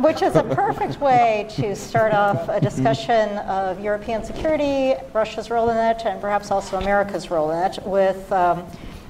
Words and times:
which 0.00 0.22
is 0.22 0.34
a 0.34 0.42
perfect 0.42 1.00
way 1.00 1.46
to 1.50 1.76
start 1.76 2.12
off 2.12 2.48
a 2.48 2.60
discussion 2.60 3.38
of 3.38 3.80
European 3.80 4.24
security, 4.24 4.94
Russia's 5.12 5.50
role 5.50 5.70
in 5.70 5.76
it, 5.76 6.02
and 6.04 6.20
perhaps 6.20 6.50
also 6.50 6.78
America's 6.78 7.30
role 7.30 7.52
in 7.52 7.62
it, 7.62 7.78
with 7.86 8.30
um, 8.32 8.66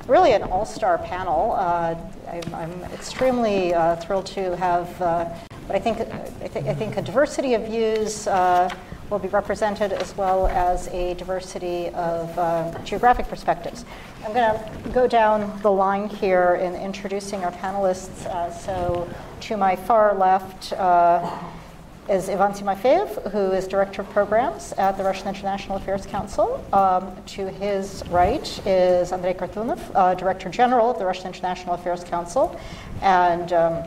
really 0.07 0.33
an 0.33 0.43
all 0.43 0.67
star 0.67 0.99
panel. 0.99 1.53
Uh, 1.53 1.95
I'm, 2.31 2.55
I'm, 2.55 2.85
extremely 2.93 3.73
uh, 3.73 3.97
thrilled 3.97 4.27
to 4.27 4.57
have, 4.57 5.01
uh, 5.01 5.35
I, 5.71 5.79
think, 5.79 6.01
I, 6.01 6.49
th- 6.49 6.67
I, 6.67 6.75
think 6.75 6.99
a 6.99 7.03
diversity 7.03 7.55
of 7.55 7.65
views 7.65 8.27
uh, 8.27 8.69
will 9.09 9.19
be 9.19 9.29
represented 9.29 9.95
as 9.95 10.15
well 10.19 10.49
as 10.49 10.89
a 10.89 11.15
diversity 11.15 11.89
of 11.91 12.39
uh, 12.39 12.79
geographic 12.85 13.27
perspectives. 13.29 13.87
I'm 14.23 14.35
going 14.35 14.53
to 14.53 14.89
go 14.91 15.07
down 15.07 15.59
the 15.63 15.71
line 15.71 16.11
here 16.11 16.57
in 16.57 16.75
introducing 16.75 17.43
our 17.43 17.53
panelists. 17.53 18.27
Uh, 18.27 18.53
so, 18.53 19.09
to 19.41 19.57
my 19.57 19.77
far 19.77 20.15
left 20.15 20.73
uh, 20.73 21.39
is 22.09 22.29
Ivan 22.29 22.53
Timofeyev, 22.53 23.31
who 23.31 23.53
is 23.53 23.69
Director 23.69 24.03
of 24.03 24.11
Programs 24.11 24.73
at 24.73 24.97
the 24.97 25.05
Russian 25.05 25.29
International 25.29 25.77
Affairs 25.77 26.07
Council. 26.07 26.65
Um, 26.73 27.15
to 27.27 27.49
his 27.49 28.03
right 28.09 28.67
is 28.67 29.13
Andrei 29.13 29.35
Kortunov, 29.35 29.79
uh, 29.95 30.15
Director 30.15 30.49
General 30.49 30.91
of 30.91 30.99
the 30.99 31.05
Russian 31.05 31.27
International 31.27 31.75
Affairs 31.75 32.03
Council. 32.05 32.59
And 33.03 33.53
um, 33.53 33.85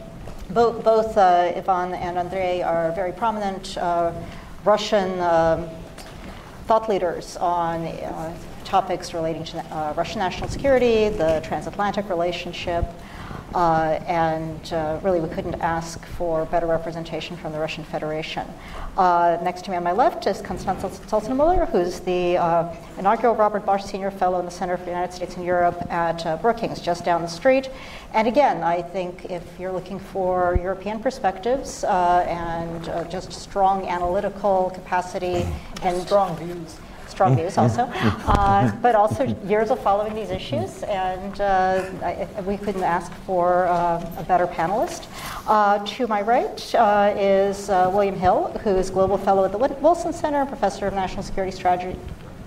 bo- 0.52 0.80
both 0.80 1.18
uh, 1.18 1.52
Ivan 1.56 1.96
and 1.96 2.18
Andrei 2.18 2.62
are 2.62 2.92
very 2.92 3.12
prominent 3.12 3.78
uh, 3.78 4.14
Russian 4.64 5.20
um, 5.20 5.68
thought 6.68 6.88
leaders 6.88 7.38
on 7.38 7.88
uh, 7.88 8.38
topics 8.64 9.14
relating 9.14 9.44
to 9.44 9.58
uh, 9.76 9.94
Russian 9.98 10.20
national 10.20 10.50
security, 10.50 11.10
the 11.10 11.42
transatlantic 11.44 12.08
relationship, 12.10 12.86
uh, 13.54 14.00
and 14.08 14.74
uh, 14.74 15.00
really, 15.04 15.20
we 15.20 15.28
couldn't 15.30 15.56
ask 15.56 16.06
for 16.06 16.46
better 16.46 16.68
representation 16.68 17.36
from 17.36 17.52
the 17.52 17.60
Russian 17.60 17.84
Federation. 17.84 18.48
Uh, 18.98 19.38
next 19.44 19.66
to 19.66 19.72
me 19.72 19.78
on 19.78 19.84
my 19.84 19.92
left 19.92 20.26
is 20.28 20.42
Constanze 20.42 20.90
Stelzenmüller, 20.90 21.70
who's 21.70 22.00
the 22.02 22.38
uh, 22.38 22.74
inaugural 22.98 23.36
Robert 23.36 23.66
Bosch 23.66 23.84
Senior 23.84 24.12
Fellow 24.12 24.40
in 24.40 24.46
the 24.46 24.52
Center 24.52 24.78
for 24.78 24.86
the 24.86 24.92
United 24.92 25.14
States 25.14 25.36
and 25.36 25.46
Europe 25.46 25.82
at 25.90 26.26
uh, 26.26 26.38
Brookings, 26.38 26.82
just 26.82 27.04
down 27.04 27.22
the 27.22 27.28
street. 27.28 27.70
And 28.14 28.28
again, 28.28 28.64
I 28.64 28.82
think 28.82 29.26
if 29.26 29.44
you're 29.60 29.72
looking 29.72 30.00
for 30.00 30.58
European 30.62 31.00
perspectives 31.00 31.84
uh, 31.84 32.26
and 32.28 33.12
just 33.12 33.34
strong 33.34 33.88
analytical 33.88 34.72
capacity 34.74 35.46
and 35.84 36.02
strong 36.02 36.38
views 36.38 36.78
strong 37.12 37.36
views 37.36 37.58
also, 37.58 37.84
uh, 37.84 38.72
but 38.82 38.96
also 38.96 39.26
years 39.46 39.70
of 39.70 39.80
following 39.80 40.16
these 40.16 40.32
issues, 40.32 40.84
and 40.84 41.40
uh, 41.42 41.84
I, 42.02 42.42
we 42.42 42.58
couldn't 42.58 42.84
ask 42.84 43.12
for 43.26 43.68
uh, 43.68 44.04
a 44.18 44.24
better 44.24 44.48
panelist. 44.48 45.08
Uh, 45.48 45.86
to 45.86 46.08
my 46.08 46.22
right 46.22 46.76
uh, 46.76 47.14
is 47.18 47.70
uh, 47.70 47.90
William 47.94 48.16
Hill, 48.16 48.52
who 48.64 48.72
is 48.72 48.90
Global 48.90 49.18
Fellow 49.18 49.44
at 49.46 49.52
the 49.52 49.58
Wilson 49.58 50.14
Center, 50.14 50.46
Professor 50.46 50.88
of 50.88 50.94
National 50.94 51.24
Security 51.24 51.56
Strategy 51.56 52.00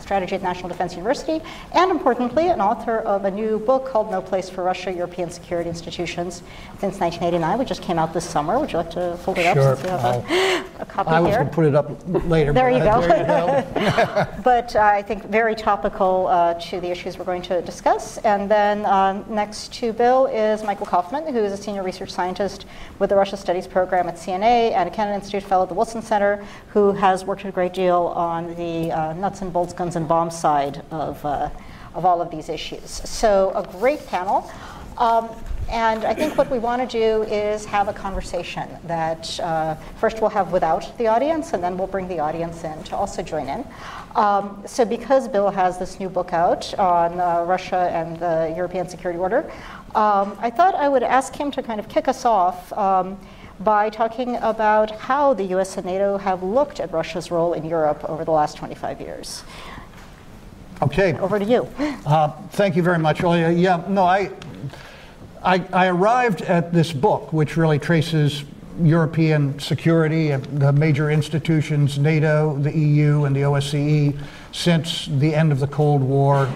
strategy 0.04 0.34
at 0.36 0.42
National 0.42 0.68
Defense 0.68 0.92
University, 0.92 1.40
and 1.72 1.90
importantly, 1.90 2.48
an 2.48 2.60
author 2.60 2.98
of 2.98 3.24
a 3.24 3.30
new 3.30 3.58
book 3.58 3.86
called 3.86 4.10
No 4.10 4.20
Place 4.20 4.48
for 4.50 4.62
Russia 4.62 4.92
European 4.92 5.30
Security 5.30 5.68
Institutions 5.68 6.42
since 6.78 7.00
1989, 7.00 7.58
which 7.58 7.68
just 7.68 7.82
came 7.82 7.98
out 7.98 8.12
this 8.12 8.28
summer. 8.28 8.60
Would 8.60 8.70
you 8.70 8.78
like 8.78 8.90
to 8.90 9.16
hold 9.16 9.38
it 9.38 9.46
up 9.46 9.56
sure. 9.56 9.76
since 9.76 9.82
we 9.82 9.90
have 9.90 10.04
a, 10.04 10.64
a 10.80 10.86
copy 10.86 11.10
I 11.10 11.20
here? 11.20 11.28
was 11.28 11.36
going 11.36 11.48
to 11.48 11.54
put 11.54 11.64
it 11.64 11.74
up 11.74 11.90
later. 12.28 12.52
there 12.52 12.70
you 12.70 12.78
go. 12.78 13.00
There 13.00 13.20
you 13.20 13.26
go. 13.26 14.26
but 14.44 14.76
uh, 14.76 14.80
I 14.80 15.02
think 15.02 15.24
very 15.24 15.54
topical 15.54 16.26
uh, 16.28 16.54
to 16.54 16.80
the 16.80 16.90
issues 16.90 17.18
we're 17.18 17.24
going 17.24 17.42
to 17.42 17.62
discuss. 17.62 18.18
And 18.18 18.50
then 18.50 18.84
um, 18.84 19.24
next 19.28 19.72
to 19.74 19.92
Bill 19.92 20.26
is 20.26 20.62
Michael 20.62 20.86
Kofman, 20.86 21.32
who 21.32 21.38
is 21.38 21.52
a 21.52 21.56
senior 21.56 21.82
research 21.82 22.10
scientist 22.10 22.66
with 22.98 23.10
the 23.10 23.16
Russia 23.16 23.36
Studies 23.36 23.66
program 23.66 24.06
at 24.08 24.16
CNA 24.16 24.72
and 24.72 24.88
a 24.88 24.92
Kennan 24.92 25.14
Institute 25.14 25.42
fellow 25.42 25.62
at 25.62 25.68
the 25.68 25.74
Wilson 25.74 26.02
Center, 26.02 26.44
who 26.68 26.92
has 26.92 27.24
worked 27.24 27.44
a 27.44 27.50
great 27.50 27.72
deal 27.72 28.12
on 28.14 28.54
the 28.56 28.92
uh, 28.92 29.12
nuts 29.14 29.40
and 29.40 29.52
bolts, 29.52 29.72
guns 29.72 29.93
and 29.96 30.06
bomb 30.06 30.30
side 30.30 30.82
of, 30.90 31.24
uh, 31.24 31.50
of 31.94 32.04
all 32.04 32.20
of 32.20 32.30
these 32.30 32.48
issues. 32.48 32.88
So, 32.88 33.52
a 33.54 33.62
great 33.78 34.06
panel. 34.06 34.50
Um, 34.98 35.28
and 35.70 36.04
I 36.04 36.12
think 36.12 36.36
what 36.36 36.50
we 36.50 36.58
want 36.58 36.88
to 36.88 36.98
do 36.98 37.22
is 37.22 37.64
have 37.64 37.88
a 37.88 37.92
conversation 37.92 38.68
that 38.84 39.40
uh, 39.40 39.76
first 39.98 40.20
we'll 40.20 40.30
have 40.30 40.52
without 40.52 40.96
the 40.98 41.06
audience, 41.06 41.52
and 41.54 41.62
then 41.62 41.78
we'll 41.78 41.86
bring 41.86 42.06
the 42.06 42.20
audience 42.20 42.64
in 42.64 42.82
to 42.84 42.96
also 42.96 43.22
join 43.22 43.48
in. 43.48 43.66
Um, 44.14 44.62
so, 44.66 44.84
because 44.84 45.26
Bill 45.26 45.50
has 45.50 45.78
this 45.78 45.98
new 45.98 46.08
book 46.08 46.32
out 46.32 46.78
on 46.78 47.18
uh, 47.18 47.44
Russia 47.44 47.90
and 47.92 48.18
the 48.18 48.52
European 48.54 48.88
Security 48.88 49.18
Order, 49.18 49.50
um, 49.94 50.36
I 50.40 50.50
thought 50.50 50.74
I 50.74 50.88
would 50.88 51.02
ask 51.02 51.34
him 51.34 51.50
to 51.52 51.62
kind 51.62 51.80
of 51.80 51.88
kick 51.88 52.08
us 52.08 52.24
off 52.24 52.72
um, 52.74 53.18
by 53.60 53.88
talking 53.88 54.36
about 54.36 54.90
how 54.98 55.32
the 55.34 55.44
US 55.56 55.76
and 55.76 55.86
NATO 55.86 56.18
have 56.18 56.42
looked 56.42 56.80
at 56.80 56.92
Russia's 56.92 57.30
role 57.30 57.52
in 57.52 57.64
Europe 57.64 58.04
over 58.08 58.24
the 58.24 58.32
last 58.32 58.56
25 58.56 59.00
years. 59.00 59.44
Okay. 60.82 61.14
Over 61.18 61.38
to 61.38 61.44
you. 61.44 61.68
Uh, 62.04 62.28
thank 62.50 62.76
you 62.76 62.82
very 62.82 62.98
much, 62.98 63.18
Olia. 63.18 63.58
Yeah, 63.58 63.84
no, 63.88 64.04
I, 64.04 64.30
I, 65.42 65.64
I, 65.72 65.86
arrived 65.86 66.42
at 66.42 66.72
this 66.72 66.92
book, 66.92 67.32
which 67.32 67.56
really 67.56 67.78
traces 67.78 68.44
European 68.82 69.58
security, 69.60 70.34
the 70.34 70.72
major 70.72 71.10
institutions, 71.10 71.98
NATO, 71.98 72.58
the 72.58 72.76
EU, 72.76 73.24
and 73.24 73.34
the 73.34 73.42
OSCE, 73.42 74.18
since 74.52 75.06
the 75.06 75.34
end 75.34 75.52
of 75.52 75.60
the 75.60 75.66
Cold 75.66 76.02
War, 76.02 76.46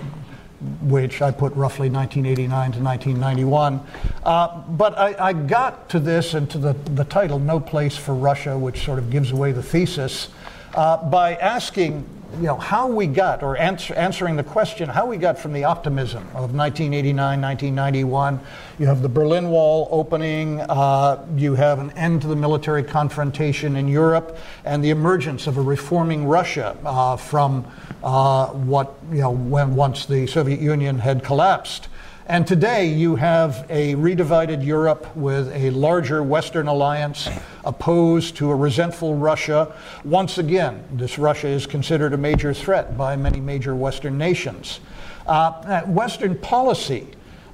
which 0.83 1.23
I 1.23 1.31
put 1.31 1.53
roughly 1.55 1.89
1989 1.89 2.73
to 2.73 2.81
1991. 2.81 3.81
Uh, 4.25 4.63
but 4.71 4.99
I, 4.99 5.29
I, 5.29 5.33
got 5.33 5.89
to 5.91 6.01
this 6.01 6.35
and 6.35 6.51
to 6.51 6.59
the, 6.59 6.73
the 6.73 7.05
title, 7.05 7.39
No 7.39 7.61
Place 7.61 7.97
for 7.97 8.15
Russia, 8.15 8.59
which 8.59 8.85
sort 8.85 8.99
of 8.99 9.11
gives 9.11 9.31
away 9.31 9.53
the 9.53 9.63
thesis, 9.63 10.29
uh, 10.75 10.97
by 11.09 11.37
asking 11.37 12.05
you 12.37 12.43
know, 12.43 12.57
how 12.57 12.87
we 12.87 13.07
got, 13.07 13.43
or 13.43 13.57
answer, 13.57 13.95
answering 13.95 14.37
the 14.37 14.45
question, 14.45 14.89
how 14.89 15.07
we 15.07 15.17
got 15.17 15.39
from 15.39 15.53
the 15.53 15.65
optimism 15.65 16.23
of 16.29 16.55
1989, 16.55 17.41
1991. 17.41 18.41
You 18.79 18.87
have 18.87 19.01
the 19.01 19.09
Berlin 19.09 19.49
Wall 19.49 19.89
opening, 19.91 20.61
uh, 20.61 21.25
you 21.37 21.55
have 21.55 21.79
an 21.79 21.91
end 21.93 22.23
to 22.23 22.29
the 22.29 22.37
military 22.37 22.83
confrontation 22.83 23.77
in 23.77 23.89
Europe, 23.89 24.39
and 24.65 24.85
the 24.85 24.91
emergence 24.91 25.47
of 25.47 25.57
a 25.57 25.63
reforming 25.63 26.27
Russia 26.27 26.77
uh, 26.85 27.17
from 27.17 27.67
uh, 28.05 28.49
what, 28.49 28.95
you 29.11 29.21
know, 29.21 29.31
when 29.31 29.75
once 29.75 30.05
the 30.05 30.27
Soviet 30.27 30.61
Union 30.61 30.99
had 30.99 31.25
collapsed. 31.25 31.89
And 32.31 32.47
today 32.47 32.89
you 32.89 33.17
have 33.17 33.65
a 33.71 33.95
redivided 33.95 34.63
Europe 34.63 35.17
with 35.17 35.51
a 35.55 35.71
larger 35.71 36.23
Western 36.23 36.69
alliance 36.69 37.27
opposed 37.65 38.37
to 38.37 38.51
a 38.51 38.55
resentful 38.55 39.15
Russia. 39.15 39.73
Once 40.05 40.37
again, 40.37 40.85
this 40.93 41.19
Russia 41.19 41.49
is 41.49 41.65
considered 41.65 42.13
a 42.13 42.19
major 42.19 42.53
threat 42.53 42.99
by 42.99 43.17
many 43.17 43.41
major 43.41 43.75
Western 43.75 44.19
nations. 44.19 44.81
Uh, 45.27 45.81
Western 45.87 46.37
policy, 46.37 47.07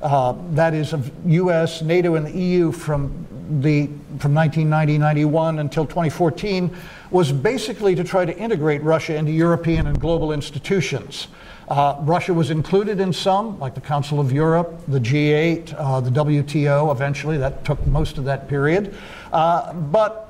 uh, 0.03 0.35
that 0.51 0.75
is 0.75 0.93
of 0.93 1.09
US, 1.25 1.81
NATO, 1.81 2.17
and 2.17 2.27
the 2.27 2.37
EU 2.37 2.73
from, 2.73 3.29
the, 3.63 3.87
from 4.19 4.35
1990 4.35 4.99
91 4.99 5.61
until 5.61 5.87
2014, 5.87 6.77
was 7.13 7.31
basically 7.31 7.95
to 7.95 8.03
try 8.03 8.25
to 8.25 8.37
integrate 8.37 8.83
Russia 8.83 9.15
into 9.15 9.31
European 9.31 9.87
and 9.87 10.01
global 10.01 10.33
institutions. 10.33 11.29
Uh, 11.69 11.97
Russia 12.01 12.35
was 12.35 12.51
included 12.51 13.01
in 13.01 13.13
some, 13.13 13.59
like 13.59 13.75
the 13.75 13.81
Council 13.81 14.21
of 14.21 14.33
Europe, 14.33 14.81
the 14.89 14.99
G8, 14.99 15.75
uh, 15.77 16.01
the 16.01 16.11
WTO 16.11 16.93
eventually, 16.93 17.39
that 17.39 17.65
took 17.65 17.85
most 17.87 18.19
of 18.19 18.25
that 18.25 18.49
period. 18.49 18.95
Uh, 19.33 19.73
but 19.73 20.25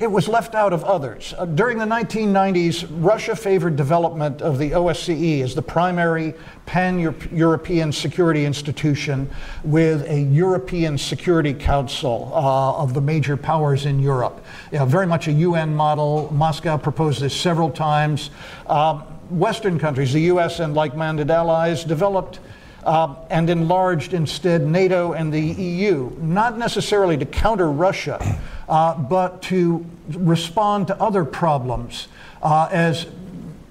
it 0.00 0.10
was 0.10 0.28
left 0.28 0.54
out 0.54 0.72
of 0.72 0.82
others. 0.84 1.34
Uh, 1.36 1.44
during 1.44 1.76
the 1.76 1.84
1990s, 1.84 2.88
Russia 2.90 3.36
favored 3.36 3.76
development 3.76 4.40
of 4.40 4.58
the 4.58 4.70
OSCE 4.70 5.42
as 5.42 5.54
the 5.54 5.60
primary 5.60 6.32
pan 6.64 6.98
European 6.98 7.92
security 7.92 8.46
institution 8.46 9.28
with 9.62 10.08
a 10.08 10.20
European 10.20 10.96
Security 10.96 11.52
Council 11.52 12.32
uh, 12.34 12.82
of 12.82 12.94
the 12.94 13.00
major 13.00 13.36
powers 13.36 13.84
in 13.84 14.00
Europe. 14.00 14.42
very 14.72 15.06
much 15.06 15.28
a 15.28 15.32
UN 15.32 15.74
model. 15.74 16.32
Moscow 16.32 16.78
proposed 16.78 17.20
this 17.20 17.38
several 17.38 17.70
times. 17.70 18.30
Um, 18.68 19.02
Western 19.30 19.78
countries, 19.78 20.12
the 20.12 20.22
US 20.22 20.60
and 20.60 20.74
like 20.74 20.96
minded 20.96 21.30
allies, 21.30 21.84
developed 21.84 22.40
uh, 22.84 23.14
and 23.28 23.50
enlarged 23.50 24.14
instead 24.14 24.66
NATO 24.66 25.12
and 25.12 25.32
the 25.32 25.40
EU, 25.40 26.10
not 26.20 26.58
necessarily 26.58 27.16
to 27.18 27.26
counter 27.26 27.70
Russia, 27.70 28.38
uh, 28.68 28.94
but 28.94 29.42
to 29.42 29.84
respond 30.08 30.86
to 30.88 31.00
other 31.00 31.24
problems 31.24 32.08
uh, 32.42 32.68
as 32.70 33.06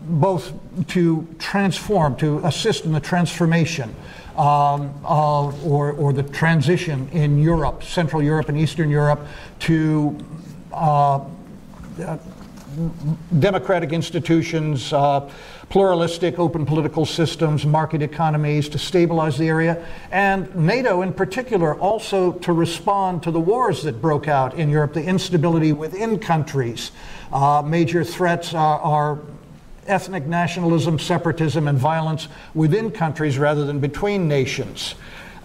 both 0.02 0.54
to 0.88 1.28
transform, 1.40 2.16
to 2.18 2.40
assist 2.46 2.86
in 2.86 2.92
the 2.92 3.00
transformation 3.00 3.96
um, 4.38 4.94
or, 5.06 5.92
or 5.94 6.14
the 6.14 6.24
transition 6.24 7.10
in 7.10 7.40
Europe, 7.40 7.84
Central 7.84 8.22
Europe 8.22 8.50
and 8.50 8.58
Eastern 8.58 8.90
Europe, 8.90 9.26
to 9.60 10.18
uh, 10.72 11.20
democratic 13.40 13.92
institutions, 13.92 14.92
uh, 14.94 15.30
pluralistic, 15.70 16.40
open 16.40 16.66
political 16.66 17.06
systems, 17.06 17.66
market 17.66 18.02
economies 18.02 18.70
to 18.70 18.78
stabilize 18.78 19.38
the 19.38 19.48
area, 19.48 19.86
and 20.12 20.54
NATO 20.56 21.02
in 21.02 21.14
particular 21.14 21.76
also 21.76 22.34
to 22.34 22.54
respond 22.54 23.24
to 23.24 23.32
the 23.32 23.40
wars 23.40 23.84
that 23.84 24.02
broke 24.02 24.28
out 24.28 24.56
in 24.56 24.70
Europe, 24.70 24.94
the 24.94 25.04
instability 25.04 25.74
within 25.74 26.20
countries. 26.20 26.92
Uh, 27.32 27.62
major 27.66 28.04
threats 28.04 28.54
are, 28.54 28.80
are 28.80 29.20
ethnic 29.88 30.26
nationalism, 30.26 31.00
separatism, 31.00 31.68
and 31.68 31.78
violence 31.78 32.28
within 32.54 32.92
countries 32.92 33.38
rather 33.38 33.66
than 33.66 33.80
between 33.80 34.28
nations. 34.28 34.96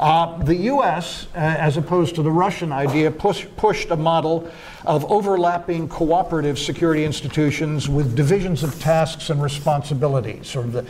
Uh, 0.05 0.37
the 0.45 0.57
US, 0.71 1.29
uh, 1.35 1.39
as 1.39 1.79
opposed 1.79 2.15
to 2.17 2.23
the 2.23 2.31
Russian 2.31 2.73
idea, 2.73 3.11
push, 3.11 3.47
pushed 3.57 3.91
a 3.91 3.97
model 3.97 4.51
of 4.85 5.11
overlapping 5.11 5.89
cooperative 5.89 6.59
security 6.59 7.07
institutions 7.07 7.89
with 7.89 8.15
divisions 8.15 8.63
of 8.63 8.79
tasks 8.79 9.31
and 9.31 9.43
responsibilities. 9.43 10.47
Sort 10.47 10.67
of 10.67 10.73
the, 10.73 10.87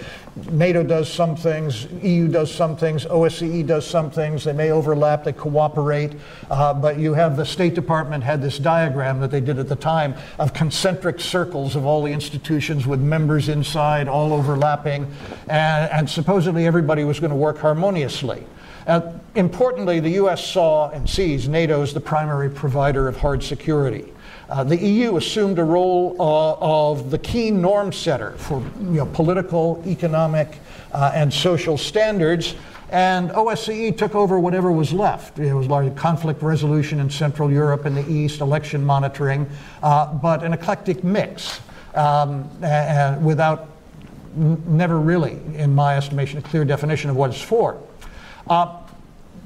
NATO 0.51 0.83
does 0.83 1.09
some 1.09 1.37
things, 1.37 1.87
EU 2.03 2.27
does 2.27 2.53
some 2.53 2.77
things, 2.77 3.05
OSCE 3.05 3.65
does 3.65 3.87
some 3.87 4.11
things. 4.11 4.43
They 4.43 4.53
may 4.53 4.73
overlap, 4.73 5.23
they 5.23 5.33
cooperate, 5.33 6.15
uh, 6.51 6.75
but 6.75 6.99
you 6.99 7.15
have 7.15 7.37
the 7.37 7.47
State 7.47 7.75
Department 7.75 8.25
had 8.25 8.43
this 8.43 8.59
diagram 8.59 9.21
that 9.21 9.31
they 9.31 9.41
did 9.41 9.61
at 9.61 9.69
the 9.69 9.77
time 9.77 10.17
of 10.41 10.53
concentric 10.53 11.21
circles 11.21 11.77
of 11.77 11.87
all 11.87 12.03
the 12.03 12.11
institutions 12.11 12.85
with 12.85 13.01
members 13.01 13.49
inside, 13.49 14.09
all 14.09 14.33
overlapping, 14.33 15.07
and, 15.47 15.89
and 15.93 16.11
supposedly 16.11 16.67
everybody 16.67 17.05
was 17.05 17.21
going 17.21 17.31
to 17.31 17.37
work 17.37 17.59
harmoniously. 17.59 18.45
Uh, 18.87 19.13
importantly, 19.35 19.99
the 19.99 20.11
U.S. 20.11 20.45
saw 20.47 20.91
and 20.91 21.09
sees 21.09 21.49
NATO 21.49 21.83
as 21.83 21.95
the 21.95 22.01
primary 22.01 22.51
provider 22.51 23.09
of 23.09 23.17
hard 23.17 23.43
security. 23.43 24.13
Uh, 24.49 24.63
the 24.63 24.77
EU 24.77 25.17
assumed 25.17 25.59
a 25.59 25.65
role 25.65 26.17
uh, 26.21 26.91
of 26.91 27.11
the 27.11 27.19
key 27.19 27.51
norm 27.51 27.93
setter 27.93 28.33
for 28.33 28.61
you 28.79 28.99
know, 28.99 29.07
political, 29.07 29.83
economic, 29.87 30.59
uh, 30.93 31.13
and 31.15 31.33
social 31.33 31.79
standards, 31.79 32.55
and 32.91 33.31
OSCE 33.31 33.97
took 33.97 34.15
over 34.15 34.39
whatever 34.39 34.71
was 34.71 34.93
left. 34.93 35.39
It 35.39 35.55
was 35.55 35.67
largely 35.67 35.95
conflict 35.97 36.43
resolution 36.43 37.01
in 37.01 37.09
Central 37.09 37.51
Europe 37.51 37.87
and 37.87 37.97
the 37.97 38.09
East, 38.09 38.41
election 38.41 38.85
monitoring, 38.85 39.49
uh, 39.83 40.13
but 40.13 40.45
an 40.45 40.53
eclectic 40.53 41.03
mix 41.03 41.61
um, 41.95 42.49
without 43.25 43.69
never 44.37 45.01
really, 45.01 45.39
in 45.55 45.75
my 45.75 45.97
estimation, 45.97 46.39
a 46.39 46.43
clear 46.43 46.65
definition 46.65 47.09
of 47.09 47.17
what 47.17 47.31
it's 47.31 47.41
for. 47.41 47.81
Uh, 48.49 48.81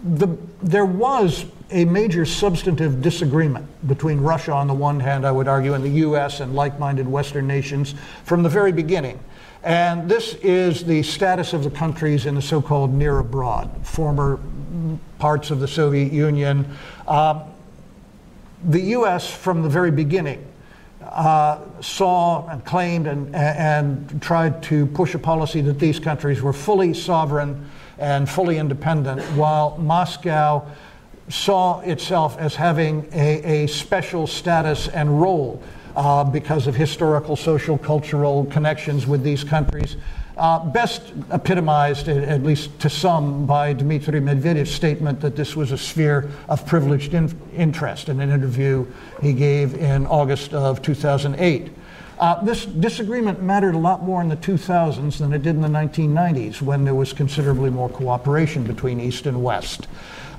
the, 0.04 0.28
there 0.62 0.84
was 0.86 1.44
a 1.70 1.84
major 1.84 2.24
substantive 2.24 3.02
disagreement 3.02 3.66
between 3.86 4.20
Russia 4.20 4.52
on 4.52 4.66
the 4.66 4.74
one 4.74 5.00
hand, 5.00 5.26
I 5.26 5.32
would 5.32 5.48
argue, 5.48 5.74
and 5.74 5.84
the 5.84 6.00
US 6.06 6.40
and 6.40 6.54
like 6.54 6.78
minded 6.78 7.06
Western 7.06 7.46
nations 7.46 7.94
from 8.24 8.42
the 8.42 8.48
very 8.48 8.72
beginning. 8.72 9.18
And 9.62 10.08
this 10.08 10.34
is 10.34 10.84
the 10.84 11.02
status 11.02 11.52
of 11.52 11.64
the 11.64 11.70
countries 11.70 12.26
in 12.26 12.34
the 12.34 12.42
so 12.42 12.62
called 12.62 12.92
near 12.92 13.18
abroad, 13.18 13.70
former 13.84 14.38
parts 15.18 15.50
of 15.50 15.60
the 15.60 15.68
Soviet 15.68 16.12
Union. 16.12 16.76
Uh, 17.06 17.44
the 18.64 18.80
US, 18.80 19.30
from 19.30 19.62
the 19.62 19.68
very 19.68 19.90
beginning, 19.90 20.46
uh, 21.02 21.58
saw 21.80 22.46
and 22.48 22.64
claimed 22.64 23.06
and, 23.06 23.34
and 23.34 24.22
tried 24.22 24.62
to 24.64 24.86
push 24.86 25.14
a 25.14 25.18
policy 25.18 25.60
that 25.62 25.78
these 25.78 25.98
countries 25.98 26.40
were 26.40 26.52
fully 26.52 26.94
sovereign 26.94 27.68
and 27.98 28.28
fully 28.28 28.58
independent, 28.58 29.22
while 29.36 29.76
Moscow 29.78 30.66
saw 31.28 31.80
itself 31.80 32.38
as 32.38 32.54
having 32.54 33.06
a, 33.12 33.64
a 33.64 33.66
special 33.68 34.26
status 34.26 34.88
and 34.88 35.20
role 35.20 35.62
uh, 35.96 36.24
because 36.24 36.66
of 36.66 36.74
historical, 36.74 37.36
social, 37.36 37.76
cultural 37.76 38.46
connections 38.46 39.06
with 39.06 39.22
these 39.22 39.44
countries. 39.44 39.96
Uh, 40.36 40.64
best 40.66 41.12
epitomized, 41.32 42.08
at 42.08 42.44
least 42.44 42.78
to 42.78 42.88
some, 42.88 43.44
by 43.44 43.72
Dmitry 43.72 44.20
Medvedev's 44.20 44.70
statement 44.70 45.20
that 45.20 45.34
this 45.34 45.56
was 45.56 45.72
a 45.72 45.78
sphere 45.78 46.30
of 46.48 46.64
privileged 46.64 47.12
in- 47.12 47.36
interest 47.56 48.08
in 48.08 48.20
an 48.20 48.30
interview 48.30 48.86
he 49.20 49.32
gave 49.32 49.74
in 49.74 50.06
August 50.06 50.54
of 50.54 50.80
2008. 50.80 51.72
Uh, 52.18 52.42
this 52.42 52.66
disagreement 52.66 53.40
mattered 53.40 53.76
a 53.76 53.78
lot 53.78 54.02
more 54.02 54.20
in 54.20 54.28
the 54.28 54.36
2000s 54.36 55.18
than 55.18 55.32
it 55.32 55.42
did 55.42 55.54
in 55.54 55.62
the 55.62 55.68
1990s 55.68 56.60
when 56.60 56.84
there 56.84 56.94
was 56.94 57.12
considerably 57.12 57.70
more 57.70 57.88
cooperation 57.88 58.64
between 58.64 58.98
East 58.98 59.26
and 59.26 59.40
West. 59.40 59.86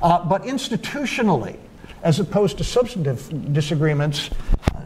Uh, 0.03 0.23
but 0.25 0.43
institutionally, 0.43 1.55
as 2.03 2.19
opposed 2.19 2.57
to 2.57 2.65
substantive 2.65 3.53
disagreements, 3.53 4.29
uh, 4.75 4.81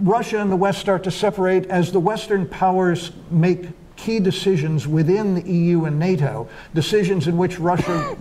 Russia 0.00 0.38
and 0.38 0.52
the 0.52 0.56
West 0.56 0.80
start 0.80 1.02
to 1.04 1.10
separate 1.10 1.64
as 1.66 1.92
the 1.92 2.00
Western 2.00 2.46
powers 2.46 3.12
make 3.30 3.68
key 4.04 4.20
decisions 4.20 4.86
within 4.86 5.34
the 5.34 5.50
EU 5.50 5.86
and 5.86 5.98
NATO, 5.98 6.46
decisions 6.74 7.26
in 7.26 7.38
which 7.38 7.58
Russia 7.58 8.16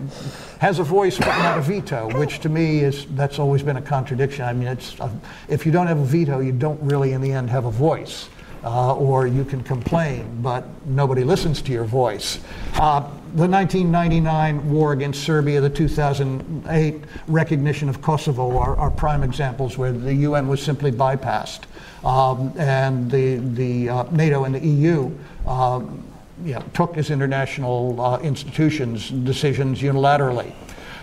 has 0.59 0.79
a 0.79 0.83
voice 0.83 1.17
but 1.17 1.37
not 1.39 1.57
a 1.57 1.61
veto, 1.61 2.17
which 2.17 2.39
to 2.39 2.49
me 2.49 2.79
is 2.79 3.05
that's 3.15 3.37
always 3.37 3.61
been 3.61 3.75
a 3.75 3.81
contradiction. 3.81 4.45
I 4.45 4.53
mean, 4.53 4.69
it's 4.69 4.99
uh, 5.01 5.09
if 5.49 5.65
you 5.65 5.73
don't 5.73 5.87
have 5.87 5.99
a 5.99 6.05
veto, 6.05 6.39
you 6.39 6.53
don't 6.53 6.81
really 6.81 7.11
in 7.11 7.19
the 7.19 7.33
end 7.33 7.49
have 7.49 7.65
a 7.65 7.71
voice. 7.71 8.29
Uh, 8.65 8.95
or 8.95 9.27
you 9.27 9.43
can 9.43 9.61
complain, 9.61 10.41
but 10.41 10.63
nobody 10.85 11.25
listens 11.25 11.61
to 11.61 11.73
your 11.73 11.83
voice. 11.83 12.39
Uh, 12.75 13.01
the 13.35 13.45
1999 13.45 14.71
war 14.71 14.93
against 14.93 15.21
Serbia, 15.21 15.59
the 15.59 15.69
2008 15.69 17.03
recognition 17.27 17.89
of 17.89 18.01
Kosovo 18.01 18.57
are, 18.57 18.77
are 18.77 18.89
prime 18.89 19.21
examples 19.21 19.77
where 19.77 19.91
the 19.91 20.13
UN 20.13 20.47
was 20.47 20.63
simply 20.63 20.93
bypassed. 20.93 21.63
Um, 22.05 22.53
and 22.57 23.11
the, 23.11 23.35
the 23.37 23.89
uh, 23.89 24.03
NATO 24.11 24.45
and 24.45 24.55
the 24.55 24.65
EU 24.65 25.11
you 26.43 26.53
know, 26.53 26.63
took 26.73 26.97
as 26.97 27.09
international 27.09 27.99
uh, 28.01 28.19
institutions 28.19 29.09
decisions 29.09 29.81
unilaterally. 29.81 30.53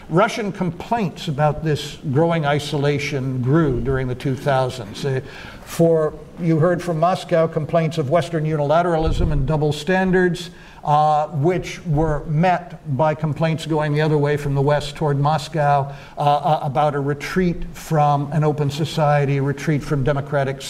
Russian 0.09 0.51
complaints 0.51 1.29
about 1.29 1.63
this 1.63 1.99
growing 2.13 2.45
isolation 2.45 3.41
grew 3.43 3.81
during 3.81 4.09
the 4.09 4.17
2000s. 4.17 5.05
Uh, 5.05 5.21
for 5.65 6.13
you 6.41 6.59
heard 6.59 6.83
from 6.83 6.99
Moscow 6.99 7.47
complaints 7.47 7.97
of 7.97 8.11
Western 8.11 8.45
unilateralism 8.45 9.31
and 9.31 9.47
double 9.47 9.73
standards, 9.73 10.51
uh, 10.83 11.29
which 11.29 11.85
were 11.87 12.25
met 12.25 12.97
by 12.97 13.15
complaints 13.15 13.67
going 13.67 13.93
the 13.93 14.01
other 14.01 14.19
way 14.19 14.37
from 14.37 14.57
the 14.57 14.63
West 14.63 14.97
toward 14.97 15.17
Moscow 15.17 15.95
uh, 16.19 16.21
uh 16.21 16.61
about 16.63 16.97
a 16.97 17.01
retreat 17.01 17.63
from 17.73 18.33
an 18.33 18.43
open 18.43 18.69
society, 18.69 19.37
a 19.37 19.43
retreat 19.43 19.81
from 19.81 20.03
democratic 20.03 20.61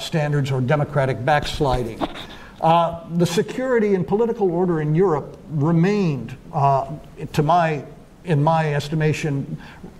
standards 0.00 0.50
or 0.50 0.60
democratic 0.60 1.24
backsliding. 1.24 2.00
Uh, 2.60 3.04
the 3.16 3.26
security 3.26 3.94
and 3.94 4.06
political 4.06 4.50
order 4.50 4.80
in 4.80 4.94
Europe 4.94 5.38
remained, 5.50 6.36
uh, 6.52 6.90
to 7.32 7.42
my, 7.42 7.84
in 8.24 8.42
my 8.42 8.74
estimation, 8.74 9.56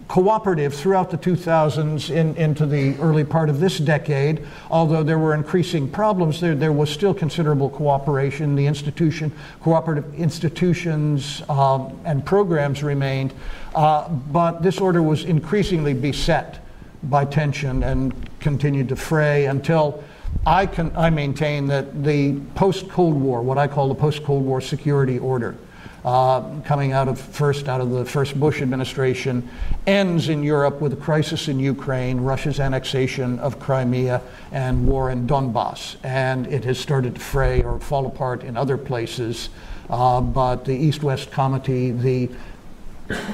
cooperative 0.08 0.74
throughout 0.74 1.10
the 1.10 1.18
2000s 1.18 2.10
in, 2.10 2.34
into 2.36 2.64
the 2.66 2.96
early 2.96 3.22
part 3.22 3.50
of 3.50 3.60
this 3.60 3.78
decade. 3.78 4.44
Although 4.70 5.02
there 5.02 5.18
were 5.18 5.34
increasing 5.34 5.88
problems, 5.88 6.40
there, 6.40 6.54
there 6.54 6.72
was 6.72 6.90
still 6.90 7.14
considerable 7.14 7.68
cooperation. 7.68 8.56
The 8.56 8.66
institution, 8.66 9.30
cooperative 9.60 10.12
institutions 10.14 11.42
um, 11.48 12.00
and 12.04 12.24
programs 12.24 12.82
remained, 12.82 13.34
uh, 13.74 14.08
but 14.08 14.62
this 14.62 14.80
order 14.80 15.02
was 15.02 15.24
increasingly 15.24 15.94
beset 15.94 16.58
by 17.04 17.24
tension 17.24 17.84
and 17.84 18.12
continued 18.40 18.88
to 18.88 18.96
fray 18.96 19.46
until 19.46 20.02
I, 20.46 20.66
can, 20.66 20.92
I 20.96 21.10
maintain 21.10 21.66
that 21.66 22.04
the 22.04 22.40
post 22.54 22.88
Cold 22.88 23.14
War, 23.14 23.42
what 23.42 23.58
I 23.58 23.66
call 23.66 23.88
the 23.88 23.94
post 23.94 24.24
Cold 24.24 24.44
War 24.44 24.60
security 24.60 25.18
order, 25.18 25.56
uh, 26.04 26.60
coming 26.60 26.92
out 26.92 27.08
of 27.08 27.20
first 27.20 27.68
out 27.68 27.80
of 27.80 27.90
the 27.90 28.04
first 28.04 28.38
Bush 28.38 28.62
administration, 28.62 29.48
ends 29.86 30.28
in 30.28 30.42
Europe 30.42 30.80
with 30.80 30.92
a 30.92 30.96
crisis 30.96 31.48
in 31.48 31.58
Ukraine, 31.58 32.20
Russia's 32.20 32.60
annexation 32.60 33.38
of 33.40 33.58
Crimea, 33.58 34.22
and 34.52 34.86
war 34.86 35.10
in 35.10 35.26
Donbass. 35.26 35.96
And 36.04 36.46
it 36.46 36.64
has 36.64 36.78
started 36.78 37.16
to 37.16 37.20
fray 37.20 37.62
or 37.62 37.78
fall 37.80 38.06
apart 38.06 38.42
in 38.44 38.56
other 38.56 38.78
places. 38.78 39.50
Uh, 39.90 40.20
but 40.20 40.64
the 40.64 40.74
East-West 40.74 41.30
Comity, 41.30 42.00
the 42.00 42.30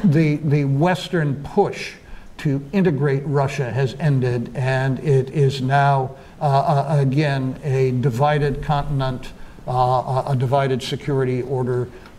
the 0.05 0.37
the 0.37 0.65
Western 0.65 1.43
push 1.45 1.95
to 2.39 2.65
integrate 2.73 3.23
Russia 3.25 3.71
has 3.71 3.95
ended, 4.01 4.51
and 4.55 4.99
it 5.01 5.31
is 5.31 5.61
now 5.61 6.17
again 6.41 7.59
a 7.63 7.93
divided 7.93 8.63
continent, 8.63 9.33
uh, 9.67 10.25
a 10.27 10.37
divided 10.37 10.83
security 10.83 11.43
order 11.43 11.89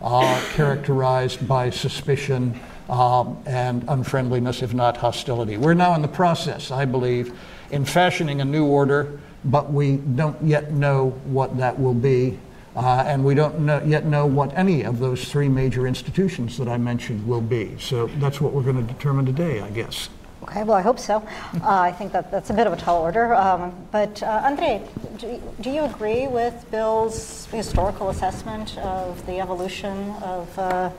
characterized 0.54 1.46
by 1.46 1.70
suspicion 1.70 2.58
um, 2.88 3.42
and 3.46 3.84
unfriendliness, 3.88 4.62
if 4.62 4.72
not 4.72 4.96
hostility. 4.96 5.56
We're 5.56 5.74
now 5.74 5.94
in 5.94 6.02
the 6.02 6.08
process, 6.08 6.70
I 6.70 6.84
believe, 6.84 7.36
in 7.70 7.84
fashioning 7.84 8.40
a 8.40 8.44
new 8.44 8.64
order, 8.64 9.18
but 9.44 9.72
we 9.72 9.96
don't 9.96 10.40
yet 10.42 10.72
know 10.72 11.10
what 11.24 11.56
that 11.58 11.78
will 11.78 11.94
be. 11.94 12.38
Uh, 12.76 13.02
and 13.06 13.24
we 13.24 13.34
don't 13.34 13.60
know, 13.60 13.82
yet 13.86 14.04
know 14.04 14.26
what 14.26 14.52
any 14.56 14.82
of 14.82 14.98
those 14.98 15.30
three 15.30 15.48
major 15.48 15.86
institutions 15.86 16.58
that 16.58 16.68
I 16.68 16.76
mentioned 16.76 17.26
will 17.26 17.40
be. 17.40 17.74
So 17.78 18.06
that's 18.18 18.38
what 18.38 18.52
we're 18.52 18.62
going 18.62 18.86
to 18.86 18.92
determine 18.92 19.24
today, 19.24 19.62
I 19.62 19.70
guess. 19.70 20.10
Okay, 20.48 20.62
well, 20.62 20.76
I 20.76 20.80
hope 20.80 21.00
so. 21.00 21.16
Uh, 21.54 21.80
I 21.80 21.90
think 21.90 22.12
that 22.12 22.30
that's 22.30 22.50
a 22.50 22.54
bit 22.54 22.68
of 22.68 22.72
a 22.72 22.76
tall 22.76 23.02
order. 23.02 23.34
Um, 23.34 23.74
but 23.90 24.22
uh, 24.22 24.42
Andre, 24.44 24.80
do, 25.18 25.42
do, 25.60 25.70
you 25.70 25.82
agree 25.82 26.28
with 26.28 26.64
Bill's 26.70 27.46
historical 27.46 28.10
assessment 28.10 28.78
of 28.78 29.26
the 29.26 29.40
evolution 29.40 30.10
of 30.22 30.58
uh, 30.58 30.90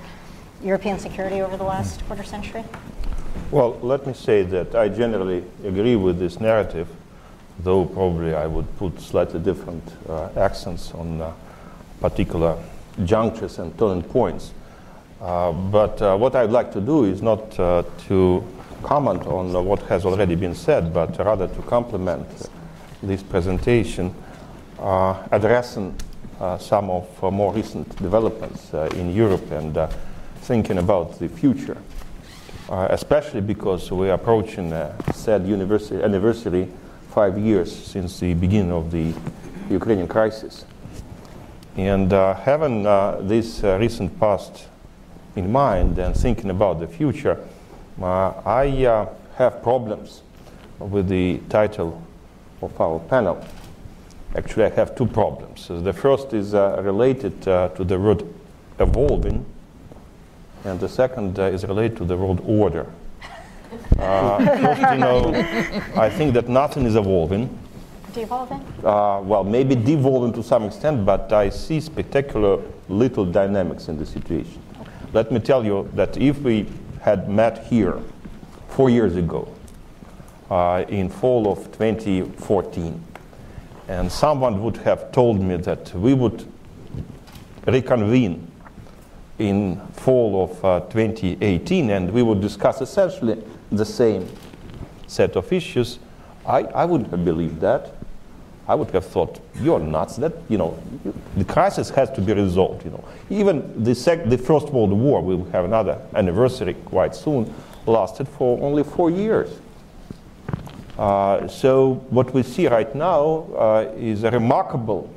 European 0.61 0.99
security 0.99 1.41
over 1.41 1.55
the 1.55 1.63
last 1.63 2.05
quarter 2.07 2.23
century? 2.23 2.65
Well, 3.49 3.79
let 3.81 4.05
me 4.05 4.13
say 4.13 4.43
that 4.43 4.75
I 4.75 4.89
generally 4.89 5.45
agree 5.63 5.95
with 5.95 6.19
this 6.19 6.41
narrative, 6.41 6.89
though 7.59 7.85
probably 7.85 8.35
I 8.35 8.47
would 8.47 8.67
put 8.77 8.99
slightly 8.99 9.39
different 9.39 9.83
uh, 10.09 10.27
accents 10.35 10.91
on 10.91 11.21
uh, 11.21 11.31
particular 12.01 12.57
junctures 13.05 13.59
and 13.59 13.77
turning 13.79 14.03
points. 14.03 14.51
Uh, 15.21 15.53
but 15.53 16.19
what 16.19 16.35
I'd 16.35 16.51
like 16.51 16.73
to 16.73 16.81
do 16.81 17.05
is 17.05 17.21
not 17.21 17.51
to 17.51 18.43
comment 18.83 19.25
on 19.27 19.53
what 19.65 19.81
has 19.83 20.05
already 20.05 20.35
been 20.35 20.55
said, 20.55 20.93
but 20.93 21.17
rather 21.17 21.47
to 21.47 21.61
complement 21.63 22.27
this 23.01 23.23
presentation, 23.23 24.13
uh, 24.79 25.27
addressing 25.31 25.95
some 26.59 26.89
of 26.89 27.33
more 27.33 27.53
recent 27.53 27.95
developments 27.97 28.73
in 28.95 29.11
Europe 29.11 29.51
and 29.51 29.77
thinking 30.41 30.77
about 30.77 31.17
the 31.19 31.27
future. 31.27 31.77
Uh, 32.69 32.85
especially 32.89 33.39
because 33.39 33.89
we're 33.93 34.13
approaching 34.13 34.73
a 34.73 34.93
sad 35.13 35.41
anniversary, 35.43 36.67
five 37.11 37.37
years 37.37 37.73
since 37.73 38.19
the 38.19 38.33
beginning 38.33 38.73
of 38.73 38.91
the 38.91 39.13
Ukrainian 39.69 40.05
crisis. 40.05 40.65
And 41.77 42.11
uh, 42.11 42.33
having 42.33 42.85
uh, 42.85 43.21
this 43.21 43.63
uh, 43.63 43.77
recent 43.79 44.19
past 44.19 44.67
in 45.37 45.49
mind 45.49 45.97
and 45.97 46.13
thinking 46.13 46.49
about 46.49 46.81
the 46.81 46.87
future, 46.87 47.39
uh, 47.39 47.56
I 48.01 48.85
uh, 48.85 49.09
have 49.35 49.63
problems 49.63 50.21
with 50.79 51.07
the 51.07 51.39
title 51.49 52.01
of 52.61 52.79
our 52.79 52.99
panel. 52.99 53.43
Actually, 54.35 54.65
I 54.65 54.69
have 54.69 54.95
two 54.95 55.07
problems. 55.07 55.67
The 55.67 55.93
first 55.93 56.33
is 56.33 56.53
related 56.53 57.41
to 57.43 57.71
the 57.77 57.99
word 57.99 58.23
evolving 58.79 59.45
and 60.67 60.79
the 60.79 60.89
second 60.89 61.39
uh, 61.39 61.43
is 61.43 61.65
related 61.65 61.97
to 61.97 62.05
the 62.05 62.17
word 62.17 62.41
order. 62.45 62.85
Uh, 63.99 64.37
first, 64.59 64.81
you 64.93 64.97
know, 64.97 65.33
I 65.97 66.09
think 66.09 66.33
that 66.35 66.47
nothing 66.47 66.85
is 66.85 66.95
evolving. 66.95 67.49
Devolving? 68.13 68.63
Uh, 68.83 69.19
well, 69.23 69.43
maybe 69.43 69.75
devolving 69.75 70.31
to 70.33 70.43
some 70.43 70.63
extent, 70.63 71.05
but 71.05 71.33
I 71.33 71.49
see 71.49 71.81
spectacular 71.81 72.61
little 72.87 73.25
dynamics 73.25 73.89
in 73.89 73.97
the 73.97 74.05
situation. 74.05 74.61
Okay. 74.79 74.91
Let 75.13 75.31
me 75.31 75.39
tell 75.39 75.65
you 75.65 75.89
that 75.95 76.15
if 76.15 76.39
we 76.39 76.67
had 77.07 77.29
met 77.29 77.65
here 77.67 78.01
four 78.67 78.89
years 78.89 79.15
ago, 79.15 79.47
uh, 80.51 80.83
in 80.89 81.07
fall 81.07 81.49
of 81.49 81.63
2014, 81.71 83.01
and 83.87 84.11
someone 84.11 84.61
would 84.61 84.75
have 84.75 85.09
told 85.13 85.39
me 85.39 85.55
that 85.55 85.93
we 85.93 86.13
would 86.13 86.45
reconvene 87.65 88.51
in 89.39 89.79
fall 89.93 90.43
of 90.43 90.65
uh, 90.65 90.81
2018, 90.89 91.91
and 91.91 92.11
we 92.11 92.21
would 92.21 92.41
discuss 92.41 92.81
essentially 92.81 93.41
the 93.71 93.85
same 93.85 94.27
set 95.07 95.37
of 95.37 95.53
issues, 95.53 95.99
I, 96.45 96.63
I 96.63 96.83
wouldn't 96.83 97.09
have 97.11 97.23
believed 97.23 97.61
that. 97.61 97.95
I 98.67 98.75
would 98.75 98.91
have 98.91 99.05
thought, 99.05 99.39
you're 99.61 99.79
nuts. 99.79 100.17
That, 100.17 100.33
you 100.49 100.57
know, 100.57 100.77
the 101.37 101.45
crisis 101.45 101.89
has 101.91 102.09
to 102.11 102.21
be 102.21 102.33
resolved, 102.33 102.83
you 102.83 102.91
know. 102.91 103.03
Even 103.29 103.83
the, 103.83 103.95
sec- 103.95 104.29
the 104.29 104.37
First 104.37 104.69
World 104.69 104.91
War, 104.91 105.21
we 105.21 105.35
will 105.35 105.49
have 105.51 105.65
another 105.65 106.01
anniversary 106.13 106.73
quite 106.73 107.15
soon, 107.15 107.53
lasted 107.85 108.27
for 108.27 108.61
only 108.61 108.83
four 108.83 109.09
years. 109.09 109.49
Uh, 110.97 111.47
so 111.47 111.93
what 112.09 112.33
we 112.33 112.43
see 112.43 112.67
right 112.67 112.93
now 112.93 113.47
uh, 113.55 113.93
is 113.95 114.23
a 114.23 114.31
remarkable 114.31 115.13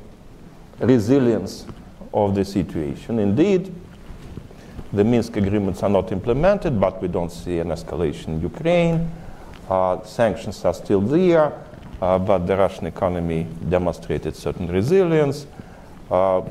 resilience 0.79 1.65
of 2.13 2.35
the 2.35 2.45
situation. 2.45 3.19
Indeed, 3.19 3.73
the 4.93 5.03
Minsk 5.03 5.35
agreements 5.37 5.83
are 5.83 5.89
not 5.89 6.11
implemented, 6.11 6.79
but 6.79 7.01
we 7.01 7.07
don't 7.07 7.31
see 7.31 7.59
an 7.59 7.69
escalation 7.69 8.27
in 8.27 8.41
Ukraine. 8.41 9.11
Uh, 9.69 10.03
sanctions 10.03 10.63
are 10.65 10.73
still 10.73 11.01
there, 11.01 11.53
but 12.01 12.47
the 12.47 12.57
Russian 12.57 12.87
economy 12.87 13.45
demonstrated 13.69 14.35
certain 14.35 14.67
resilience. 14.67 15.45
Uh, 16.09 16.41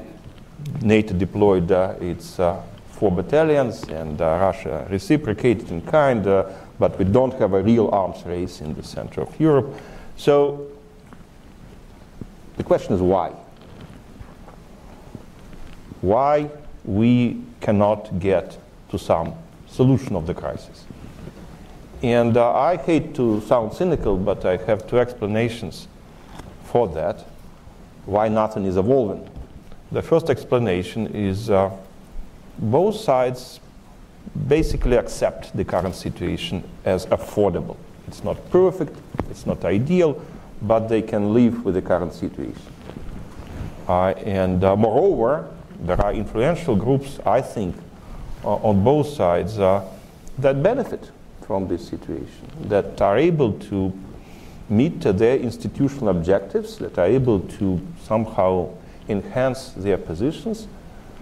NATO 0.80 1.12
deployed 1.12 1.72
uh, 1.72 1.94
its 2.00 2.38
uh, 2.38 2.62
four 2.92 3.10
battalions, 3.10 3.82
and 3.88 4.20
uh, 4.20 4.38
Russia 4.40 4.86
reciprocated 4.88 5.70
in 5.70 5.82
kind, 5.82 6.22
but 6.78 6.98
we 6.98 7.04
don't 7.04 7.34
have 7.34 7.52
a 7.54 7.62
real 7.62 7.88
arms 7.88 8.24
race 8.24 8.60
in 8.60 8.74
the 8.74 8.82
center 8.82 9.22
of 9.22 9.40
Europe. 9.40 9.74
So 10.16 10.68
the 12.56 12.62
question 12.62 12.94
is 12.94 13.00
why? 13.00 13.32
Why 16.00 16.48
we 16.84 17.42
cannot 17.60 18.20
get 18.20 18.56
to 18.90 18.98
some 18.98 19.34
solution 19.66 20.14
of 20.14 20.26
the 20.26 20.34
crisis. 20.34 20.84
And 22.02 22.36
uh, 22.36 22.54
I 22.54 22.76
hate 22.76 23.14
to 23.16 23.40
sound 23.42 23.74
cynical, 23.74 24.16
but 24.16 24.44
I 24.46 24.56
have 24.56 24.86
two 24.86 24.98
explanations 24.98 25.86
for 26.64 26.88
that 26.88 27.26
why 28.06 28.28
nothing 28.28 28.64
is 28.64 28.76
evolving. 28.76 29.28
The 29.92 30.02
first 30.02 30.30
explanation 30.30 31.06
is 31.08 31.50
uh, 31.50 31.70
both 32.58 32.96
sides 32.96 33.60
basically 34.48 34.96
accept 34.96 35.56
the 35.56 35.64
current 35.64 35.94
situation 35.94 36.62
as 36.84 37.06
affordable. 37.06 37.76
It's 38.08 38.24
not 38.24 38.36
perfect, 38.50 38.96
it's 39.30 39.46
not 39.46 39.64
ideal, 39.64 40.22
but 40.62 40.88
they 40.88 41.02
can 41.02 41.34
live 41.34 41.64
with 41.64 41.74
the 41.74 41.82
current 41.82 42.14
situation. 42.14 42.72
Uh, 43.88 44.08
and 44.24 44.62
uh, 44.64 44.76
moreover, 44.76 45.48
there 45.80 46.00
are 46.00 46.12
influential 46.12 46.76
groups, 46.76 47.18
I 47.26 47.40
think, 47.40 47.76
uh, 48.44 48.54
on 48.56 48.84
both 48.84 49.08
sides 49.08 49.58
uh, 49.58 49.84
that 50.38 50.62
benefit 50.62 51.10
from 51.50 51.66
this 51.66 51.88
situation, 51.88 52.46
that 52.68 53.02
are 53.02 53.18
able 53.18 53.52
to 53.54 53.92
meet 54.68 55.00
their 55.00 55.36
institutional 55.36 56.10
objectives, 56.10 56.78
that 56.78 56.96
are 56.96 57.06
able 57.06 57.40
to 57.40 57.80
somehow 58.04 58.68
enhance 59.08 59.72
their 59.72 59.98
positions 59.98 60.68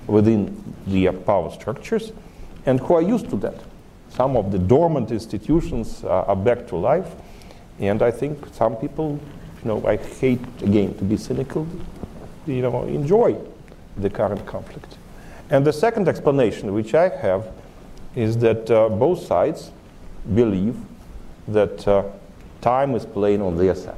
within 0.06 0.62
the 0.86 1.10
power 1.24 1.50
structures, 1.50 2.12
and 2.66 2.78
who 2.80 2.92
are 2.92 3.00
used 3.00 3.30
to 3.30 3.36
that. 3.36 3.54
Some 4.10 4.36
of 4.36 4.52
the 4.52 4.58
dormant 4.58 5.10
institutions 5.12 6.04
are 6.04 6.36
back 6.36 6.66
to 6.66 6.76
life, 6.76 7.10
and 7.80 8.02
I 8.02 8.10
think 8.10 8.36
some 8.52 8.76
people, 8.76 9.18
you 9.62 9.68
know, 9.68 9.82
I 9.86 9.96
hate 9.96 10.44
again 10.60 10.92
to 10.98 11.04
be 11.04 11.16
cynical, 11.16 11.66
you 12.46 12.60
know, 12.60 12.82
enjoy 12.82 13.34
the 13.96 14.10
current 14.10 14.44
conflict. 14.44 14.98
And 15.48 15.66
the 15.66 15.72
second 15.72 16.06
explanation, 16.06 16.74
which 16.74 16.92
I 16.92 17.08
have, 17.08 17.50
is 18.14 18.36
that 18.38 18.70
uh, 18.70 18.90
both 18.90 19.24
sides 19.24 19.70
believe 20.34 20.76
that 21.48 21.86
uh, 21.86 22.04
time 22.60 22.94
is 22.94 23.06
playing 23.06 23.42
on 23.42 23.56
their 23.56 23.74
side. 23.74 23.94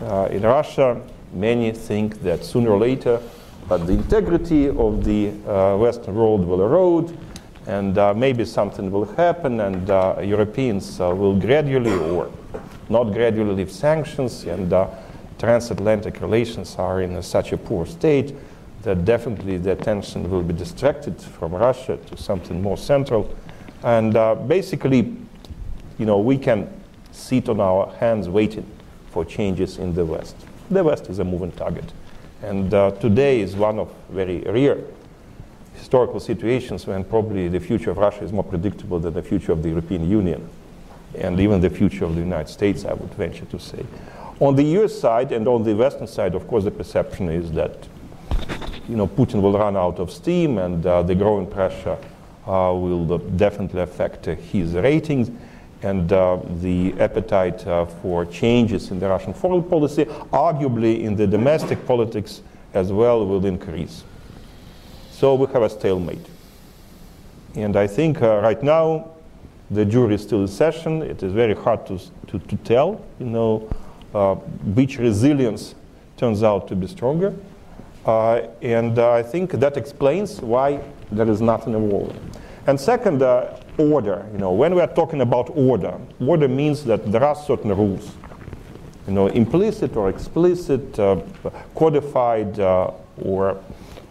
Uh, 0.00 0.28
in 0.30 0.42
Russia, 0.42 1.00
many 1.32 1.72
think 1.72 2.22
that 2.22 2.44
sooner 2.44 2.70
or 2.70 2.78
later, 2.78 3.20
but 3.68 3.86
the 3.86 3.92
integrity 3.92 4.68
of 4.68 5.04
the 5.04 5.32
uh, 5.48 5.76
Western 5.76 6.14
world 6.14 6.46
will 6.46 6.62
erode, 6.62 7.16
and 7.66 7.98
uh, 7.98 8.14
maybe 8.14 8.44
something 8.44 8.90
will 8.90 9.06
happen, 9.16 9.60
and 9.60 9.90
uh, 9.90 10.16
Europeans 10.22 10.98
will 10.98 11.34
gradually, 11.38 11.92
or 11.92 12.30
not 12.88 13.04
gradually, 13.12 13.54
lift 13.54 13.72
sanctions, 13.72 14.44
and 14.44 14.72
transatlantic 15.38 16.20
relations 16.20 16.76
are 16.76 17.02
in 17.02 17.16
a, 17.16 17.22
such 17.22 17.52
a 17.52 17.56
poor 17.56 17.86
state 17.86 18.34
that 18.82 19.04
definitely 19.04 19.58
the 19.58 19.72
attention 19.72 20.30
will 20.30 20.42
be 20.42 20.54
distracted 20.54 21.20
from 21.20 21.52
Russia 21.54 21.96
to 22.06 22.16
something 22.16 22.62
more 22.62 22.76
central. 22.76 23.34
And 23.82 24.16
uh, 24.16 24.34
basically, 24.34 25.16
you 25.98 26.06
know, 26.06 26.18
we 26.18 26.38
can 26.38 26.68
sit 27.12 27.48
on 27.48 27.60
our 27.60 27.92
hands 27.94 28.28
waiting 28.28 28.66
for 29.10 29.24
changes 29.24 29.78
in 29.78 29.94
the 29.94 30.04
West. 30.04 30.36
The 30.70 30.82
West 30.82 31.08
is 31.08 31.18
a 31.18 31.24
moving 31.24 31.52
target. 31.52 31.92
And 32.42 32.72
uh, 32.74 32.90
today 32.92 33.40
is 33.40 33.56
one 33.56 33.78
of 33.78 33.92
very 34.10 34.40
rare 34.40 34.78
historical 35.74 36.20
situations 36.20 36.86
when 36.86 37.04
probably 37.04 37.48
the 37.48 37.60
future 37.60 37.90
of 37.90 37.98
Russia 37.98 38.24
is 38.24 38.32
more 38.32 38.44
predictable 38.44 38.98
than 38.98 39.14
the 39.14 39.22
future 39.22 39.52
of 39.52 39.62
the 39.62 39.68
European 39.68 40.08
Union 40.08 40.48
and 41.14 41.38
even 41.40 41.60
the 41.60 41.70
future 41.70 42.04
of 42.04 42.14
the 42.14 42.20
United 42.20 42.50
States, 42.50 42.84
I 42.84 42.92
would 42.92 43.12
venture 43.14 43.44
to 43.46 43.58
say. 43.58 43.84
On 44.40 44.54
the 44.54 44.64
US 44.80 44.98
side 44.98 45.32
and 45.32 45.46
on 45.48 45.64
the 45.64 45.74
Western 45.74 46.06
side, 46.06 46.34
of 46.34 46.46
course, 46.48 46.64
the 46.64 46.70
perception 46.70 47.30
is 47.30 47.52
that 47.52 47.76
you 48.88 48.96
know, 48.96 49.06
Putin 49.06 49.40
will 49.40 49.56
run 49.56 49.76
out 49.76 49.98
of 49.98 50.10
steam 50.10 50.58
and 50.58 50.84
uh, 50.84 51.02
the 51.02 51.14
growing 51.14 51.46
pressure 51.46 51.96
will 52.46 53.18
definitely 53.18 53.80
affect 53.80 54.26
his 54.26 54.74
ratings 54.74 55.30
and 55.82 56.12
uh, 56.12 56.38
the 56.62 56.94
appetite 57.00 57.62
for 58.00 58.24
changes 58.26 58.90
in 58.90 58.98
the 58.98 59.08
Russian 59.08 59.34
foreign 59.34 59.62
policy, 59.62 60.04
arguably 60.32 61.02
in 61.02 61.16
the 61.16 61.26
domestic 61.26 61.86
politics 61.86 62.42
as 62.74 62.92
well, 62.92 63.26
will 63.26 63.44
increase. 63.46 64.04
So 65.10 65.34
we 65.34 65.46
have 65.52 65.62
a 65.62 65.70
stalemate. 65.70 66.26
And 67.54 67.76
I 67.76 67.86
think 67.86 68.22
uh, 68.22 68.40
right 68.42 68.62
now 68.62 69.16
The 69.70 69.84
jury 69.84 70.14
is 70.14 70.22
still 70.22 70.42
in 70.42 70.48
session. 70.48 71.02
It 71.02 71.22
is 71.22 71.32
very 71.32 71.54
hard 71.54 71.86
to, 71.86 71.98
to, 72.28 72.38
to 72.38 72.56
tell, 72.58 73.04
you 73.18 73.26
know, 73.26 73.68
uh, 74.14 74.36
which 74.76 74.98
resilience 74.98 75.74
turns 76.16 76.42
out 76.42 76.68
to 76.68 76.76
be 76.76 76.86
stronger. 76.86 77.34
Uh, 78.04 78.42
and 78.62 78.96
uh, 78.98 79.10
I 79.10 79.24
think 79.24 79.50
that 79.50 79.76
explains 79.76 80.40
why 80.40 80.80
there 81.10 81.28
is 81.28 81.40
nothing 81.40 81.74
involved. 81.74 82.18
And 82.66 82.80
second, 82.80 83.22
uh, 83.22 83.58
order. 83.78 84.26
You 84.32 84.38
know, 84.38 84.52
when 84.52 84.74
we 84.74 84.80
are 84.80 84.92
talking 84.92 85.20
about 85.20 85.50
order, 85.54 85.98
order 86.20 86.48
means 86.48 86.84
that 86.84 87.10
there 87.10 87.22
are 87.22 87.34
certain 87.34 87.74
rules. 87.76 88.10
You 89.06 89.12
know, 89.12 89.28
implicit 89.28 89.96
or 89.96 90.08
explicit, 90.08 90.98
uh, 90.98 91.20
codified 91.76 92.58
uh, 92.58 92.90
or 93.22 93.62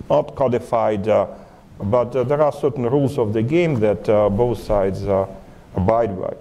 not 0.10 0.36
codified, 0.36 1.08
uh, 1.08 1.28
but 1.82 2.12
there 2.12 2.42
are 2.42 2.54
certain 2.54 2.86
rules 2.86 3.18
of 3.18 3.34
the 3.34 3.42
game 3.42 3.80
that 3.82 4.06
both 4.06 4.64
sides 4.64 5.04
abide 5.76 6.18
by. 6.18 6.34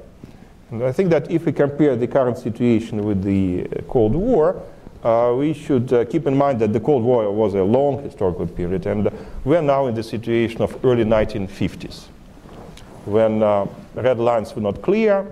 And 0.71 0.85
I 0.85 0.93
think 0.93 1.11
that 1.11 1.31
if 1.31 1.47
we 1.47 1.53
compare 1.53 1.97
the 1.97 2.07
current 2.07 2.39
situation 2.39 3.05
with 3.05 3.25
the 3.25 3.67
Cold 3.89 4.15
War, 4.15 4.63
uh, 5.05 5.35
we 5.37 5.53
should 5.53 5.93
uh, 5.93 6.05
keep 6.07 6.27
in 6.27 6.37
mind 6.37 6.59
that 6.61 6.73
the 6.73 6.81
Cold 6.81 7.03
War 7.03 7.31
was 7.31 7.55
a 7.55 7.63
long 7.63 8.03
historical 8.03 8.47
period, 8.47 8.87
and 8.87 9.11
we 9.45 9.57
are 9.57 9.63
now 9.63 9.87
in 9.87 9.95
the 9.95 10.03
situation 10.03 10.63
of 10.63 10.83
early 10.85 11.05
1950s, 11.05 12.07
when 13.05 13.43
uh, 13.43 13.67
red 13.95 14.19
lines 14.19 14.55
were 14.55 14.63
not 14.63 14.81
clear, 14.81 15.23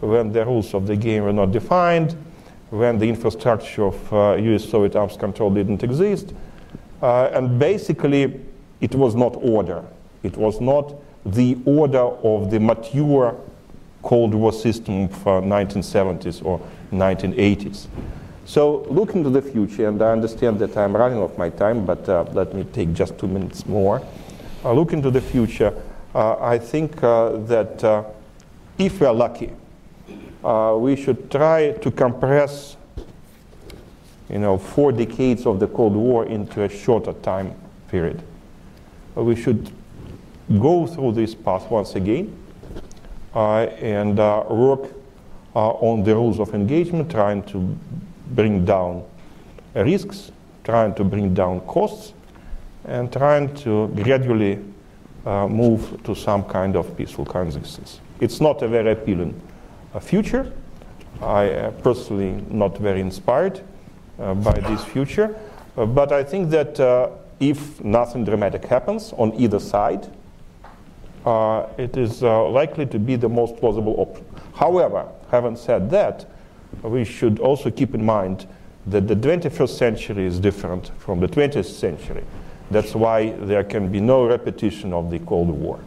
when 0.00 0.32
the 0.32 0.44
rules 0.44 0.74
of 0.74 0.86
the 0.86 0.96
game 0.96 1.24
were 1.24 1.32
not 1.32 1.50
defined, 1.50 2.14
when 2.70 2.98
the 2.98 3.08
infrastructure 3.08 3.84
of 3.84 4.12
US-Soviet 4.38 4.94
arms 4.96 5.16
control 5.16 5.50
didn't 5.50 5.82
exist, 5.82 6.34
and 7.00 7.58
basically 7.58 8.40
it 8.80 8.94
was 8.94 9.14
not 9.14 9.34
order. 9.36 9.82
It 10.22 10.36
was 10.36 10.60
not 10.60 10.94
the 11.24 11.56
order 11.64 11.98
of 11.98 12.50
the 12.50 12.60
mature 12.60 13.34
Cold 14.02 14.34
War 14.34 14.52
system 14.52 15.04
of 15.04 15.24
1970s 15.24 16.44
or 16.44 16.60
1980s. 16.92 17.86
So 18.46 18.86
looking 18.88 19.24
to 19.24 19.30
the 19.30 19.42
future, 19.42 19.88
and 19.88 20.00
I 20.00 20.12
understand 20.12 20.60
that 20.60 20.76
I'm 20.76 20.96
running 20.96 21.18
off 21.18 21.36
my 21.36 21.50
time, 21.50 21.84
but 21.84 22.08
uh, 22.08 22.24
let 22.32 22.54
me 22.54 22.62
take 22.62 22.94
just 22.94 23.18
two 23.18 23.26
minutes 23.26 23.66
more. 23.66 24.00
Uh, 24.64 24.72
looking 24.72 25.02
to 25.02 25.10
the 25.10 25.20
future, 25.20 25.74
uh, 26.14 26.36
I 26.40 26.56
think 26.56 27.02
uh, 27.02 27.38
that 27.48 27.82
uh, 27.82 28.04
if 28.78 29.00
we 29.00 29.06
are 29.08 29.12
lucky, 29.12 29.50
uh, 30.44 30.76
we 30.78 30.94
should 30.94 31.28
try 31.28 31.72
to 31.72 31.90
compress 31.90 32.76
you 34.30 34.38
know, 34.38 34.58
four 34.58 34.92
decades 34.92 35.44
of 35.44 35.58
the 35.58 35.66
Cold 35.66 35.96
War 35.96 36.24
into 36.26 36.62
a 36.62 36.68
shorter 36.68 37.14
time 37.14 37.52
period. 37.88 38.22
we 39.16 39.34
should 39.34 39.72
go 40.60 40.86
through 40.86 41.12
this 41.12 41.34
path 41.34 41.68
once 41.68 41.96
again 41.96 42.32
and 43.34 44.18
work 44.18 44.92
on 45.54 46.04
the 46.04 46.14
rules 46.14 46.38
of 46.38 46.54
engagement, 46.54 47.10
trying 47.10 47.42
to 47.42 47.76
bring 48.34 48.64
down 48.64 49.04
risks, 49.74 50.32
trying 50.64 50.94
to 50.94 51.04
bring 51.04 51.34
down 51.34 51.60
costs, 51.60 52.12
and 52.84 53.12
trying 53.12 53.54
to 53.54 53.88
gradually 53.88 54.58
uh, 55.24 55.48
move 55.48 56.02
to 56.04 56.14
some 56.14 56.44
kind 56.44 56.76
of 56.76 56.96
peaceful 56.96 57.24
coexistence. 57.24 58.00
It's 58.20 58.40
not 58.40 58.62
a 58.62 58.68
very 58.68 58.92
appealing 58.92 59.38
uh, 59.92 60.00
future. 60.00 60.52
I 61.20 61.44
am 61.44 61.74
personally 61.82 62.44
not 62.50 62.78
very 62.78 63.00
inspired 63.00 63.60
uh, 64.18 64.34
by 64.34 64.52
this 64.60 64.84
future, 64.84 65.36
uh, 65.76 65.86
but 65.86 66.12
I 66.12 66.22
think 66.22 66.50
that 66.50 66.78
uh, 66.78 67.10
if 67.40 67.82
nothing 67.82 68.24
dramatic 68.24 68.64
happens 68.64 69.12
on 69.14 69.34
either 69.34 69.58
side, 69.58 70.10
uh, 71.24 71.66
it 71.76 71.96
is 71.96 72.22
likely 72.22 72.86
to 72.86 72.98
be 72.98 73.16
the 73.16 73.28
most 73.28 73.56
plausible 73.56 73.96
option. 73.98 74.24
However, 74.54 75.08
having 75.30 75.56
said 75.56 75.90
that, 75.90 76.24
we 76.82 77.04
should 77.04 77.38
also 77.38 77.70
keep 77.70 77.94
in 77.94 78.04
mind 78.04 78.46
that 78.86 79.08
the 79.08 79.16
21st 79.16 79.68
century 79.68 80.26
is 80.26 80.38
different 80.38 80.90
from 80.98 81.20
the 81.20 81.26
20th 81.26 81.64
century. 81.64 82.24
That's 82.70 82.94
why 82.94 83.30
there 83.30 83.64
can 83.64 83.90
be 83.90 84.00
no 84.00 84.26
repetition 84.26 84.92
of 84.92 85.10
the 85.10 85.18
Cold 85.20 85.50
War. 85.50 85.80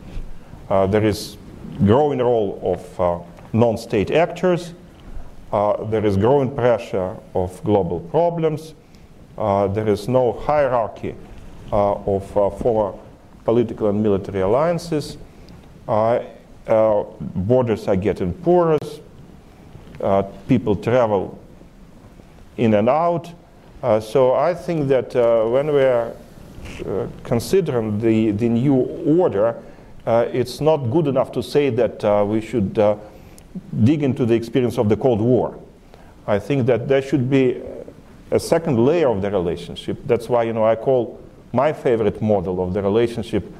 Uh, 0.69 0.87
there 0.87 1.03
is 1.03 1.37
growing 1.85 2.19
role 2.19 2.59
of 2.61 2.99
uh, 2.99 3.19
non-state 3.53 4.11
actors. 4.11 4.73
Uh, 5.51 5.83
there 5.85 6.05
is 6.05 6.15
growing 6.17 6.53
pressure 6.53 7.15
of 7.33 7.63
global 7.63 7.99
problems. 7.99 8.75
Uh, 9.37 9.67
there 9.67 9.87
is 9.87 10.07
no 10.07 10.33
hierarchy 10.33 11.15
uh, 11.71 11.93
of 11.93 12.37
uh, 12.37 12.49
former 12.49 12.97
political 13.45 13.87
and 13.87 14.03
military 14.03 14.41
alliances. 14.41 15.17
borders 17.35 17.87
are 17.87 17.95
getting 17.95 18.33
porous 18.33 18.98
uh, 20.01 20.23
people 20.47 20.75
travel 20.75 21.39
in 22.57 22.73
and 22.73 22.89
out. 22.89 23.31
Uh, 23.81 23.99
so 23.99 24.33
I 24.33 24.53
think 24.53 24.87
that 24.89 25.15
uh, 25.15 25.45
when 25.45 25.73
we 25.73 25.81
are 25.81 26.13
considering 27.23 27.99
the, 27.99 28.31
the 28.31 28.49
new 28.49 28.75
order, 28.75 29.55
it's 30.05 30.59
not 30.59 30.77
good 30.91 31.07
enough 31.07 31.31
to 31.31 31.43
say 31.43 31.69
that 31.69 32.27
we 32.27 32.41
should 32.41 32.73
dig 33.83 34.03
into 34.03 34.25
the 34.25 34.33
experience 34.33 34.77
of 34.77 34.89
the 34.89 34.97
Cold 34.97 35.21
War. 35.21 35.57
I 36.27 36.39
think 36.39 36.65
that 36.67 36.87
there 36.87 37.01
should 37.01 37.29
be 37.29 37.61
a 38.31 38.39
second 38.39 38.83
layer 38.85 39.09
of 39.09 39.21
the 39.21 39.31
relationship. 39.31 39.97
That's 40.05 40.29
why 40.29 40.43
you 40.43 40.53
know 40.53 40.65
I 40.65 40.75
call 40.75 41.19
my 41.53 41.73
favorite 41.73 42.21
model 42.21 42.61
of 42.61 42.73
the 42.73 42.81
relationship 42.81 43.51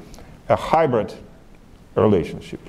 a 0.50 0.56
hybrid 0.56 1.14
relationship. 1.94 2.60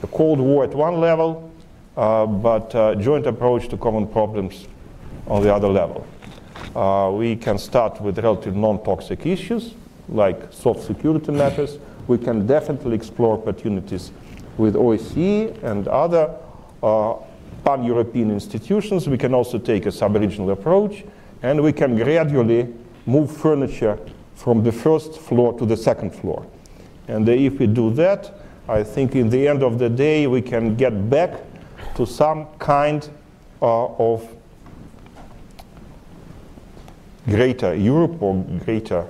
The 0.00 0.08
Cold 0.08 0.40
War 0.40 0.64
at 0.64 0.74
one 0.74 1.00
level, 1.00 1.46
uh, 1.46 1.49
but 1.94 2.74
uh, 2.74 2.94
joint 2.94 3.26
approach 3.26 3.68
to 3.68 3.76
common 3.76 4.06
problems 4.06 4.68
on 5.26 5.42
the 5.42 5.54
other 5.54 5.68
level. 5.68 6.06
Uh, 6.74 7.10
we 7.12 7.36
can 7.36 7.58
start 7.58 8.00
with 8.00 8.18
relatively 8.18 8.60
non-toxic 8.60 9.26
issues 9.26 9.74
like 10.08 10.52
soft 10.52 10.82
security 10.82 11.32
matters. 11.32 11.78
We 12.06 12.18
can 12.18 12.46
definitely 12.46 12.96
explore 12.96 13.38
opportunities 13.38 14.12
with 14.58 14.74
OSCE 14.74 15.62
and 15.62 15.88
other 15.88 16.34
uh, 16.82 17.14
pan-European 17.64 18.30
institutions. 18.30 19.08
We 19.08 19.18
can 19.18 19.34
also 19.34 19.58
take 19.58 19.86
a 19.86 19.92
sub-regional 19.92 20.50
approach, 20.50 21.04
and 21.42 21.62
we 21.62 21.72
can 21.72 21.96
gradually 21.96 22.72
move 23.06 23.34
furniture 23.34 23.98
from 24.34 24.62
the 24.62 24.72
first 24.72 25.18
floor 25.18 25.58
to 25.58 25.66
the 25.66 25.76
second 25.76 26.14
floor. 26.14 26.46
And 27.08 27.28
if 27.28 27.58
we 27.58 27.66
do 27.66 27.90
that, 27.94 28.32
I 28.68 28.82
think 28.82 29.14
in 29.14 29.30
the 29.30 29.48
end 29.48 29.62
of 29.62 29.78
the 29.78 29.88
day, 29.88 30.26
we 30.26 30.42
can 30.42 30.76
get 30.76 31.10
back 31.10 31.40
to 32.00 32.06
some 32.06 32.46
kind 32.58 33.10
uh, 33.60 33.84
of 33.84 34.26
greater 37.26 37.74
Europe 37.74 38.22
or 38.22 38.42
greater 38.64 39.06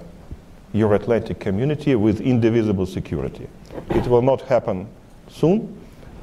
Euro-Atlantic 0.73 1.39
community 1.39 1.95
with 1.95 2.21
indivisible 2.21 2.87
security. 2.87 3.47
It 3.91 4.09
will 4.09 4.23
not 4.23 4.41
happen 4.43 4.89
soon. 5.29 5.73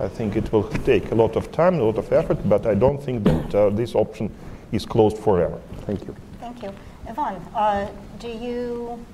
I 0.02 0.10
think 0.10 0.36
it 0.36 0.52
will 0.52 0.68
take 0.84 1.10
a 1.12 1.16
lot 1.16 1.38
of 1.38 1.54
time, 1.54 1.80
a 1.80 1.84
lot 1.84 1.98
of 1.98 2.12
effort, 2.12 2.38
but 2.50 2.66
I 2.66 2.74
don't 2.74 3.02
think 3.02 3.24
that 3.24 3.56
uh, 3.56 3.70
this 3.70 3.96
option 3.96 4.30
is 4.74 4.86
closed 4.86 5.18
forever. 5.18 5.62
Thank 5.86 6.02
you. 6.06 6.14
Thank 6.42 6.64
you. 6.64 6.74
Ivan, 7.08 7.36
uh, 7.56 7.88
do 8.20 8.28
you 8.28 9.06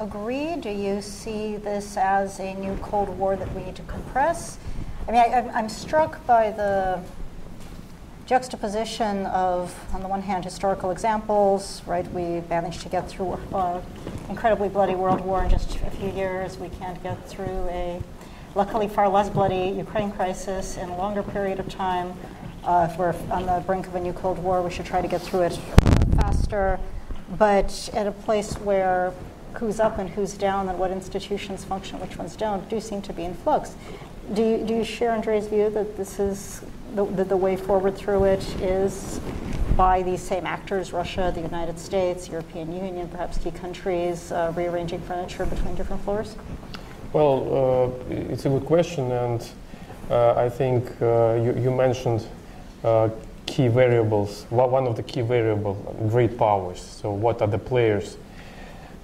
agree? 0.00 0.56
Do 0.56 0.70
you 0.70 1.02
see 1.02 1.56
this 1.56 1.98
as 1.98 2.40
a 2.40 2.54
new 2.54 2.74
Cold 2.80 3.10
War 3.10 3.36
that 3.36 3.54
we 3.54 3.64
need 3.64 3.76
to 3.76 3.82
compress? 3.82 4.56
I 5.08 5.10
mean, 5.10 5.20
I, 5.20 5.58
am 5.58 5.68
struck 5.68 6.24
by 6.26 6.52
the 6.52 7.02
juxtaposition 8.24 9.26
of, 9.26 9.74
on 9.92 10.00
the 10.00 10.06
one 10.06 10.22
hand, 10.22 10.44
historical 10.44 10.92
examples, 10.92 11.82
right? 11.86 12.06
We 12.12 12.40
managed 12.48 12.82
to 12.82 12.88
get 12.88 13.08
through 13.08 13.32
an 13.52 13.82
incredibly 14.28 14.68
bloody 14.68 14.94
World 14.94 15.20
War 15.22 15.42
in 15.42 15.50
just 15.50 15.74
a 15.74 15.90
few 15.90 16.10
years. 16.10 16.56
We 16.56 16.68
can't 16.68 17.02
get 17.02 17.28
through 17.28 17.66
a, 17.68 18.00
luckily, 18.54 18.86
far 18.86 19.08
less 19.08 19.28
bloody 19.28 19.70
Ukraine 19.76 20.12
crisis 20.12 20.76
in 20.76 20.88
a 20.88 20.96
longer 20.96 21.24
period 21.24 21.58
of 21.58 21.68
time. 21.68 22.14
Uh, 22.62 22.86
if 22.88 22.96
we're 22.96 23.14
on 23.32 23.46
the 23.46 23.60
brink 23.66 23.88
of 23.88 23.96
a 23.96 24.00
new 24.00 24.12
Cold 24.12 24.38
War, 24.38 24.62
we 24.62 24.70
should 24.70 24.86
try 24.86 25.02
to 25.02 25.08
get 25.08 25.20
through 25.20 25.42
it 25.42 25.58
faster. 26.14 26.78
But 27.36 27.90
at 27.92 28.06
a 28.06 28.12
place 28.12 28.54
where 28.58 29.12
who's 29.54 29.80
up 29.80 29.98
and 29.98 30.10
who's 30.10 30.34
down 30.34 30.68
and 30.68 30.78
what 30.78 30.92
institutions 30.92 31.64
function, 31.64 31.98
which 31.98 32.16
ones 32.16 32.36
don't, 32.36 32.68
do 32.68 32.80
seem 32.80 33.02
to 33.02 33.12
be 33.12 33.24
in 33.24 33.34
flux. 33.34 33.74
Do 34.34 34.42
you, 34.42 34.64
do 34.64 34.74
you 34.74 34.84
share 34.84 35.10
Andrei's 35.10 35.48
view 35.48 35.68
that 35.70 35.96
this 35.96 36.18
is 36.18 36.62
the, 36.94 37.04
the, 37.04 37.24
the 37.24 37.36
way 37.36 37.56
forward 37.56 37.96
through 37.96 38.24
it 38.24 38.42
is 38.62 39.20
by 39.76 40.02
these 40.02 40.22
same 40.22 40.46
actors, 40.46 40.92
Russia, 40.92 41.32
the 41.34 41.40
United 41.40 41.78
States, 41.78 42.28
European 42.28 42.72
Union, 42.72 43.08
perhaps 43.08 43.38
key 43.38 43.50
countries, 43.50 44.30
uh, 44.30 44.52
rearranging 44.54 45.00
furniture 45.00 45.44
between 45.44 45.74
different 45.74 46.02
floors? 46.02 46.36
Well, 47.12 47.92
uh, 48.08 48.14
it's 48.14 48.46
a 48.46 48.48
good 48.48 48.64
question, 48.64 49.10
and 49.10 49.46
uh, 50.10 50.34
I 50.34 50.48
think 50.48 50.90
uh, 51.02 51.34
you, 51.42 51.54
you, 51.58 51.70
mentioned 51.70 52.26
uh, 52.84 53.08
key 53.46 53.68
variables. 53.68 54.46
One 54.50 54.86
of 54.86 54.96
the 54.96 55.02
key 55.02 55.22
variables, 55.22 55.76
great 56.10 56.38
powers. 56.38 56.80
So, 56.80 57.10
what 57.10 57.42
are 57.42 57.48
the 57.48 57.58
players 57.58 58.16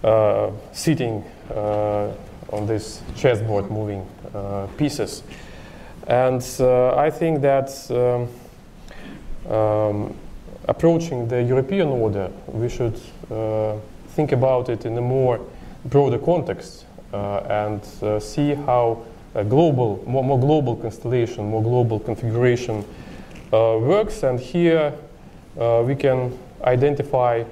uh, 0.05 0.51
sitting 0.73 1.25
on 2.53 2.67
this 2.67 3.03
chessboard 3.17 3.71
moving 3.71 4.07
uh, 4.35 4.67
pieces. 4.77 5.23
And 6.07 6.45
uh, 6.61 6.97
I 6.97 7.11
think 7.11 7.43
that 7.43 7.69
um, 7.91 9.53
um, 9.53 10.17
approaching 10.67 11.29
the 11.29 11.43
European 11.43 11.89
order, 11.89 12.31
we 12.47 12.69
should 12.69 12.99
uh, 13.31 13.77
think 14.09 14.33
about 14.33 14.69
it 14.69 14.87
in 14.87 14.97
a 14.97 15.03
more 15.03 15.41
broader 15.85 16.19
context 16.19 16.85
and 17.13 17.83
see 18.23 18.55
how 18.55 19.03
a 19.35 19.43
global, 19.43 20.03
more, 20.07 20.23
more 20.23 20.39
global 20.39 20.77
constellation, 20.77 21.49
more 21.49 21.63
global 21.63 21.99
configuration 21.99 22.85
works. 23.51 24.23
And 24.23 24.39
here 24.39 24.93
we 25.57 25.95
can 25.95 26.39
identify 26.65 27.45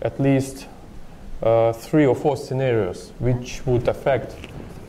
at 0.00 0.18
least 0.18 0.66
three 1.72 2.06
or 2.06 2.14
four 2.14 2.36
scenarios 2.36 3.12
which 3.18 3.64
would 3.66 3.86
affect 3.88 4.34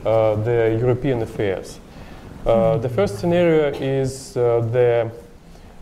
uh, 0.05 0.35
the 0.35 0.77
European 0.79 1.21
affairs. 1.21 1.79
Uh, 2.45 2.77
the 2.77 2.89
first 2.89 3.19
scenario 3.19 3.73
is 3.79 4.37
uh, 4.37 4.59
the 4.71 5.11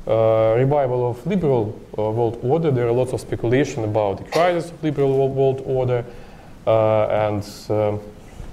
uh, 0.07 0.55
revival 0.57 1.09
of 1.09 1.25
liberal 1.27 1.79
uh, 1.97 2.09
world 2.09 2.39
order. 2.41 2.71
There 2.71 2.87
are 2.87 2.91
lots 2.91 3.13
of 3.13 3.21
speculation 3.21 3.83
about 3.83 4.17
the 4.17 4.23
crisis 4.25 4.71
of 4.71 4.83
liberal 4.83 5.29
world 5.29 5.61
order, 5.65 6.05
uh, 6.67 7.07
and 7.07 7.43
um, 7.69 7.99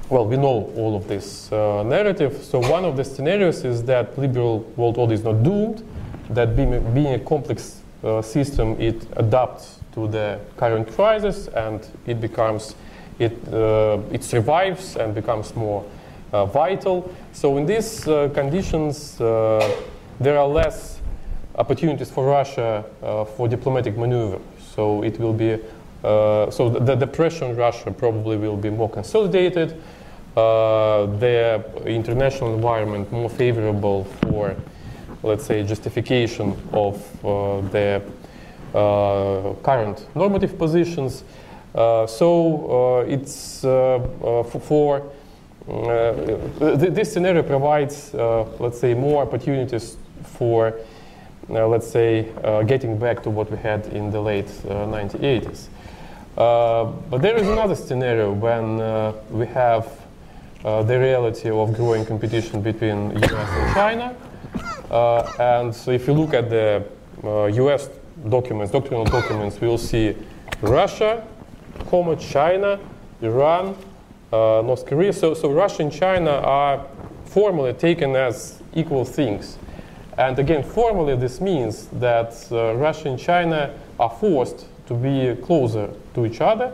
well, 0.08 0.26
we 0.26 0.36
know 0.36 0.72
all 0.76 0.96
of 0.96 1.06
this 1.08 1.50
uh, 1.52 1.82
narrative. 1.84 2.42
So 2.42 2.58
one 2.58 2.84
of 2.84 2.96
the 2.96 3.04
scenarios 3.04 3.64
is 3.64 3.82
that 3.84 4.18
liberal 4.18 4.60
world 4.76 4.98
order 4.98 5.14
is 5.14 5.24
not 5.24 5.42
doomed, 5.42 5.84
that 6.30 6.54
being, 6.56 6.94
being 6.94 7.14
a 7.14 7.18
complex 7.18 7.80
uh, 8.02 8.22
system, 8.22 8.80
it 8.80 9.06
adapts 9.16 9.79
to 9.94 10.08
the 10.08 10.38
current 10.56 10.92
crisis 10.94 11.48
and 11.48 11.86
it 12.06 12.20
becomes, 12.20 12.74
it, 13.18 13.32
uh, 13.52 13.98
it 14.12 14.24
survives 14.24 14.96
and 14.96 15.14
becomes 15.14 15.54
more 15.54 15.84
uh, 16.32 16.46
vital. 16.46 17.12
So 17.32 17.56
in 17.56 17.66
these 17.66 18.06
uh, 18.06 18.28
conditions, 18.34 19.16
there 19.16 20.38
are 20.38 20.46
less 20.46 21.00
opportunities 21.56 22.10
for 22.10 22.26
Russia 22.26 22.84
for 23.36 23.48
diplomatic 23.48 23.96
maneuver. 23.96 24.38
So 24.74 25.02
it 25.02 25.18
will 25.18 25.32
be, 25.32 25.58
so 26.02 26.68
the, 26.70 26.94
the 26.94 27.06
pressure 27.06 27.46
on 27.46 27.56
Russia 27.56 27.90
probably 27.90 28.36
will 28.36 28.56
be 28.56 28.70
more 28.70 28.88
consolidated. 28.88 29.82
Uh, 30.36 31.06
the 31.18 31.62
international 31.86 32.54
environment 32.54 33.10
more 33.10 33.28
favorable 33.28 34.04
for, 34.04 34.54
let's 35.24 35.44
say, 35.44 35.64
justification 35.64 36.56
of 36.72 36.94
uh, 37.24 37.60
the 37.72 38.00
current 38.72 40.06
normative 40.14 40.58
positions. 40.58 41.24
Uh, 41.74 42.06
so 42.06 43.00
uh, 43.00 43.04
it's 43.06 43.64
uh, 43.64 43.96
uh, 44.24 44.42
for, 44.42 45.02
uh, 45.68 46.12
th- 46.58 46.92
this 46.92 47.12
scenario 47.12 47.42
provides, 47.42 48.12
uh, 48.14 48.44
let's 48.58 48.80
say, 48.80 48.92
more 48.92 49.22
opportunities 49.22 49.96
for, 50.24 50.74
uh, 51.48 51.68
let's 51.68 51.86
say, 51.86 52.28
uh, 52.42 52.62
getting 52.62 52.98
back 52.98 53.22
to 53.22 53.30
what 53.30 53.48
we 53.50 53.56
had 53.56 53.86
in 53.86 54.10
the 54.10 54.20
late 54.20 54.50
uh, 54.68 54.86
1980s. 54.86 55.68
Uh, 56.36 56.84
but 57.08 57.22
there 57.22 57.36
is 57.36 57.46
another 57.48 57.74
scenario 57.76 58.32
when 58.32 58.80
uh, 58.80 59.12
we 59.30 59.46
have 59.46 59.86
uh, 60.64 60.82
the 60.82 60.98
reality 60.98 61.50
of 61.50 61.74
growing 61.74 62.04
competition 62.04 62.60
between 62.62 63.10
US 63.16 63.32
and 63.32 63.74
China. 63.74 64.16
Uh, 64.90 65.22
and 65.38 65.74
so 65.74 65.90
if 65.92 66.06
you 66.06 66.14
look 66.14 66.34
at 66.34 66.50
the 66.50 66.84
uh, 67.22 67.44
US 67.44 67.88
documents, 68.28 68.72
doctrinal 68.72 69.04
documents, 69.04 69.60
we 69.60 69.68
will 69.68 69.78
see 69.78 70.16
Russia, 70.60 71.26
comma, 71.88 72.16
China, 72.16 72.78
Iran, 73.22 73.76
uh, 74.32 74.62
North 74.64 74.86
Korea. 74.86 75.12
So, 75.12 75.34
so 75.34 75.50
Russia 75.50 75.82
and 75.82 75.92
China 75.92 76.30
are 76.30 76.86
formally 77.24 77.72
taken 77.72 78.16
as 78.16 78.62
equal 78.74 79.04
things. 79.04 79.58
And 80.18 80.38
again, 80.38 80.62
formally, 80.62 81.16
this 81.16 81.40
means 81.40 81.86
that 81.86 82.46
uh, 82.52 82.74
Russia 82.74 83.08
and 83.08 83.18
China 83.18 83.74
are 83.98 84.10
forced 84.10 84.66
to 84.86 84.94
be 84.94 85.40
closer 85.42 85.88
to 86.14 86.26
each 86.26 86.40
other. 86.40 86.72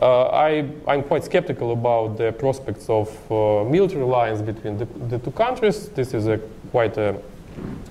Uh, 0.00 0.24
I, 0.28 0.68
I'm 0.86 1.02
quite 1.02 1.24
skeptical 1.24 1.72
about 1.72 2.18
the 2.18 2.32
prospects 2.32 2.88
of 2.88 3.08
uh, 3.30 3.64
military 3.64 4.02
alliance 4.02 4.40
between 4.40 4.78
the, 4.78 4.84
the 4.84 5.18
two 5.18 5.32
countries. 5.32 5.88
This 5.90 6.14
is 6.14 6.26
a 6.26 6.38
quite 6.70 6.96
a, 6.96 7.20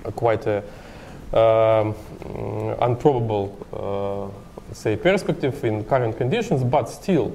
a 0.05 0.11
quite 0.11 0.47
a 0.47 0.63
um, 1.33 1.93
mm, 1.93 2.89
improbable, 2.89 4.31
uh, 4.69 4.73
say, 4.73 4.95
perspective 4.95 5.63
in 5.63 5.83
current 5.83 6.17
conditions, 6.17 6.63
but 6.63 6.89
still. 6.89 7.31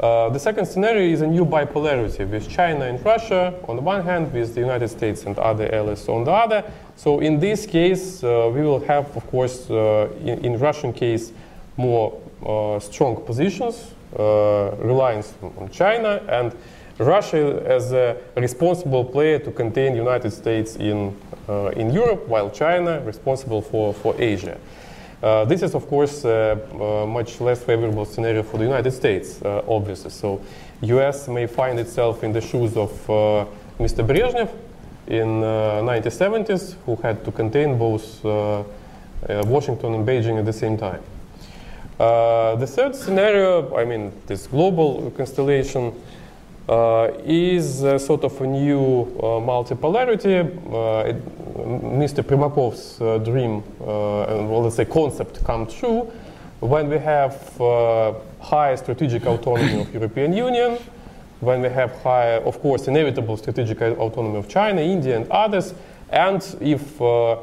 Uh, 0.00 0.28
the 0.30 0.38
second 0.38 0.66
scenario 0.66 1.08
is 1.08 1.20
a 1.20 1.26
new 1.26 1.44
bipolarity 1.44 2.28
with 2.28 2.48
China 2.48 2.84
and 2.84 3.04
Russia 3.04 3.54
on 3.68 3.76
the 3.76 3.82
one 3.82 4.02
hand, 4.02 4.32
with 4.32 4.54
the 4.54 4.60
United 4.60 4.88
States 4.88 5.24
and 5.24 5.38
other 5.38 5.72
allies 5.72 6.08
on 6.08 6.24
the 6.24 6.32
other. 6.32 6.64
So 6.96 7.20
in 7.20 7.38
this 7.38 7.64
case, 7.64 8.24
uh, 8.24 8.50
we 8.52 8.62
will 8.62 8.80
have, 8.80 9.16
of 9.16 9.24
course, 9.28 9.70
uh, 9.70 10.08
in, 10.20 10.44
in 10.44 10.58
Russian 10.58 10.92
case, 10.92 11.32
more 11.76 12.20
uh, 12.44 12.80
strong 12.80 13.16
positions, 13.24 13.94
uh, 14.18 14.72
reliance 14.78 15.34
on 15.58 15.68
China, 15.70 16.20
and 16.28 16.52
Russia 16.98 17.62
as 17.66 17.92
a 17.92 18.16
responsible 18.36 19.04
player 19.04 19.38
to 19.38 19.50
contain 19.50 19.96
United 19.96 20.30
States 20.30 20.76
in, 20.76 21.16
uh, 21.48 21.68
in 21.76 21.90
Europe, 21.90 22.26
while 22.28 22.50
China 22.50 23.00
responsible 23.04 23.60
for, 23.60 23.92
for 23.92 24.14
Asia. 24.18 24.58
Uh, 25.22 25.44
this 25.44 25.62
is, 25.62 25.74
of 25.74 25.88
course, 25.88 26.24
a 26.24 26.60
uh, 26.74 27.06
much 27.06 27.40
less 27.40 27.62
favorable 27.64 28.04
scenario 28.04 28.42
for 28.42 28.58
the 28.58 28.64
United 28.64 28.90
States, 28.90 29.40
uh, 29.42 29.62
obviously. 29.66 30.10
So, 30.10 30.40
U.S. 30.82 31.28
may 31.28 31.46
find 31.46 31.78
itself 31.80 32.22
in 32.22 32.32
the 32.32 32.40
shoes 32.40 32.76
of 32.76 32.92
uh, 33.10 33.46
Mr. 33.78 34.06
Brezhnev 34.06 34.50
in 35.06 35.42
uh, 35.42 35.80
1970s, 35.82 36.76
who 36.84 36.96
had 36.96 37.24
to 37.24 37.32
contain 37.32 37.78
both 37.78 38.24
uh, 38.24 38.60
uh, 38.60 38.64
Washington 39.46 39.94
and 39.94 40.06
Beijing 40.06 40.38
at 40.38 40.44
the 40.44 40.52
same 40.52 40.76
time. 40.76 41.02
Uh, 41.98 42.56
the 42.56 42.66
third 42.66 42.94
scenario, 42.94 43.76
I 43.76 43.84
mean, 43.84 44.12
this 44.26 44.46
global 44.46 45.10
constellation, 45.12 45.88
uh, 45.88 45.92
is 46.68 47.84
uh, 47.84 47.98
sort 47.98 48.24
of 48.24 48.40
a 48.40 48.46
new 48.46 49.02
uh, 49.18 49.40
multipolarity. 49.40 50.40
Uh, 50.72 51.08
it, 51.08 51.16
Mr. 51.54 52.22
Primakov's 52.22 53.00
uh, 53.00 53.18
dream, 53.18 53.62
uh, 53.80 54.46
well, 54.48 54.62
let's 54.62 54.76
say 54.76 54.84
concept, 54.84 55.44
come 55.44 55.66
true 55.66 56.10
when 56.64 56.88
we 56.88 56.98
have 56.98 57.60
uh, 57.60 58.14
high 58.40 58.74
strategic 58.74 59.26
autonomy 59.26 59.82
of 59.82 59.92
European 59.92 60.32
Union, 60.32 60.78
when 61.40 61.60
we 61.60 61.68
have 61.68 61.92
high, 62.02 62.38
of 62.38 62.58
course, 62.60 62.88
inevitable 62.88 63.36
strategic 63.36 63.80
autonomy 63.82 64.38
of 64.38 64.48
China, 64.48 64.80
India, 64.80 65.14
and 65.16 65.28
others, 65.30 65.74
and 66.08 66.56
if 66.60 67.00
uh, 67.02 67.36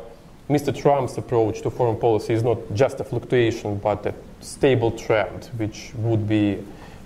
Mr. 0.49 0.75
Trump's 0.75 1.17
approach 1.17 1.61
to 1.61 1.69
foreign 1.69 1.97
policy 1.97 2.33
is 2.33 2.43
not 2.43 2.57
just 2.73 2.99
a 2.99 3.03
fluctuation, 3.03 3.77
but 3.77 4.05
a 4.07 4.13
stable 4.39 4.91
trend, 4.91 5.49
which 5.57 5.91
would 5.97 6.27
be 6.27 6.57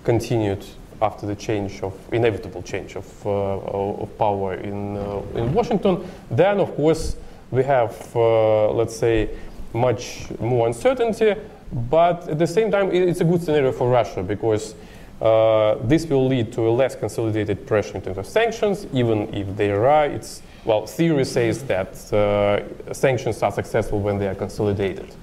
continued 0.04 0.64
after 1.02 1.26
the 1.26 1.34
change 1.34 1.82
of 1.82 1.94
inevitable 2.12 2.62
change 2.62 2.96
of, 2.96 3.26
uh, 3.26 3.30
of 3.30 4.18
power 4.18 4.54
in, 4.54 4.96
uh, 4.96 5.22
in 5.34 5.52
Washington, 5.52 6.06
then 6.30 6.60
of 6.60 6.74
course 6.76 7.16
we 7.50 7.62
have, 7.62 7.94
uh, 8.16 8.70
let's 8.70 8.96
say, 8.96 9.30
much 9.72 10.28
more 10.40 10.66
uncertainty. 10.66 11.34
But 11.72 12.28
at 12.28 12.38
the 12.38 12.46
same 12.46 12.70
time, 12.70 12.90
it's 12.92 13.20
a 13.20 13.24
good 13.24 13.42
scenario 13.42 13.72
for 13.72 13.90
Russia 13.90 14.22
because 14.22 14.74
uh, 15.20 15.76
this 15.82 16.06
will 16.06 16.26
lead 16.26 16.52
to 16.52 16.68
a 16.68 16.70
less 16.70 16.94
consolidated 16.94 17.66
pressure 17.66 17.96
in 17.96 18.02
terms 18.02 18.18
of 18.18 18.26
sanctions, 18.26 18.86
even 18.92 19.32
if 19.34 19.56
they 19.56 19.70
are. 19.70 20.06
It's 20.06 20.42
well, 20.66 20.84
theory 20.84 21.24
says 21.24 21.62
that 21.64 22.12
uh, 22.12 22.92
sanctions 22.92 23.40
are 23.42 23.52
successful 23.52 24.00
when 24.00 24.18
they 24.18 24.26
are 24.26 24.34
consolidated. 24.34 25.14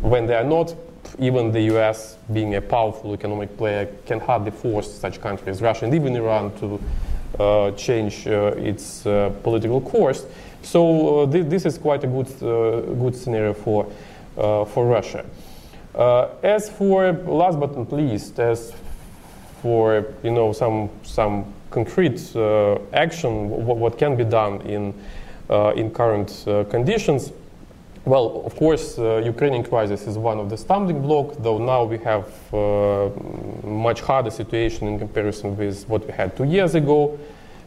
When 0.00 0.26
they 0.26 0.34
are 0.34 0.44
not, 0.44 0.74
even 1.18 1.52
the 1.52 1.62
U.S., 1.62 2.16
being 2.32 2.54
a 2.54 2.60
powerful 2.60 3.14
economic 3.14 3.56
player, 3.56 3.88
can 4.06 4.20
hardly 4.20 4.50
force 4.50 4.92
such 4.92 5.20
countries 5.20 5.60
Russia 5.60 5.84
and 5.84 5.94
even 5.94 6.16
Iran 6.16 6.52
to 6.58 6.80
uh, 7.38 7.70
change 7.72 8.26
uh, 8.26 8.52
its 8.58 9.06
uh, 9.06 9.32
political 9.42 9.80
course. 9.80 10.26
So 10.62 11.22
uh, 11.22 11.26
thi- 11.26 11.42
this 11.42 11.64
is 11.64 11.78
quite 11.78 12.04
a 12.04 12.06
good, 12.06 12.26
uh, 12.42 12.80
good 12.94 13.16
scenario 13.16 13.54
for, 13.54 13.90
for 14.34 14.86
Russia. 14.86 15.24
As 16.42 16.68
for 16.68 17.12
last 17.12 17.58
but 17.58 17.76
not 17.76 17.90
least, 17.90 18.38
as 18.38 18.74
for 19.62 20.04
you 20.22 20.30
know 20.30 20.52
some 20.52 20.90
some 21.02 21.44
concrete 21.70 22.20
action, 22.92 23.48
what, 23.50 23.96
can 23.98 24.16
be 24.16 24.24
done 24.24 24.60
in 24.62 24.94
in 25.76 25.90
current 25.90 26.44
conditions. 26.70 27.32
Well, 28.04 28.42
of 28.44 28.56
course, 28.56 28.98
uh, 28.98 29.22
Ukrainian 29.24 29.62
crisis 29.62 30.06
is 30.08 30.18
one 30.18 30.38
of 30.40 30.50
the 30.50 30.56
stumbling 30.56 31.02
blocks, 31.02 31.36
Though 31.38 31.58
now 31.58 31.84
we 31.84 31.98
have 31.98 32.26
uh, 32.52 33.10
much 33.64 34.00
harder 34.00 34.30
situation 34.30 34.88
in 34.88 34.98
comparison 34.98 35.56
with 35.56 35.88
what 35.88 36.06
we 36.06 36.12
had 36.12 36.36
two 36.36 36.44
years 36.44 36.74
ago. 36.74 37.18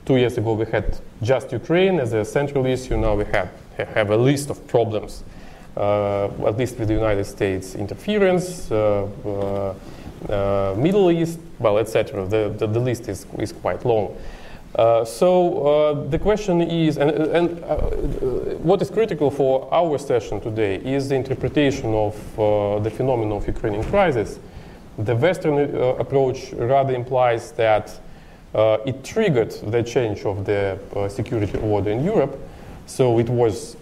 Two 0.06 0.18
years 0.18 0.38
ago, 0.38 0.54
we 0.54 0.66
had 0.66 1.00
just 1.24 1.52
Ukraine 1.52 2.00
as 2.00 2.14
a 2.14 2.24
central 2.24 2.66
issue. 2.66 2.98
Now 2.98 3.16
we 3.16 3.26
have 3.26 3.50
have 3.78 4.10
a 4.10 4.18
list 4.18 4.50
of 4.50 4.66
problems 4.68 5.24
uh, 5.78 6.30
at 6.48 6.58
least 6.58 6.78
with 6.80 6.88
the 6.88 6.94
United 6.94 7.26
States 7.26 7.76
interference, 7.76 8.72
uh, 8.72 9.08
uh, 9.26 10.32
uh, 10.32 10.76
Middle 10.78 11.12
East, 11.12 11.40
well, 11.60 11.78
etc. 11.78 12.26
The, 12.26 12.54
the, 12.58 12.68
the 12.68 12.80
list 12.80 13.10
is, 13.10 13.26
is 13.38 13.52
quite 13.52 13.86
long. 13.86 14.16
Uh, 14.76 15.06
so 15.06 15.66
uh, 15.66 16.10
the 16.10 16.20
question 16.20 16.62
is, 16.62 16.98
and, 16.98 17.12
and 17.12 17.64
uh, 17.64 17.78
what 18.58 18.82
is 18.82 18.90
critical 18.90 19.32
for 19.32 19.74
our 19.74 19.98
session 19.98 20.42
today 20.42 20.76
is 20.76 21.08
the 21.08 21.16
interpretation 21.16 21.94
of 21.94 22.16
uh, 22.38 22.80
the 22.80 22.90
phenomenon 22.90 23.38
of 23.38 23.48
Ukrainian 23.48 23.86
crisis. 23.86 24.38
The 24.98 25.16
Western 25.16 25.54
uh, 25.58 25.96
approach 25.96 26.52
rather 26.54 26.94
implies 26.94 27.52
that 27.54 28.02
it 28.86 29.04
triggered 29.04 29.52
the 29.52 29.84
change 29.84 30.24
of 30.26 30.46
the 30.46 30.80
security 31.10 31.58
order 31.60 31.92
in 31.92 32.06
Europe. 32.06 32.40
So 32.86 33.20
it 33.20 33.28
was, 33.28 33.76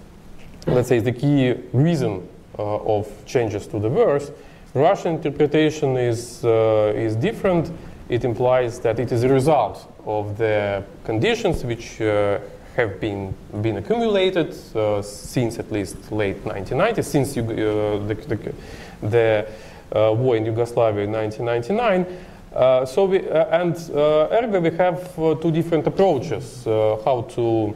let's 0.65 0.89
say, 0.89 0.99
the 0.99 1.11
key 1.11 1.53
reason 1.73 2.27
of 2.57 3.07
changes 3.27 3.67
to 3.67 3.79
the 3.79 3.89
worse. 3.89 4.31
Russian 4.73 5.15
interpretation 5.15 5.95
is, 5.95 6.43
is 6.43 7.15
different. 7.15 7.71
It 8.09 8.25
implies 8.25 8.79
that 8.79 8.99
it 8.99 9.11
is 9.11 9.23
a 9.23 9.29
result 9.29 9.91
of 10.05 10.37
the 10.37 10.83
conditions 11.05 11.63
which 11.63 12.01
uh, 12.01 12.39
have 12.75 12.99
been, 12.99 13.33
been 13.61 13.77
accumulated 13.77 14.55
uh, 14.75 15.01
since 15.01 15.59
at 15.59 15.71
least 15.71 16.11
late 16.11 16.43
1990s, 16.43 17.05
since 17.05 17.35
you, 17.35 17.43
uh, 17.43 18.05
the, 18.07 18.15
the, 18.15 19.47
the 19.91 20.13
war 20.15 20.35
in 20.35 20.45
Yugoslavia 20.45 21.03
in 21.03 21.11
1999. 21.11 22.17
Uh, 22.53 22.85
so 22.85 23.05
we, 23.05 23.27
uh, 23.29 23.45
and 23.61 23.75
uh, 23.95 24.27
ergo 24.31 24.59
we 24.59 24.69
have 24.71 25.15
two 25.41 25.51
different 25.51 25.87
approaches 25.87 26.63
how 26.65 27.25
to 27.29 27.75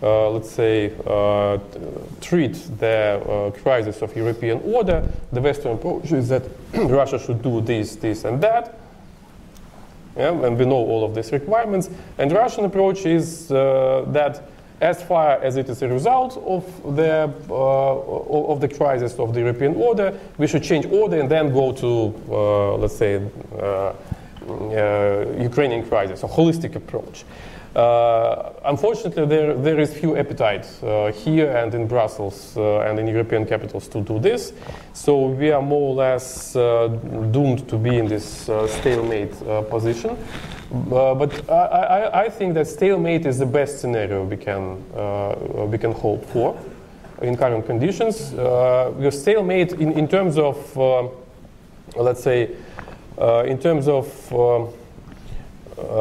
let's 0.00 0.50
say 0.50 0.90
treat 2.20 2.54
the 2.78 3.52
crisis 3.62 4.00
of 4.02 4.14
European 4.16 4.60
order. 4.64 5.06
The 5.32 5.40
Western 5.40 5.72
approach 5.72 6.12
is 6.12 6.28
that 6.28 6.42
Russia 6.74 7.18
should 7.18 7.42
do 7.42 7.60
this, 7.60 7.96
this, 7.96 8.24
and 8.24 8.40
that 8.42 8.78
yeah, 10.18 10.46
and 10.46 10.58
we 10.58 10.64
know 10.64 10.76
all 10.76 11.04
of 11.04 11.14
these 11.14 11.32
requirements. 11.32 11.88
And 12.18 12.32
Russian 12.32 12.64
approach 12.64 13.06
is 13.06 13.50
uh, 13.52 14.04
that 14.08 14.42
as 14.80 15.02
far 15.02 15.42
as 15.42 15.56
it 15.56 15.68
is 15.68 15.82
a 15.82 15.88
result 15.88 16.36
of 16.44 16.96
the, 16.96 17.32
uh, 17.48 18.52
of 18.52 18.60
the 18.60 18.68
crisis 18.68 19.18
of 19.18 19.34
the 19.34 19.40
European 19.40 19.74
order, 19.74 20.18
we 20.38 20.46
should 20.46 20.62
change 20.62 20.86
order 20.86 21.20
and 21.20 21.28
then 21.28 21.52
go 21.52 21.72
to, 21.72 22.14
uh, 22.30 22.76
let's 22.76 22.96
say, 22.96 23.22
uh, 23.60 23.92
uh, 24.48 25.26
Ukrainian 25.38 25.86
crisis, 25.86 26.22
a 26.22 26.26
holistic 26.26 26.74
approach. 26.74 27.24
Uh, 27.76 28.52
unfortunately, 28.64 29.26
there, 29.26 29.54
there 29.54 29.78
is 29.78 29.92
few 29.92 30.16
appetite 30.16 30.66
uh, 30.82 31.12
here 31.12 31.54
and 31.54 31.74
in 31.74 31.86
Brussels 31.86 32.56
uh, 32.56 32.80
and 32.80 32.98
in 32.98 33.06
European 33.06 33.44
capitals 33.44 33.88
to 33.88 34.00
do 34.00 34.18
this. 34.18 34.52
So 34.94 35.26
we 35.26 35.50
are 35.50 35.62
more 35.62 35.90
or 35.90 35.94
less 35.94 36.56
uh, 36.56 36.88
doomed 37.30 37.68
to 37.68 37.76
be 37.76 37.98
in 37.98 38.08
this 38.08 38.48
uh, 38.48 38.66
stalemate 38.66 39.32
position. 39.68 40.16
but 40.70 41.50
I, 41.50 41.54
I, 41.54 42.20
I, 42.24 42.28
think 42.28 42.54
that 42.54 42.66
stalemate 42.66 43.26
is 43.26 43.38
the 43.38 43.46
best 43.46 43.80
scenario 43.80 44.24
we 44.24 44.36
can, 44.36 44.82
we 45.70 45.78
can 45.78 45.92
hope 45.92 46.24
for 46.26 46.58
in 47.22 47.36
current 47.36 47.66
conditions. 47.66 48.34
Uh, 48.34 48.92
we're 48.96 49.10
stalemate 49.10 49.72
in, 49.72 49.92
in 49.92 50.08
terms 50.08 50.38
of, 50.38 50.76
let's 51.96 52.22
say, 52.22 52.50
in 53.46 53.58
terms 53.58 53.88
of 53.88 54.32
uh, 54.32 54.66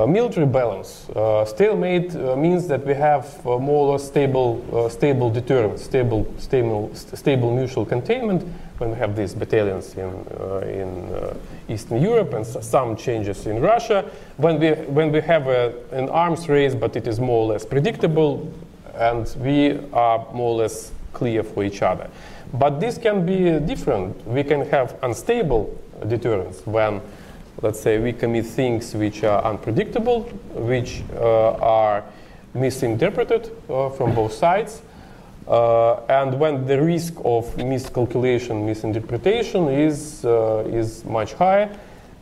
military 0.08 0.46
balance. 0.46 1.10
Uh, 1.10 1.46
stalemate 1.46 2.16
uh, 2.16 2.36
means 2.36 2.68
that 2.68 2.86
we 2.86 2.94
have 2.94 3.26
uh, 3.46 3.58
more 3.58 3.88
or 3.88 3.92
less 3.94 4.08
stable, 4.08 4.64
uh, 4.74 4.90
stable 4.90 5.30
deterrence, 5.30 5.84
stable, 5.84 6.26
stable, 6.38 6.90
st 6.94 7.18
stable 7.18 7.56
mutual 7.56 7.86
containment 7.86 8.44
when 8.80 8.92
we 8.92 8.98
have 8.98 9.16
these 9.16 9.34
battalions 9.34 9.96
in, 9.96 10.10
uh, 10.40 10.60
in 10.60 11.12
Eastern 11.68 12.02
Europe 12.02 12.34
and 12.34 12.46
some 12.46 12.96
changes 12.96 13.48
in 13.48 13.60
Russia. 13.60 14.04
When 14.38 14.60
we, 14.60 14.72
when 14.72 15.12
we 15.12 15.22
have 15.22 15.48
a, 15.48 15.74
an 15.92 16.10
arms 16.10 16.48
race, 16.48 16.76
but 16.76 16.96
it 16.96 17.08
is 17.08 17.20
more 17.20 17.46
or 17.46 17.54
less 17.54 17.66
predictable 17.66 18.52
and 18.96 19.36
we 19.40 19.80
are 19.94 20.26
more 20.34 20.54
or 20.54 20.58
less 20.58 20.92
clear 21.14 21.44
for 21.44 21.64
each 21.64 21.82
other. 21.82 22.10
But 22.54 22.80
this 22.80 22.98
can 22.98 23.26
be 23.26 23.60
different. 23.60 24.26
We 24.28 24.44
can 24.44 24.62
have 24.70 24.96
unstable 25.04 25.76
deterrence 26.08 26.66
when 26.66 27.02
let's 27.62 27.80
say 27.80 27.98
we 27.98 28.14
commit 28.14 28.46
things 28.46 28.94
which 28.94 29.24
are 29.24 29.44
unpredictable, 29.44 30.22
which 30.54 31.04
uh, 31.16 31.54
are 31.54 32.04
misinterpreted 32.54 33.52
uh, 33.70 33.90
from 33.90 34.14
both 34.14 34.34
sides. 34.34 34.82
Uh, 35.48 36.02
and 36.08 36.38
when 36.40 36.66
the 36.66 36.82
risk 36.82 37.14
of 37.24 37.56
miscalculation, 37.58 38.66
misinterpretation 38.66 39.70
is, 39.70 40.26
uh, 40.26 40.64
is 40.68 41.06
much 41.06 41.34
higher. 41.34 41.70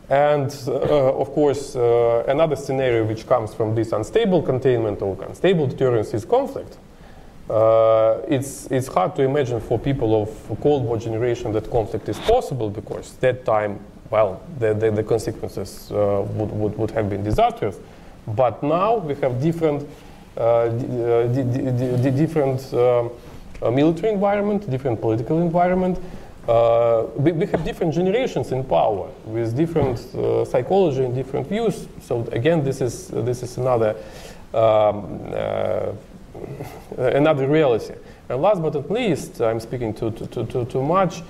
And 0.08 0.54
uh, 0.68 1.18
of 1.18 1.32
course, 1.32 1.74
uh, 1.74 2.24
another 2.28 2.54
scenario 2.54 3.04
which 3.04 3.26
comes 3.26 3.52
from 3.52 3.74
this 3.74 3.90
unstable 3.90 4.42
containment 4.42 5.02
or 5.02 5.20
unstable 5.24 5.66
deterrence 5.66 6.14
is 6.14 6.24
conflict. 6.24 6.78
it's, 8.28 8.70
it's 8.70 8.86
hard 8.86 9.16
to 9.16 9.22
imagine 9.22 9.60
for 9.60 9.78
people 9.78 10.22
of 10.22 10.60
Cold 10.60 10.84
War 10.84 10.96
generation 10.96 11.52
that 11.52 11.68
conflict 11.70 12.08
is 12.08 12.18
possible 12.20 12.70
because 12.70 13.14
that 13.14 13.44
time 13.44 13.80
well, 14.10 14.42
the, 14.58 14.74
the, 14.74 14.90
the 14.90 15.02
consequences 15.02 15.90
uh, 15.90 16.24
would, 16.34 16.50
would, 16.50 16.78
would 16.78 16.90
have 16.92 17.08
been 17.08 17.24
disastrous. 17.24 17.78
But 18.26 18.62
now 18.62 18.96
we 18.96 19.14
have 19.16 19.40
different, 19.40 19.88
uh, 20.36 20.68
different 20.68 22.72
uh, 22.74 23.08
military 23.70 24.12
environment, 24.12 24.68
different 24.70 25.00
political 25.00 25.40
environment. 25.40 25.98
Uh, 26.48 27.06
we, 27.16 27.32
we, 27.32 27.46
have 27.46 27.64
different 27.64 27.92
generations 27.92 28.52
in 28.52 28.62
power 28.62 29.10
with 29.24 29.56
different 29.56 29.98
uh, 30.14 30.44
psychology 30.44 31.04
and 31.04 31.14
different 31.14 31.48
views. 31.48 31.88
So 32.00 32.24
again, 32.30 32.62
this 32.62 32.80
is 32.80 33.08
this 33.08 33.42
is 33.42 33.56
another 33.56 33.96
um, 34.54 35.32
uh, 35.34 35.92
another 36.98 37.48
reality. 37.48 37.94
And 38.28 38.40
last 38.40 38.62
but 38.62 38.74
not 38.74 38.90
least, 38.90 39.40
I'm 39.40 39.58
speaking 39.58 39.92
too 39.92 40.12
too 40.12 40.46
too 40.46 40.64
too 40.66 40.82
much. 40.82 41.22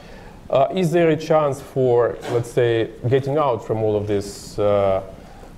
Uh, 0.48 0.68
is 0.72 0.92
there 0.92 1.08
a 1.08 1.16
chance 1.16 1.60
for, 1.60 2.16
let's 2.30 2.50
say, 2.50 2.90
getting 3.08 3.36
out 3.36 3.66
from 3.66 3.82
all 3.82 3.96
of 3.96 4.06
this, 4.06 4.56
uh, 4.58 5.02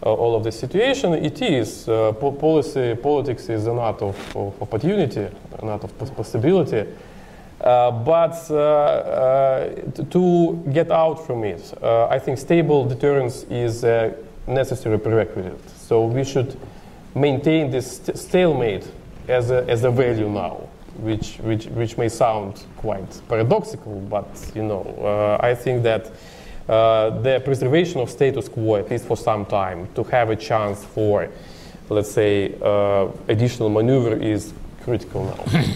uh 0.03 0.14
all 0.14 0.35
of 0.35 0.44
this 0.44 0.59
situation? 0.59 1.12
It 1.12 1.42
is. 1.42 1.87
Uh, 1.88 2.12
po 2.12 2.33
policy, 2.33 2.94
politics 2.94 3.51
is 3.51 3.66
an 3.66 3.79
art 3.79 4.01
of, 4.01 4.16
of, 4.37 4.62
opportunity, 4.62 5.29
an 5.59 5.68
art 5.68 5.85
of 5.85 6.16
possibility. 6.16 6.87
Uh, 7.61 7.90
but 7.90 8.33
to 10.11 10.64
get 10.72 10.90
out 10.90 11.27
from 11.27 11.44
it, 11.44 11.74
I 11.83 12.18
think 12.18 12.38
stable 12.38 12.87
deterrence 12.87 13.44
is 13.51 13.85
a 13.85 14.14
necessary 14.46 14.98
prerequisite. 14.98 15.68
So 15.70 16.07
we 16.07 16.24
should 16.24 16.57
maintain 17.14 17.70
this 17.70 17.96
st 17.96 18.16
stalemate 18.16 18.87
as 19.27 19.51
a, 19.51 19.64
as 19.68 19.85
a 19.85 19.90
value 19.90 20.31
now 20.31 20.67
which, 20.98 21.37
which, 21.38 21.66
which 21.66 21.96
may 21.96 22.08
sound 22.08 22.64
quite 22.76 23.20
paradoxical, 23.28 24.00
but 24.08 24.28
you 24.54 24.62
know, 24.62 24.82
uh, 25.00 25.44
I 25.44 25.54
think 25.54 25.82
that 25.84 26.12
uh, 26.68 27.11
the 27.20 27.40
preservation 27.44 28.00
of 28.00 28.11
status 28.11 28.48
quo, 28.48 28.76
at 28.76 28.90
least 28.90 29.06
for 29.06 29.16
some 29.16 29.46
time, 29.46 29.88
to 29.94 30.02
have 30.04 30.30
a 30.30 30.37
chance 30.37 30.84
for, 30.84 31.28
let's 31.88 32.11
say, 32.11 32.54
uh, 32.62 33.08
additional 33.28 33.70
maneuver 33.70 34.16
is 34.16 34.52
critical 34.82 35.24
now. 35.24 35.62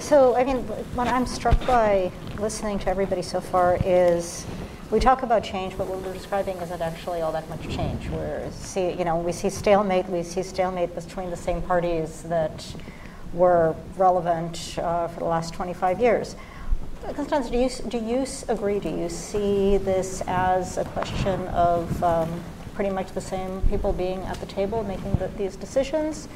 So, 0.00 0.36
I 0.36 0.44
mean, 0.44 0.58
what 0.94 1.08
I'm 1.08 1.24
struck 1.24 1.58
by 1.66 2.12
listening 2.38 2.78
to 2.80 2.90
everybody 2.90 3.22
so 3.22 3.40
far 3.40 3.78
is 3.82 4.44
we 4.90 5.00
talk 5.00 5.22
about 5.22 5.42
change, 5.42 5.76
but 5.76 5.86
what 5.86 6.00
we're 6.02 6.12
describing 6.12 6.58
isn't 6.58 6.82
actually 6.82 7.20
all 7.20 7.32
that 7.32 7.48
much 7.48 7.62
change. 7.68 8.08
We're 8.10 8.48
see, 8.52 8.92
you 8.92 9.04
know, 9.04 9.16
we 9.16 9.32
see 9.32 9.48
stalemate. 9.48 10.08
We 10.08 10.22
see 10.22 10.42
stalemate 10.42 10.94
between 10.94 11.30
the 11.30 11.36
same 11.36 11.62
parties 11.62 12.22
that 12.24 12.64
were 13.36 13.76
relevant 13.96 14.78
uh, 14.78 15.08
for 15.08 15.20
the 15.20 15.26
last 15.26 15.54
25 15.54 16.00
years. 16.00 16.36
Constanze, 17.04 17.50
do 17.50 17.58
you, 17.58 17.90
do 17.90 17.98
you 17.98 18.26
agree? 18.48 18.80
Do 18.80 18.88
you 18.88 19.08
see 19.08 19.76
this 19.76 20.22
as 20.26 20.76
a 20.76 20.84
question 20.86 21.46
of 21.48 22.02
um, 22.02 22.42
pretty 22.74 22.90
much 22.90 23.12
the 23.12 23.20
same 23.20 23.60
people 23.62 23.92
being 23.92 24.20
at 24.22 24.40
the 24.40 24.46
table 24.46 24.82
making 24.82 25.14
the, 25.14 25.28
these 25.28 25.54
decisions? 25.54 26.28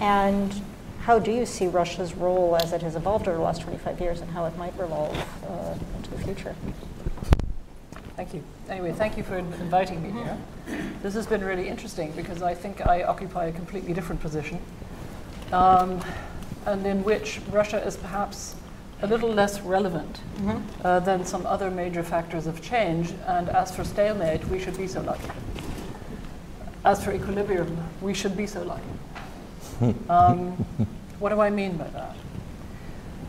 And 0.00 0.60
how 1.00 1.18
do 1.18 1.32
you 1.32 1.46
see 1.46 1.66
Russia's 1.66 2.14
role 2.14 2.56
as 2.56 2.72
it 2.72 2.82
has 2.82 2.94
evolved 2.94 3.26
over 3.28 3.38
the 3.38 3.42
last 3.42 3.62
25 3.62 4.00
years 4.00 4.20
and 4.20 4.30
how 4.30 4.44
it 4.44 4.56
might 4.58 4.74
evolve 4.78 5.16
uh, 5.48 5.74
into 5.96 6.10
the 6.10 6.18
future? 6.18 6.54
Thank 8.14 8.34
you. 8.34 8.42
Anyway, 8.68 8.92
thank 8.92 9.16
you 9.16 9.22
for 9.22 9.38
inviting 9.38 10.02
me 10.02 10.10
here. 10.10 10.36
This 11.02 11.14
has 11.14 11.26
been 11.26 11.42
really 11.42 11.68
interesting 11.68 12.12
because 12.12 12.42
I 12.42 12.52
think 12.52 12.86
I 12.86 13.04
occupy 13.04 13.46
a 13.46 13.52
completely 13.52 13.94
different 13.94 14.20
position. 14.20 14.58
Um, 15.52 16.00
and 16.68 16.86
in 16.86 17.02
which 17.02 17.40
Russia 17.50 17.82
is 17.84 17.96
perhaps 17.96 18.54
a 19.00 19.06
little 19.06 19.32
less 19.32 19.60
relevant 19.62 20.20
mm-hmm. 20.36 20.86
uh, 20.86 21.00
than 21.00 21.24
some 21.24 21.46
other 21.46 21.70
major 21.70 22.02
factors 22.02 22.46
of 22.46 22.60
change. 22.60 23.14
And 23.26 23.48
as 23.48 23.74
for 23.74 23.84
stalemate, 23.84 24.46
we 24.48 24.58
should 24.58 24.76
be 24.76 24.86
so 24.86 25.00
lucky. 25.00 25.30
As 26.84 27.02
for 27.02 27.12
equilibrium, 27.12 27.76
we 28.02 28.12
should 28.12 28.36
be 28.36 28.46
so 28.46 28.62
lucky. 28.62 29.94
Um, 30.08 30.52
what 31.20 31.28
do 31.30 31.40
I 31.40 31.50
mean 31.50 31.76
by 31.76 31.88
that? 31.88 32.16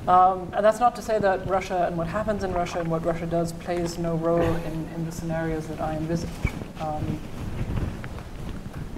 Um, 0.08 0.52
and 0.54 0.66
that's 0.66 0.80
not 0.80 0.96
to 0.96 1.02
say 1.02 1.20
that 1.20 1.48
Russia 1.48 1.86
and 1.88 1.96
what 1.96 2.08
happens 2.08 2.44
in 2.44 2.52
Russia 2.54 2.80
and 2.80 2.90
what 2.90 3.06
Russia 3.06 3.28
does 3.28 3.54
plays 3.54 4.00
no 4.00 4.16
role 4.16 4.42
in, 4.42 4.90
in 4.96 5.06
the 5.06 5.12
scenarios 5.12 5.68
that 5.68 5.80
I 5.80 5.96
envisage. 5.96 6.30
Um, 6.82 7.20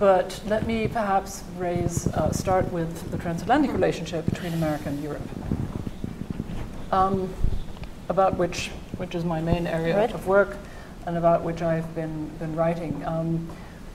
But 0.01 0.41
let 0.47 0.65
me 0.65 0.87
perhaps 0.87 1.43
raise, 1.59 2.07
uh, 2.07 2.31
start 2.31 2.73
with 2.73 3.11
the 3.11 3.19
transatlantic 3.19 3.71
relationship 3.71 4.25
between 4.25 4.51
America 4.53 4.89
and 4.89 5.03
Europe, 5.03 5.21
um, 6.91 7.31
about 8.09 8.35
which, 8.35 8.69
which 8.97 9.13
is 9.13 9.23
my 9.23 9.41
main 9.41 9.67
area 9.67 9.95
Right. 9.95 10.11
of 10.11 10.25
work 10.25 10.57
and 11.05 11.17
about 11.17 11.43
which 11.43 11.61
I've 11.61 11.93
been, 11.93 12.29
been 12.39 12.55
writing. 12.55 13.05
Um, 13.05 13.47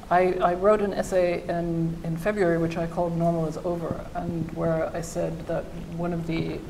I, 0.08 0.34
I 0.34 0.54
wrote 0.54 0.80
an 0.80 0.94
essay 0.94 1.42
in, 1.48 2.00
in 2.04 2.16
February 2.16 2.58
which 2.58 2.76
I 2.76 2.86
called 2.86 3.18
Normal 3.18 3.46
is 3.46 3.56
Over, 3.64 4.06
and 4.14 4.48
where 4.52 4.88
I 4.94 5.00
said 5.00 5.44
that 5.48 5.64
one 5.96 6.12
of 6.12 6.28
the, 6.28 6.60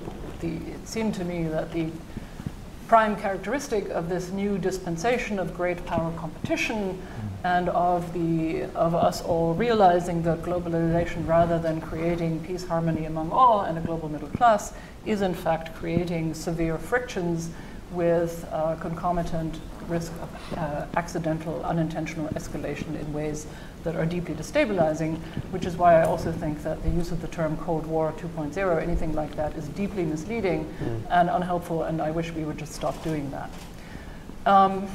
the, 0.40 0.57
it 0.57 0.88
seemed 0.88 1.14
to 1.16 1.25
me 1.27 1.46
that 1.49 1.72
the 1.72 1.90
prime 2.88 3.14
characteristic 3.16 3.90
of 3.90 4.09
this 4.09 4.31
new 4.31 4.57
dispensation 4.57 5.38
of 5.38 5.55
great 5.55 5.85
power 5.85 6.11
competition 6.16 7.03
and 7.46 7.68
of 7.68 8.12
the 8.12 8.64
of 8.74 8.92
us 8.94 9.22
all 9.22 9.54
realizing 9.54 10.20
that 10.22 10.42
globalization 10.42 11.24
rather 11.28 11.59
than 11.66 11.80
creating 11.80 12.40
peace 12.40 12.64
harmony 12.66 13.04
among 13.04 13.30
all 13.30 13.61
and 13.61 13.78
a 13.78 13.80
global 13.82 14.09
middle 14.09 14.32
class 14.38 14.72
is 15.04 15.22
in 15.22 15.35
fact 15.35 15.72
creating 15.76 16.35
severe 16.35 16.76
frictions 16.76 17.50
with 17.92 18.32
uh, 18.50 18.74
concomitant 18.87 19.61
risk 19.87 20.12
of 20.24 20.59
uh, 20.59 20.87
accidental 20.96 21.64
unintentional 21.64 22.26
escalation 22.38 22.98
in 23.00 23.12
ways 23.12 23.46
that 23.85 23.94
are 23.94 24.06
deeply 24.06 24.35
destabilizing 24.35 25.16
which 25.54 25.66
is 25.66 25.76
why 25.76 25.90
I 26.00 26.04
also 26.04 26.32
think 26.32 26.64
that 26.64 26.82
the 26.82 26.90
use 26.90 27.12
of 27.12 27.22
the 27.22 27.28
term 27.28 27.56
Cold 27.59 27.87
War 27.87 28.12
2.0 28.18 28.82
anything 28.82 29.14
like 29.14 29.37
that 29.37 29.54
is 29.54 29.68
deeply 29.68 30.04
misleading 30.04 30.61
and 31.11 31.30
unhelpful 31.30 31.85
and 31.85 32.02
I 32.02 32.11
wish 32.11 32.32
we 32.32 32.44
would 32.44 32.59
just 32.59 32.72
stop 32.72 33.00
doing 33.04 33.30
that. 33.30 33.50
Um, 34.46 34.88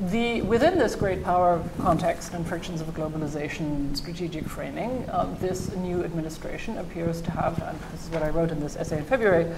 the, 0.00 0.42
within 0.42 0.78
this 0.78 0.94
great 0.94 1.22
power 1.22 1.62
context 1.78 2.32
and 2.34 2.46
frictions 2.46 2.80
of 2.80 2.88
globalization 2.88 3.96
strategic 3.96 4.48
framing, 4.48 5.08
um, 5.10 5.36
this 5.40 5.74
new 5.76 6.02
administration 6.02 6.78
appears 6.78 7.20
to 7.22 7.30
have, 7.30 7.62
and 7.62 7.78
this 7.92 8.04
is 8.04 8.10
what 8.10 8.22
I 8.22 8.30
wrote 8.30 8.50
in 8.50 8.60
this 8.60 8.76
essay 8.76 8.98
in 8.98 9.04
February, 9.04 9.52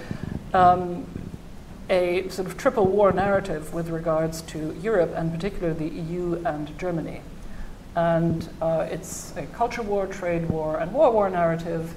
um, 0.53 1.05
a 1.89 2.27
sort 2.29 2.47
of 2.47 2.57
triple 2.57 2.85
war 2.85 3.11
narrative 3.11 3.73
with 3.73 3.89
regards 3.89 4.41
to 4.41 4.75
Europe 4.81 5.13
and 5.15 5.31
particularly 5.31 5.89
the 5.89 5.95
EU 5.95 6.41
and 6.45 6.77
Germany. 6.77 7.21
And 7.95 8.47
uh, 8.61 8.87
it's 8.89 9.35
a 9.37 9.45
culture 9.47 9.81
war, 9.81 10.05
trade 10.05 10.49
war, 10.49 10.79
and 10.79 10.91
war 10.91 11.11
war 11.11 11.29
narrative. 11.29 11.93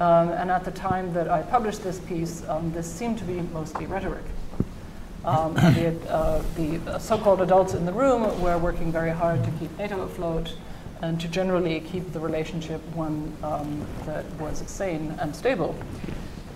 Um, 0.00 0.30
and 0.30 0.50
at 0.50 0.64
the 0.64 0.70
time 0.70 1.12
that 1.12 1.28
I 1.28 1.42
published 1.42 1.82
this 1.82 2.00
piece, 2.00 2.46
um, 2.48 2.72
this 2.72 2.90
seemed 2.90 3.18
to 3.18 3.24
be 3.24 3.40
mostly 3.40 3.86
rhetoric. 3.86 4.24
Um, 5.28 5.52
the, 5.54 5.94
uh, 6.10 6.42
the 6.56 6.98
so-called 6.98 7.42
adults 7.42 7.74
in 7.74 7.84
the 7.84 7.92
room 7.92 8.40
were 8.40 8.56
working 8.56 8.90
very 8.90 9.10
hard 9.10 9.44
to 9.44 9.50
keep 9.52 9.76
NATO 9.76 10.00
afloat 10.00 10.54
and 11.02 11.20
to 11.20 11.28
generally 11.28 11.80
keep 11.80 12.12
the 12.12 12.20
relationship 12.20 12.80
one 12.94 13.36
um, 13.42 13.86
that 14.06 14.24
was 14.40 14.64
sane 14.66 15.14
and 15.20 15.36
stable. 15.36 15.78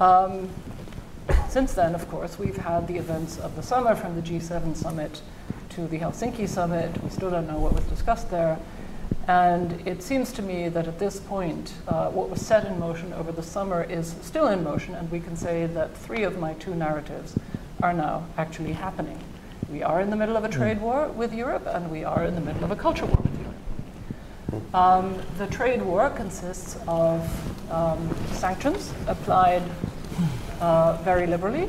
Um, 0.01 0.49
since 1.51 1.75
then, 1.75 1.95
of 1.95 2.09
course, 2.09 2.39
we've 2.39 2.57
had 2.57 2.89
the 2.89 2.97
events 2.97 3.39
of 3.39 3.55
the 3.57 3.63
summer 3.63 3.95
from 3.95 4.17
the 4.17 4.23
G7 4.23 4.75
summit 4.75 5.21
to 5.71 5.87
the 5.87 5.99
Helsinki 5.99 6.49
summit. 6.49 6.91
We 7.03 7.11
still 7.11 7.31
don't 7.31 7.47
know 7.47 7.59
what 7.59 7.75
was 7.75 7.85
discussed 7.85 8.31
there. 8.31 8.59
And 9.29 9.87
it 9.87 10.03
seems 10.03 10.33
to 10.33 10.43
me 10.43 10.71
that 10.71 10.89
at 10.89 10.99
this 10.99 11.21
point, 11.21 11.75
uh, 11.87 12.09
what 12.09 12.31
was 12.31 12.45
set 12.45 12.65
in 12.65 12.81
motion 12.81 13.13
over 13.13 13.31
the 13.31 13.43
summer 13.43 13.85
is 13.85 14.17
still 14.23 14.49
in 14.49 14.65
motion, 14.65 14.95
and 14.95 15.11
we 15.13 15.21
can 15.21 15.37
say 15.37 15.67
that 15.67 15.97
three 15.97 16.25
of 16.25 16.39
my 16.39 16.55
two 16.55 16.75
narratives 16.75 17.39
are 17.83 17.93
now 17.93 18.25
actually 18.39 18.73
happening. 18.73 19.19
We 19.71 19.83
are 19.83 20.01
in 20.01 20.11
the 20.11 20.17
middle 20.17 20.37
of 20.37 20.45
a 20.45 20.49
trade 20.49 20.81
war 20.81 21.09
with 21.09 21.35
Europe, 21.35 21.67
and 21.67 21.91
we 21.91 22.05
are 22.05 22.25
in 22.25 22.35
the 22.35 22.41
middle 22.41 22.65
of 22.65 22.71
a 22.71 22.77
culture 22.77 23.07
war 23.07 23.19
with 23.23 23.41
Europe. 23.41 24.75
Um, 24.75 25.19
the 25.39 25.47
trade 25.49 25.83
war 25.83 26.11
consists 26.11 26.79
of 26.87 27.21
um, 27.71 28.15
sanctions 28.33 28.93
applied 29.07 29.63
uh, 30.61 30.99
very 31.03 31.27
liberally. 31.27 31.69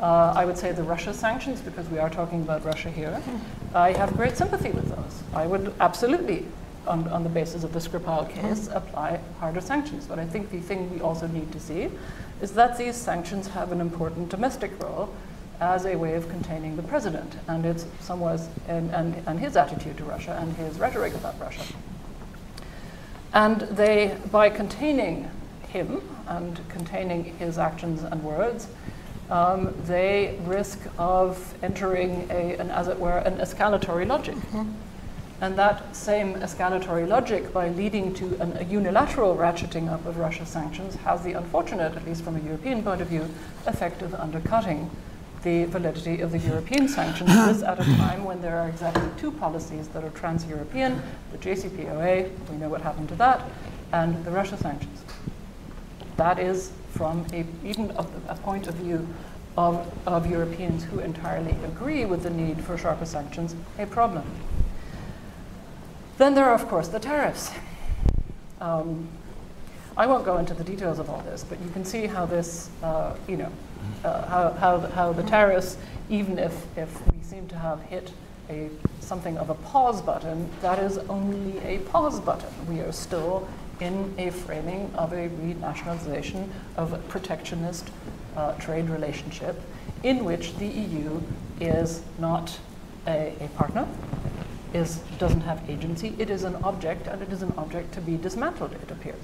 Uh, 0.00 0.32
I 0.36 0.44
would 0.44 0.58
say 0.58 0.72
the 0.72 0.82
Russia 0.82 1.12
sanctions, 1.14 1.60
because 1.60 1.88
we 1.88 1.98
are 1.98 2.10
talking 2.10 2.42
about 2.42 2.64
Russia 2.64 2.90
here. 2.90 3.20
I 3.74 3.92
have 3.92 4.16
great 4.16 4.36
sympathy 4.36 4.70
with 4.70 4.88
those. 4.88 5.22
I 5.34 5.46
would 5.46 5.74
absolutely, 5.80 6.46
on, 6.86 7.08
on 7.08 7.22
the 7.22 7.28
basis 7.28 7.64
of 7.64 7.72
the 7.72 7.80
Skripal 7.80 8.28
case, 8.28 8.68
apply 8.72 9.20
harder 9.40 9.60
sanctions. 9.60 10.06
But 10.06 10.18
I 10.18 10.26
think 10.26 10.50
the 10.50 10.60
thing 10.60 10.92
we 10.92 11.00
also 11.00 11.26
need 11.26 11.50
to 11.52 11.60
see 11.60 11.90
is 12.40 12.52
that 12.52 12.78
these 12.78 12.96
sanctions 12.96 13.48
have 13.48 13.72
an 13.72 13.80
important 13.80 14.28
domestic 14.28 14.70
role 14.82 15.12
as 15.60 15.86
a 15.86 15.96
way 15.96 16.14
of 16.14 16.28
containing 16.28 16.76
the 16.76 16.82
president 16.82 17.34
and 17.48 17.66
its 17.66 17.84
somewhat 18.00 18.40
and, 18.68 18.90
and, 18.92 19.14
and 19.26 19.40
his 19.40 19.56
attitude 19.56 19.96
to 19.96 20.04
Russia 20.04 20.38
and 20.40 20.54
his 20.56 20.78
rhetoric 20.78 21.14
about 21.14 21.38
Russia. 21.40 21.64
And 23.34 23.60
they, 23.62 24.16
by 24.30 24.50
containing 24.50 25.30
him 25.68 26.00
and 26.28 26.60
containing 26.68 27.24
his 27.38 27.58
actions 27.58 28.02
and 28.02 28.22
words, 28.22 28.68
um, 29.30 29.74
they 29.84 30.38
risk 30.44 30.78
of 30.96 31.54
entering 31.62 32.26
a, 32.30 32.56
an, 32.56 32.70
as 32.70 32.88
it 32.88 32.98
were, 32.98 33.18
an 33.18 33.38
escalatory 33.38 34.06
logic. 34.06 34.36
And 35.40 35.56
that 35.56 35.94
same 35.94 36.34
escalatory 36.34 37.06
logic, 37.06 37.52
by 37.52 37.68
leading 37.68 38.12
to 38.14 38.36
an, 38.40 38.56
a 38.56 38.64
unilateral 38.64 39.36
ratcheting 39.36 39.88
up 39.88 40.04
of 40.04 40.16
Russia's 40.16 40.48
sanctions, 40.48 40.96
has 40.96 41.22
the 41.22 41.34
unfortunate, 41.34 41.94
at 41.94 42.04
least 42.04 42.24
from 42.24 42.36
a 42.36 42.40
European 42.40 42.82
point 42.82 43.00
of 43.00 43.08
view, 43.08 43.28
effect 43.66 44.02
of 44.02 44.14
undercutting 44.14 44.90
the 45.44 45.66
validity 45.66 46.20
of 46.20 46.32
the 46.32 46.38
European 46.38 46.88
sanctions. 46.88 47.30
this 47.46 47.62
at 47.62 47.78
a 47.78 47.84
time 47.84 48.24
when 48.24 48.42
there 48.42 48.58
are 48.58 48.68
exactly 48.68 49.08
two 49.16 49.30
policies 49.30 49.86
that 49.88 50.02
are 50.02 50.10
trans-European: 50.10 51.00
the 51.30 51.38
JCPOA, 51.38 52.30
we 52.50 52.56
know 52.56 52.68
what 52.68 52.82
happened 52.82 53.08
to 53.10 53.14
that, 53.16 53.42
and 53.92 54.24
the 54.24 54.32
Russia 54.32 54.56
sanctions. 54.56 55.04
That 56.16 56.40
is, 56.40 56.72
from 56.90 57.24
a, 57.32 57.46
even 57.64 57.88
the, 57.88 58.04
a 58.28 58.34
point 58.34 58.66
of 58.66 58.74
view 58.74 59.06
of, 59.56 59.86
of 60.06 60.28
Europeans 60.28 60.82
who 60.84 60.98
entirely 60.98 61.54
agree 61.64 62.04
with 62.04 62.24
the 62.24 62.30
need 62.30 62.64
for 62.64 62.76
sharper 62.76 63.06
sanctions, 63.06 63.54
a 63.78 63.86
problem. 63.86 64.24
Then 66.18 66.34
there 66.34 66.46
are, 66.46 66.54
of 66.54 66.66
course, 66.68 66.88
the 66.88 66.98
tariffs. 66.98 67.52
Um, 68.60 69.06
I 69.96 70.06
won't 70.06 70.24
go 70.24 70.38
into 70.38 70.52
the 70.52 70.64
details 70.64 70.98
of 70.98 71.08
all 71.08 71.20
this, 71.20 71.44
but 71.44 71.60
you 71.60 71.70
can 71.70 71.84
see 71.84 72.06
how 72.06 72.26
this, 72.26 72.70
uh, 72.82 73.16
you 73.28 73.36
know, 73.36 73.52
uh, 74.04 74.26
how, 74.26 74.50
how, 74.50 74.76
the, 74.78 74.88
how 74.88 75.12
the 75.12 75.22
tariffs, 75.22 75.76
even 76.10 76.38
if, 76.38 76.66
if 76.76 77.06
we 77.06 77.22
seem 77.22 77.46
to 77.48 77.56
have 77.56 77.80
hit 77.82 78.12
a, 78.50 78.68
something 78.98 79.38
of 79.38 79.48
a 79.48 79.54
pause 79.54 80.02
button, 80.02 80.50
that 80.60 80.80
is 80.80 80.98
only 81.08 81.56
a 81.60 81.78
pause 81.80 82.18
button. 82.18 82.50
We 82.68 82.80
are 82.80 82.92
still 82.92 83.48
in 83.80 84.12
a 84.18 84.30
framing 84.30 84.92
of 84.96 85.12
a 85.12 85.28
renationalization 85.28 86.48
of 86.76 86.94
a 86.94 86.98
protectionist 86.98 87.90
uh, 88.36 88.54
trade 88.54 88.90
relationship 88.90 89.60
in 90.02 90.24
which 90.24 90.56
the 90.56 90.66
EU 90.66 91.20
is 91.60 92.02
not 92.18 92.58
a, 93.06 93.34
a 93.40 93.48
partner, 93.56 93.86
is, 94.74 94.98
doesn't 95.18 95.42
have 95.42 95.68
agency. 95.68 96.14
It 96.18 96.30
is 96.30 96.44
an 96.44 96.56
object, 96.56 97.06
and 97.06 97.22
it 97.22 97.32
is 97.32 97.42
an 97.42 97.52
object 97.56 97.92
to 97.94 98.00
be 98.00 98.16
dismantled, 98.16 98.72
it 98.72 98.90
appears. 98.90 99.22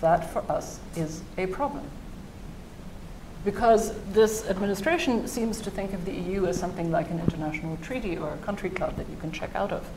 That, 0.00 0.30
for 0.30 0.40
us, 0.50 0.80
is 0.94 1.22
a 1.38 1.46
problem. 1.46 1.84
Because 3.44 3.92
this 4.12 4.48
administration 4.48 5.28
seems 5.28 5.60
to 5.60 5.70
think 5.70 5.92
of 5.92 6.04
the 6.04 6.12
EU 6.12 6.46
as 6.46 6.58
something 6.58 6.90
like 6.90 7.10
an 7.10 7.20
international 7.20 7.76
treaty 7.78 8.16
or 8.16 8.32
a 8.32 8.38
country 8.38 8.70
club 8.70 8.96
that 8.96 9.08
you 9.08 9.16
can 9.16 9.30
check 9.30 9.54
out 9.54 9.72
of, 9.72 9.88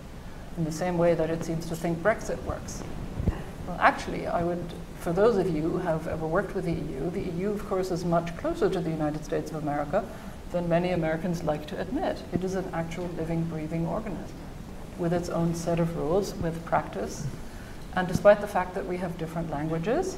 in 0.58 0.66
the 0.66 0.72
same 0.72 0.98
way 0.98 1.16
that 1.16 1.30
it 1.30 1.44
seems 1.44 1.66
to 1.68 1.76
think 1.76 1.98
Brexit 2.00 2.42
works. 2.44 2.84
Well, 3.68 3.78
actually, 3.80 4.28
I 4.28 4.44
would, 4.44 4.64
for 5.00 5.14
those 5.14 5.38
of 5.38 5.50
you 5.50 5.62
who 5.62 5.78
have 5.80 6.08
ever 6.08 6.28
worked 6.28 6.56
with 6.56 6.66
the 6.66 6.74
EU, 6.74 7.10
the 7.12 7.22
EU, 7.22 7.50
of 7.52 7.68
course, 7.68 7.92
is 7.92 8.06
much 8.06 8.36
closer 8.38 8.70
to 8.70 8.80
the 8.80 8.90
United 8.90 9.24
States 9.26 9.52
of 9.52 9.58
America 9.58 10.04
than 10.52 10.68
many 10.68 10.92
Americans 10.92 11.44
like 11.44 11.66
to 11.68 11.80
admit. 11.80 12.22
It 12.34 12.44
is 12.44 12.56
an 12.56 12.70
actual 12.74 13.10
living, 13.18 13.44
breathing 13.46 13.88
organism 13.88 14.36
with 14.98 15.14
its 15.14 15.30
own 15.30 15.56
set 15.56 15.80
of 15.80 15.96
rules, 15.96 16.36
with 16.36 16.64
practice. 16.66 17.26
And 17.96 18.08
despite 18.08 18.42
the 18.42 18.48
fact 18.48 18.76
that 18.76 18.86
we 18.86 18.98
have 18.98 19.18
different 19.18 19.50
languages, 19.50 20.18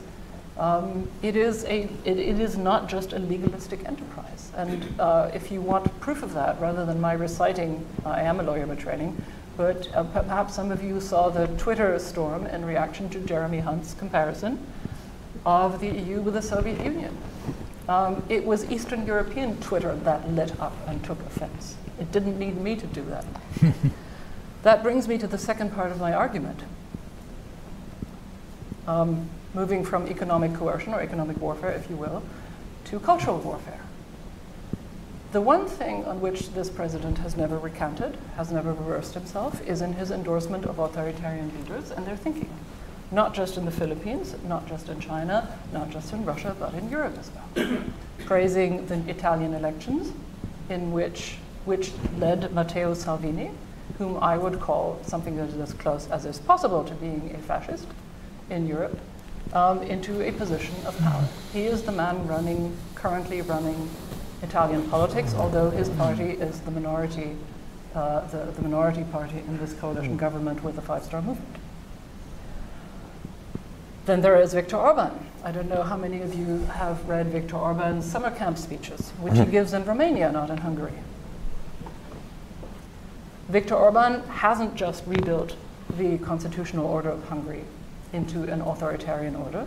um, 0.58 1.10
it, 1.22 1.36
is 1.36 1.64
a, 1.66 1.84
it, 2.04 2.18
it 2.18 2.40
is 2.40 2.58
not 2.58 2.90
just 2.90 3.14
a 3.14 3.20
legalistic 3.20 3.86
enterprise. 3.86 4.52
And 4.56 4.84
uh, 5.00 5.32
if 5.34 5.52
you 5.52 5.62
want 5.62 6.00
proof 6.02 6.24
of 6.24 6.34
that, 6.34 6.60
rather 6.60 6.86
than 6.86 7.00
my 7.00 7.14
reciting, 7.14 7.86
I 8.06 8.22
am 8.22 8.40
a 8.40 8.44
lawyer 8.44 8.66
by 8.66 8.76
training, 8.76 9.22
but 9.56 9.88
uh, 9.96 10.04
perhaps 10.04 10.56
some 10.56 10.72
of 10.72 10.84
you 10.84 11.00
saw 11.00 11.30
the 11.30 11.48
Twitter 11.58 11.98
storm 12.00 12.46
in 12.48 12.66
reaction 12.66 13.10
to 13.10 13.20
Jeremy 13.20 13.60
Hunt's 13.60 13.94
comparison 13.94 14.60
of 15.46 15.80
the 15.80 15.88
EU 15.88 16.22
with 16.22 16.34
the 16.34 16.42
Soviet 16.42 16.84
Union. 16.84 17.16
Um, 17.92 18.24
it 18.30 18.46
was 18.46 18.72
Eastern 18.72 19.06
European 19.06 19.60
Twitter 19.60 19.94
that 20.06 20.30
lit 20.32 20.58
up 20.62 20.72
and 20.88 21.04
took 21.04 21.20
offense. 21.26 21.76
It 22.00 22.10
didn't 22.14 22.40
need 22.40 22.56
me 22.56 22.78
to 22.78 22.88
do 22.88 23.04
that. 23.10 23.26
that 24.64 24.82
brings 24.82 25.10
me 25.10 25.18
to 25.18 25.28
the 25.28 25.38
second 25.38 25.74
part 25.74 25.92
of 25.92 26.00
my 26.00 26.14
argument. 26.14 26.62
Um, 28.88 29.30
moving 29.54 29.84
from 29.84 30.08
economic 30.08 30.54
coercion 30.54 30.94
or 30.94 31.02
economic 31.02 31.36
warfare, 31.42 31.72
if 31.72 31.90
you 31.90 31.98
will, 31.98 32.24
to 32.86 32.98
cultural 33.02 33.40
warfare. 33.40 33.82
The 35.34 35.42
one 35.42 35.66
thing 35.66 36.06
on 36.06 36.22
which 36.22 36.52
this 36.52 36.70
president 36.70 37.18
has 37.18 37.36
never 37.36 37.60
recanted, 37.60 38.18
has 38.38 38.54
never 38.54 38.72
reversed 38.72 39.16
himself, 39.16 39.62
is 39.68 39.82
in 39.82 39.92
his 39.92 40.12
endorsement 40.12 40.64
of 40.64 40.80
authoritarian 40.80 41.52
leaders 41.60 41.92
and 41.92 42.08
their 42.08 42.16
thinking. 42.16 42.50
Not 43.12 43.34
just 43.34 43.58
in 43.58 43.66
the 43.66 43.72
Philippines, 43.72 44.36
not 44.48 44.68
just 44.68 44.88
in 44.88 45.00
China, 45.02 45.48
not 45.74 45.90
just 45.90 46.14
in 46.14 46.24
Russia, 46.24 46.56
but 46.58 46.74
in 46.74 46.90
Europe 46.90 47.18
as 47.20 47.30
well. 47.32 47.78
Praising 48.26 48.86
the 48.86 48.98
Italian 49.10 49.54
elections, 49.54 50.14
in 50.70 50.94
which, 50.94 51.36
which 51.66 51.92
led 52.18 52.54
Matteo 52.54 52.94
Salvini, 52.94 53.52
whom 53.98 54.18
I 54.18 54.38
would 54.38 54.62
call 54.62 55.00
something 55.04 55.36
that 55.36 55.50
is 55.50 55.58
as 55.58 55.74
close 55.74 56.10
as 56.10 56.26
is 56.26 56.40
possible 56.40 56.84
to 56.86 56.94
being 56.96 57.36
a 57.36 57.38
fascist 57.40 57.88
in 58.50 58.66
Europe, 58.66 58.98
um, 59.54 59.82
into 59.84 60.22
a 60.22 60.32
position 60.32 60.76
of 60.86 60.98
power. 61.00 61.28
He 61.52 61.66
is 61.66 61.84
the 61.84 61.92
man 61.92 62.26
running, 62.28 62.76
currently 62.96 63.42
running 63.42 63.90
Italian 64.42 64.90
politics, 64.90 65.34
although 65.36 65.70
his 65.70 65.90
party 65.90 66.32
is 66.32 66.62
the 66.62 66.72
minority, 66.72 67.36
uh, 67.94 68.22
the, 68.28 68.52
the 68.52 68.62
minority 68.62 69.04
party 69.12 69.40
in 69.40 69.58
this 69.58 69.74
coalition 69.74 70.16
government 70.16 70.64
with 70.64 70.76
the 70.76 70.82
Five 70.82 71.04
Star 71.04 71.22
Movement. 71.22 71.61
Then 74.12 74.20
there 74.20 74.36
is 74.42 74.54
Viktor 74.54 74.76
Orban. 74.76 75.14
I 75.42 75.54
don't 75.54 75.70
know 75.70 75.84
how 75.84 75.96
many 75.96 76.22
of 76.22 76.36
you 76.36 76.66
have 76.66 77.08
read 77.08 77.28
Viktor 77.28 77.56
Orban's 77.56 78.06
summer 78.06 78.30
camp 78.30 78.58
speeches, 78.58 79.12
which 79.22 79.36
he 79.36 79.40
mm-hmm. 79.40 79.52
gives 79.52 79.72
in 79.72 79.86
Romania, 79.86 80.30
not 80.34 80.50
in 80.50 80.58
Hungary. 80.58 80.92
Viktor 83.48 83.76
Orban 83.76 84.22
hasn't 84.24 84.76
just 84.76 85.08
rebuilt 85.08 85.56
the 85.98 86.18
constitutional 86.18 86.88
order 86.88 87.10
of 87.10 87.24
Hungary 87.30 87.64
into 88.12 88.44
an 88.52 88.60
authoritarian 88.60 89.34
order. 89.34 89.66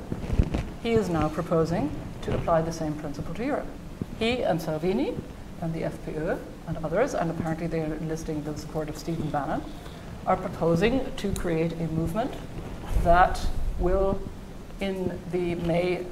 He 0.82 0.92
is 0.92 1.08
now 1.08 1.30
proposing 1.30 1.90
to 2.20 2.34
apply 2.34 2.60
the 2.60 2.72
same 2.72 2.92
principle 2.96 3.32
to 3.36 3.46
Europe. 3.46 3.68
He 4.18 4.42
and 4.42 4.60
Salvini 4.60 5.14
and 5.62 5.72
the 5.72 5.84
FPÖ 5.84 6.38
and 6.66 6.76
others, 6.84 7.14
and 7.14 7.30
apparently 7.30 7.66
they 7.66 7.80
are 7.80 7.94
enlisting 7.94 8.44
the 8.44 8.54
support 8.58 8.90
of 8.90 8.98
Stephen 8.98 9.30
Bannon, 9.30 9.62
are 10.26 10.36
proposing 10.36 11.10
to 11.16 11.32
create 11.32 11.72
a 11.72 11.86
movement 11.86 12.34
that 13.04 13.40
will, 13.78 14.20
in 14.80 15.18
the 15.32 15.54
May 15.56 16.04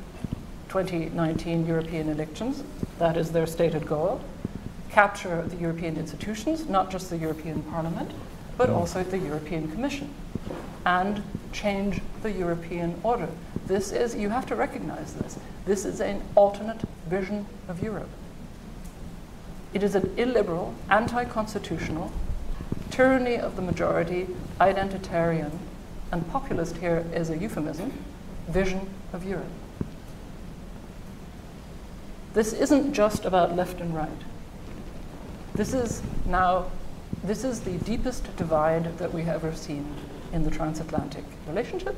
2019 0.68 1.66
European 1.66 2.08
elections, 2.08 2.62
that 2.98 3.16
is 3.16 3.32
their 3.32 3.46
stated 3.46 3.86
goal, 3.86 4.20
capture 4.90 5.42
the 5.42 5.56
European 5.56 5.96
institutions, 5.96 6.68
not 6.68 6.90
just 6.90 7.10
the 7.10 7.16
European 7.16 7.62
Parliament, 7.64 8.10
but 8.56 8.68
mm. 8.68 8.76
also 8.76 9.02
the 9.02 9.18
European 9.18 9.70
Commission, 9.70 10.12
and 10.86 11.22
change 11.52 12.00
the 12.22 12.30
European 12.30 12.98
order. 13.02 13.28
This 13.66 13.92
is, 13.92 14.14
you 14.14 14.30
have 14.30 14.46
to 14.46 14.56
recognize 14.56 15.14
this, 15.14 15.38
this 15.64 15.84
is 15.84 16.00
an 16.00 16.22
alternate 16.34 16.80
vision 17.08 17.46
of 17.68 17.82
Europe. 17.82 18.08
It 19.72 19.82
is 19.82 19.94
an 19.94 20.12
illiberal, 20.16 20.74
anti 20.90 21.24
constitutional, 21.24 22.12
tyranny 22.90 23.36
of 23.36 23.56
the 23.56 23.62
majority, 23.62 24.26
identitarian, 24.60 25.58
and 26.10 26.28
populist. 26.30 26.76
Here 26.76 27.06
is 27.14 27.30
a 27.30 27.38
euphemism, 27.38 27.92
vision 28.48 28.88
of 29.12 29.24
Europe. 29.24 29.46
This 32.34 32.52
isn't 32.52 32.94
just 32.94 33.24
about 33.24 33.54
left 33.54 33.80
and 33.80 33.94
right. 33.94 34.08
This 35.54 35.74
is 35.74 36.02
now, 36.24 36.70
this 37.22 37.44
is 37.44 37.60
the 37.60 37.76
deepest 37.78 38.34
divide 38.36 38.96
that 38.98 39.12
we 39.12 39.22
have 39.22 39.44
ever 39.44 39.54
seen 39.54 39.94
in 40.32 40.44
the 40.44 40.50
transatlantic 40.50 41.24
relationship 41.46 41.94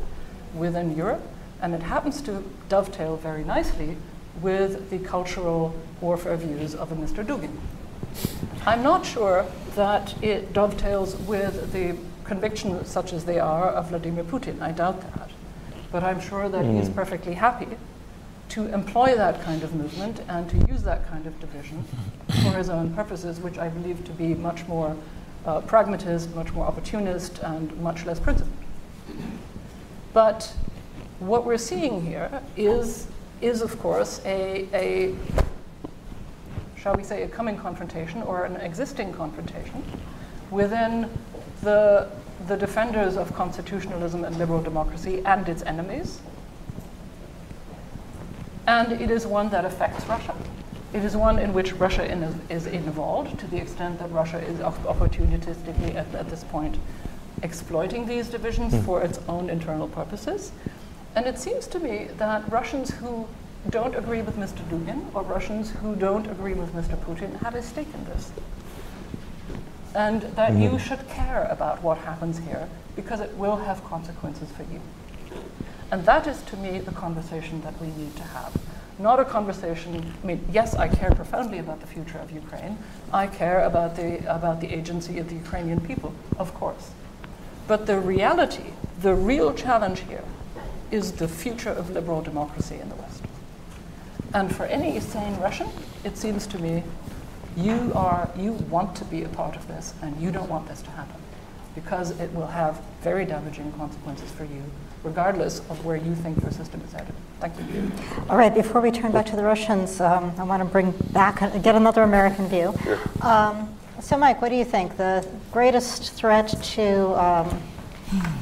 within 0.55 0.97
Europe, 0.97 1.23
and 1.61 1.73
it 1.73 1.83
happens 1.83 2.21
to 2.23 2.43
dovetail 2.69 3.17
very 3.17 3.45
nicely 3.45 3.97
with 4.43 4.91
the 4.91 4.99
cultural 4.99 5.75
warfare 6.01 6.37
views 6.37 6.75
of 6.75 6.91
a 6.91 6.97
Mr. 6.97 7.25
Dugin. 7.25 7.57
I'm 8.67 8.83
not 8.83 9.07
sure 9.07 9.47
that 9.77 10.21
it 10.23 10.53
dovetails 10.53 11.17
with 11.17 11.73
the 11.73 11.97
convictions, 12.25 12.89
such 12.89 13.13
as 13.13 13.25
they 13.25 13.39
are, 13.39 13.69
of 13.69 13.91
Vladimir 13.91 14.25
Putin. 14.25 14.61
I 14.61 14.73
doubt 14.73 15.01
that. 15.01 15.31
But 15.95 16.03
I'm 16.03 16.21
sure 16.21 16.49
that 16.49 16.65
he's 16.65 16.89
perfectly 16.89 17.35
happy 17.35 17.69
to 18.49 18.67
employ 18.75 19.15
that 19.15 19.41
kind 19.43 19.63
of 19.63 19.77
movement 19.77 20.23
and 20.27 20.51
to 20.51 20.57
use 20.69 20.83
that 20.83 21.09
kind 21.09 21.25
of 21.25 21.39
division 21.39 21.85
for 22.43 22.51
his 22.51 22.69
own 22.69 22.93
purposes, 22.97 23.39
which 23.39 23.59
I 23.59 23.69
believe 23.69 24.05
to 24.07 24.11
be 24.11 24.35
much 24.35 24.67
more 24.67 24.97
uh, 25.47 25.61
pragmatist, 25.61 26.35
much 26.35 26.53
more 26.53 26.67
opportunist, 26.67 27.39
and 27.45 27.81
much 27.81 28.07
less 28.07 28.19
principled. 28.19 28.53
But 30.13 30.53
what 31.21 31.47
we're 31.47 31.59
seeing 31.59 32.05
here 32.05 32.43
is, 32.57 33.07
is 33.41 33.63
of 33.63 33.79
course, 33.79 34.21
a, 34.25 34.67
a, 34.75 35.15
shall 36.77 36.97
we 36.97 37.05
say, 37.05 37.23
a 37.23 37.29
coming 37.29 37.57
confrontation 37.57 38.21
or 38.23 38.47
an 38.47 38.57
existing 38.57 39.13
confrontation 39.13 39.85
within 40.51 41.09
the, 41.63 42.11
the 42.47 42.57
defenders 42.57 43.17
of 43.17 43.35
constitutionalism 43.35 44.25
and 44.25 44.37
liberal 44.39 44.63
democracy 44.63 45.23
and 45.25 45.49
its 45.49 45.63
enemies. 45.63 46.21
And 48.67 48.93
it 48.93 49.11
is 49.11 49.27
one 49.27 49.51
that 49.51 49.65
affects 49.65 50.07
Russia. 50.07 50.35
It 50.93 51.05
is 51.05 51.17
one 51.17 51.39
in 51.39 51.53
which 51.53 51.73
Russia 51.75 52.11
in, 52.11 52.23
is 52.49 52.67
involved 52.67 53.39
to 53.41 53.47
the 53.49 53.59
extent 53.59 53.99
that 53.99 54.11
Russia 54.13 54.39
is 54.39 54.59
opportunistically 54.61 55.95
at, 55.97 56.15
at 56.15 56.31
this 56.31 56.45
point 56.45 56.77
exploiting 57.43 58.07
these 58.07 58.29
divisions 58.29 58.73
mm. 58.73 58.85
for 58.85 59.03
its 59.03 59.19
own 59.29 59.51
internal 59.51 59.89
purposes. 59.89 60.53
And 61.17 61.27
it 61.27 61.39
seems 61.39 61.67
to 61.69 61.79
me 61.79 62.09
that 62.17 62.51
Russians 62.51 62.91
who 62.91 63.29
don't 63.71 63.95
agree 63.95 64.23
with 64.23 64.37
Mr. 64.37 64.63
Dugin 64.69 65.03
or 65.15 65.23
Russians 65.23 65.71
who 65.71 65.95
don't 65.97 66.27
agree 66.31 66.55
with 66.55 66.73
Mr. 66.75 66.97
Putin 67.05 67.39
have 67.41 67.55
a 67.55 67.63
stake 67.63 67.93
in 67.95 68.05
this. 68.05 68.31
And 69.95 70.23
that 70.23 70.53
mm-hmm. 70.53 70.63
you 70.63 70.79
should 70.79 71.09
care 71.09 71.47
about 71.51 71.83
what 71.83 71.99
happens 71.99 72.39
here 72.39 72.69
because 72.97 73.21
it 73.21 73.37
will 73.37 73.57
have 73.57 73.85
consequences 73.85 74.51
for 74.51 74.63
you. 74.65 74.81
And 75.91 76.05
that 76.07 76.27
is 76.27 76.43
to 76.43 76.57
me 76.57 76.81
the 76.81 76.93
conversation 76.93 77.61
that 77.63 77.81
we 77.81 77.89
need 77.89 78.17
to 78.17 78.23
have. 78.23 78.57
Not 78.99 79.19
a 79.19 79.25
conversation, 79.25 80.13
I 80.23 80.27
mean, 80.27 80.45
yes, 80.53 80.75
I 80.75 80.89
care 80.89 81.11
profoundly 81.11 81.59
about 81.59 81.81
the 81.81 81.87
future 81.87 82.19
of 82.19 82.31
Ukraine. 82.31 82.79
I 83.13 83.27
care 83.27 83.65
about 83.65 83.97
the, 83.97 84.19
about 84.33 84.61
the 84.61 84.73
agency 84.73 85.19
of 85.19 85.29
the 85.29 85.35
Ukrainian 85.35 85.81
people, 85.81 86.15
of 86.39 86.55
course. 86.55 86.91
But 87.67 87.87
the 87.87 87.99
reality, 87.99 88.73
the 89.01 89.15
real 89.15 89.53
challenge 89.53 90.01
here, 90.01 90.25
is 90.91 91.13
the 91.13 91.27
future 91.27 91.71
of 91.71 91.91
liberal 91.91 92.23
democracy 92.23 92.79
in 92.81 92.89
the 92.89 92.95
West. 92.95 93.23
And 94.33 94.55
for 94.55 94.65
any 94.67 94.99
sane 95.01 95.37
Russian, 95.41 95.69
it 96.05 96.17
seems 96.17 96.47
to 96.49 96.59
me 96.59 96.83
you 97.57 97.93
are 97.95 98.31
you 98.37 98.53
want 98.53 98.97
to 98.97 99.05
be 99.05 99.23
a 99.25 99.29
part 99.29 99.57
of 99.57 99.67
this 99.69 99.95
and 100.03 100.21
you 100.21 100.31
don't 100.31 100.49
want 100.49 100.67
this 100.69 100.83
to 100.83 100.91
happen 100.91 101.21
because 101.75 102.19
it 102.21 102.33
will 102.35 102.47
have 102.47 102.81
very 103.03 103.25
damaging 103.25 103.73
consequences 103.73 104.31
for 104.33 104.45
you 104.45 104.63
regardless 105.05 105.61
of 105.71 105.85
where 105.85 105.97
you 105.97 106.15
think 106.15 106.41
your 106.43 106.51
system 106.51 106.81
is 106.81 106.93
headed. 106.93 107.15
Thank 107.39 107.59
you. 107.59 107.93
All 108.31 108.39
right, 108.39 108.53
before 108.53 108.81
we 108.81 108.91
turn 108.91 109.13
back 109.13 109.27
to 109.27 109.37
the 109.37 109.45
Russians, 109.45 110.01
um, 110.01 110.33
I 110.39 110.45
want 110.45 110.63
to 110.63 110.65
bring 110.65 110.93
back, 111.13 111.41
get 111.63 111.75
another 111.75 112.03
American 112.03 112.49
view. 112.49 112.75
Um, 113.21 113.69
so, 114.01 114.17
Mike, 114.17 114.41
what 114.41 114.49
do 114.49 114.57
you 114.57 114.65
think? 114.65 114.97
The 114.97 115.27
greatest 115.53 116.15
threat 116.15 116.49
to, 116.49 117.23
um, 117.23 117.63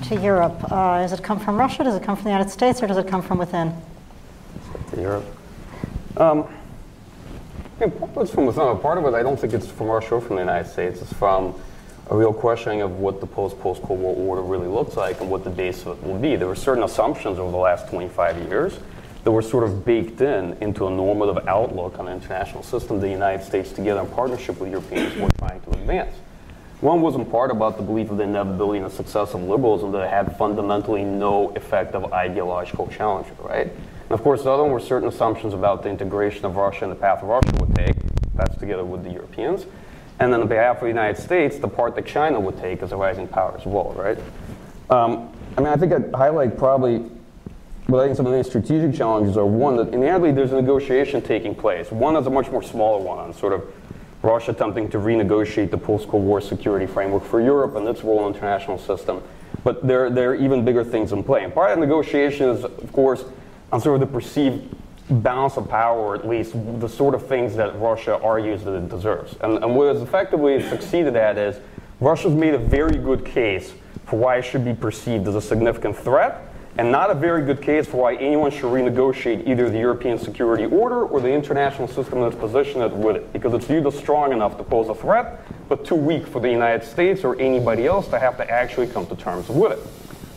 to 0.05 0.21
Europe, 0.21 0.71
uh, 0.71 1.03
does 1.03 1.13
it 1.13 1.23
come 1.23 1.41
from 1.41 1.57
Russia, 1.57 1.83
does 1.85 1.97
it 1.97 2.03
come 2.03 2.17
from 2.17 2.25
the 2.25 2.31
United 2.31 2.51
States, 2.51 2.83
or 2.83 2.87
does 2.87 2.97
it 2.97 3.09
come 3.09 3.23
from 3.23 3.39
within? 3.39 3.75
To 4.93 5.01
Europe. 5.01 5.27
Um, 7.83 7.93
it's 8.17 8.31
from 8.31 8.47
within. 8.47 8.79
Part 8.79 8.99
of 8.99 9.05
it, 9.07 9.15
I 9.15 9.25
don't 9.25 9.39
think 9.39 9.55
it's 9.55 9.67
from 9.67 9.89
Russia 9.89 10.15
or 10.15 10.21
from 10.21 10.37
the 10.37 10.43
United 10.43 10.71
States. 10.71 11.03
It's 11.03 11.13
from 11.15 11.61
a 12.11 12.17
real 12.17 12.33
questioning 12.33 12.81
of 12.81 13.01
what 13.01 13.21
the 13.21 13.27
post-post 13.27 13.83
Cold 13.83 13.99
War 13.99 14.15
order 14.15 14.43
really 14.43 14.69
looks 14.69 14.97
like 14.97 15.21
and 15.21 15.29
what 15.29 15.43
the 15.43 15.51
base 15.51 15.85
of 15.85 15.99
it 15.99 16.07
will 16.07 16.19
be. 16.19 16.37
There 16.37 16.47
were 16.47 16.55
certain 16.55 16.85
assumptions 16.85 17.41
over 17.41 17.51
the 17.51 17.57
last 17.57 17.89
25 17.89 18.49
years 18.49 18.79
that 19.25 19.33
were 19.33 19.43
sort 19.43 19.65
of 19.65 19.85
baked 19.85 20.21
in 20.21 20.57
into 20.61 20.87
a 20.87 20.91
normative 20.91 21.49
outlook 21.49 21.99
on 21.99 22.05
the 22.05 22.13
international 22.13 22.63
system 22.63 23.01
the 23.01 23.09
United 23.09 23.45
States, 23.45 23.73
together 23.73 24.01
in 24.01 24.07
partnership 24.09 24.61
with 24.61 24.71
Europeans, 24.71 25.17
were 25.17 25.29
trying 25.39 25.61
to 25.63 25.71
advance. 25.71 26.15
One 26.81 27.01
was 27.01 27.17
in 27.17 27.25
part 27.27 27.51
about 27.51 27.79
the 27.79 27.83
belief 27.83 28.11
of 28.11 28.17
the 28.17 28.25
inevitability 28.25 28.79
and 28.79 28.87
the 28.87 28.95
success 28.95 29.35
of 29.35 29.43
liberalism 29.43 29.91
that 29.93 30.09
had 30.09 30.37
fundamentally 30.37 31.03
no 31.03 31.51
effective 31.51 32.13
ideological 32.13 32.87
challenge, 32.89 33.27
right? 33.41 33.73
And 34.13 34.21
of 34.21 34.25
course, 34.25 34.43
the 34.43 34.51
other 34.51 34.65
one 34.65 34.73
were 34.73 34.79
certain 34.79 35.09
assumptions 35.09 35.55
about 35.55 35.83
the 35.83 35.89
integration 35.89 36.45
of 36.45 36.57
Russia 36.57 36.85
and 36.85 36.93
the 36.93 36.97
path 36.97 37.23
Russia 37.23 37.51
would 37.59 37.75
take. 37.75 37.97
That's 38.35 38.55
together 38.59 38.85
with 38.85 39.05
the 39.05 39.11
Europeans. 39.11 39.65
And 40.19 40.31
then 40.31 40.43
on 40.43 40.49
behalf 40.49 40.77
of 40.77 40.83
the 40.83 40.89
United 40.89 41.17
States, 41.17 41.57
the 41.59 41.67
part 41.67 41.95
that 41.95 42.05
China 42.05 42.39
would 42.39 42.59
take 42.59 42.83
as 42.83 42.93
a 42.93 42.97
rising 42.99 43.27
power 43.27 43.57
as 43.59 43.65
well, 43.65 43.95
right? 43.95 44.19
Um, 44.91 45.33
I 45.57 45.63
mean, 45.63 45.69
I 45.69 45.77
think 45.77 45.95
I'd 45.95 46.15
highlight 46.15 46.59
probably, 46.59 47.11
but 47.89 48.01
I 48.01 48.05
think 48.05 48.19
some 48.19 48.27
of 48.27 48.33
the 48.33 48.45
strategic 48.45 48.95
challenges 48.95 49.39
are 49.39 49.47
one 49.47 49.77
that 49.77 49.95
inevitably 49.95 50.33
there's 50.33 50.53
a 50.53 50.57
negotiation 50.57 51.23
taking 51.23 51.55
place. 51.55 51.91
One 51.91 52.15
is 52.17 52.27
a 52.27 52.31
much 52.31 52.51
more 52.51 52.63
smaller 52.63 53.03
one 53.03 53.19
on 53.19 53.33
sort 53.33 53.55
of 53.55 53.65
Russia 54.21 54.51
attempting 54.51 54.91
to 54.91 54.99
renegotiate 54.99 55.71
the 55.71 55.79
post-Cold 55.79 56.23
War 56.23 56.43
security 56.43 56.85
framework 56.85 57.25
for 57.25 57.41
Europe 57.41 57.77
and 57.77 57.89
its 57.89 58.05
role 58.05 58.27
in 58.27 58.33
the 58.33 58.39
international 58.39 58.77
system. 58.77 59.23
But 59.65 59.87
there, 59.87 60.11
there 60.11 60.33
are 60.33 60.35
even 60.35 60.67
bigger 60.67 60.85
things 60.85 61.13
in 61.13 61.25
play. 61.25 61.45
And 61.45 61.55
part 61.55 61.71
of 61.71 61.79
the 61.79 61.87
negotiation 61.87 62.51
is, 62.51 62.65
of 62.65 62.93
course, 62.93 63.25
on 63.73 63.81
sort 63.81 64.01
of 64.01 64.09
the 64.09 64.13
perceived 64.13 64.63
balance 65.09 65.57
of 65.57 65.69
power, 65.69 66.15
at 66.15 66.29
least 66.29 66.55
the 66.79 66.89
sort 66.89 67.15
of 67.15 67.27
things 67.27 67.57
that 67.57 67.79
Russia 67.81 68.21
argues 68.23 68.63
that 68.65 68.75
it 68.75 68.89
deserves. 68.89 69.35
And, 69.41 69.65
and 69.65 69.75
what 69.75 69.89
it's 69.89 70.01
effectively 70.01 70.63
succeeded 70.69 71.17
at 71.17 71.37
is 71.37 71.59
Russia's 71.99 72.35
made 72.35 72.55
a 72.55 72.59
very 72.59 72.99
good 72.99 73.25
case 73.25 73.73
for 74.07 74.19
why 74.19 74.37
it 74.37 74.43
should 74.43 74.65
be 74.65 74.75
perceived 74.75 75.27
as 75.27 75.35
a 75.35 75.41
significant 75.41 75.97
threat, 75.97 76.49
and 76.79 76.91
not 76.91 77.11
a 77.11 77.15
very 77.15 77.45
good 77.45 77.61
case 77.61 77.87
for 77.87 77.99
why 77.99 78.15
anyone 78.17 78.51
should 78.51 78.65
renegotiate 78.65 79.47
either 79.47 79.69
the 79.69 79.79
European 79.79 80.19
security 80.19 80.65
order 80.65 81.05
or 81.05 81.21
the 81.21 81.31
international 81.31 81.87
system 81.87 82.21
that's 82.21 82.37
positioned 82.37 82.93
with 83.03 83.17
it, 83.17 83.33
because 83.33 83.53
it's 83.55 83.67
viewed 83.67 83.87
as 83.87 83.97
strong 83.97 84.33
enough 84.33 84.57
to 84.57 84.65
pose 84.65 84.89
a 84.89 84.95
threat, 84.95 85.41
but 85.69 85.85
too 85.85 85.95
weak 85.95 86.27
for 86.27 86.41
the 86.41 86.51
United 86.51 86.87
States 86.87 87.25
or 87.25 87.39
anybody 87.41 87.87
else 87.87 88.09
to 88.09 88.19
have 88.19 88.37
to 88.39 88.51
actually 88.51 88.87
come 88.87 89.07
to 89.07 89.17
terms 89.17 89.49
with 89.49 89.73
it. 89.73 89.79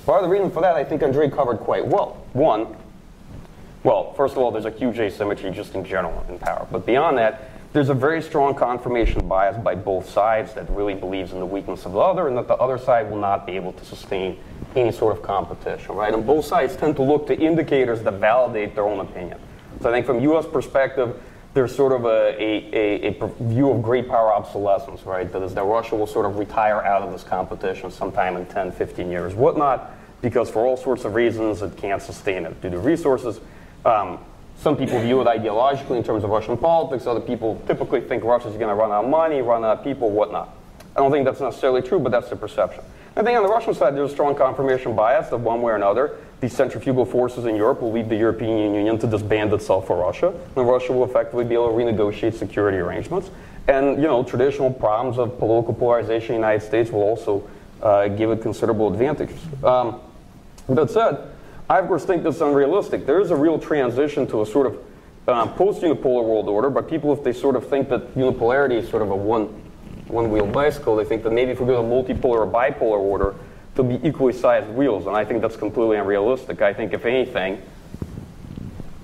Part 0.06 0.24
of 0.24 0.30
the 0.30 0.34
reason 0.34 0.52
for 0.52 0.62
that, 0.62 0.76
I 0.76 0.84
think 0.84 1.02
Andrei 1.02 1.30
covered 1.30 1.60
quite 1.60 1.86
well. 1.86 2.22
One, 2.34 2.76
well, 3.86 4.14
first 4.14 4.32
of 4.32 4.40
all, 4.40 4.50
there's 4.50 4.66
a 4.66 4.72
huge 4.72 4.98
asymmetry 4.98 5.52
just 5.52 5.76
in 5.76 5.86
general 5.86 6.26
in 6.28 6.40
power. 6.40 6.68
But 6.72 6.88
beyond 6.88 7.20
that, 7.20 7.52
there's 7.72 7.90
a 7.90 7.94
very 7.94 8.20
strong 8.20 8.56
confirmation 8.56 9.28
bias 9.28 9.58
by 9.58 9.76
both 9.76 10.10
sides 10.10 10.56
that 10.56 10.68
really 10.72 10.96
believes 10.96 11.34
in 11.34 11.40
the 11.40 11.46
weakness 11.46 11.86
of 11.86 11.92
the 11.92 12.00
other 12.00 12.28
and 12.28 12.36
that 12.36 12.48
the 12.48 12.56
other 12.56 12.80
side 12.80 13.12
will 13.12 13.20
not 13.20 13.46
be 13.46 13.52
able 13.52 13.74
to 13.74 13.86
sustain 13.86 14.40
any 14.76 14.92
sort 14.92 15.16
of 15.16 15.22
competition, 15.22 15.94
right? 15.94 16.12
And 16.12 16.26
both 16.26 16.46
sides 16.46 16.76
tend 16.76 16.96
to 16.96 17.04
look 17.04 17.28
to 17.28 17.38
indicators 17.38 18.02
that 18.02 18.14
validate 18.14 18.74
their 18.74 18.86
own 18.86 19.02
opinion. 19.02 19.38
So 19.82 19.90
I 19.90 19.92
think 19.92 20.08
from 20.08 20.20
U.S. 20.22 20.46
perspective, 20.52 21.22
there's 21.54 21.76
sort 21.76 21.92
of 21.92 22.06
a, 22.06 22.42
a, 22.42 23.08
a, 23.12 23.20
a, 23.20 23.28
view 23.44 23.70
of 23.70 23.84
great 23.84 24.10
power 24.10 24.34
obsolescence, 24.34 25.04
right? 25.04 25.32
That 25.32 25.44
is 25.44 25.54
that 25.54 25.64
Russia 25.64 25.96
will 25.96 26.08
sort 26.08 26.26
of 26.26 26.40
retire 26.40 26.82
out 26.82 27.04
of 27.04 27.12
this 27.12 27.24
competition 27.24 27.92
sometime 27.92 28.36
in 28.36 28.48
10, 28.48 28.72
15 28.72 29.12
years, 29.12 29.36
whatnot, 29.36 29.92
because 30.22 30.50
for 30.50 30.66
all 30.66 30.76
sorts 30.76 31.06
of 31.06 31.14
reasons 31.14 31.62
it 31.62 31.78
can't 31.78 32.02
sustain 32.02 32.46
it 32.46 32.60
due 32.62 32.72
to 32.72 32.80
resources. 32.80 33.40
Um, 33.86 34.20
some 34.58 34.76
people 34.76 35.00
view 35.00 35.22
it 35.22 35.28
ideologically 35.28 35.98
in 35.98 36.04
terms 36.04 36.24
of 36.24 36.30
Russian 36.30 36.58
politics. 36.58 37.06
Other 37.06 37.20
people 37.20 37.62
typically 37.68 38.02
think 38.02 38.24
Russia's 38.24 38.56
going 38.56 38.70
to 38.70 38.74
run 38.74 38.92
out 38.92 39.06
of 39.06 39.10
money, 39.10 39.42
run 39.42 39.64
out 39.64 39.80
of 39.80 39.84
people, 39.84 40.10
whatnot. 40.10 40.50
I 40.96 41.02
don't 41.02 41.12
think 41.12 41.26
that's 41.26 41.42
necessarily 41.42 41.82
true, 41.82 42.00
but 42.00 42.12
that's 42.12 42.30
the 42.30 42.36
perception. 42.36 42.84
I 43.18 43.24
think 43.24 43.38
on 43.38 43.44
the 43.44 43.50
Russian 43.50 43.74
side, 43.74 43.96
there's 43.96 44.12
a 44.12 44.14
strong 44.14 44.36
confirmation 44.36 44.96
bias 44.96 45.30
that 45.30 45.38
one 45.38 45.62
way 45.62 45.74
or 45.74 45.76
another, 45.76 46.18
these 46.42 46.54
centrifugal 46.54 47.06
forces 47.06 47.46
in 47.46 47.56
Europe 47.56 47.82
will 47.82 47.92
lead 47.92 48.10
the 48.10 48.16
European 48.16 48.74
Union 48.74 48.98
to 49.00 49.08
disband 49.08 49.54
itself 49.54 49.88
for 49.88 49.98
Russia, 49.98 50.34
and 50.56 50.68
Russia 50.68 50.92
will 50.92 51.06
effectively 51.06 51.46
be 51.46 51.54
able 51.54 51.70
to 51.70 51.74
renegotiate 51.74 52.34
security 52.34 52.78
arrangements. 52.78 53.30
And 53.68 53.98
you 53.98 54.08
know, 54.08 54.24
traditional 54.24 54.72
problems 54.72 55.18
of 55.18 55.40
political 55.40 55.74
polarization 55.74 56.36
in 56.36 56.42
the 56.42 56.48
United 56.48 56.66
States 56.66 56.92
will 56.92 57.04
also 57.04 57.48
uh, 57.82 58.10
give 58.10 58.32
it 58.32 58.42
considerable 58.42 58.92
advantages. 58.92 59.40
Um, 59.64 60.02
that 60.68 60.90
said, 60.90 61.18
I, 61.70 61.80
of 61.80 61.88
course, 61.88 62.05
think 62.05 62.24
that's 62.24 62.41
unrealistic. 62.41 63.05
There 63.05 63.20
is 63.20 63.32
a 63.32 63.36
real 63.36 63.57
transition 63.57 64.28
to 64.28 64.41
a 64.41 64.45
sort 64.45 64.68
of 64.68 64.80
um, 65.28 65.53
post-unipolar 65.55 66.24
world 66.24 66.47
order, 66.47 66.70
but 66.70 66.88
people, 66.88 67.11
if 67.11 67.24
they 67.24 67.34
sort 67.34 67.55
of 67.55 67.68
think 67.68 67.89
that 67.89 68.13
unipolarity 68.13 68.74
is 68.74 68.88
sort 68.88 69.01
of 69.01 69.09
a 69.09 69.16
one, 69.16 69.45
one-wheel 70.07 70.47
bicycle, 70.47 70.95
they 70.95 71.05
think 71.05 71.24
that 71.24 71.32
maybe 71.32 71.51
if 71.51 71.59
we 71.59 71.66
go 71.66 71.82
to 71.82 71.88
a 71.88 71.89
multipolar 71.89 72.45
or 72.45 72.47
bipolar 72.47 72.99
order, 72.99 73.34
there'll 73.74 73.97
be 73.97 74.07
equally 74.07 74.34
sized 74.34 74.70
wheels, 74.70 75.07
and 75.07 75.16
I 75.16 75.26
think 75.26 75.41
that's 75.41 75.55
completely 75.55 75.97
unrealistic. 75.97 76.61
I 76.61 76.74
think, 76.74 76.93
if 76.93 77.05
anything, 77.05 77.61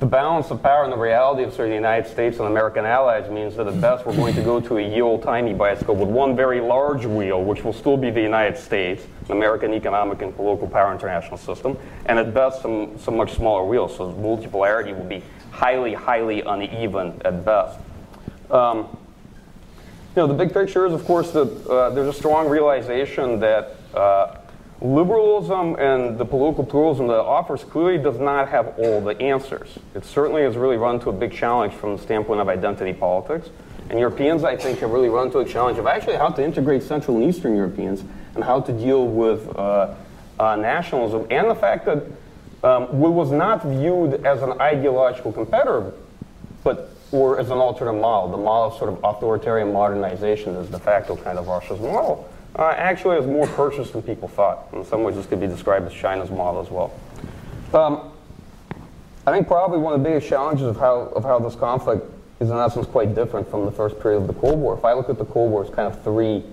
the 0.02 0.08
balance 0.08 0.49
of 0.49 0.64
power 0.64 0.84
and 0.84 0.91
the 0.91 0.97
reality 0.97 1.43
of 1.43 1.54
sort 1.54 1.68
of 1.68 1.70
the 1.70 1.76
United 1.76 2.10
States 2.10 2.39
and 2.39 2.47
American 2.47 2.86
allies 2.86 3.30
means 3.30 3.56
that 3.56 3.68
at 3.68 3.80
best 3.80 4.04
we're 4.04 4.16
going 4.16 4.34
to 4.34 4.41
go 4.41 4.60
to 4.60 4.80
a 4.80 4.82
ye 4.82 4.99
old 4.99 5.24
bicycle 5.24 5.95
with 5.95 6.10
one 6.10 6.36
very 6.36 6.60
large 6.60 7.06
wheel, 7.06 7.43
which 7.43 7.64
will 7.64 7.72
still 7.72 7.97
be 7.97 8.10
the 8.10 8.20
United 8.20 8.58
States, 8.58 9.06
an 9.26 9.34
American 9.34 9.76
economic 9.76 10.24
and 10.24 10.36
political 10.36 10.68
power 10.68 10.91
international 10.91 11.38
system, 11.38 11.78
and 12.08 12.18
at 12.18 12.34
best 12.34 12.64
some, 12.64 12.97
some 12.97 13.16
much 13.16 13.36
smaller 13.36 13.64
wheels. 13.64 13.95
So 13.95 14.12
multipolarity 14.14 14.97
will 14.97 15.06
be 15.06 15.22
highly, 15.52 15.93
highly 15.93 16.41
uneven 16.41 17.22
at 17.24 17.45
best. 17.45 17.78
Um, 18.49 18.97
you 20.16 20.24
know, 20.24 20.26
the 20.26 20.34
big 20.34 20.52
picture 20.52 20.88
is, 20.88 20.93
of 20.93 21.06
course, 21.06 21.30
that 21.30 21.68
uh, 21.68 21.91
there's 21.91 22.08
a 22.08 22.18
strong 22.18 22.49
realization 22.49 23.39
that 23.41 23.76
uh, 23.93 24.38
liberalism 24.82 25.76
and 25.76 26.18
the 26.18 26.26
political 26.26 26.64
pluralism 26.64 27.08
that 27.08 27.14
it 27.14 27.26
offers 27.26 27.64
clearly 27.64 28.02
does 28.02 28.20
not 28.20 28.50
have 28.50 28.80
all 28.80 29.00
the 29.00 29.20
answers. 29.22 29.78
It 29.94 30.04
certainly 30.04 30.42
has 30.42 30.58
really 30.58 30.78
run 30.78 31.00
to 31.02 31.10
a 31.10 31.14
big 31.14 31.32
challenge 31.32 31.74
from 31.74 31.98
the 31.98 32.02
standpoint 32.02 32.42
of 32.42 32.50
identity 32.50 32.94
politics. 32.94 33.50
And 33.90 34.00
Europeans, 34.00 34.44
I 34.44 34.56
think, 34.56 34.80
have 34.80 34.90
really 34.90 35.10
run 35.10 35.30
to 35.32 35.40
a 35.40 35.46
challenge 35.46 35.78
of 35.78 35.86
actually 35.86 36.16
how 36.16 36.30
to 36.30 36.44
integrate 36.44 36.82
Central 36.82 37.18
and 37.18 37.26
Eastern 37.26 37.56
Europeans 37.56 38.04
and 38.34 38.44
how 38.44 38.62
to 38.62 38.72
deal 38.72 39.06
with 39.06 39.48
uh, 39.56 39.94
uh, 40.40 40.56
nationalism 40.56 41.28
and 41.30 41.50
the 41.50 41.56
fact 41.56 41.86
that 41.86 42.04
um, 42.64 43.00
what 43.00 43.14
was 43.14 43.32
not 43.32 43.64
viewed 43.64 44.26
as 44.26 44.42
an 44.42 44.60
ideological 44.62 45.32
competitor, 45.32 45.94
but 46.64 46.90
or 47.12 47.40
as 47.40 47.50
an 47.50 47.58
alternative 47.58 48.00
model, 48.00 48.32
the 48.32 48.38
model 48.38 48.72
of 48.72 48.78
sort 48.78 48.94
of 48.94 49.00
authoritarian 49.04 49.74
modernization 49.74 50.56
is 50.56 50.70
de 50.70 50.80
facto 50.80 51.18
kind 51.18 51.38
of 51.38 51.48
Russia's 51.48 51.82
model 51.82 52.31
uh, 52.58 52.74
actually 52.78 53.16
has 53.16 53.26
more 53.26 53.47
purchase 53.47 53.91
than 53.91 54.02
people 54.02 54.28
thought. 54.28 54.68
In 54.74 54.84
some 54.86 55.04
ways, 55.04 55.16
this 55.16 55.26
could 55.26 55.39
be 55.39 55.47
described 55.47 55.86
as 55.88 55.93
China's 55.93 56.30
model 56.30 56.62
as 56.62 56.70
well. 56.70 56.93
Um, 57.74 58.12
I 59.26 59.32
think 59.32 59.47
probably 59.47 59.80
one 59.80 59.93
of 59.93 60.02
the 60.02 60.10
biggest 60.10 60.28
challenges 60.28 60.66
of 60.66 60.78
how, 60.78 61.02
of 61.16 61.24
how 61.24 61.39
this 61.39 61.56
conflict 61.56 62.06
is 62.39 62.49
in 62.49 62.58
essence 62.58 62.88
quite 62.88 63.14
different 63.14 63.49
from 63.49 63.66
the 63.66 63.72
first 63.72 63.99
period 63.99 64.18
of 64.18 64.28
the 64.28 64.34
Cold 64.34 64.60
War. 64.60 64.78
If 64.78 64.84
I 64.84 64.93
look 64.93 65.10
at 65.10 65.18
the 65.18 65.26
Cold 65.26 65.52
War, 65.52 65.64
it's 65.64 65.74
kind 65.74 65.88
of 65.88 66.04
three, 66.04 66.43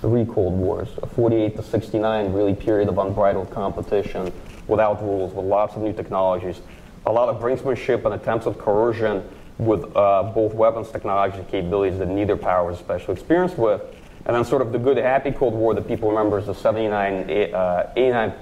three 0.00 0.24
Cold 0.24 0.54
Wars. 0.54 0.88
A 1.02 1.06
48 1.06 1.56
to 1.56 1.62
69 1.62 2.32
really 2.32 2.54
period 2.54 2.88
of 2.88 2.98
unbridled 2.98 3.50
competition 3.50 4.32
without 4.68 5.02
rules, 5.02 5.34
with 5.34 5.44
lots 5.44 5.74
of 5.74 5.82
new 5.82 5.92
technologies, 5.92 6.60
a 7.06 7.12
lot 7.12 7.28
of 7.28 7.40
brinksmanship 7.40 8.04
and 8.04 8.14
attempts 8.14 8.46
at 8.46 8.58
coercion 8.58 9.28
with 9.58 9.84
uh, 9.96 10.22
both 10.22 10.54
weapons 10.54 10.90
technology 10.90 11.44
capabilities 11.50 11.98
that 11.98 12.08
neither 12.08 12.36
power 12.36 12.70
was 12.70 12.78
especially 12.78 13.14
experienced 13.14 13.58
with. 13.58 13.82
And 14.28 14.36
then 14.36 14.44
sort 14.44 14.60
of 14.60 14.72
the 14.72 14.78
good, 14.78 14.98
happy 14.98 15.32
Cold 15.32 15.54
War 15.54 15.74
that 15.74 15.88
people 15.88 16.10
remember 16.10 16.38
is 16.38 16.46
the 16.46 16.54
79, 16.54 17.30
uh, 17.54 17.92
89, 17.96 18.34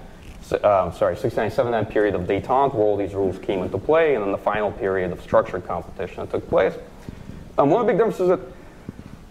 uh, 0.63 0.91
sorry, 0.91 1.17
69, 1.17 1.49
79 1.51 1.87
period 1.87 2.15
of 2.17 2.23
détente 2.23 2.75
where 2.75 2.83
all 2.83 2.97
these 2.97 3.15
rules 3.15 3.39
came 3.39 3.63
into 3.63 3.79
play, 3.79 4.17
and 4.17 4.25
then 4.25 4.33
the 4.33 4.39
final 4.39 4.73
period 4.73 5.13
of 5.13 5.23
structured 5.23 5.65
competition 5.65 6.17
that 6.17 6.31
took 6.31 6.49
place. 6.49 6.75
Um, 7.57 7.71
one 7.71 7.81
of 7.81 7.87
the 7.87 7.93
big 7.93 7.99
differences 7.99 8.23
is 8.23 8.29
that 8.31 8.41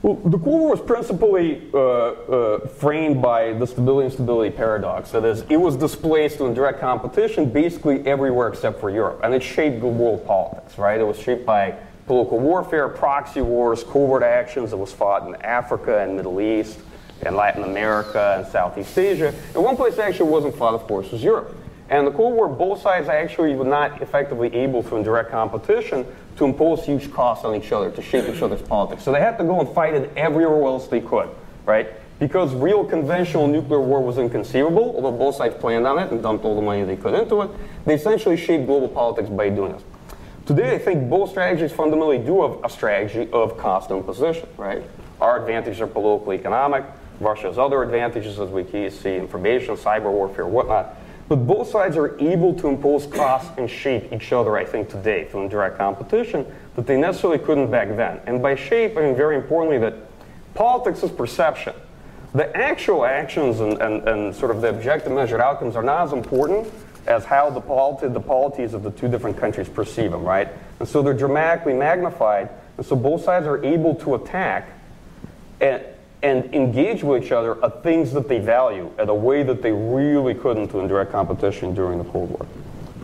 well, 0.01 0.16
the 0.24 0.38
Cold 0.38 0.62
War 0.62 0.70
was 0.70 0.82
principally 0.82 1.68
uh, 1.74 1.80
uh, 1.80 2.68
framed 2.68 3.22
by 3.22 3.53
the 3.53 3.66
stability 3.66 4.06
and 4.06 4.14
stability 4.14 4.56
paradox. 4.56 5.12
That 5.12 5.26
is, 5.26 5.41
it 5.49 5.58
was 5.58 5.76
displaced 5.76 6.39
in 6.39 6.53
direct 6.53 6.80
competition 6.80 7.49
basically 7.49 8.06
everywhere 8.06 8.47
except 8.47 8.80
for 8.80 8.89
Europe, 8.91 9.22
and 9.24 9.34
it 9.34 9.41
shaped 9.43 9.82
world 9.82 10.26
politics, 10.26 10.78
right? 10.78 11.01
It 11.01 11.03
was 11.06 11.20
shaped 11.20 11.45
by 11.45 11.76
political 12.08 12.39
warfare, 12.39 12.88
proxy 12.88 13.41
wars, 13.41 13.84
covert 13.84 14.24
actions 14.24 14.72
that 14.72 14.78
was 14.78 14.91
fought 14.93 15.28
in 15.28 15.36
Africa 15.41 15.99
and 15.99 16.16
Middle 16.16 16.39
East 16.39 16.80
and 17.26 17.36
Latin 17.36 17.64
America 17.64 18.36
and 18.38 18.47
Southeast 18.47 18.97
Asia. 18.97 19.34
And 19.53 19.64
one 19.64 19.76
place 19.76 19.97
actually 19.97 20.30
wasn't 20.30 20.56
fought, 20.56 20.74
of 20.74 20.84
course, 20.84 21.12
was 21.12 21.24
Europe. 21.24 21.56
And 21.89 22.06
the 22.08 22.12
Cold 22.12 22.34
War, 22.34 22.47
both 22.47 22.82
sides 22.82 23.10
actually 23.10 23.56
were 23.56 23.66
not 23.66 24.01
effectively 24.01 24.53
able 24.56 24.86
in 24.95 25.03
direct 25.03 25.32
competition, 25.32 26.06
to 26.38 26.45
impose 26.45 26.84
huge 26.84 27.12
costs 27.14 27.45
on 27.45 27.56
each 27.56 27.72
other, 27.72 27.89
to 27.91 28.01
shape 28.01 28.28
each 28.28 28.41
other's 28.41 28.62
politics. 28.62 29.03
So 29.03 29.12
they 29.12 29.22
had 29.22 29.38
to 29.38 29.43
go 29.43 29.60
and 29.62 29.70
fight 29.70 29.93
it 29.93 30.12
everywhere 30.18 30.64
else 30.64 30.88
they 30.88 30.99
could, 30.99 31.30
right? 31.66 31.88
Because 32.20 32.53
real 32.53 32.84
conventional 32.84 33.47
nuclear 33.47 33.80
war 33.80 34.01
was 34.01 34.18
inconceivable, 34.18 34.93
although 34.95 35.12
both 35.12 35.36
sides 35.36 35.56
planned 35.56 35.88
on 35.88 35.99
it 35.99 36.12
and 36.12 36.22
dumped 36.22 36.43
all 36.43 36.56
the 36.56 36.62
money 36.62 36.84
they 36.84 36.97
could 36.97 37.14
into 37.14 37.41
it, 37.41 37.51
they 37.86 37.93
essentially 37.93 38.36
shaped 38.36 38.66
global 38.66 38.89
politics 38.89 39.30
by 39.30 39.49
doing 39.49 39.74
this. 39.74 39.84
Today, 40.46 40.76
I 40.76 40.78
think 40.78 41.10
both 41.10 41.32
strategies 41.32 41.72
fundamentally 41.72 42.20
do 42.20 42.43
have 42.43 42.64
a 42.64 42.70
strategy 42.70 43.28
of 43.34 43.58
cost 43.58 43.89
imposition, 43.89 44.48
right? 44.58 44.84
Our 45.20 45.39
advantages 45.39 45.82
are 45.82 45.88
political 45.88 46.34
economic, 46.34 46.86
Russia's 47.20 47.58
other 47.58 47.82
advantages, 47.82 48.39
as 48.39 48.52
we 48.52 48.64
see 48.91 49.16
information, 49.16 49.76
cyber 49.76 50.12
warfare, 50.12 50.46
whatnot. 50.46 50.98
But 51.28 51.38
both 51.48 51.70
sides 51.70 51.98
are 51.98 52.16
able 52.20 52.54
to 52.56 52.68
impose 52.68 53.08
costs 53.08 53.50
and 53.58 53.68
shape 53.68 54.14
each 54.14 54.32
other, 54.32 54.56
I 54.56 54.66
think, 54.66 54.89
today 54.89 55.26
through 55.26 55.50
direct 55.50 55.80
competition 55.80 56.46
that 56.76 56.86
they 56.86 56.96
necessarily 56.96 57.39
couldn't 57.39 57.72
back 57.72 57.88
then. 57.96 58.20
And 58.28 58.43
by 58.43 58.54
shape, 58.54 58.98
I 58.98 59.02
mean 59.02 59.16
very 59.16 59.38
importantly 59.38 59.80
that 59.80 59.96
politics 60.54 61.02
is 61.02 61.10
perception. 61.10 61.74
The 62.36 62.56
actual 62.56 63.04
actions 63.04 63.62
and, 63.62 63.82
and, 63.82 64.08
and 64.08 64.36
sort 64.36 64.52
of 64.52 64.62
the 64.62 64.70
objective 64.70 65.12
measured 65.12 65.41
outcomes 65.41 65.76
are 65.76 65.82
not 65.82 66.06
as 66.06 66.14
important 66.14 66.72
as 67.08 67.26
how 67.26 67.49
the, 67.49 67.62
polity, 67.62 68.08
the 68.08 68.20
polities 68.20 68.74
of 68.74 68.84
the 68.84 68.91
two 68.91 69.08
different 69.08 69.38
countries 69.38 69.70
perceive 69.70 70.12
them, 70.12 70.24
right? 70.24 70.49
And 70.80 70.88
so 70.88 71.01
they're 71.01 71.14
dramatically 71.14 71.74
magnified, 71.74 72.49
and 72.78 72.86
so 72.86 72.95
both 72.95 73.24
sides 73.24 73.45
are 73.45 73.64
able 73.64 73.95
to 73.95 74.16
attack 74.16 74.70
and, 75.62 75.84
and 76.24 76.53
engage 76.53 77.03
with 77.03 77.24
each 77.24 77.32
other 77.32 77.64
at 77.64 77.84
things 77.84 78.12
that 78.14 78.28
they 78.28 78.39
value 78.39 78.91
at 78.97 79.10
a 79.10 79.14
way 79.14 79.43
that 79.43 79.62
they 79.62 79.72
really 79.72 80.34
couldn't 80.34 80.74
in 80.74 80.88
direct 80.88 81.12
competition 81.12 81.74
during 81.74 81.97
the 81.97 82.06
Cold 82.06 82.30
War. 82.30 82.47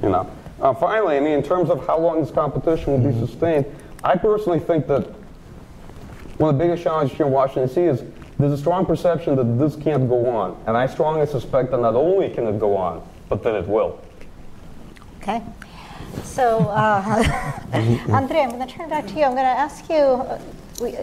You 0.02 0.10
know. 0.10 0.32
Uh, 0.60 0.74
finally, 0.74 1.18
I 1.18 1.20
mean, 1.20 1.34
in 1.34 1.44
terms 1.44 1.70
of 1.70 1.86
how 1.88 1.98
long 1.98 2.22
this 2.22 2.32
competition 2.32 2.94
will 2.94 3.00
be 3.00 3.16
mm-hmm. 3.16 3.26
sustained, 3.26 3.66
I 4.04 4.16
personally 4.16 4.60
think 4.60 4.88
that 4.88 5.08
one 6.38 6.54
of 6.54 6.58
the 6.58 6.64
biggest 6.64 6.84
challenges 6.84 7.16
here 7.16 7.28
in 7.28 7.32
Washington 7.32 7.68
D.C. 7.68 7.82
is 7.82 8.04
there's 8.38 8.54
a 8.54 8.58
strong 8.58 8.86
perception 8.86 9.36
that 9.36 9.60
this 9.60 9.76
can't 9.76 10.10
go 10.10 10.28
on, 10.28 10.62
and 10.66 10.76
I 10.76 10.88
strongly 10.88 11.28
suspect 11.28 11.72
that 11.72 11.80
not 11.80 11.96
only 11.96 12.30
can 12.30 12.48
it 12.48 12.60
go 12.60 12.76
on, 12.76 13.08
but 13.32 13.42
that 13.44 13.56
it 13.56 13.66
will. 13.66 13.98
Okay. 15.22 15.42
So, 16.24 16.60
uh, 16.68 17.24
Andrei, 17.72 18.42
I'm 18.42 18.50
going 18.50 18.68
to 18.68 18.74
turn 18.74 18.90
back 18.90 19.08
to 19.08 19.14
you. 19.14 19.24
I'm 19.24 19.32
going 19.32 19.46
to 19.46 19.60
ask 19.68 19.90
you. 19.90 19.96
Uh, 19.96 20.42
we, 20.82 20.98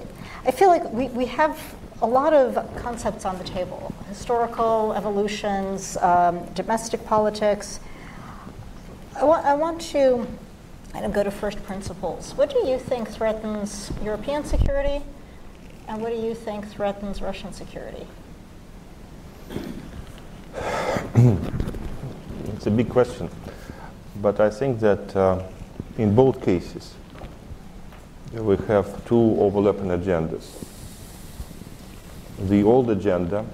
I 0.44 0.50
feel 0.50 0.68
like 0.68 0.84
we, 0.92 1.08
we 1.08 1.24
have 1.24 1.58
a 2.02 2.06
lot 2.06 2.34
of 2.34 2.54
concepts 2.76 3.24
on 3.24 3.38
the 3.38 3.44
table 3.44 3.94
historical 4.10 4.92
evolutions, 4.92 5.96
um, 5.98 6.44
domestic 6.54 7.02
politics. 7.06 7.80
I, 9.16 9.24
wa- 9.24 9.40
I 9.42 9.54
want 9.54 9.80
to 9.92 10.26
kind 10.92 11.06
of 11.06 11.14
go 11.14 11.22
to 11.22 11.30
first 11.30 11.62
principles. 11.62 12.34
What 12.34 12.50
do 12.50 12.68
you 12.68 12.78
think 12.78 13.08
threatens 13.08 13.90
European 14.02 14.44
security, 14.44 15.02
and 15.88 16.02
what 16.02 16.10
do 16.12 16.20
you 16.20 16.34
think 16.34 16.68
threatens 16.68 17.22
Russian 17.22 17.54
security? 17.54 18.06
It's 22.58 22.66
a 22.66 22.72
big 22.72 22.88
question. 22.88 23.30
But 24.20 24.40
I 24.40 24.50
think 24.50 24.80
that 24.80 25.14
uh, 25.14 25.44
in 25.96 26.12
both 26.12 26.42
cases, 26.44 26.92
we 28.32 28.56
have 28.66 29.04
two 29.04 29.36
overlapping 29.38 29.90
agendas. 29.90 30.66
The 32.48 32.64
old 32.64 32.90
agenda, 32.90 33.44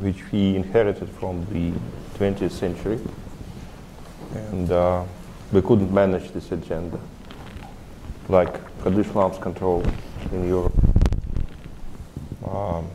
which 0.00 0.32
we 0.32 0.56
inherited 0.56 1.10
from 1.10 1.44
the 1.52 1.72
20th 2.18 2.52
century, 2.52 2.98
and 4.32 4.72
uh, 4.72 5.04
we 5.52 5.60
couldn't 5.60 5.92
manage 5.92 6.30
this 6.30 6.52
agenda, 6.52 6.98
like 8.30 8.80
traditional 8.80 9.24
arms 9.24 9.36
control 9.36 9.84
in 10.32 10.48
Europe, 10.48 10.72
um, 12.48 12.86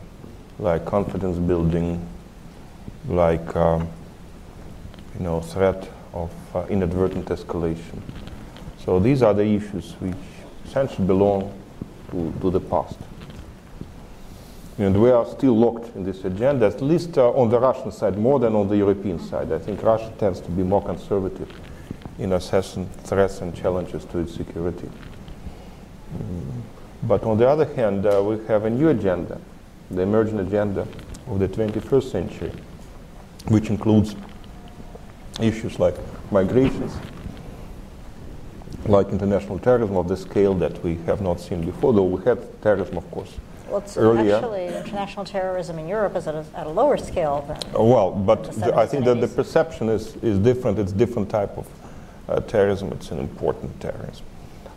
like 0.58 0.84
confidence 0.84 1.38
building, 1.38 2.04
like 3.06 3.54
um, 3.54 3.88
you 5.18 5.24
know 5.24 5.40
threat 5.40 5.88
of 6.12 6.30
uh, 6.54 6.64
inadvertent 6.68 7.26
escalation. 7.26 8.00
So 8.84 8.98
these 8.98 9.22
are 9.22 9.34
the 9.34 9.44
issues 9.44 9.92
which 10.00 10.16
essentially 10.66 11.06
belong 11.06 11.52
to, 12.10 12.32
to 12.40 12.50
the 12.50 12.60
past. 12.60 12.98
And 14.78 15.00
we 15.00 15.10
are 15.10 15.26
still 15.26 15.58
locked 15.58 15.94
in 15.94 16.04
this 16.04 16.24
agenda, 16.24 16.66
at 16.66 16.80
least 16.80 17.18
uh, 17.18 17.30
on 17.32 17.50
the 17.50 17.60
Russian 17.60 17.92
side, 17.92 18.16
more 18.16 18.38
than 18.38 18.54
on 18.54 18.68
the 18.68 18.76
European 18.76 19.18
side. 19.18 19.52
I 19.52 19.58
think 19.58 19.82
Russia 19.82 20.10
tends 20.18 20.40
to 20.40 20.50
be 20.50 20.62
more 20.62 20.82
conservative 20.82 21.50
in 22.18 22.32
assessing 22.32 22.86
threats 23.04 23.42
and 23.42 23.54
challenges 23.54 24.06
to 24.06 24.20
its 24.20 24.34
security. 24.34 24.88
Mm. 26.16 26.62
But 27.02 27.24
on 27.24 27.36
the 27.36 27.48
other 27.48 27.66
hand, 27.74 28.06
uh, 28.06 28.22
we 28.24 28.44
have 28.46 28.64
a 28.64 28.70
new 28.70 28.88
agenda, 28.88 29.38
the 29.90 30.02
emerging 30.02 30.38
agenda 30.38 30.86
of 31.26 31.38
the 31.38 31.48
21st 31.48 32.10
century, 32.10 32.52
which 33.48 33.68
includes 33.68 34.16
issues 35.42 35.78
like 35.78 35.94
migrations, 36.30 36.92
like 38.86 39.08
international 39.08 39.58
terrorism 39.58 39.96
of 39.96 40.08
the 40.08 40.16
scale 40.16 40.54
that 40.54 40.82
we 40.82 40.96
have 41.06 41.20
not 41.20 41.40
seen 41.40 41.64
before, 41.64 41.92
though 41.92 42.04
we 42.04 42.22
had 42.24 42.38
terrorism, 42.62 42.96
of 42.98 43.10
course. 43.10 43.36
Well, 43.68 43.84
Earlier- 43.96 44.34
actually 44.34 44.66
international 44.66 45.24
terrorism 45.24 45.78
in 45.78 45.86
Europe 45.86 46.16
is 46.16 46.26
at 46.26 46.34
a, 46.34 46.44
at 46.56 46.66
a 46.66 46.70
lower 46.70 46.96
scale 46.96 47.44
than. 47.46 47.56
Uh, 47.78 47.84
Well, 47.84 48.10
but 48.10 48.44
The 48.44 48.60
the- 48.66 48.76
I 48.76 48.86
think 48.86 49.04
that 49.04 49.20
the 49.20 49.28
perception 49.28 49.88
is, 49.88 50.16
is 50.22 50.38
different. 50.38 50.78
It's 50.78 50.92
different 50.92 51.28
type 51.30 51.56
of 51.56 51.66
uh, 52.28 52.40
terrorism. 52.40 52.90
It's 52.92 53.10
an 53.12 53.18
important 53.20 53.78
terrorism. 53.80 54.24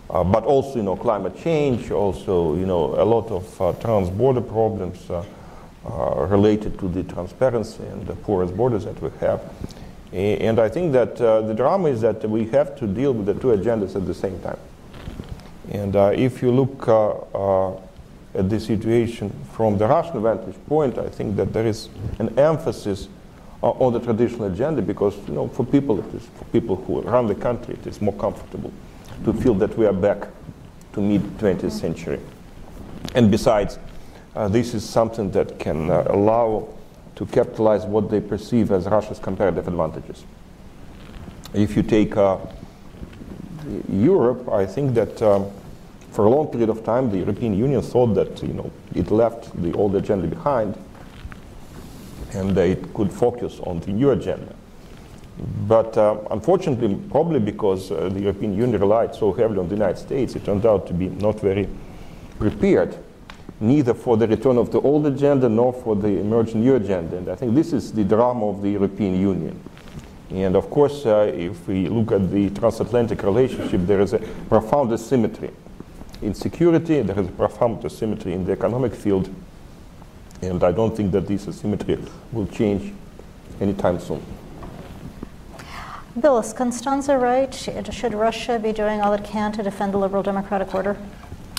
Uh, 0.09 0.23
but 0.23 0.43
also, 0.43 0.75
you 0.75 0.83
know, 0.83 0.95
climate 0.95 1.35
change, 1.43 1.89
also, 1.89 2.55
you 2.55 2.67
know, 2.67 2.93
a 3.01 3.05
lot 3.05 3.31
of 3.31 3.61
uh, 3.61 3.73
trans-border 3.81 4.41
problems 4.41 5.09
uh, 5.09 5.23
uh, 5.89 6.27
related 6.27 6.77
to 6.77 6.87
the 6.87 7.03
transparency 7.03 7.83
and 7.91 8.05
the 8.05 8.13
porous 8.15 8.51
borders 8.51 8.85
that 8.85 9.01
we 9.01 9.09
have. 9.19 9.41
And 10.13 10.59
I 10.59 10.69
think 10.69 10.93
that 10.93 11.19
uh, 11.19 11.41
the 11.41 11.55
drama 11.55 11.89
is 11.89 12.01
that 12.01 12.27
we 12.29 12.45
have 12.49 12.75
to 12.77 12.85
deal 12.85 13.13
with 13.13 13.25
the 13.25 13.33
two 13.33 13.47
agendas 13.47 13.95
at 13.95 14.05
the 14.05 14.13
same 14.13 14.39
time. 14.41 14.59
And 15.71 15.95
uh, 15.95 16.11
if 16.13 16.43
you 16.43 16.51
look 16.51 16.87
uh, 16.87 17.09
uh, 17.09 17.79
at 18.35 18.47
the 18.47 18.59
situation 18.59 19.31
from 19.53 19.79
the 19.79 19.87
Russian 19.87 20.21
vantage 20.21 20.55
point, 20.67 20.99
I 20.99 21.09
think 21.09 21.35
that 21.37 21.51
there 21.51 21.65
is 21.65 21.89
an 22.19 22.37
emphasis 22.37 23.07
uh, 23.63 23.71
on 23.71 23.93
the 23.93 23.99
traditional 23.99 24.51
agenda 24.53 24.83
because, 24.83 25.15
you 25.27 25.33
know, 25.33 25.47
for 25.47 25.65
people, 25.65 25.99
it 25.99 26.13
is, 26.13 26.27
for 26.37 26.45
people 26.45 26.75
who 26.75 27.01
run 27.01 27.25
the 27.25 27.35
country, 27.35 27.73
it 27.73 27.87
is 27.87 27.99
more 27.99 28.13
comfortable 28.13 28.71
to 29.25 29.33
feel 29.33 29.55
that 29.55 29.75
we 29.79 29.87
are 29.87 29.93
back 29.93 30.27
to 30.93 31.01
mid 31.01 31.21
20th 31.39 31.71
century. 31.71 32.19
And 33.15 33.31
besides, 33.31 33.79
uh, 34.35 34.47
this 34.47 34.75
is 34.75 34.87
something 34.87 35.31
that 35.31 35.57
can 35.57 35.89
allow 35.89 36.67
to 37.15 37.25
capitalize 37.25 37.85
what 37.85 38.09
they 38.09 38.19
perceive 38.19 38.71
as 38.71 38.85
Russia's 38.85 39.19
comparative 39.19 39.67
advantages. 39.67 40.23
If 41.53 41.75
you 41.75 41.83
take 41.83 42.17
uh, 42.17 42.37
Europe, 43.89 44.49
I 44.49 44.65
think 44.65 44.95
that 44.95 45.21
um, 45.21 45.51
for 46.11 46.25
a 46.25 46.29
long 46.29 46.47
period 46.47 46.69
of 46.69 46.83
time, 46.83 47.11
the 47.11 47.17
European 47.17 47.57
Union 47.57 47.81
thought 47.81 48.13
that 48.15 48.41
you 48.41 48.53
know 48.53 48.71
it 48.95 49.11
left 49.11 49.55
the 49.61 49.73
old 49.73 49.95
agenda 49.95 50.27
behind, 50.27 50.77
and 52.33 52.57
it 52.57 52.93
could 52.93 53.11
focus 53.11 53.59
on 53.63 53.79
the 53.81 53.91
new 53.91 54.11
agenda. 54.11 54.55
But 55.67 55.97
uh, 55.97 56.17
unfortunately, 56.31 56.95
probably 57.09 57.39
because 57.39 57.91
uh, 57.91 58.09
the 58.09 58.21
European 58.21 58.55
Union 58.55 58.79
relied 58.79 59.15
so 59.15 59.33
heavily 59.33 59.59
on 59.59 59.67
the 59.67 59.75
United 59.75 59.97
States, 59.97 60.35
it 60.35 60.45
turned 60.45 60.65
out 60.65 60.85
to 60.87 60.93
be 60.93 61.09
not 61.09 61.39
very 61.39 61.67
prepared, 62.37 62.97
neither 63.63 63.93
for 63.93 64.17
the 64.17 64.27
return 64.27 64.57
of 64.57 64.71
the 64.71 64.79
old 64.81 65.07
agenda 65.07 65.49
nor 65.49 65.73
for 65.73 65.95
the 65.95 66.19
emerging 66.19 66.61
new 66.61 66.75
agenda. 66.75 67.17
And 67.17 67.29
I 67.29 67.35
think 67.35 67.55
this 67.55 67.73
is 67.73 67.91
the 67.91 68.03
drama 68.03 68.49
of 68.49 68.61
the 68.61 68.69
European 68.69 69.19
Union. 69.19 69.59
And 70.29 70.55
of 70.55 70.69
course, 70.69 71.05
uh, 71.05 71.31
if 71.33 71.67
we 71.67 71.87
look 71.87 72.11
at 72.11 72.29
the 72.31 72.49
transatlantic 72.51 73.23
relationship, 73.23 73.81
there 73.85 74.01
is 74.01 74.13
a 74.13 74.19
profound 74.49 74.91
asymmetry 74.91 75.51
in 76.23 76.33
security, 76.33 77.01
there 77.01 77.19
is 77.19 77.27
a 77.27 77.31
profound 77.31 77.83
asymmetry 77.83 78.33
in 78.33 78.45
the 78.45 78.53
economic 78.53 78.95
field, 78.95 79.29
and 80.41 80.63
I 80.63 80.71
don't 80.71 80.95
think 80.95 81.11
that 81.11 81.27
this 81.27 81.47
asymmetry 81.47 81.99
will 82.31 82.47
change 82.47 82.93
anytime 83.59 83.99
soon. 83.99 84.23
Bill, 86.19 86.39
is 86.39 86.53
Constanze 86.53 87.19
right? 87.19 87.53
Should 87.53 88.13
Russia 88.13 88.59
be 88.59 88.71
doing 88.71 89.01
all 89.01 89.13
it 89.13 89.23
can 89.23 89.51
to 89.53 89.63
defend 89.63 89.93
the 89.93 89.97
liberal 89.97 90.23
democratic 90.23 90.73
order? 90.73 90.95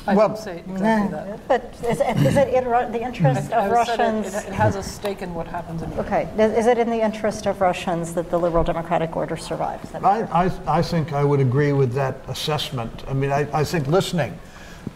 I 0.07 0.15
Well, 0.15 0.29
didn't 0.29 0.41
say 0.43 0.59
exactly 0.59 1.11
that. 1.13 1.49
But 1.49 1.75
is 1.89 2.01
it, 2.01 2.17
is 2.19 2.37
it 2.37 2.49
in 2.49 2.65
the 2.93 3.03
interest 3.03 3.53
I- 3.53 3.57
I 3.57 3.67
of 3.67 3.87
said 3.87 3.99
Russians? 3.99 4.35
It, 4.35 4.49
it 4.49 4.53
has 4.53 4.77
a 4.77 4.83
stake 4.83 5.23
in 5.23 5.33
what 5.35 5.47
happens 5.47 5.83
in 5.83 5.91
Europe. 5.93 6.07
Okay, 6.07 6.29
is 6.39 6.53
is 6.53 6.67
it 6.67 6.79
in 6.79 6.91
the 6.91 7.01
interest 7.01 7.47
of 7.47 7.61
Russians 7.61 8.13
that 8.15 8.31
the 8.31 8.39
liberal 8.39 8.65
democratic 8.65 9.17
order 9.17 9.37
survives? 9.37 9.95
I, 9.95 10.23
I, 10.45 10.79
I 10.79 10.83
think 10.83 11.13
I 11.13 11.25
would 11.25 11.41
agree 11.41 11.73
with 11.73 11.93
that 11.95 12.17
assessment. 12.29 13.05
I 13.09 13.15
mean, 13.15 13.31
I, 13.33 13.49
I 13.61 13.65
think 13.65 13.87
listening, 13.87 14.39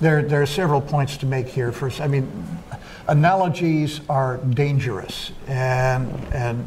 there, 0.00 0.22
there 0.22 0.42
are 0.42 0.46
several 0.46 0.80
points 0.80 1.16
to 1.18 1.26
make 1.26 1.48
here. 1.48 1.72
First, 1.72 2.00
I 2.00 2.06
mean, 2.06 2.30
analogies 3.08 4.02
are 4.08 4.36
dangerous. 4.36 5.32
And, 5.46 6.12
and 6.32 6.66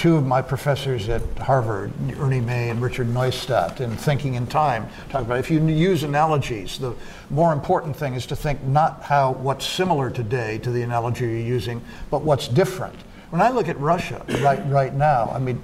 two 0.00 0.16
of 0.16 0.24
my 0.24 0.40
professors 0.40 1.10
at 1.10 1.20
Harvard, 1.36 1.92
Ernie 2.18 2.40
May 2.40 2.70
and 2.70 2.80
Richard 2.80 3.06
Neustadt, 3.06 3.82
in 3.82 3.94
Thinking 3.94 4.32
in 4.32 4.46
Time, 4.46 4.88
talk 5.10 5.20
about 5.20 5.38
if 5.38 5.50
you 5.50 5.62
use 5.68 6.04
analogies, 6.04 6.78
the 6.78 6.94
more 7.28 7.52
important 7.52 7.94
thing 7.94 8.14
is 8.14 8.24
to 8.24 8.34
think 8.34 8.62
not 8.62 9.02
how 9.02 9.32
what's 9.32 9.66
similar 9.66 10.08
today 10.08 10.56
to 10.60 10.70
the 10.70 10.80
analogy 10.80 11.26
you're 11.26 11.36
using, 11.36 11.82
but 12.10 12.22
what's 12.22 12.48
different. 12.48 12.94
When 13.28 13.42
I 13.42 13.50
look 13.50 13.68
at 13.68 13.78
Russia 13.78 14.24
right, 14.40 14.66
right 14.68 14.94
now, 14.94 15.30
I 15.34 15.38
mean, 15.38 15.60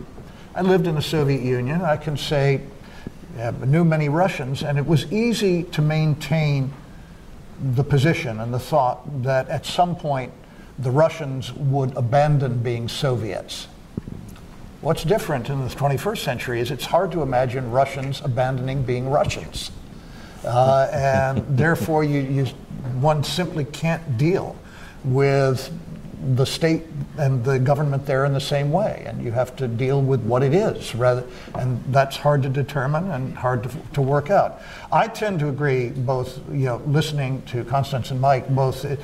I 0.54 0.60
lived 0.60 0.86
in 0.86 0.96
the 0.96 1.02
Soviet 1.02 1.40
Union. 1.40 1.80
I 1.80 1.96
can 1.96 2.18
say 2.18 2.60
I 3.38 3.52
knew 3.52 3.86
many 3.86 4.10
Russians, 4.10 4.62
and 4.62 4.76
it 4.76 4.86
was 4.86 5.10
easy 5.10 5.62
to 5.62 5.80
maintain 5.80 6.74
the 7.58 7.84
position 7.84 8.40
and 8.40 8.52
the 8.52 8.58
thought 8.58 9.22
that 9.22 9.48
at 9.48 9.64
some 9.64 9.96
point 9.96 10.30
the 10.78 10.90
Russians 10.90 11.54
would 11.54 11.96
abandon 11.96 12.62
being 12.62 12.86
Soviets. 12.86 13.68
What's 14.82 15.04
different 15.04 15.48
in 15.48 15.66
the 15.66 15.74
21st 15.74 16.18
century 16.18 16.60
is 16.60 16.70
it's 16.70 16.84
hard 16.84 17.10
to 17.12 17.22
imagine 17.22 17.70
Russians 17.70 18.20
abandoning 18.20 18.82
being 18.82 19.08
Russians. 19.08 19.70
Uh, 20.44 20.88
and 20.92 21.44
therefore, 21.56 22.04
you, 22.04 22.20
you, 22.20 22.44
one 23.00 23.24
simply 23.24 23.64
can't 23.64 24.18
deal 24.18 24.54
with 25.02 25.72
the 26.34 26.44
state 26.44 26.82
and 27.18 27.44
the 27.44 27.58
government 27.58 28.04
there 28.04 28.24
in 28.26 28.34
the 28.34 28.40
same 28.40 28.70
way, 28.70 29.04
and 29.06 29.22
you 29.22 29.32
have 29.32 29.56
to 29.56 29.68
deal 29.68 30.02
with 30.02 30.20
what 30.22 30.42
it 30.42 30.52
is 30.52 30.94
rather, 30.94 31.24
and 31.54 31.82
that's 31.88 32.16
hard 32.16 32.42
to 32.42 32.48
determine 32.48 33.10
and 33.12 33.36
hard 33.36 33.62
to, 33.62 33.70
to 33.94 34.02
work 34.02 34.30
out. 34.30 34.60
I 34.92 35.08
tend 35.08 35.40
to 35.40 35.48
agree, 35.48 35.90
both 35.90 36.38
you 36.50 36.66
know, 36.66 36.82
listening 36.86 37.42
to 37.46 37.64
Constance 37.64 38.10
and 38.10 38.20
Mike, 38.20 38.48
both. 38.48 38.84
Uh, 38.84 38.96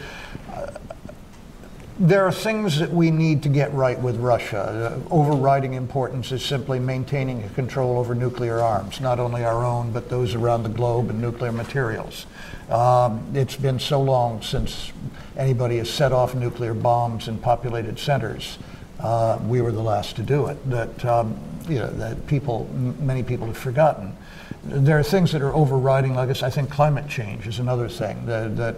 there 2.03 2.27
are 2.27 2.33
things 2.33 2.81
that 2.81 2.91
we 2.91 3.13
need 3.13 3.45
to 3.45 3.49
get 3.49 3.73
right 3.73 3.97
with 3.97 4.17
Russia. 4.17 5.01
Uh, 5.09 5.15
overriding 5.15 5.75
importance 5.75 6.33
is 6.33 6.45
simply 6.45 6.81
maintaining 6.81 7.49
control 7.51 7.97
over 7.97 8.13
nuclear 8.13 8.59
arms, 8.59 9.01
not 9.01 9.21
only 9.21 9.45
our 9.45 9.65
own, 9.65 9.93
but 9.93 10.09
those 10.09 10.35
around 10.35 10.65
the 10.65 10.69
globe 10.69 11.11
and 11.11 11.21
nuclear 11.21 11.53
materials. 11.53 12.27
Um, 12.69 13.25
it's 13.35 13.55
been 13.55 13.79
so 13.79 14.03
long 14.03 14.43
since 14.43 14.91
anybody 15.37 15.77
has 15.77 15.89
set 15.89 16.11
off 16.11 16.35
nuclear 16.35 16.75
bombs 16.75 17.29
in 17.29 17.39
populated 17.39 18.01
centers. 18.01 18.59
Uh, 18.99 19.39
we 19.47 19.61
were 19.61 19.71
the 19.71 19.83
last 19.83 20.17
to 20.17 20.23
do 20.25 20.47
it. 20.47 20.59
That 20.69 21.05
um, 21.05 21.39
you 21.69 21.79
know 21.79 21.91
that 21.93 22.27
people, 22.27 22.69
many 22.99 23.23
people 23.23 23.47
have 23.47 23.57
forgotten. 23.57 24.17
there 24.65 24.99
are 24.99 25.05
things 25.05 25.31
that 25.33 25.43
are 25.43 25.55
overriding, 25.55 26.15
like. 26.15 26.43
I 26.43 26.51
think 26.51 26.69
climate 26.69 27.09
change 27.09 27.47
is 27.47 27.61
another 27.61 27.89
thing. 27.89 28.27
That, 28.27 28.57
that 28.57 28.77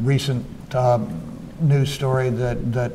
recent 0.00 0.74
um, 0.74 1.41
news 1.62 1.92
story 1.92 2.30
that 2.30 2.72
that 2.72 2.92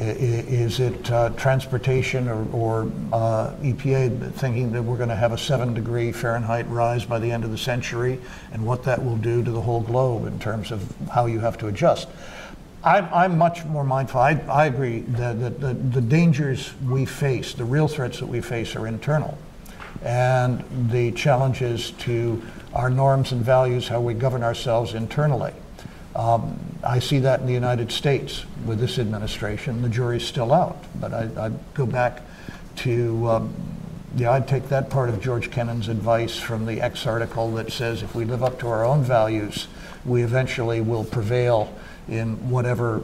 is 0.00 0.80
it 0.80 1.10
uh, 1.10 1.30
transportation 1.30 2.26
or, 2.26 2.46
or 2.52 2.82
uh, 3.12 3.54
EPA 3.60 4.32
thinking 4.32 4.72
that 4.72 4.82
we're 4.82 4.96
going 4.96 5.10
to 5.10 5.16
have 5.16 5.32
a 5.32 5.38
seven 5.38 5.74
degree 5.74 6.12
Fahrenheit 6.12 6.66
rise 6.68 7.04
by 7.04 7.18
the 7.18 7.30
end 7.30 7.44
of 7.44 7.50
the 7.50 7.58
century, 7.58 8.18
and 8.52 8.64
what 8.64 8.84
that 8.84 9.04
will 9.04 9.18
do 9.18 9.44
to 9.44 9.50
the 9.50 9.60
whole 9.60 9.82
globe 9.82 10.26
in 10.26 10.38
terms 10.38 10.70
of 10.70 10.90
how 11.12 11.26
you 11.26 11.40
have 11.40 11.58
to 11.58 11.66
adjust. 11.66 12.08
I'm, 12.84 13.06
I'm 13.12 13.38
much 13.38 13.64
more 13.64 13.84
mindful. 13.84 14.20
I, 14.20 14.32
I 14.48 14.66
agree 14.66 15.00
that, 15.00 15.40
that 15.40 15.60
the, 15.60 15.74
the 15.74 16.00
dangers 16.00 16.72
we 16.82 17.04
face, 17.04 17.54
the 17.54 17.64
real 17.64 17.86
threats 17.86 18.18
that 18.18 18.26
we 18.26 18.40
face, 18.40 18.74
are 18.74 18.86
internal. 18.86 19.38
And 20.02 20.64
the 20.90 21.12
challenges 21.12 21.92
to 21.92 22.42
our 22.72 22.90
norms 22.90 23.30
and 23.30 23.44
values, 23.44 23.86
how 23.86 24.00
we 24.00 24.14
govern 24.14 24.42
ourselves 24.42 24.94
internally. 24.94 25.52
Um, 26.14 26.58
I 26.84 26.98
see 26.98 27.20
that 27.20 27.40
in 27.40 27.46
the 27.46 27.52
United 27.52 27.90
States 27.90 28.44
with 28.66 28.78
this 28.78 28.98
administration. 28.98 29.82
The 29.82 29.88
jury's 29.88 30.26
still 30.26 30.52
out. 30.52 30.76
But 31.00 31.14
I, 31.14 31.46
I 31.46 31.50
go 31.74 31.86
back 31.86 32.20
to, 32.76 33.28
um, 33.28 33.54
yeah, 34.16 34.32
I'd 34.32 34.48
take 34.48 34.68
that 34.68 34.90
part 34.90 35.08
of 35.08 35.20
George 35.22 35.50
Kennan's 35.50 35.88
advice 35.88 36.38
from 36.38 36.66
the 36.66 36.80
X 36.80 37.06
article 37.06 37.50
that 37.52 37.72
says 37.72 38.02
if 38.02 38.14
we 38.14 38.24
live 38.24 38.42
up 38.42 38.58
to 38.60 38.68
our 38.68 38.84
own 38.84 39.02
values, 39.02 39.68
we 40.04 40.22
eventually 40.22 40.80
will 40.80 41.04
prevail 41.04 41.74
in 42.08 42.50
whatever 42.50 43.02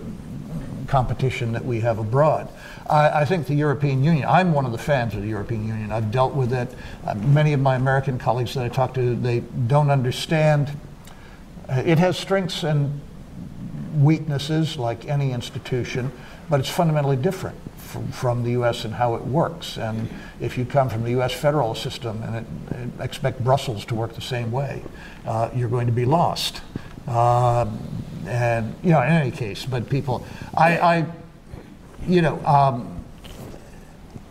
competition 0.88 1.52
that 1.52 1.64
we 1.64 1.80
have 1.80 1.98
abroad. 1.98 2.48
I, 2.88 3.20
I 3.20 3.24
think 3.24 3.46
the 3.46 3.54
European 3.54 4.02
Union, 4.02 4.26
I'm 4.28 4.52
one 4.52 4.66
of 4.66 4.72
the 4.72 4.78
fans 4.78 5.14
of 5.14 5.22
the 5.22 5.28
European 5.28 5.66
Union. 5.66 5.92
I've 5.92 6.10
dealt 6.10 6.34
with 6.34 6.52
it. 6.52 6.74
Uh, 7.06 7.14
many 7.14 7.52
of 7.52 7.60
my 7.60 7.76
American 7.76 8.18
colleagues 8.18 8.54
that 8.54 8.64
I 8.64 8.68
talk 8.68 8.94
to, 8.94 9.14
they 9.14 9.40
don't 9.40 9.90
understand. 9.90 10.70
Uh, 11.68 11.82
It 11.84 11.98
has 11.98 12.16
strengths 12.16 12.62
and 12.62 13.00
weaknesses 13.94 14.76
like 14.76 15.06
any 15.06 15.32
institution, 15.32 16.12
but 16.48 16.60
it's 16.60 16.68
fundamentally 16.68 17.16
different 17.16 17.56
from, 17.76 18.10
from 18.12 18.42
the 18.42 18.50
U.S. 18.52 18.84
and 18.84 18.94
how 18.94 19.14
it 19.14 19.24
works. 19.24 19.76
And 19.78 20.08
if 20.40 20.56
you 20.56 20.64
come 20.64 20.88
from 20.88 21.02
the 21.02 21.10
U.S. 21.10 21.32
federal 21.32 21.74
system 21.74 22.22
and 22.22 22.36
it, 22.36 23.02
expect 23.02 23.42
Brussels 23.42 23.84
to 23.86 23.94
work 23.94 24.14
the 24.14 24.20
same 24.20 24.52
way, 24.52 24.82
uh, 25.26 25.50
you're 25.54 25.68
going 25.68 25.86
to 25.86 25.92
be 25.92 26.04
lost. 26.04 26.62
Um, 27.06 27.78
and 28.26 28.74
you 28.82 28.90
know, 28.90 29.02
in 29.02 29.08
any 29.08 29.30
case, 29.30 29.64
but 29.64 29.88
people, 29.88 30.26
I, 30.54 30.78
I 30.78 31.06
you 32.06 32.22
know, 32.22 32.44
um, 32.44 33.02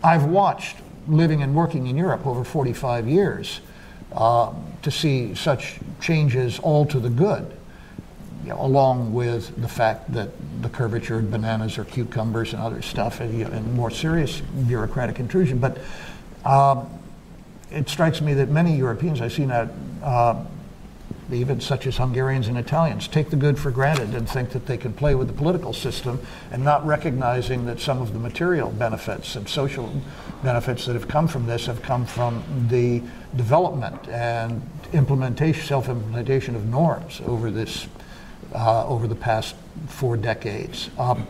I've 0.02 0.24
watched 0.24 0.76
living 1.08 1.42
and 1.42 1.54
working 1.54 1.86
in 1.88 1.96
Europe 1.96 2.26
over 2.26 2.44
45 2.44 3.08
years 3.08 3.60
um, 4.12 4.72
to 4.82 4.90
see 4.90 5.34
such 5.34 5.78
changes 6.00 6.58
all 6.58 6.86
to 6.86 7.00
the 7.00 7.10
good 7.10 7.54
you 8.44 8.50
know, 8.50 8.60
along 8.60 9.12
with 9.12 9.60
the 9.60 9.68
fact 9.68 10.12
that 10.12 10.30
the 10.62 10.68
curvature 10.68 11.18
of 11.18 11.30
bananas 11.30 11.76
or 11.76 11.84
cucumbers 11.84 12.52
and 12.52 12.62
other 12.62 12.80
stuff, 12.80 13.20
and, 13.20 13.36
you 13.36 13.44
know, 13.44 13.50
and 13.50 13.74
more 13.74 13.90
serious 13.90 14.40
bureaucratic 14.40 15.18
intrusion. 15.18 15.58
But 15.58 15.78
um, 16.44 16.88
it 17.70 17.88
strikes 17.88 18.20
me 18.20 18.34
that 18.34 18.48
many 18.48 18.76
Europeans 18.76 19.20
I 19.20 19.28
see 19.28 19.44
now, 19.44 19.68
uh, 20.02 20.44
even 21.30 21.60
such 21.60 21.86
as 21.86 21.96
Hungarians 21.98 22.48
and 22.48 22.56
Italians, 22.56 23.06
take 23.06 23.30
the 23.30 23.36
good 23.36 23.58
for 23.58 23.70
granted 23.70 24.14
and 24.14 24.28
think 24.28 24.50
that 24.50 24.66
they 24.66 24.76
can 24.76 24.92
play 24.92 25.14
with 25.14 25.28
the 25.28 25.34
political 25.34 25.72
system 25.72 26.20
and 26.50 26.64
not 26.64 26.86
recognizing 26.86 27.66
that 27.66 27.80
some 27.80 28.00
of 28.00 28.12
the 28.12 28.18
material 28.18 28.70
benefits 28.70 29.36
and 29.36 29.48
social 29.48 29.92
benefits 30.42 30.86
that 30.86 30.94
have 30.94 31.08
come 31.08 31.28
from 31.28 31.46
this 31.46 31.66
have 31.66 31.82
come 31.82 32.06
from 32.06 32.42
the 32.68 33.02
development 33.36 34.08
and 34.08 34.62
implementation, 34.92 35.62
self-implementation 35.62 36.56
of 36.56 36.66
norms 36.66 37.20
over 37.26 37.50
this 37.50 37.86
uh, 38.54 38.86
over 38.86 39.06
the 39.06 39.14
past 39.14 39.54
four 39.88 40.16
decades. 40.16 40.88
Um, 40.98 41.26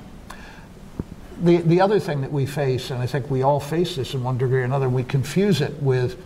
the, 1.42 1.58
the 1.58 1.80
other 1.80 2.00
thing 2.00 2.20
that 2.20 2.32
we 2.32 2.46
face, 2.46 2.90
and 2.90 3.00
I 3.00 3.06
think 3.06 3.30
we 3.30 3.42
all 3.42 3.60
face 3.60 3.96
this 3.96 4.14
in 4.14 4.22
one 4.22 4.38
degree 4.38 4.60
or 4.60 4.64
another, 4.64 4.88
we 4.88 5.04
confuse 5.04 5.60
it 5.60 5.82
with 5.82 6.20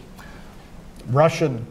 Russian 1.09 1.66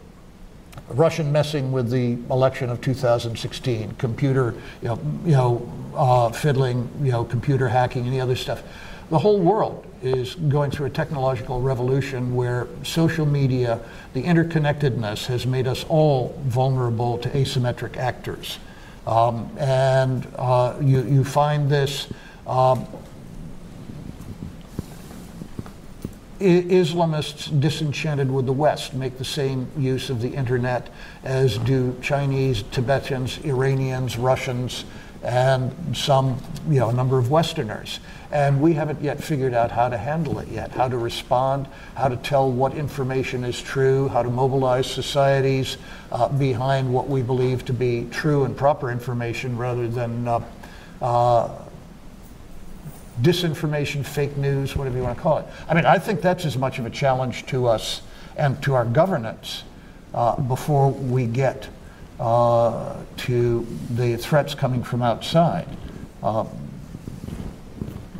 Russian 0.93 1.31
messing 1.31 1.71
with 1.71 1.89
the 1.89 2.17
election 2.31 2.69
of 2.69 2.81
2016, 2.81 3.93
computer, 3.93 4.55
you 4.81 4.89
know, 4.89 4.99
you 5.25 5.31
know, 5.31 5.73
uh, 5.95 6.29
fiddling, 6.31 6.89
you 7.01 7.11
know, 7.11 7.23
computer 7.23 7.67
hacking, 7.67 8.05
any 8.07 8.19
other 8.19 8.35
stuff. 8.35 8.63
The 9.09 9.19
whole 9.19 9.39
world 9.39 9.85
is 10.01 10.35
going 10.35 10.71
through 10.71 10.87
a 10.87 10.89
technological 10.89 11.61
revolution 11.61 12.33
where 12.35 12.67
social 12.83 13.25
media, 13.25 13.79
the 14.13 14.23
interconnectedness, 14.23 15.27
has 15.27 15.45
made 15.45 15.67
us 15.67 15.85
all 15.89 16.39
vulnerable 16.45 17.17
to 17.19 17.29
asymmetric 17.29 17.97
actors. 17.97 18.57
Um, 19.05 19.51
and 19.57 20.27
uh, 20.37 20.77
you, 20.81 21.03
you 21.03 21.23
find 21.23 21.69
this 21.69 22.07
um, 22.47 22.87
I- 26.03 26.30
Islamists 26.41 27.59
disenchanted 27.59 28.31
with 28.31 28.45
the 28.45 28.53
West 28.53 28.93
make 28.93 29.17
the 29.17 29.25
same 29.25 29.67
use 29.77 30.09
of 30.09 30.21
the 30.21 30.29
internet 30.29 30.89
as 31.23 31.57
do 31.59 31.95
Chinese, 32.01 32.63
Tibetans, 32.71 33.37
Iranians, 33.45 34.17
Russians, 34.17 34.85
and 35.23 35.95
some, 35.95 36.41
you 36.67 36.79
know, 36.79 36.89
a 36.89 36.93
number 36.93 37.19
of 37.19 37.29
Westerners. 37.29 37.99
And 38.31 38.59
we 38.59 38.73
haven't 38.73 39.01
yet 39.01 39.23
figured 39.23 39.53
out 39.53 39.71
how 39.71 39.89
to 39.89 39.97
handle 39.97 40.39
it 40.39 40.47
yet, 40.47 40.71
how 40.71 40.87
to 40.87 40.97
respond, 40.97 41.67
how 41.95 42.07
to 42.07 42.15
tell 42.17 42.51
what 42.51 42.73
information 42.73 43.43
is 43.43 43.61
true, 43.61 44.07
how 44.07 44.23
to 44.23 44.29
mobilize 44.29 44.89
societies 44.89 45.77
uh, 46.11 46.27
behind 46.29 46.91
what 46.91 47.07
we 47.07 47.21
believe 47.21 47.65
to 47.65 47.73
be 47.73 48.07
true 48.09 48.45
and 48.45 48.57
proper 48.57 48.89
information 48.89 49.57
rather 49.57 49.87
than 49.87 50.27
uh, 50.27 50.41
uh, 51.01 51.49
disinformation, 53.21 54.05
fake 54.05 54.37
news, 54.37 54.75
whatever 54.75 54.97
you 54.97 55.03
want 55.03 55.15
to 55.15 55.21
call 55.21 55.39
it. 55.39 55.45
I 55.67 55.73
mean, 55.73 55.85
I 55.85 55.99
think 55.99 56.21
that's 56.21 56.45
as 56.45 56.57
much 56.57 56.79
of 56.79 56.85
a 56.85 56.89
challenge 56.89 57.45
to 57.47 57.67
us 57.67 58.01
and 58.37 58.61
to 58.63 58.73
our 58.73 58.85
governance 58.85 59.63
uh, 60.13 60.39
before 60.41 60.91
we 60.91 61.25
get 61.25 61.67
uh, 62.19 62.97
to 63.17 63.67
the 63.91 64.15
threats 64.17 64.55
coming 64.55 64.83
from 64.83 65.01
outside. 65.01 65.67
Um, 66.23 66.47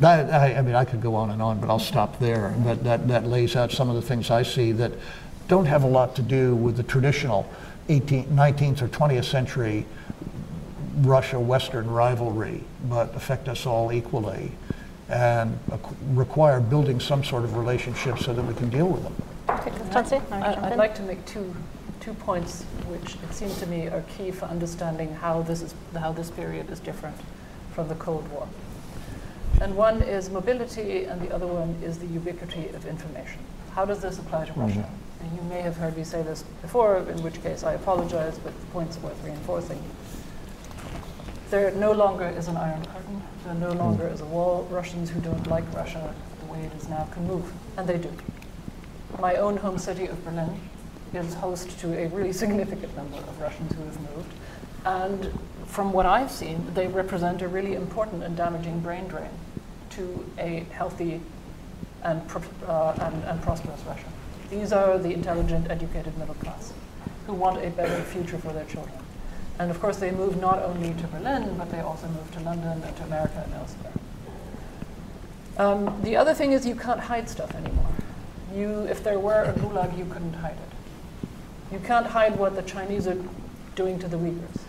that, 0.00 0.32
I, 0.32 0.56
I 0.56 0.62
mean, 0.62 0.74
I 0.74 0.84
could 0.84 1.00
go 1.00 1.14
on 1.14 1.30
and 1.30 1.40
on, 1.40 1.60
but 1.60 1.70
I'll 1.70 1.78
stop 1.78 2.18
there. 2.18 2.54
But 2.58 2.82
that, 2.84 3.08
that 3.08 3.26
lays 3.26 3.54
out 3.54 3.70
some 3.70 3.88
of 3.88 3.94
the 3.94 4.02
things 4.02 4.30
I 4.30 4.42
see 4.42 4.72
that 4.72 4.92
don't 5.48 5.66
have 5.66 5.84
a 5.84 5.86
lot 5.86 6.16
to 6.16 6.22
do 6.22 6.54
with 6.56 6.76
the 6.76 6.82
traditional 6.82 7.48
18th, 7.88 8.26
19th 8.26 8.82
or 8.82 8.88
20th 8.88 9.24
century 9.24 9.86
Russia-Western 10.98 11.88
rivalry, 11.90 12.62
but 12.88 13.14
affect 13.14 13.48
us 13.48 13.64
all 13.64 13.92
equally 13.92 14.52
and 15.12 15.58
require 16.14 16.58
building 16.58 16.98
some 16.98 17.22
sort 17.22 17.44
of 17.44 17.56
relationship 17.56 18.18
so 18.18 18.32
that 18.32 18.42
we 18.42 18.54
can 18.54 18.70
deal 18.70 18.88
with 18.88 19.02
them. 19.02 19.14
Okay, 19.50 20.20
I, 20.30 20.70
I'd 20.70 20.78
like 20.78 20.94
to 20.94 21.02
make 21.02 21.24
two, 21.26 21.54
two 22.00 22.14
points 22.14 22.62
which 22.88 23.16
it 23.16 23.34
seems 23.34 23.58
to 23.58 23.66
me 23.66 23.88
are 23.88 24.02
key 24.16 24.30
for 24.30 24.46
understanding 24.46 25.12
how 25.14 25.42
this 25.42 25.60
is, 25.60 25.74
how 25.94 26.12
this 26.12 26.30
period 26.30 26.70
is 26.70 26.80
different 26.80 27.16
from 27.74 27.88
the 27.88 27.94
Cold 27.96 28.26
War. 28.30 28.48
And 29.60 29.76
one 29.76 30.02
is 30.02 30.30
mobility, 30.30 31.04
and 31.04 31.20
the 31.20 31.32
other 31.32 31.46
one 31.46 31.76
is 31.82 31.98
the 31.98 32.06
ubiquity 32.06 32.68
of 32.68 32.86
information. 32.86 33.38
How 33.74 33.84
does 33.84 34.00
this 34.00 34.18
apply 34.18 34.46
to 34.46 34.52
Russia? 34.54 34.78
Mm-hmm. 34.78 35.24
And 35.24 35.36
you 35.36 35.42
may 35.48 35.60
have 35.60 35.76
heard 35.76 35.96
me 35.96 36.04
say 36.04 36.22
this 36.22 36.42
before, 36.62 36.98
in 36.98 37.22
which 37.22 37.42
case 37.42 37.62
I 37.62 37.74
apologize, 37.74 38.38
but 38.38 38.58
the 38.58 38.66
point's 38.66 38.96
worth 38.98 39.22
reinforcing. 39.24 39.80
There 41.50 41.70
no 41.72 41.92
longer 41.92 42.26
is 42.26 42.48
an 42.48 42.56
iron 42.56 42.82
curtain. 43.12 43.28
There 43.44 43.54
no 43.54 43.72
longer 43.72 44.08
is 44.08 44.20
a 44.20 44.26
wall. 44.26 44.66
Russians 44.70 45.10
who 45.10 45.20
don't 45.20 45.46
like 45.46 45.64
Russia 45.74 46.14
the 46.40 46.52
way 46.52 46.60
it 46.60 46.72
is 46.74 46.88
now 46.88 47.08
can 47.12 47.26
move, 47.26 47.52
and 47.76 47.88
they 47.88 47.98
do. 47.98 48.10
My 49.20 49.36
own 49.36 49.56
home 49.56 49.78
city 49.78 50.06
of 50.06 50.24
Berlin 50.24 50.58
is 51.12 51.34
host 51.34 51.78
to 51.80 51.98
a 51.98 52.08
really 52.08 52.32
significant 52.32 52.96
number 52.96 53.18
of 53.18 53.40
Russians 53.40 53.72
who 53.74 53.84
have 53.84 54.00
moved. 54.16 54.32
And 54.84 55.38
from 55.66 55.92
what 55.92 56.06
I've 56.06 56.30
seen, 56.30 56.72
they 56.74 56.88
represent 56.88 57.42
a 57.42 57.48
really 57.48 57.74
important 57.74 58.22
and 58.22 58.36
damaging 58.36 58.80
brain 58.80 59.06
drain 59.08 59.30
to 59.90 60.24
a 60.38 60.66
healthy 60.70 61.20
and, 62.02 62.22
uh, 62.66 62.94
and, 63.00 63.24
and 63.24 63.42
prosperous 63.42 63.80
Russia. 63.86 64.06
These 64.50 64.72
are 64.72 64.98
the 64.98 65.12
intelligent, 65.12 65.70
educated 65.70 66.16
middle 66.18 66.34
class 66.36 66.72
who 67.26 67.34
want 67.34 67.64
a 67.64 67.70
better 67.70 68.02
future 68.02 68.38
for 68.38 68.52
their 68.52 68.64
children. 68.64 69.01
And 69.62 69.70
of 69.70 69.80
course, 69.80 69.98
they 69.98 70.10
move 70.10 70.40
not 70.40 70.60
only 70.64 70.92
to 70.92 71.06
Berlin, 71.06 71.54
but 71.56 71.70
they 71.70 71.78
also 71.78 72.08
move 72.08 72.28
to 72.32 72.40
London 72.40 72.82
and 72.82 72.96
to 72.96 73.04
America 73.04 73.44
and 73.44 73.54
elsewhere. 73.54 73.92
Um, 75.56 76.02
the 76.02 76.16
other 76.16 76.34
thing 76.34 76.50
is 76.50 76.66
you 76.66 76.74
can't 76.74 76.98
hide 76.98 77.28
stuff 77.28 77.54
anymore. 77.54 77.86
You, 78.52 78.80
if 78.90 79.04
there 79.04 79.20
were 79.20 79.44
a 79.44 79.52
gulag, 79.52 79.96
you 79.96 80.04
couldn't 80.06 80.32
hide 80.32 80.56
it. 80.56 81.28
You 81.72 81.78
can't 81.78 82.06
hide 82.06 82.36
what 82.40 82.56
the 82.56 82.62
Chinese 82.62 83.06
are 83.06 83.16
doing 83.76 84.00
to 84.00 84.08
the 84.08 84.16
Uyghurs. 84.16 84.62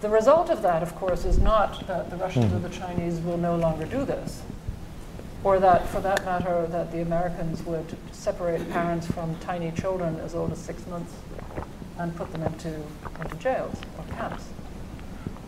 The 0.00 0.08
result 0.08 0.50
of 0.50 0.60
that, 0.62 0.82
of 0.82 0.96
course, 0.96 1.24
is 1.24 1.38
not 1.38 1.86
that 1.86 2.10
the 2.10 2.16
Russians 2.16 2.52
or 2.52 2.58
the 2.58 2.74
Chinese 2.74 3.20
will 3.20 3.38
no 3.38 3.54
longer 3.54 3.86
do 3.86 4.04
this. 4.04 4.42
or 5.44 5.60
that, 5.60 5.86
for 5.86 6.00
that 6.00 6.24
matter, 6.24 6.66
that 6.66 6.90
the 6.90 7.00
Americans 7.00 7.62
would 7.62 7.96
separate 8.10 8.68
parents 8.72 9.06
from 9.06 9.36
tiny 9.38 9.70
children 9.70 10.18
as 10.18 10.34
old 10.34 10.50
as 10.50 10.58
six 10.58 10.84
months 10.88 11.12
and 11.98 12.14
put 12.16 12.30
them 12.32 12.42
into, 12.42 12.74
into 13.20 13.36
jails 13.36 13.76
or 13.98 14.16
camps. 14.16 14.44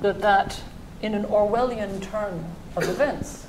That 0.01 0.21
that, 0.21 0.61
in 1.03 1.15
an 1.15 1.25
Orwellian 1.25 2.01
turn 2.03 2.45
of 2.77 2.85
events, 2.85 3.47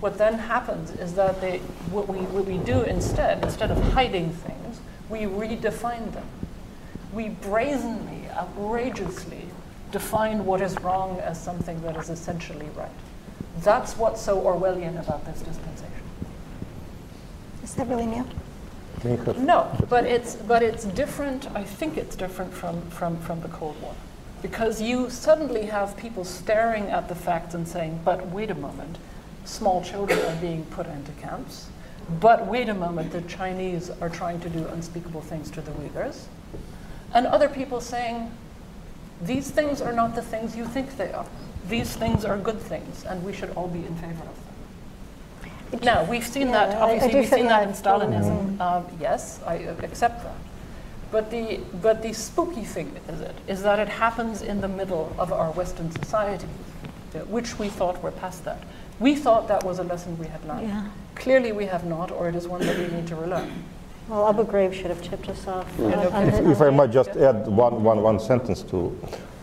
what 0.00 0.18
then 0.18 0.34
happens 0.34 0.90
is 0.90 1.14
that 1.14 1.40
they, 1.40 1.58
what, 1.90 2.08
we, 2.08 2.18
what 2.18 2.44
we 2.44 2.58
do 2.58 2.82
instead, 2.82 3.42
instead 3.42 3.70
of 3.70 3.82
hiding 3.92 4.30
things, 4.30 4.80
we 5.08 5.20
redefine 5.20 6.12
them. 6.12 6.26
We 7.12 7.30
brazenly, 7.30 8.28
outrageously 8.30 9.46
define 9.92 10.44
what 10.44 10.60
is 10.60 10.78
wrong 10.80 11.18
as 11.20 11.42
something 11.42 11.80
that 11.82 11.96
is 11.96 12.10
essentially 12.10 12.68
right. 12.76 12.90
That's 13.62 13.96
what's 13.96 14.20
so 14.20 14.38
Orwellian 14.40 15.00
about 15.00 15.24
this 15.24 15.40
dispensation. 15.40 15.92
Is 17.62 17.74
that 17.74 17.88
really 17.88 18.06
new? 18.06 18.26
No, 19.38 19.70
but 19.88 20.04
it's, 20.04 20.36
but 20.36 20.62
it's 20.62 20.84
different, 20.84 21.50
I 21.54 21.64
think 21.64 21.96
it's 21.96 22.16
different 22.16 22.52
from, 22.52 22.80
from, 22.90 23.18
from 23.20 23.40
the 23.40 23.48
Cold 23.48 23.80
War. 23.82 23.94
Because 24.42 24.80
you 24.80 25.10
suddenly 25.10 25.66
have 25.66 25.96
people 25.96 26.24
staring 26.24 26.84
at 26.84 27.08
the 27.08 27.14
facts 27.14 27.54
and 27.54 27.66
saying, 27.66 28.00
but 28.04 28.26
wait 28.28 28.50
a 28.50 28.54
moment, 28.54 28.98
small 29.44 29.82
children 29.82 30.18
are 30.18 30.40
being 30.40 30.64
put 30.66 30.86
into 30.86 31.12
camps. 31.12 31.68
But 32.20 32.46
wait 32.46 32.68
a 32.68 32.74
moment, 32.74 33.12
the 33.12 33.22
Chinese 33.22 33.90
are 34.00 34.08
trying 34.08 34.40
to 34.40 34.48
do 34.48 34.66
unspeakable 34.68 35.22
things 35.22 35.50
to 35.52 35.60
the 35.60 35.72
Uyghurs. 35.72 36.26
And 37.12 37.26
other 37.26 37.48
people 37.48 37.80
saying, 37.80 38.30
these 39.22 39.50
things 39.50 39.80
are 39.80 39.92
not 39.92 40.14
the 40.14 40.22
things 40.22 40.56
you 40.56 40.66
think 40.66 40.96
they 40.96 41.12
are. 41.12 41.26
These 41.68 41.96
things 41.96 42.24
are 42.24 42.38
good 42.38 42.60
things, 42.60 43.04
and 43.04 43.24
we 43.24 43.32
should 43.32 43.50
all 43.56 43.68
be 43.68 43.80
in 43.80 43.94
favor 43.96 44.22
of 44.22 44.44
them. 44.44 44.45
Now, 45.82 46.04
we've 46.04 46.26
seen 46.26 46.48
Yeah, 46.48 46.66
that, 46.66 46.76
I- 46.76 46.78
I 46.78 46.80
obviously, 46.94 47.20
we've 47.20 47.28
seen 47.28 47.46
that 47.46 47.62
in 47.64 47.72
that- 47.72 47.82
Stalinism. 47.82 48.60
Um, 48.60 48.84
yes, 49.00 49.40
I 49.46 49.54
accept 49.82 50.22
that. 50.24 50.34
But 51.10 51.30
the, 51.30 51.60
but 51.82 52.02
the 52.02 52.12
spooky 52.12 52.64
thing 52.64 52.92
is 53.08 53.20
it, 53.20 53.34
is 53.46 53.62
that 53.62 53.78
it 53.78 53.88
happens 53.88 54.42
in 54.42 54.60
the 54.60 54.68
middle 54.68 55.12
of 55.18 55.32
our 55.32 55.50
Western 55.52 55.90
society, 55.92 56.46
uh, 57.14 57.18
which 57.20 57.58
we 57.58 57.68
thought 57.68 58.02
were 58.02 58.10
past 58.10 58.44
that. 58.44 58.62
We 58.98 59.14
thought 59.14 59.48
that 59.48 59.62
was 59.64 59.78
a 59.78 59.84
lesson 59.84 60.18
we 60.18 60.26
had 60.26 60.44
learned. 60.48 60.68
Yeah. 60.68 60.84
Clearly, 61.14 61.52
we 61.52 61.66
have 61.66 61.84
not, 61.84 62.10
or 62.10 62.28
it 62.28 62.34
is 62.34 62.48
one 62.48 62.60
that 62.62 62.76
we 62.78 62.88
need 62.88 63.06
to 63.08 63.16
relearn. 63.16 63.50
Well, 64.08 64.28
Abu 64.28 64.44
Ghraib 64.44 64.72
should 64.72 64.86
have 64.86 65.02
tipped 65.02 65.28
us 65.28 65.46
off. 65.48 65.66
on- 65.80 65.92
okay. 65.94 66.28
If, 66.28 66.46
if 66.46 66.60
I 66.60 66.70
might 66.70 66.90
just 66.90 67.10
add 67.10 67.46
one, 67.46 67.82
one, 67.82 68.02
one 68.02 68.18
sentence 68.20 68.62
to 68.64 68.88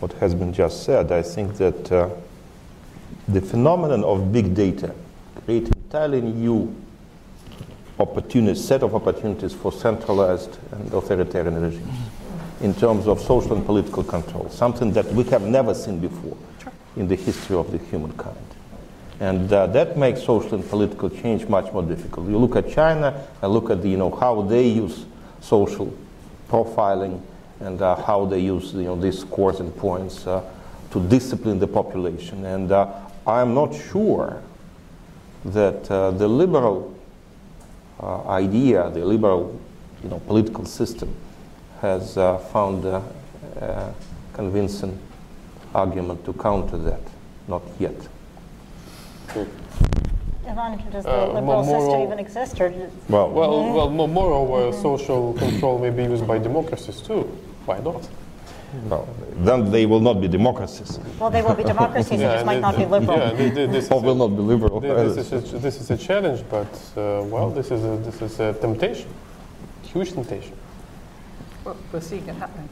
what 0.00 0.12
has 0.14 0.34
been 0.34 0.52
just 0.52 0.84
said, 0.84 1.12
I 1.12 1.22
think 1.22 1.56
that 1.56 1.92
uh, 1.92 2.08
the 3.28 3.40
phenomenon 3.40 4.04
of 4.04 4.32
big 4.32 4.54
data 4.54 4.94
create 5.44 5.68
entirely 5.68 6.20
new 6.20 6.74
opportunities, 7.98 8.64
set 8.64 8.82
of 8.82 8.94
opportunities 8.94 9.52
for 9.52 9.72
centralized 9.72 10.58
and 10.72 10.92
authoritarian 10.92 11.60
regimes 11.60 11.98
in 12.60 12.74
terms 12.74 13.06
of 13.06 13.20
social 13.20 13.56
and 13.56 13.66
political 13.66 14.02
control, 14.02 14.48
something 14.48 14.92
that 14.92 15.06
we 15.12 15.24
have 15.24 15.42
never 15.42 15.74
seen 15.74 15.98
before 15.98 16.36
in 16.96 17.08
the 17.08 17.16
history 17.16 17.56
of 17.56 17.70
the 17.70 17.78
humankind. 17.78 18.36
And 19.20 19.52
uh, 19.52 19.66
that 19.68 19.96
makes 19.96 20.22
social 20.22 20.54
and 20.54 20.68
political 20.68 21.08
change 21.08 21.46
much 21.48 21.72
more 21.72 21.82
difficult. 21.82 22.28
You 22.28 22.38
look 22.38 22.56
at 22.56 22.70
China 22.70 23.26
and 23.42 23.52
look 23.52 23.70
at 23.70 23.82
the, 23.82 23.88
you 23.88 23.96
know, 23.96 24.10
how 24.10 24.42
they 24.42 24.66
use 24.66 25.04
social 25.40 25.96
profiling 26.48 27.20
and 27.60 27.80
uh, 27.80 27.94
how 27.96 28.24
they 28.24 28.40
use 28.40 28.74
you 28.74 28.82
know, 28.82 28.96
these 28.96 29.20
scores 29.20 29.60
and 29.60 29.74
points 29.76 30.26
uh, 30.26 30.42
to 30.90 31.00
discipline 31.08 31.58
the 31.58 31.66
population. 31.66 32.44
And 32.44 32.72
uh, 32.72 32.92
I'm 33.26 33.54
not 33.54 33.74
sure 33.74 34.42
that 35.44 35.90
uh, 35.90 36.10
the 36.12 36.26
liberal 36.28 36.94
uh, 38.00 38.22
idea, 38.28 38.90
the 38.90 39.04
liberal 39.04 39.58
you 40.02 40.08
know, 40.08 40.20
political 40.26 40.64
system, 40.64 41.14
has 41.80 42.16
uh, 42.16 42.38
found 42.52 42.84
a, 42.84 43.02
a 43.60 43.94
convincing 44.32 44.98
argument 45.74 46.24
to 46.24 46.32
counter 46.32 46.78
that. 46.78 47.00
Not 47.48 47.62
yet. 47.78 47.94
Ivan, 50.46 50.78
does 50.92 51.04
the 51.04 51.10
Uh, 51.10 51.26
liberal 51.32 51.62
more- 51.64 51.80
system 51.80 52.00
even 52.02 52.18
exist, 52.18 52.60
or 52.60 52.68
does- 52.68 52.90
Well, 53.08 53.30
Well, 53.30 53.74
well, 53.74 53.90
mo- 53.90 54.06
moreover, 54.06 54.72
social 54.72 55.32
control 55.34 55.78
may 55.78 55.90
be 55.90 56.04
used 56.04 56.26
by 56.26 56.38
democracies 56.38 57.00
too. 57.00 57.24
Why 57.66 57.78
not? 57.80 58.08
Well, 58.88 59.08
then 59.36 59.70
they 59.70 59.86
will 59.86 60.00
not 60.00 60.20
be 60.20 60.28
democracies, 60.28 60.98
well, 61.18 61.30
they 61.30 61.42
will 61.42 61.54
be 61.54 61.64
democracies, 61.74 62.18
they 62.18 62.24
just 62.24 62.46
might 62.46 62.60
not 62.60 62.76
be 62.76 62.84
liberal. 62.84 63.18
Yeah, 63.18 63.30
thi- 63.30 63.50
thi- 63.50 63.66
this, 63.66 63.90
or 63.90 64.00
will 64.00 64.12
a, 64.22 64.28
not 64.28 64.36
be 64.36 64.42
liberal. 64.42 64.80
thi- 64.80 64.88
this, 64.88 65.32
is 65.32 65.52
a, 65.52 65.58
this 65.58 65.80
is 65.80 65.90
a 65.90 65.96
challenge, 65.96 66.44
but 66.50 66.72
uh, 66.96 67.22
well, 67.24 67.50
this 67.50 67.70
is 67.70 67.84
a, 67.84 67.96
this 68.08 68.22
is 68.22 68.40
a 68.40 68.52
temptation, 68.54 69.08
huge 69.82 70.12
temptation. 70.12 70.56
We're, 71.64 71.74
we're 71.92 72.00
seeing 72.00 72.28
it 72.28 72.34
happening. 72.34 72.68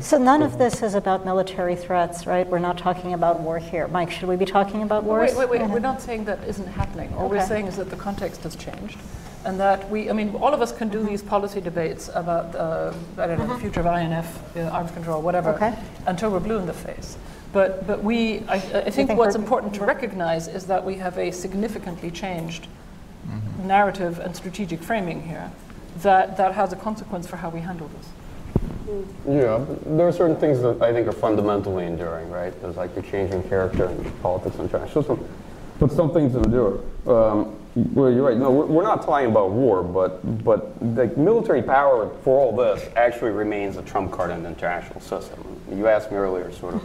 So 0.00 0.16
none 0.16 0.42
of 0.42 0.58
this 0.58 0.80
is 0.82 0.94
about 0.94 1.24
military 1.24 1.74
threats, 1.74 2.24
right? 2.24 2.46
We're 2.46 2.60
not 2.60 2.78
talking 2.78 3.14
about 3.14 3.40
war 3.40 3.58
here. 3.58 3.88
Mike, 3.88 4.12
should 4.12 4.28
we 4.28 4.36
be 4.36 4.44
talking 4.44 4.82
about 4.82 5.02
wars? 5.02 5.34
Wait, 5.34 5.48
wait, 5.48 5.60
wait. 5.60 5.70
We're 5.70 5.80
not 5.80 6.00
saying 6.00 6.24
that 6.26 6.38
isn't 6.44 6.68
happening. 6.68 7.12
All 7.14 7.28
we're 7.28 7.44
saying 7.44 7.66
is 7.66 7.76
that 7.76 7.90
the 7.90 7.96
context 7.96 8.44
has 8.44 8.54
changed. 8.54 8.98
And 9.44 9.58
that 9.58 9.90
we, 9.90 10.08
I 10.08 10.12
mean, 10.12 10.34
all 10.36 10.54
of 10.54 10.62
us 10.62 10.70
can 10.70 10.88
do 10.88 11.02
these 11.02 11.20
policy 11.22 11.60
debates 11.60 12.08
about, 12.14 12.54
uh, 12.54 12.92
I 13.18 13.26
don't 13.26 13.38
know, 13.38 13.46
the 13.48 13.58
future 13.58 13.80
of 13.80 13.86
INF, 13.86 14.56
uh, 14.56 14.60
arms 14.68 14.92
control, 14.92 15.20
whatever, 15.20 15.50
Okay. 15.54 15.74
until 16.06 16.30
we're 16.30 16.40
blue 16.40 16.58
in 16.58 16.66
the 16.66 16.72
face. 16.72 17.16
But, 17.52 17.86
but 17.86 18.02
we, 18.04 18.40
I, 18.48 18.54
I 18.54 18.60
think, 18.60 18.94
think 18.94 19.18
what's 19.18 19.34
important 19.34 19.74
to 19.74 19.84
recognize 19.84 20.48
is 20.48 20.66
that 20.66 20.84
we 20.84 20.94
have 20.96 21.18
a 21.18 21.30
significantly 21.32 22.10
changed 22.10 22.66
narrative 23.64 24.18
and 24.18 24.34
strategic 24.34 24.82
framing 24.82 25.22
here 25.22 25.50
that, 26.02 26.36
that 26.36 26.54
has 26.54 26.72
a 26.72 26.76
consequence 26.76 27.26
for 27.26 27.36
how 27.36 27.50
we 27.50 27.60
handle 27.60 27.88
this. 27.98 28.08
Yeah, 29.28 29.64
there 29.86 30.06
are 30.06 30.12
certain 30.12 30.36
things 30.36 30.60
that 30.62 30.80
I 30.82 30.92
think 30.92 31.06
are 31.08 31.12
fundamentally 31.12 31.86
enduring, 31.86 32.30
right? 32.30 32.58
There's 32.62 32.76
like 32.76 32.94
the 32.94 33.02
changing 33.02 33.42
character 33.48 33.86
in 33.86 34.10
politics 34.22 34.56
and 34.56 34.68
international. 34.68 35.18
But 35.78 35.92
some 35.92 36.12
things 36.12 36.34
endure. 36.34 36.80
Um, 37.06 37.56
well, 37.74 38.12
you're 38.12 38.26
right. 38.26 38.36
No, 38.36 38.50
we're, 38.50 38.66
we're 38.66 38.82
not 38.82 39.02
talking 39.02 39.30
about 39.30 39.50
war, 39.50 39.82
but 39.82 40.44
but 40.44 40.74
like 40.82 41.16
military 41.16 41.62
power 41.62 42.10
for 42.22 42.38
all 42.38 42.54
this 42.54 42.86
actually 42.96 43.30
remains 43.30 43.76
a 43.76 43.82
trump 43.82 44.12
card 44.12 44.30
in 44.30 44.42
the 44.42 44.50
international 44.50 45.00
system. 45.00 45.60
You 45.70 45.88
asked 45.88 46.10
me 46.10 46.18
earlier, 46.18 46.52
sort 46.52 46.74
of, 46.74 46.82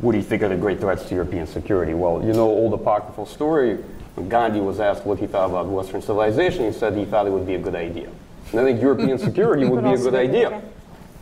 what 0.00 0.12
do 0.12 0.18
you 0.18 0.24
think 0.24 0.42
are 0.42 0.48
the 0.48 0.56
great 0.56 0.80
threats 0.80 1.06
to 1.08 1.14
European 1.14 1.46
security? 1.46 1.92
Well, 1.92 2.24
you 2.24 2.32
know, 2.32 2.48
old 2.48 2.72
apocryphal 2.72 3.26
story. 3.26 3.76
When 4.14 4.28
Gandhi 4.28 4.60
was 4.60 4.80
asked 4.80 5.04
what 5.04 5.18
he 5.18 5.26
thought 5.26 5.50
about 5.50 5.66
Western 5.66 6.00
civilization, 6.00 6.64
he 6.64 6.72
said 6.72 6.96
he 6.96 7.04
thought 7.04 7.26
it 7.26 7.30
would 7.30 7.46
be 7.46 7.56
a 7.56 7.58
good 7.58 7.74
idea. 7.74 8.08
And 8.52 8.60
I 8.60 8.64
think 8.64 8.80
European 8.80 9.18
security 9.28 9.66
would 9.66 9.82
be 9.82 9.92
a 9.92 9.98
good 9.98 10.14
idea. 10.14 10.62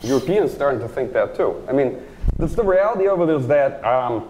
Europeans 0.02 0.52
starting 0.52 0.80
to 0.80 0.88
think 0.88 1.12
that 1.14 1.34
too. 1.34 1.64
I 1.68 1.72
mean, 1.72 2.00
that's 2.38 2.54
the 2.54 2.64
reality 2.64 3.08
of 3.08 3.20
it 3.22 3.28
is 3.30 3.46
that 3.48 3.84
um, 3.84 4.28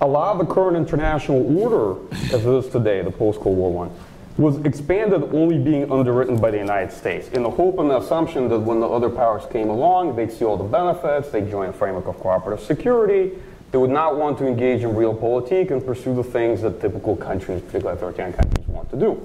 a 0.00 0.06
lot 0.06 0.32
of 0.32 0.46
the 0.46 0.52
current 0.52 0.76
international 0.76 1.58
order, 1.58 1.98
as 2.34 2.44
it 2.44 2.46
is 2.46 2.68
today, 2.68 3.02
the 3.02 3.10
post-Cold 3.10 3.56
War 3.56 3.72
one, 3.72 3.90
was 4.36 4.58
expanded 4.64 5.22
only 5.34 5.58
being 5.58 5.90
underwritten 5.92 6.36
by 6.36 6.50
the 6.50 6.58
United 6.58 6.92
States 6.92 7.28
in 7.28 7.44
the 7.44 7.50
hope 7.50 7.78
and 7.78 7.88
the 7.88 7.96
assumption 7.96 8.48
that 8.48 8.58
when 8.58 8.80
the 8.80 8.88
other 8.88 9.08
powers 9.08 9.44
came 9.52 9.68
along, 9.68 10.16
they'd 10.16 10.32
see 10.32 10.44
all 10.44 10.56
the 10.56 10.64
benefits, 10.64 11.30
they'd 11.30 11.48
join 11.48 11.68
a 11.68 11.72
framework 11.72 12.06
of 12.06 12.18
cooperative 12.18 12.64
security, 12.64 13.30
they 13.70 13.78
would 13.78 13.90
not 13.90 14.16
want 14.16 14.38
to 14.38 14.46
engage 14.46 14.82
in 14.82 14.90
realpolitik 14.90 15.70
and 15.70 15.84
pursue 15.84 16.14
the 16.14 16.24
things 16.24 16.62
that 16.62 16.80
typical 16.80 17.16
countries, 17.16 17.60
particularly 17.62 17.96
authoritarian 17.96 18.32
countries, 18.32 18.66
want 18.68 18.90
to 18.90 18.96
do. 18.96 19.24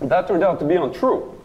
And 0.00 0.10
that 0.10 0.28
turned 0.28 0.44
out 0.44 0.60
to 0.60 0.64
be 0.64 0.74
untrue. 0.74 1.40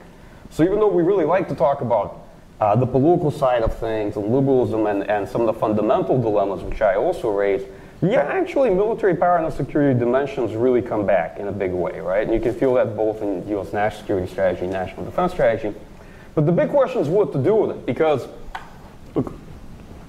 So 0.52 0.64
even 0.64 0.80
though 0.80 0.88
we 0.88 1.02
really 1.02 1.26
like 1.26 1.48
to 1.50 1.56
talk 1.56 1.82
about 1.82 2.20
uh, 2.60 2.76
the 2.76 2.86
political 2.86 3.32
side 3.32 3.64
of 3.64 3.76
things 3.78 4.16
and 4.16 4.34
liberalism 4.34 4.86
and, 4.86 5.10
and 5.10 5.28
some 5.28 5.42
of 5.42 5.48
the 5.48 5.60
fundamental 5.60 6.22
dilemmas 6.22 6.62
which 6.62 6.82
I 6.82 6.96
also 6.96 7.30
raised, 7.30 7.66
yeah, 8.02 8.22
actually 8.22 8.72
military 8.72 9.16
power 9.16 9.38
and 9.38 9.54
security 9.54 9.98
dimensions 9.98 10.56
really 10.56 10.82
come 10.82 11.06
back 11.06 11.38
in 11.38 11.48
a 11.48 11.52
big 11.52 11.72
way, 11.72 12.00
right? 12.00 12.24
And 12.24 12.34
you 12.34 12.40
can 12.40 12.54
feel 12.54 12.74
that 12.76 12.96
both 12.96 13.22
in 13.22 13.48
U.S. 13.50 13.74
national 13.74 14.02
security 14.02 14.28
strategy, 14.28 14.66
national 14.66 15.06
defense 15.06 15.34
strategy. 15.34 15.76
But 16.34 16.46
the 16.46 16.52
big 16.52 16.70
question 16.70 17.02
is 17.02 17.08
what 17.08 17.32
to 17.34 17.44
do 17.44 17.56
with 17.56 17.72
it, 17.72 17.86
because 17.86 18.28
look, 19.14 19.34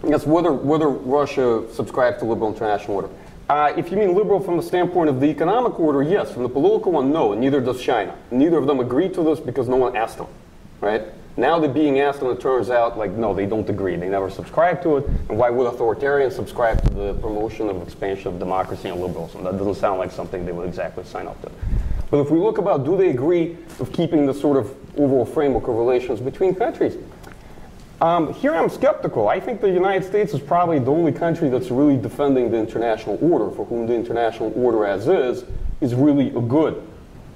I 0.03 0.09
guess 0.09 0.27
whether 0.27 0.53
whether 0.53 0.89
Russia 0.89 1.65
subscribes 1.73 2.19
to 2.21 2.25
liberal 2.25 2.53
international 2.53 2.97
order. 2.97 3.09
Uh, 3.51 3.73
if 3.77 3.91
you 3.91 3.99
mean 3.99 4.15
liberal 4.15 4.41
from 4.41 4.57
the 4.57 4.63
standpoint 4.63 5.11
of 5.11 5.21
the 5.21 5.27
economic 5.27 5.79
order, 5.79 6.03
yes. 6.03 6.33
From 6.33 6.45
the 6.45 6.49
political 6.49 6.93
one, 6.93 7.13
no. 7.13 7.35
Neither 7.35 7.61
does 7.61 7.83
China. 7.83 8.17
Neither 8.31 8.57
of 8.57 8.67
them 8.67 8.81
agree 8.81 9.11
to 9.11 9.23
this 9.23 9.41
because 9.41 9.69
no 9.69 9.77
one 9.77 9.95
asked 9.95 10.17
them, 10.17 10.29
right? 10.81 11.03
Now 11.37 11.59
they're 11.59 11.71
being 11.71 12.01
asked, 12.01 12.21
and 12.21 12.31
it 12.31 12.41
turns 12.41 12.69
out 12.69 12.99
like 12.99 13.13
no, 13.13 13.33
they 13.33 13.47
don't 13.47 13.69
agree. 13.69 13.97
They 13.97 14.09
never 14.09 14.29
subscribe 14.29 14.83
to 14.83 14.99
it. 14.99 15.07
And 15.29 15.39
why 15.39 15.49
would 15.51 15.73
authoritarians 15.73 16.33
subscribe 16.33 16.83
to 16.85 16.91
the 16.91 17.15
promotion 17.15 17.71
of 17.71 17.83
expansion 17.83 18.29
of 18.29 18.39
democracy 18.39 18.89
and 18.89 19.01
liberalism? 19.01 19.45
That 19.45 19.57
doesn't 19.57 19.77
sound 19.77 19.99
like 19.99 20.11
something 20.11 20.45
they 20.45 20.53
would 20.53 20.69
exactly 20.69 21.05
sign 21.05 21.27
up 21.27 21.41
to. 21.43 21.51
But 22.11 22.19
if 22.19 22.31
we 22.31 22.39
look 22.39 22.59
about, 22.59 22.85
do 22.85 22.97
they 22.97 23.09
agree 23.09 23.57
of 23.81 23.91
keeping 23.93 24.27
the 24.27 24.35
sort 24.35 24.59
of 24.59 24.75
overall 24.99 25.25
framework 25.25 25.69
of 25.69 25.77
relations 25.77 26.21
between 26.21 26.55
countries? 26.55 26.99
Um, 28.03 28.35
here 28.35 28.53
I'm 28.55 28.69
skeptical. 28.69 29.29
I 29.29 29.41
think 29.41 29.61
the 29.63 29.71
United 29.71 30.05
States 30.05 30.35
is 30.35 30.41
probably 30.41 30.81
the 30.81 30.91
only 30.91 31.13
country 31.13 31.49
that's 31.49 31.71
really 31.71 31.97
defending 31.97 32.51
the 32.51 32.59
international 32.59 33.17
order, 33.23 33.55
for 33.55 33.65
whom 33.65 33.87
the 33.87 33.95
international 33.95 34.53
order 34.57 34.85
as 34.85 35.09
is 35.09 35.45
is 35.81 35.95
really 35.95 36.29
a 36.29 36.41
good. 36.41 36.83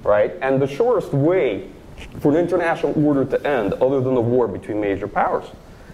right? 0.03 0.33
And 0.41 0.61
the 0.61 0.67
shortest 0.67 1.13
way 1.13 1.69
for 2.19 2.31
an 2.31 2.37
international 2.37 2.93
order 3.05 3.25
to 3.25 3.47
end, 3.47 3.73
other 3.73 4.01
than 4.01 4.15
the 4.15 4.21
war 4.21 4.47
between 4.47 4.79
major 4.81 5.07
powers. 5.07 5.45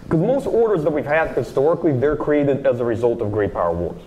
Because 0.04 0.20
most 0.20 0.46
orders 0.46 0.84
that 0.84 0.90
we've 0.90 1.04
had 1.04 1.36
historically, 1.36 1.92
they're 1.92 2.16
created 2.16 2.66
as 2.66 2.80
a 2.80 2.84
result 2.84 3.22
of 3.22 3.32
great 3.32 3.52
power 3.52 3.72
wars. 3.72 4.00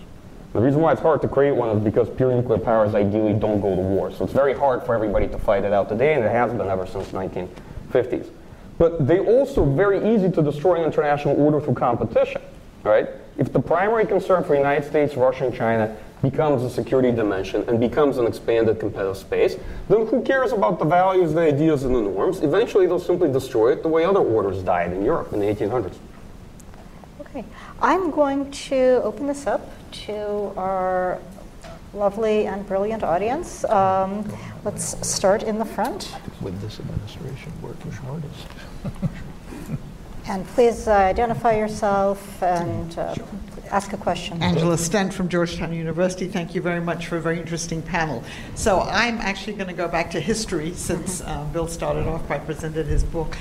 The 0.52 0.60
reason 0.60 0.80
why 0.80 0.92
it's 0.92 1.00
hard 1.00 1.20
to 1.22 1.28
create 1.28 1.52
one 1.52 1.76
is 1.76 1.82
because 1.82 2.08
pure 2.08 2.32
nuclear 2.32 2.58
powers 2.58 2.94
ideally 2.94 3.34
don't 3.34 3.60
go 3.60 3.74
to 3.74 3.82
war. 3.82 4.12
So 4.12 4.24
it's 4.24 4.32
very 4.32 4.54
hard 4.54 4.82
for 4.84 4.94
everybody 4.94 5.28
to 5.28 5.38
fight 5.38 5.64
it 5.64 5.72
out 5.72 5.88
today, 5.88 6.14
and 6.14 6.24
it 6.24 6.30
has 6.30 6.52
been 6.52 6.68
ever 6.68 6.86
since 6.86 7.08
1950s. 7.08 8.30
But 8.78 9.06
they 9.06 9.18
also 9.18 9.64
very 9.64 10.14
easy 10.14 10.30
to 10.30 10.42
destroy 10.42 10.76
an 10.76 10.84
international 10.84 11.40
order 11.40 11.60
through 11.60 11.74
competition, 11.74 12.40
right? 12.84 13.08
If 13.36 13.52
the 13.52 13.60
primary 13.60 14.06
concern 14.06 14.42
for 14.42 14.50
the 14.50 14.58
United 14.58 14.88
States, 14.88 15.16
Russia, 15.16 15.46
and 15.46 15.54
China 15.54 15.96
becomes 16.22 16.62
a 16.62 16.70
security 16.70 17.12
dimension 17.12 17.64
and 17.68 17.78
becomes 17.78 18.18
an 18.18 18.26
expanded 18.26 18.80
competitive 18.80 19.16
space, 19.16 19.56
then 19.88 20.06
who 20.06 20.22
cares 20.22 20.52
about 20.52 20.78
the 20.78 20.84
values, 20.84 21.32
the 21.32 21.40
ideas, 21.40 21.84
and 21.84 21.94
the 21.94 22.00
norms? 22.00 22.40
Eventually, 22.40 22.86
they'll 22.86 22.98
simply 22.98 23.30
destroy 23.30 23.72
it 23.72 23.82
the 23.82 23.88
way 23.88 24.04
other 24.04 24.20
orders 24.20 24.62
died 24.62 24.92
in 24.92 25.04
Europe 25.04 25.32
in 25.32 25.40
the 25.40 25.46
1800s. 25.46 25.96
Okay, 27.20 27.44
I'm 27.80 28.10
going 28.10 28.50
to 28.50 29.00
open 29.04 29.26
this 29.26 29.46
up 29.46 29.70
to 30.06 30.52
our 30.56 31.20
lovely 31.94 32.46
and 32.46 32.66
brilliant 32.66 33.02
audience. 33.02 33.64
Um, 33.64 34.30
let's 34.64 35.06
start 35.06 35.42
in 35.42 35.58
the 35.58 35.64
front. 35.64 36.14
With 36.40 36.60
this 36.60 36.80
administration, 36.80 37.52
work 37.62 37.76
working 37.84 37.92
hardest. 37.92 38.46
And 40.28 40.46
please 40.48 40.86
uh, 40.86 40.92
identify 40.92 41.56
yourself 41.56 42.42
and 42.42 42.98
uh, 42.98 43.14
ask 43.70 43.94
a 43.94 43.96
question. 43.96 44.42
Angela 44.42 44.76
Stent 44.76 45.14
from 45.14 45.30
Georgetown 45.30 45.72
University. 45.72 46.28
Thank 46.28 46.54
you 46.54 46.60
very 46.60 46.82
much 46.82 47.06
for 47.06 47.16
a 47.16 47.20
very 47.20 47.38
interesting 47.38 47.80
panel. 47.80 48.22
So 48.54 48.80
I'm 48.80 49.16
actually 49.18 49.54
going 49.54 49.68
to 49.68 49.74
go 49.74 49.88
back 49.88 50.10
to 50.10 50.20
history 50.20 50.74
since 50.74 51.22
uh, 51.22 51.44
Bill 51.52 51.66
started 51.66 52.06
off 52.06 52.28
by 52.28 52.38
presenting 52.38 52.86
his 52.86 53.04
book. 53.04 53.38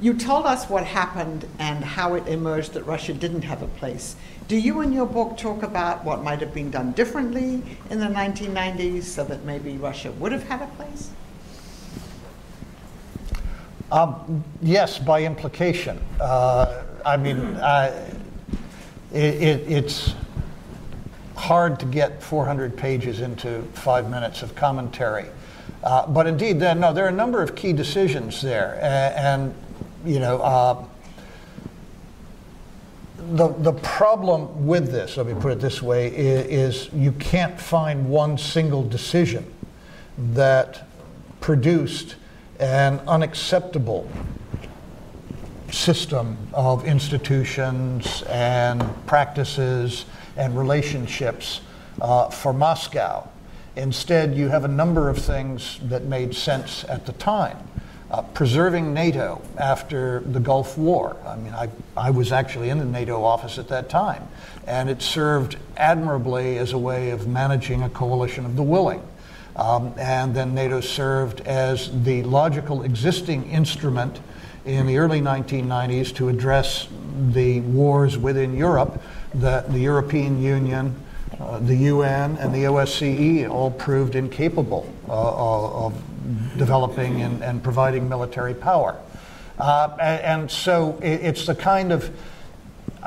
You 0.00 0.14
told 0.14 0.46
us 0.46 0.70
what 0.70 0.84
happened 0.84 1.44
and 1.58 1.82
how 1.82 2.14
it 2.14 2.28
emerged 2.28 2.74
that 2.74 2.84
Russia 2.84 3.14
didn't 3.14 3.42
have 3.42 3.62
a 3.62 3.66
place. 3.66 4.14
Do 4.46 4.56
you 4.56 4.80
in 4.80 4.92
your 4.92 5.06
book 5.06 5.36
talk 5.36 5.64
about 5.64 6.04
what 6.04 6.22
might 6.22 6.38
have 6.38 6.54
been 6.54 6.70
done 6.70 6.92
differently 6.92 7.62
in 7.90 7.98
the 7.98 8.06
1990s 8.06 9.02
so 9.02 9.24
that 9.24 9.44
maybe 9.44 9.76
Russia 9.76 10.12
would 10.12 10.30
have 10.30 10.44
had 10.44 10.62
a 10.62 10.68
place? 10.68 11.10
Um, 13.90 14.44
yes, 14.60 14.98
by 14.98 15.22
implication. 15.22 15.98
Uh, 16.20 16.82
I 17.06 17.16
mean, 17.16 17.38
uh, 17.38 18.10
it, 19.12 19.34
it, 19.42 19.72
it's 19.72 20.14
hard 21.36 21.80
to 21.80 21.86
get 21.86 22.22
400 22.22 22.76
pages 22.76 23.20
into 23.20 23.62
five 23.72 24.10
minutes 24.10 24.42
of 24.42 24.54
commentary. 24.54 25.26
Uh, 25.82 26.06
but 26.06 26.26
indeed, 26.26 26.60
there, 26.60 26.74
no, 26.74 26.92
there 26.92 27.06
are 27.06 27.08
a 27.08 27.12
number 27.12 27.42
of 27.42 27.54
key 27.54 27.72
decisions 27.72 28.42
there. 28.42 28.78
And, 28.82 29.14
and 29.14 29.54
you 30.04 30.20
know, 30.20 30.42
uh, 30.42 30.84
the, 33.30 33.48
the 33.48 33.72
problem 33.72 34.66
with 34.66 34.90
this, 34.90 35.16
let 35.16 35.26
me 35.26 35.34
put 35.34 35.52
it 35.52 35.60
this 35.60 35.80
way, 35.80 36.08
is, 36.08 36.84
is 36.86 36.92
you 36.92 37.12
can't 37.12 37.58
find 37.58 38.08
one 38.10 38.36
single 38.36 38.86
decision 38.86 39.50
that 40.32 40.86
produced 41.40 42.16
an 42.58 43.00
unacceptable 43.06 44.10
system 45.70 46.36
of 46.52 46.84
institutions 46.86 48.22
and 48.28 48.82
practices 49.06 50.06
and 50.36 50.56
relationships 50.56 51.60
uh, 52.00 52.28
for 52.30 52.52
Moscow. 52.52 53.28
Instead, 53.76 54.34
you 54.34 54.48
have 54.48 54.64
a 54.64 54.68
number 54.68 55.08
of 55.08 55.18
things 55.18 55.78
that 55.84 56.04
made 56.04 56.34
sense 56.34 56.84
at 56.88 57.06
the 57.06 57.12
time. 57.12 57.56
Uh, 58.10 58.22
preserving 58.22 58.94
NATO 58.94 59.42
after 59.58 60.20
the 60.20 60.40
Gulf 60.40 60.78
War. 60.78 61.14
I 61.26 61.36
mean, 61.36 61.52
I, 61.52 61.68
I 61.94 62.10
was 62.10 62.32
actually 62.32 62.70
in 62.70 62.78
the 62.78 62.86
NATO 62.86 63.22
office 63.22 63.58
at 63.58 63.68
that 63.68 63.90
time, 63.90 64.26
and 64.66 64.88
it 64.88 65.02
served 65.02 65.58
admirably 65.76 66.56
as 66.56 66.72
a 66.72 66.78
way 66.78 67.10
of 67.10 67.28
managing 67.28 67.82
a 67.82 67.90
coalition 67.90 68.46
of 68.46 68.56
the 68.56 68.62
willing. 68.62 69.02
Um, 69.58 69.92
and 69.98 70.34
then 70.34 70.54
NATO 70.54 70.80
served 70.80 71.40
as 71.40 71.90
the 72.04 72.22
logical 72.22 72.84
existing 72.84 73.50
instrument 73.50 74.20
in 74.64 74.86
the 74.86 74.98
early 74.98 75.20
1990s 75.20 76.14
to 76.14 76.28
address 76.28 76.86
the 77.32 77.60
wars 77.62 78.16
within 78.16 78.56
Europe 78.56 79.02
that 79.34 79.72
the 79.72 79.80
European 79.80 80.40
Union, 80.40 80.94
uh, 81.40 81.58
the 81.58 81.74
UN, 81.74 82.36
and 82.36 82.54
the 82.54 82.64
OSCE 82.64 83.50
all 83.50 83.72
proved 83.72 84.14
incapable 84.14 84.88
uh, 85.08 85.86
of 85.86 85.94
developing 86.56 87.22
and, 87.22 87.42
and, 87.42 87.62
providing 87.62 88.08
military 88.08 88.54
power. 88.54 88.96
Uh, 89.58 89.96
and, 90.00 90.20
and, 90.22 90.50
so 90.50 90.98
it, 91.02 91.20
it's 91.22 91.46
the 91.46 91.54
kind 91.54 91.90
of 91.90 92.14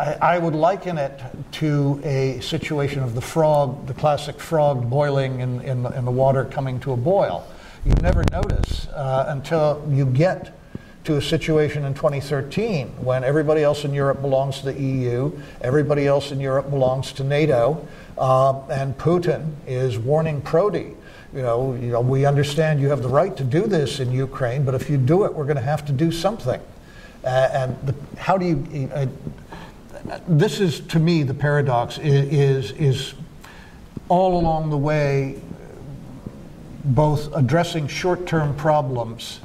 I, 0.02 0.40
would 0.40 0.56
liken 0.56 0.98
it 0.98 1.22
to 1.54 2.02
a 2.04 2.40
situation 2.40 3.04
of 3.04 3.14
the 3.14 3.22
frog, 3.22 3.86
the 3.86 3.94
classic 3.94 4.40
frog 4.40 4.90
boiling 4.90 5.42
in, 5.42 5.62
in, 5.62 5.86
in 5.94 6.06
the 6.06 6.12
water 6.12 6.46
coming 6.46 6.80
to 6.82 6.94
a 6.94 6.98
boil. 6.98 7.48
You 7.86 7.94
never 8.02 8.24
notice 8.32 8.88
uh, 8.88 9.26
until 9.28 9.86
you 9.90 10.06
get 10.06 10.58
to 11.04 11.18
a 11.18 11.22
situation 11.22 11.86
in 11.86 11.94
2013 11.94 12.88
when 13.04 13.24
everybody 13.24 13.64
else 13.64 13.86
in 13.86 13.94
Europe 13.94 14.22
belongs 14.22 14.60
to 14.60 14.72
the 14.72 14.82
EU, 14.82 15.32
everybody 15.62 16.08
else 16.08 16.32
in 16.32 16.40
Europe 16.40 16.70
belongs 16.70 17.12
to 17.14 17.24
NATO, 17.24 17.86
uh, 18.18 18.60
and 18.70 18.98
Putin 18.98 19.54
is 19.68 20.00
warning 20.00 20.42
Prodi. 20.42 20.96
You 21.34 21.42
know, 21.44 21.74
you 21.74 21.88
know, 21.88 22.02
we 22.02 22.26
understand 22.26 22.82
you 22.82 22.90
have 22.90 23.02
the 23.02 23.10
right 23.10 23.36
to 23.38 23.44
do 23.44 23.68
this 23.68 24.00
in 24.00 24.12
Ukraine, 24.12 24.66
but 24.66 24.76
if 24.76 24.90
you 24.90 24.98
do 24.98 25.26
it, 25.26 25.34
we're 25.34 25.46
going 25.46 25.56
to 25.58 25.62
have 25.62 25.86
to 25.86 25.94
do 25.94 26.12
something. 26.12 26.60
Uh, 27.24 27.50
and 27.54 27.88
the, 27.88 27.96
how 28.18 28.38
do 28.38 28.46
you? 28.46 28.90
Uh, 28.94 29.06
this 30.28 30.60
is 30.60 30.80
to 30.82 31.00
me 31.00 31.24
the 31.24 31.34
paradox 31.34 31.98
is, 32.00 32.72
is 32.72 33.14
all 34.10 34.40
along 34.40 34.70
the 34.70 34.78
way 34.78 35.40
both 36.84 37.34
addressing 37.36 37.88
short-term 37.88 38.56
problems 38.56 39.40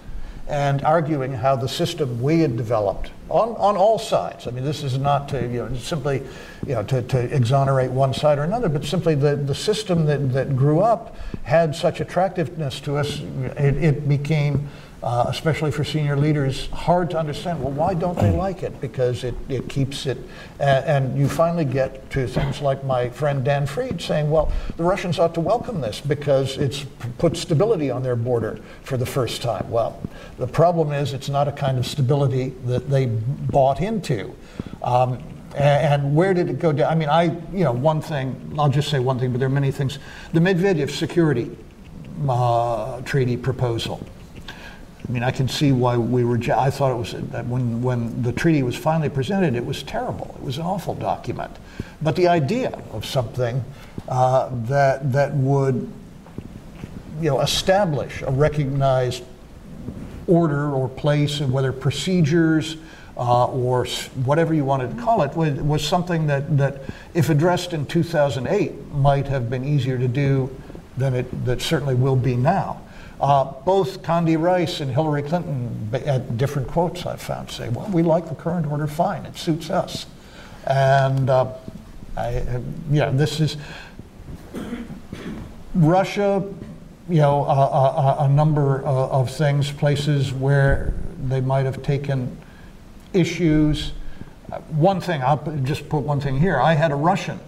and 0.48 0.82
arguing 0.82 1.32
how 1.32 1.56
the 1.56 1.68
system 1.68 2.22
we 2.22 2.40
had 2.40 2.56
developed 2.56 3.10
on, 3.28 3.50
on 3.56 3.76
all 3.76 3.98
sides. 3.98 4.46
I 4.46 4.52
mean, 4.52 4.64
this 4.64 4.84
is 4.84 4.96
not 4.96 5.28
to 5.30 5.42
you 5.42 5.68
know, 5.68 5.76
simply 5.76 6.22
you 6.66 6.74
know, 6.74 6.84
to, 6.84 7.02
to 7.02 7.34
exonerate 7.34 7.90
one 7.90 8.14
side 8.14 8.38
or 8.38 8.44
another, 8.44 8.68
but 8.68 8.84
simply 8.84 9.16
the, 9.16 9.36
the 9.36 9.54
system 9.54 10.06
that, 10.06 10.32
that 10.32 10.56
grew 10.56 10.80
up 10.80 11.16
had 11.42 11.74
such 11.74 12.00
attractiveness 12.00 12.80
to 12.80 12.96
us, 12.96 13.20
it, 13.56 13.76
it 13.76 14.08
became 14.08 14.68
uh, 15.02 15.26
especially 15.28 15.70
for 15.70 15.84
senior 15.84 16.16
leaders, 16.16 16.68
hard 16.70 17.10
to 17.10 17.18
understand. 17.18 17.62
Well, 17.62 17.72
why 17.72 17.94
don't 17.94 18.18
they 18.18 18.30
like 18.30 18.62
it? 18.62 18.80
Because 18.80 19.24
it, 19.24 19.34
it 19.48 19.68
keeps 19.68 20.06
it, 20.06 20.18
and, 20.58 20.84
and 20.84 21.18
you 21.18 21.28
finally 21.28 21.64
get 21.64 22.10
to 22.10 22.26
things 22.26 22.60
like 22.60 22.82
my 22.84 23.10
friend 23.10 23.44
Dan 23.44 23.66
Fried 23.66 24.00
saying, 24.00 24.30
well, 24.30 24.50
the 24.76 24.84
Russians 24.84 25.18
ought 25.18 25.34
to 25.34 25.40
welcome 25.40 25.80
this 25.80 26.00
because 26.00 26.56
it's 26.56 26.86
put 27.18 27.36
stability 27.36 27.90
on 27.90 28.02
their 28.02 28.16
border 28.16 28.58
for 28.82 28.96
the 28.96 29.06
first 29.06 29.42
time. 29.42 29.68
Well, 29.70 30.00
the 30.38 30.46
problem 30.46 30.92
is 30.92 31.12
it's 31.12 31.28
not 31.28 31.46
a 31.46 31.52
kind 31.52 31.78
of 31.78 31.86
stability 31.86 32.50
that 32.64 32.88
they 32.88 33.06
bought 33.06 33.80
into. 33.80 34.34
Um, 34.82 35.22
and 35.54 36.14
where 36.14 36.34
did 36.34 36.50
it 36.50 36.58
go 36.58 36.70
down? 36.72 36.92
I 36.92 36.94
mean, 36.94 37.08
I, 37.08 37.24
you 37.52 37.64
know, 37.64 37.72
one 37.72 38.02
thing, 38.02 38.54
I'll 38.58 38.68
just 38.68 38.90
say 38.90 38.98
one 38.98 39.18
thing, 39.18 39.32
but 39.32 39.38
there 39.38 39.48
are 39.48 39.50
many 39.50 39.70
things. 39.70 39.98
The 40.34 40.40
Medvedev 40.40 40.90
security 40.90 41.56
uh, 42.28 43.00
treaty 43.02 43.36
proposal 43.36 44.06
I 45.08 45.12
mean, 45.12 45.22
I 45.22 45.30
can 45.30 45.48
see 45.48 45.70
why 45.70 45.96
we 45.96 46.24
were. 46.24 46.38
I 46.52 46.70
thought 46.70 46.90
it 46.90 46.96
was 46.96 47.12
when 47.46 47.80
when 47.80 48.22
the 48.22 48.32
treaty 48.32 48.62
was 48.62 48.76
finally 48.76 49.08
presented, 49.08 49.54
it 49.54 49.64
was 49.64 49.82
terrible. 49.84 50.34
It 50.36 50.42
was 50.42 50.58
an 50.58 50.64
awful 50.64 50.94
document. 50.94 51.56
But 52.02 52.16
the 52.16 52.26
idea 52.26 52.82
of 52.92 53.06
something 53.06 53.64
uh, 54.08 54.50
that 54.64 55.12
that 55.12 55.34
would, 55.34 55.92
you 57.20 57.30
know, 57.30 57.40
establish 57.40 58.22
a 58.22 58.32
recognized 58.32 59.22
order 60.26 60.70
or 60.70 60.88
place, 60.88 61.40
and 61.40 61.52
whether 61.52 61.72
procedures. 61.72 62.76
Uh, 63.18 63.46
or 63.46 63.86
whatever 64.26 64.52
you 64.52 64.62
wanted 64.62 64.94
to 64.94 65.02
call 65.02 65.22
it, 65.22 65.34
was, 65.34 65.54
was 65.54 65.82
something 65.82 66.26
that, 66.26 66.58
that, 66.58 66.82
if 67.14 67.30
addressed 67.30 67.72
in 67.72 67.86
2008, 67.86 68.92
might 68.92 69.26
have 69.26 69.48
been 69.48 69.64
easier 69.64 69.96
to 69.96 70.06
do 70.06 70.54
than 70.98 71.14
it 71.14 71.44
that 71.46 71.62
certainly 71.62 71.94
will 71.94 72.14
be 72.14 72.36
now. 72.36 72.78
Uh, 73.18 73.44
both 73.64 74.02
Condi 74.02 74.38
Rice 74.38 74.80
and 74.80 74.90
Hillary 74.90 75.22
Clinton, 75.22 75.88
at 76.04 76.36
different 76.36 76.68
quotes 76.68 77.06
I've 77.06 77.22
found, 77.22 77.50
say, 77.50 77.70
well, 77.70 77.88
we 77.88 78.02
like 78.02 78.28
the 78.28 78.34
current 78.34 78.66
order 78.66 78.86
fine, 78.86 79.24
it 79.24 79.38
suits 79.38 79.70
us. 79.70 80.04
And 80.66 81.30
uh, 81.30 81.54
I, 82.16 82.60
yeah, 82.90 83.10
this 83.10 83.40
is 83.40 83.56
Russia, 85.74 86.44
you 87.08 87.20
know, 87.20 87.44
a, 87.44 87.48
a, 87.48 88.16
a 88.20 88.28
number 88.28 88.82
of, 88.84 89.30
things, 89.30 89.70
places 89.70 90.32
where 90.32 90.92
they 91.28 91.40
might 91.40 91.64
have 91.64 91.82
taken 91.82 92.36
issues. 93.14 93.92
One 94.68 95.00
thing, 95.00 95.22
I'll 95.22 95.38
just 95.62 95.88
put 95.88 96.00
one 96.00 96.20
thing 96.20 96.38
here. 96.38 96.60
I 96.60 96.74
had 96.74 96.92
a 96.92 96.96
Russian 96.96 97.40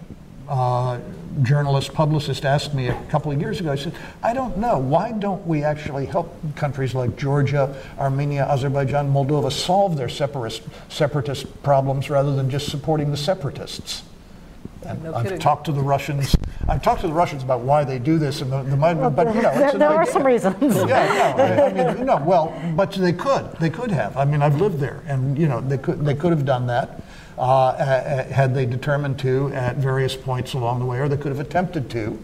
uh, 0.47 0.99
journalist, 1.43 1.93
publicist 1.93 2.45
asked 2.45 2.73
me 2.73 2.87
a 2.87 3.03
couple 3.09 3.31
of 3.31 3.39
years 3.39 3.59
ago, 3.59 3.75
he 3.75 3.83
said, 3.83 3.93
I 4.23 4.33
don't 4.33 4.57
know, 4.57 4.77
why 4.77 5.11
don't 5.11 5.45
we 5.45 5.63
actually 5.63 6.05
help 6.05 6.35
countries 6.55 6.93
like 6.93 7.15
Georgia, 7.17 7.75
Armenia, 7.97 8.45
Azerbaijan, 8.45 9.11
Moldova 9.11 9.51
solve 9.51 9.97
their 9.97 10.09
separatist, 10.09 10.63
separatist 10.89 11.61
problems 11.63 12.09
rather 12.09 12.35
than 12.35 12.49
just 12.49 12.69
supporting 12.69 13.11
the 13.11 13.17
separatists? 13.17 14.03
And 14.85 15.03
No 15.03 15.13
I've 15.13 15.23
kidding. 15.23 15.39
talked 15.39 15.65
to 15.65 15.71
the 15.73 15.81
Russians. 15.81 16.35
I've 16.67 16.81
talked 16.81 17.01
to 17.01 17.07
the 17.07 17.13
Russians 17.13 17.43
about 17.43 17.61
why 17.61 17.83
they 17.83 17.99
do 17.99 18.17
this, 18.17 18.41
and 18.41 18.51
the, 18.51 18.63
the 18.63 18.77
but 18.77 19.35
you 19.35 19.41
know, 19.41 19.49
it's 19.49 19.59
There, 19.59 19.71
there 19.73 19.89
are 19.89 20.05
some 20.05 20.25
reasons. 20.25 20.55
Yeah, 20.61 21.33
no, 21.37 21.43
I, 21.43 21.65
I 21.65 21.93
mean, 21.93 22.05
no, 22.05 22.17
well, 22.17 22.53
but 22.75 22.93
they 22.93 23.11
could, 23.11 23.51
they 23.59 23.69
could 23.69 23.91
have. 23.91 24.15
I 24.15 24.23
mean, 24.23 24.41
I've 24.41 24.59
lived 24.59 24.79
there, 24.79 25.03
and 25.05 25.37
you 25.37 25.47
know, 25.47 25.59
they 25.59 25.77
could, 25.77 26.05
they 26.05 26.15
could 26.15 26.31
have 26.31 26.45
done 26.45 26.67
that 26.67 27.01
uh, 27.39 27.41
uh, 27.41 28.23
had 28.25 28.53
they 28.53 28.65
determined 28.65 29.17
to 29.19 29.47
at 29.53 29.77
various 29.77 30.15
points 30.15 30.53
along 30.53 30.79
the 30.79 30.85
way, 30.85 30.99
or 30.99 31.07
they 31.07 31.15
could 31.15 31.31
have 31.31 31.39
attempted 31.39 31.89
to, 31.89 32.19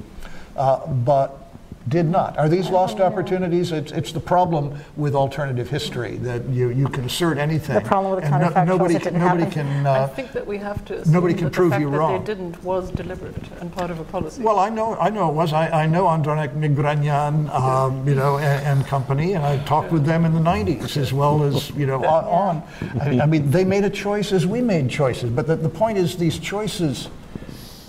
uh, 0.57 0.85
but 0.87 1.44
did 1.87 2.07
not. 2.07 2.37
Are 2.37 2.49
these 2.49 2.69
lost 2.69 2.99
opportunities? 2.99 3.71
It's, 3.71 3.91
it's 3.91 4.11
the 4.11 4.19
problem 4.19 4.77
with 4.95 5.13
alternative 5.13 5.69
history 5.69 6.17
that 6.17 6.47
you, 6.49 6.69
you 6.69 6.87
can 6.87 7.05
assert 7.05 7.37
anything. 7.37 7.75
The 7.75 7.81
problem 7.81 8.15
with 8.15 8.23
the 8.23 8.33
and 8.33 8.55
no- 8.55 8.63
nobody 8.77 8.95
it 8.95 9.03
can, 9.03 9.13
didn't 9.13 9.27
nobody 9.27 9.43
happen. 9.43 9.67
can. 9.83 9.87
I 9.87 9.99
Uh, 9.99 10.07
think 10.07 10.31
that 10.31 10.47
we 10.47 10.57
have 10.57 10.83
to 10.85 10.95
assume 10.99 11.13
nobody 11.13 11.33
can 11.35 11.43
that 11.45 11.53
prove 11.53 11.69
the 11.69 11.75
fact 11.75 11.81
you 11.81 11.91
that 11.91 11.97
wrong. 11.97 12.19
they 12.19 12.25
didn't 12.33 12.63
was 12.63 12.89
deliberate 12.91 13.35
and 13.61 13.71
part 13.71 13.91
of 13.91 13.99
a 13.99 14.03
policy. 14.03 14.41
Well, 14.41 14.57
I 14.59 14.69
know, 14.69 14.95
I 14.95 15.09
know 15.11 15.29
it 15.29 15.33
was. 15.35 15.53
I, 15.53 15.83
I 15.83 15.85
know 15.85 16.05
Andranik 16.05 16.55
Migranyan, 16.55 17.49
um, 17.53 18.07
you 18.07 18.15
know, 18.15 18.37
and, 18.39 18.65
and 18.79 18.87
company, 18.87 19.33
and 19.33 19.45
I 19.45 19.57
talked 19.65 19.91
with 19.91 20.05
them 20.05 20.25
in 20.25 20.33
the 20.33 20.39
'90s 20.39 20.97
as 20.97 21.13
well 21.13 21.43
as 21.43 21.69
you 21.71 21.85
know 21.85 22.03
on. 22.03 22.23
on. 22.25 22.63
I, 22.99 23.21
I 23.21 23.25
mean, 23.27 23.51
they 23.51 23.63
made 23.63 23.83
a 23.83 23.89
choice 23.91 24.31
as 24.31 24.47
we 24.47 24.59
made 24.61 24.89
choices. 24.89 25.29
But 25.29 25.45
the, 25.45 25.55
the 25.55 25.69
point 25.69 25.97
is, 25.99 26.17
these 26.17 26.39
choices. 26.39 27.09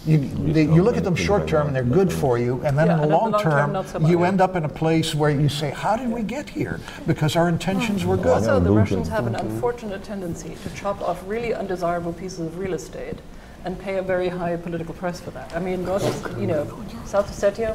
You, 0.06 0.18
they, 0.52 0.62
you 0.62 0.82
look 0.82 0.96
at 0.96 1.02
them 1.04 1.16
short 1.16 1.48
term 1.48 1.66
and 1.66 1.74
they're 1.74 1.82
good 1.82 2.12
for 2.12 2.38
you, 2.38 2.62
and 2.64 2.78
then 2.78 2.86
Yeah, 2.86 2.94
in 2.94 2.98
the 2.98 3.02
and 3.04 3.12
long 3.12 3.30
long 3.32 3.42
term, 3.42 3.72
term, 3.72 3.86
so 3.86 4.08
you 4.08 4.22
end 4.22 4.40
up 4.40 4.54
in 4.54 4.64
a 4.64 4.68
place 4.68 5.14
where 5.14 5.30
you 5.30 5.48
say, 5.48 5.70
"How 5.70 5.96
did 5.96 6.10
we 6.10 6.22
get 6.22 6.48
here?" 6.48 6.78
Because 7.06 7.34
our 7.34 7.48
intentions 7.48 8.04
were 8.04 8.16
good. 8.16 8.28
Also, 8.28 8.60
the 8.60 8.70
Russians 8.70 9.08
have 9.08 9.26
an 9.26 9.34
unfortunate 9.34 10.04
tendency 10.04 10.56
to 10.62 10.70
chop 10.76 11.00
off 11.00 11.22
really 11.26 11.52
undesirable 11.52 12.12
pieces 12.12 12.40
of 12.40 12.58
real 12.58 12.74
estate 12.74 13.18
and 13.64 13.76
pay 13.80 13.96
a 13.96 14.02
very 14.02 14.28
high 14.28 14.56
political 14.56 14.94
price 14.94 15.18
for 15.18 15.32
that. 15.32 15.52
I 15.56 15.58
mean, 15.58 15.84
Russia's, 15.84 16.22
you 16.38 16.46
know, 16.46 16.64
South 17.04 17.28
Ossetia, 17.28 17.74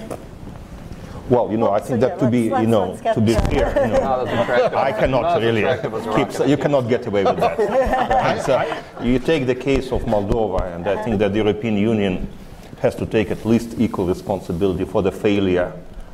Well, 1.30 1.50
you 1.52 1.58
know, 1.58 1.72
I 1.72 1.80
So, 1.80 1.86
think 1.86 2.02
yeah, 2.02 2.08
that 2.10 2.20
to 2.20 2.30
be, 2.30 2.42
you 2.44 2.68
know, 2.68 2.98
to 3.14 3.22
be 3.22 3.34
to- 3.34 3.42
fair, 3.42 3.86
you 3.88 3.94
know, 3.94 4.00
Not 4.10 4.28
as 4.28 4.40
attractive. 4.42 4.74
I 4.78 4.92
cannot 4.92 5.42
really 5.42 5.62
keep, 6.16 6.48
you 6.50 6.58
cannot 6.58 6.90
get 6.90 7.06
away 7.08 7.24
with 7.24 7.38
that. 7.38 7.60
And 8.28 8.42
so 8.42 8.62
you 9.02 9.20
take 9.20 9.46
the 9.46 9.56
case 9.56 9.92
of 9.92 10.02
Moldova, 10.04 10.76
and 10.76 10.88
I 10.88 11.02
think 11.04 11.20
that 11.20 11.32
the 11.32 11.38
European 11.38 11.78
Union 11.78 12.28
has 12.80 12.96
to 12.96 13.06
take 13.06 13.32
at 13.32 13.46
least 13.46 13.76
equal 13.80 14.08
responsibility 14.08 14.86
for 14.86 15.02
the 15.02 15.12
failure 15.12 15.72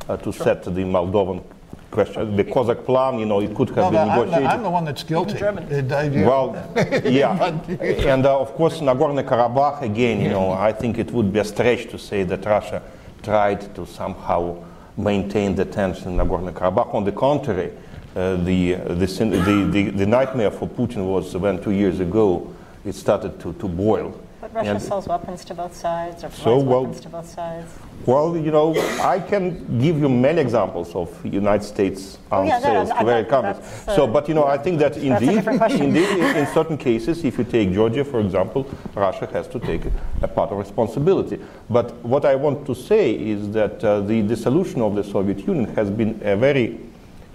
uh, 0.10 0.18
to 0.18 0.32
set 0.34 0.64
the 0.64 0.72
Moldovan 0.84 1.41
question. 1.89 2.36
The 2.36 2.43
Kozak 2.43 2.86
plan, 2.86 3.18
you 3.18 3.26
know, 3.26 3.39
it 3.41 3.55
could 3.55 3.70
have 3.70 3.78
No, 3.78 3.91
been 3.91 3.99
I'm, 3.99 4.08
the, 4.20 4.26
negotiated. 4.26 4.47
I'm 4.49 4.64
the 4.64 4.70
one 4.70 4.86
that's 4.86 5.03
guilty. 5.03 5.38
Germany. 5.38 5.68
It- 5.72 5.91
I- 5.91 6.03
yeah. 6.03 6.28
Well, 6.28 6.55
yeah, 7.05 8.14
and 8.14 8.26
uh, 8.26 8.39
of 8.39 8.53
course, 8.55 8.82
Nagorno-Karabakh 8.82 9.82
again. 9.82 10.22
You 10.22 10.30
know, 10.30 10.51
I 10.51 10.74
think 10.74 10.99
it 10.99 11.10
would 11.12 11.32
be 11.34 11.39
a 11.39 11.45
stretch 11.45 11.88
to 11.89 11.97
say 11.97 12.24
that 12.24 12.45
Russia 12.45 12.82
tried 13.24 13.74
to 13.76 13.86
somehow 13.88 14.58
maintain 14.98 15.56
the 15.56 15.66
tension 15.66 16.12
in 16.12 16.18
Nagorno-Karabakh. 16.18 16.93
On 16.93 17.04
the 17.04 17.12
contrary, 17.12 17.72
uh, 18.16 18.36
the, 18.38 18.74
the, 18.74 19.06
the, 19.06 19.70
the 19.72 19.89
the 19.91 20.06
nightmare 20.06 20.50
for 20.50 20.68
Putin 20.68 21.06
was 21.06 21.36
when 21.38 21.62
two 21.62 21.72
years 21.72 22.00
ago 22.00 22.54
it 22.84 22.93
started 22.93 23.39
to, 23.39 23.54
to 23.54 23.68
boil. 23.68 24.20
But 24.54 24.60
Russia 24.60 24.72
And- 24.72 24.82
sells 24.82 25.08
weapons 25.08 25.43
to 25.45 25.54
both 25.54 25.76
sides, 25.76 26.24
or 26.24 26.30
So, 26.32 26.58
well- 26.60 26.82
weapons 26.84 27.02
to 27.02 27.10
both 27.10 27.30
sides. 27.30 27.68
Well, 28.06 28.38
you 28.38 28.52
know, 28.52 28.74
I 29.04 29.20
can 29.20 29.80
give 29.82 30.00
you 30.00 30.08
many 30.08 30.39
examples 30.39 30.95
of 30.95 31.10
United 31.26 31.64
States 31.66 32.18
Oh, 32.32 32.38
arms 32.38 32.50
yeah, 32.50 32.60
sales 32.60 32.89
no, 32.89 32.95
to 33.00 33.06
various 33.06 33.30
countries. 33.30 33.58
uh, 33.88 33.95
So, 33.95 34.08
but 34.08 34.30
you 34.30 34.36
know, 34.36 34.45
I 34.45 34.58
think 34.58 34.80
that 34.80 34.95
indeed, 34.95 35.45
indeed, 35.72 36.10
in, 36.18 36.36
in 36.41 36.48
certain 36.54 36.78
cases, 36.78 37.26
if 37.26 37.38
you 37.38 37.43
take 37.43 37.74
Georgia, 37.74 38.06
for 38.06 38.20
example, 38.22 38.66
Russia 38.95 39.28
has 39.34 39.48
to 39.48 39.60
take 39.60 39.82
a 40.22 40.28
part 40.28 40.52
of 40.52 40.58
responsibility. 40.58 41.39
But 41.70 41.91
what 42.06 42.24
I 42.24 42.36
want 42.36 42.66
to 42.68 42.76
say 42.76 43.12
is 43.12 43.52
that 43.52 43.84
uh, 43.84 44.00
the 44.02 44.22
dissolution 44.22 44.82
of 44.82 44.95
the 44.95 45.04
Soviet 45.04 45.45
Union 45.45 45.66
has 45.76 45.89
been 45.89 46.22
a 46.24 46.38
very 46.38 46.80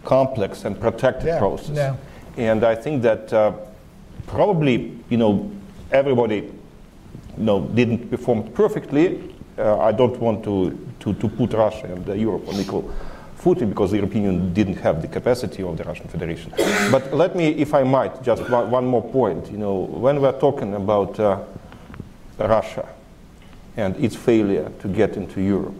complex 0.04 0.64
and 0.64 0.80
protracted 0.80 1.26
Yeah, 1.26 1.38
process. 1.38 1.76
yeah. 1.76 1.94
And 2.38 2.64
I 2.64 2.74
think 2.74 3.02
that 3.02 3.30
uh, 3.32 3.52
probably, 4.26 4.92
you 5.10 5.18
know, 5.18 5.50
everybody 5.90 6.50
know, 7.36 7.60
didn't 7.60 8.10
perform 8.10 8.50
perfectly. 8.52 9.34
Uh, 9.58 9.78
I 9.78 9.92
don't 9.92 10.18
want 10.18 10.44
to, 10.44 10.78
to, 11.00 11.14
to 11.14 11.28
put 11.28 11.52
Russia 11.52 11.86
and 11.86 12.08
uh, 12.08 12.12
Europe 12.14 12.48
on 12.48 12.54
equal 12.56 12.90
footing 13.42 13.68
because 13.68 13.90
the 13.90 13.96
European 13.96 14.24
Union 14.24 14.54
didn't 14.54 14.76
have 14.76 15.02
the 15.02 15.08
capacity 15.08 15.62
of 15.64 15.76
the 15.76 15.82
Russian 15.84 16.06
Federation. 16.06 16.52
but 16.92 17.12
let 17.12 17.34
me, 17.34 17.48
if 17.48 17.74
I 17.74 17.82
might, 17.82 18.22
just 18.22 18.48
one, 18.48 18.70
one 18.70 18.86
more 18.86 19.02
point. 19.02 19.50
You 19.50 19.58
know, 19.58 19.74
when 19.74 20.20
we're 20.20 20.38
talking 20.38 20.74
about 20.74 21.18
uh, 21.18 21.40
Russia 22.38 22.88
and 23.76 23.96
its 23.96 24.14
failure 24.14 24.70
to 24.78 24.88
get 24.88 25.16
into 25.16 25.40
Europe, 25.40 25.74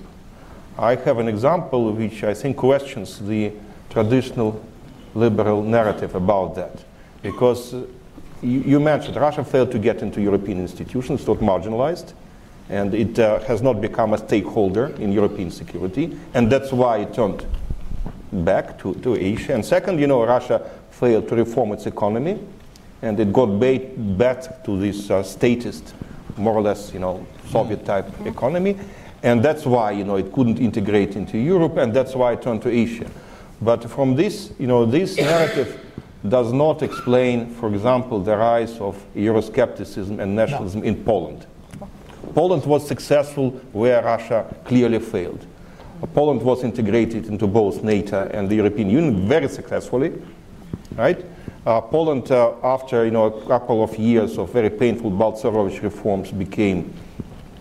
I 0.76 0.96
have 0.96 1.18
an 1.18 1.28
example 1.28 1.92
which 1.92 2.24
I 2.24 2.34
think 2.34 2.57
questions 2.57 3.20
the 3.20 3.53
traditional 3.90 4.64
liberal 5.14 5.62
narrative 5.62 6.14
about 6.14 6.57
that. 6.57 6.84
Because 7.22 7.74
uh, 7.74 7.84
you, 8.43 8.61
you 8.61 8.80
mentioned 8.80 9.16
Russia 9.16 9.45
failed 9.45 9.70
to 9.72 9.78
get 9.78 10.03
into 10.03 10.20
European 10.20 10.59
institutions, 10.61 11.26
not 11.26 11.38
marginalized, 11.38 12.12
and 12.68 12.95
it 12.95 13.18
uh, 13.18 13.40
has 13.40 13.62
not 13.62 13.80
become 13.80 14.12
a 14.14 14.18
stakeholder 14.18 14.86
in 14.99 15.12
European 15.12 15.51
security, 15.51 16.18
and 16.34 16.51
that's 16.51 16.72
why 16.72 16.99
it 16.99 17.14
turned 17.14 17.47
back 18.32 18.78
to, 18.78 18.95
to 18.97 19.14
Asia. 19.16 19.55
And 19.55 19.64
second, 19.64 20.01
you 20.01 20.07
know, 20.07 20.24
Russia 20.24 20.70
failed 20.90 21.28
to 21.28 21.36
reform 21.36 21.72
its 21.72 21.86
economy, 21.86 22.40
and 23.03 23.18
it 23.18 23.32
got 23.32 23.59
ba- 23.59 23.90
back 23.97 24.64
to 24.64 24.78
this 24.78 25.11
uh, 25.11 25.22
statist, 25.22 25.95
more 26.36 26.55
or 26.55 26.62
less, 26.62 26.93
you 26.93 27.01
know, 27.01 27.26
Soviet-type 27.51 28.26
economy, 28.26 28.78
and 29.22 29.43
that's 29.43 29.64
why, 29.64 29.93
you 29.93 30.05
know, 30.05 30.16
it 30.16 30.32
couldn't 30.32 30.59
integrate 30.59 31.14
into 31.14 31.38
Europe, 31.38 31.76
and 31.76 31.95
that's 31.95 32.14
why 32.14 32.32
it 32.32 32.43
turned 32.43 32.62
to 32.62 32.70
Asia. 32.70 33.09
But 33.61 33.88
from 33.88 34.16
this, 34.16 34.53
you 34.59 34.66
know, 34.66 34.84
this 34.84 35.16
narrative 35.18 35.78
does 36.29 36.53
not 36.53 36.83
explain, 36.83 37.51
for 37.55 37.68
example, 37.75 38.20
the 38.20 38.37
rise 38.37 38.79
of 38.81 38.97
Euroscepticism 39.14 40.20
and 40.20 40.37
nationalism 40.37 40.85
in 40.85 41.05
Poland. 41.05 41.47
Poland 42.35 42.64
was 42.64 42.87
successful 42.87 43.51
where 43.73 44.03
Russia 44.03 44.47
clearly 44.64 45.01
failed. 45.01 45.45
Poland 46.14 46.43
was 46.43 46.64
integrated 46.64 47.27
into 47.27 47.47
both 47.47 47.83
NATO 47.83 48.29
and 48.33 48.49
the 48.49 48.57
European 48.57 48.91
Union 48.91 49.29
very 49.29 49.49
successfully, 49.49 50.12
right? 50.97 51.25
Uh, 51.64 51.81
Poland, 51.81 52.31
uh, 52.31 52.55
after 52.64 53.05
you 53.05 53.12
know 53.12 53.27
a 53.27 53.47
couple 53.47 53.85
of 53.85 53.97
years 53.97 54.37
of 54.37 54.53
very 54.53 54.70
painful 54.70 55.12
Balcerowicz 55.12 55.81
reforms, 55.83 56.33
became, 56.33 56.93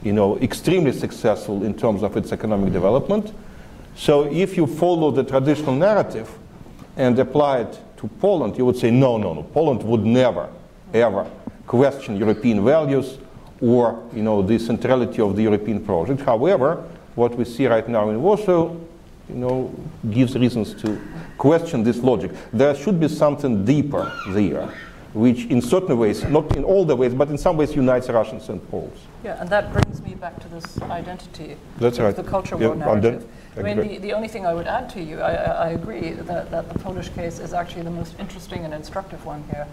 you 0.02 0.12
know, 0.12 0.40
extremely 0.40 0.92
successful 0.92 1.64
in 1.64 1.76
terms 1.76 2.02
of 2.02 2.18
its 2.18 2.32
economic 2.32 2.74
development. 2.74 3.32
So, 3.96 4.24
if 4.24 4.58
you 4.58 4.66
follow 4.66 5.12
the 5.12 5.24
traditional 5.24 5.76
narrative 5.76 6.36
and 6.98 7.20
apply 7.20 7.60
it 7.60 7.80
to 8.02 8.08
Poland, 8.20 8.58
you 8.58 8.66
would 8.66 8.78
say, 8.78 8.92
no, 8.92 9.18
no, 9.18 9.34
no. 9.34 9.44
Poland 9.44 9.84
would 9.84 10.04
never, 10.06 10.50
ever 10.94 11.26
question 11.68 12.18
European 12.18 12.66
values 12.66 13.18
or, 13.62 14.04
you 14.14 14.24
know, 14.24 14.42
the 14.42 14.58
centrality 14.58 15.22
of 15.22 15.36
the 15.36 15.44
European 15.44 15.80
project. 15.86 16.22
However, 16.22 16.84
what 17.16 17.36
we 17.38 17.46
see 17.46 17.68
right 17.68 17.88
now 17.88 18.10
in 18.10 18.22
Warsaw, 18.22 18.72
you 19.30 19.36
know, 19.36 19.72
gives 20.10 20.36
reasons 20.36 20.74
to 20.82 21.00
question 21.38 21.84
this 21.84 21.98
logic. 21.98 22.32
There 22.52 22.74
should 22.76 23.00
be 23.00 23.08
something 23.08 23.64
deeper 23.64 24.12
there, 24.30 24.68
which 25.14 25.46
in 25.46 25.62
certain 25.62 25.98
ways, 25.98 26.24
not 26.24 26.56
in 26.58 26.64
all 26.64 26.84
the 26.86 26.96
ways, 26.96 27.14
but 27.14 27.30
in 27.30 27.38
some 27.38 27.56
ways 27.56 27.76
unites 27.76 28.10
Russians 28.10 28.50
and 28.50 28.60
Poles. 28.72 28.98
Yeah, 29.24 29.40
and 29.40 29.48
that 29.50 29.72
brings 29.72 30.02
me 30.02 30.16
back 30.16 30.40
to 30.40 30.48
this 30.48 30.82
identity, 30.82 31.56
That's 31.78 32.00
right. 32.00 32.16
the 32.16 32.24
culture 32.24 32.58
Yeah, 32.60 32.68
war 32.68 32.76
then- 32.76 33.02
narrative. 33.02 33.28
I 33.58 33.62
mean, 33.62 33.78
the, 33.78 33.98
the 33.98 34.14
only 34.14 34.30
thing 34.30 34.46
I 34.46 34.54
would 34.54 34.68
add 34.68 34.90
to 34.92 35.02
you, 35.02 35.20
I, 35.20 35.34
I 35.34 35.70
agree 35.70 36.12
that, 36.12 36.52
that 36.52 36.70
the 36.72 36.80
Polish 36.80 37.10
case 37.10 37.40
is 37.40 37.54
actually 37.54 37.84
the 37.84 37.92
most 37.92 38.18
interesting 38.18 38.64
and 38.64 38.74
instructive 38.74 39.26
one 39.26 39.44
here, 39.52 39.68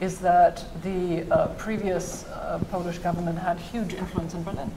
is 0.00 0.18
that 0.20 0.64
the 0.82 1.24
uh, 1.32 1.48
previous 1.54 2.24
uh, 2.26 2.60
Polish 2.70 2.98
government 2.98 3.38
had 3.38 3.58
huge 3.58 3.94
influence 3.94 4.34
in 4.34 4.42
Berlin. 4.44 4.70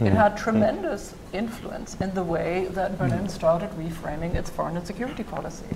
It 0.00 0.12
had 0.12 0.36
tremendous 0.36 1.14
influence 1.32 1.96
in 2.00 2.14
the 2.14 2.22
way 2.22 2.66
that 2.70 2.96
Berlin 2.98 3.28
started 3.28 3.70
reframing 3.70 4.36
its 4.36 4.48
foreign 4.48 4.76
and 4.76 4.86
security 4.86 5.24
policy. 5.24 5.66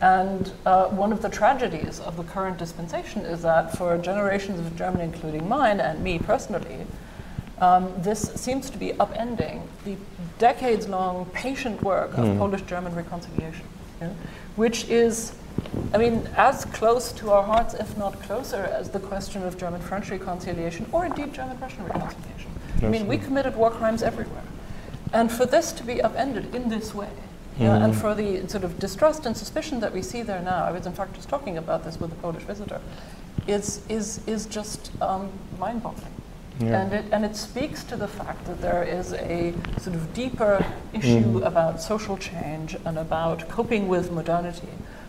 And 0.00 0.52
uh, 0.66 0.86
one 0.86 1.12
of 1.12 1.22
the 1.22 1.28
tragedies 1.28 2.00
of 2.00 2.16
the 2.16 2.24
current 2.24 2.58
dispensation 2.58 3.22
is 3.22 3.42
that 3.42 3.76
for 3.76 3.96
generations 3.98 4.58
of 4.58 4.76
Germany, 4.76 5.04
including 5.04 5.48
mine 5.48 5.78
and 5.78 6.02
me 6.02 6.18
personally, 6.18 6.86
um, 7.60 7.92
this 7.98 8.32
seems 8.34 8.70
to 8.70 8.78
be 8.78 8.92
upending 8.92 9.62
the 9.84 9.96
decades 10.38 10.88
long 10.88 11.26
patient 11.26 11.82
work 11.82 12.16
of 12.16 12.38
Polish 12.38 12.62
German 12.62 12.94
reconciliation, 12.94 13.66
yeah, 14.00 14.12
which 14.56 14.88
is, 14.88 15.32
I 15.92 15.98
mean, 15.98 16.28
as 16.36 16.64
close 16.66 17.12
to 17.12 17.30
our 17.30 17.42
hearts, 17.42 17.74
if 17.74 17.96
not 17.96 18.20
closer, 18.22 18.64
as 18.64 18.90
the 18.90 19.00
question 19.00 19.42
of 19.42 19.58
German 19.58 19.80
French 19.80 20.10
reconciliation 20.10 20.86
or 20.92 21.06
indeed 21.06 21.34
German 21.34 21.58
Russian 21.60 21.84
reconciliation. 21.84 22.50
I 22.82 22.86
mean, 22.86 23.08
we 23.08 23.18
committed 23.18 23.56
war 23.56 23.70
crimes 23.70 24.02
everywhere. 24.02 24.44
And 25.12 25.32
for 25.32 25.46
this 25.46 25.72
to 25.72 25.82
be 25.82 26.00
upended 26.00 26.54
in 26.54 26.68
this 26.68 26.94
way, 26.94 27.10
yeah, 27.58 27.84
and 27.84 27.96
for 27.96 28.14
the 28.14 28.46
sort 28.48 28.62
of 28.62 28.78
distrust 28.78 29.26
and 29.26 29.36
suspicion 29.36 29.80
that 29.80 29.92
we 29.92 30.00
see 30.00 30.22
there 30.22 30.40
now, 30.40 30.64
I 30.64 30.70
was 30.70 30.86
in 30.86 30.92
fact 30.92 31.14
just 31.14 31.28
talking 31.28 31.58
about 31.58 31.82
this 31.82 31.98
with 31.98 32.12
a 32.12 32.14
Polish 32.16 32.44
visitor, 32.44 32.80
is, 33.48 33.80
is, 33.88 34.20
is 34.28 34.46
just 34.46 34.92
um, 35.02 35.30
mind 35.58 35.82
boggling. 35.82 36.12
Yeah. 36.60 36.82
And, 36.82 36.92
it, 36.92 37.04
and 37.12 37.24
it 37.24 37.36
speaks 37.36 37.84
to 37.84 37.96
the 37.96 38.08
fact 38.08 38.44
that 38.46 38.60
there 38.60 38.82
is 38.82 39.12
a 39.12 39.54
sort 39.78 39.94
of 39.94 40.12
deeper 40.12 40.64
issue 40.92 41.40
mm. 41.40 41.46
about 41.46 41.80
social 41.80 42.16
change 42.16 42.76
and 42.84 42.98
about 42.98 43.48
coping 43.48 43.86
with 43.86 44.10
modernity 44.10 44.68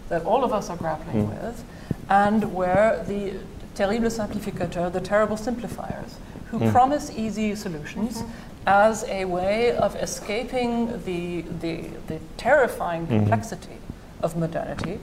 that 0.09 0.25
all 0.25 0.43
of 0.43 0.53
us 0.53 0.69
are 0.69 0.77
grappling 0.77 1.27
mm. 1.27 1.43
with, 1.43 1.63
and 2.09 2.53
where 2.53 3.03
the 3.07 3.33
terrible 3.75 4.09
simplificateurs, 4.09 4.91
the 4.91 5.01
terrible 5.01 5.37
simplifiers, 5.37 6.17
who 6.47 6.59
mm. 6.59 6.71
promise 6.71 7.11
easy 7.15 7.55
solutions 7.55 8.21
mm-hmm. 8.21 8.31
as 8.67 9.03
a 9.05 9.25
way 9.25 9.75
of 9.75 9.95
escaping 9.95 10.87
the, 11.05 11.41
the, 11.61 11.81
the 12.07 12.19
terrifying 12.37 13.03
mm-hmm. 13.03 13.19
complexity 13.19 13.77
of 14.21 14.35
modernity, 14.35 14.99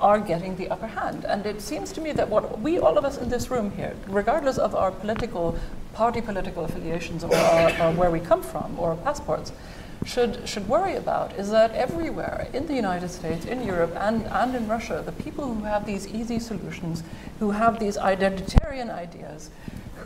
are 0.00 0.20
getting 0.20 0.56
the 0.56 0.68
upper 0.68 0.86
hand. 0.86 1.24
And 1.24 1.46
it 1.46 1.60
seems 1.60 1.92
to 1.92 2.00
me 2.00 2.12
that 2.12 2.28
what 2.28 2.60
we, 2.60 2.78
all 2.78 2.98
of 2.98 3.04
us 3.04 3.18
in 3.18 3.28
this 3.28 3.50
room 3.50 3.70
here, 3.72 3.94
regardless 4.06 4.58
of 4.58 4.74
our 4.74 4.90
political, 4.90 5.58
party 5.92 6.20
political 6.20 6.64
affiliations 6.64 7.24
or, 7.24 7.34
our, 7.34 7.70
or 7.82 7.92
where 7.92 8.10
we 8.10 8.20
come 8.20 8.42
from 8.42 8.78
or 8.78 8.96
passports, 8.96 9.52
should, 10.04 10.48
should 10.48 10.68
worry 10.68 10.94
about 10.94 11.32
is 11.36 11.50
that 11.50 11.72
everywhere 11.72 12.48
in 12.52 12.66
the 12.66 12.74
United 12.74 13.08
States, 13.08 13.44
in 13.44 13.64
Europe, 13.64 13.94
and, 13.96 14.24
and 14.24 14.54
in 14.54 14.68
Russia, 14.68 15.02
the 15.04 15.12
people 15.12 15.52
who 15.52 15.64
have 15.64 15.86
these 15.86 16.06
easy 16.06 16.38
solutions, 16.38 17.02
who 17.40 17.50
have 17.50 17.80
these 17.80 17.96
identitarian 17.96 18.90
ideas, 18.92 19.50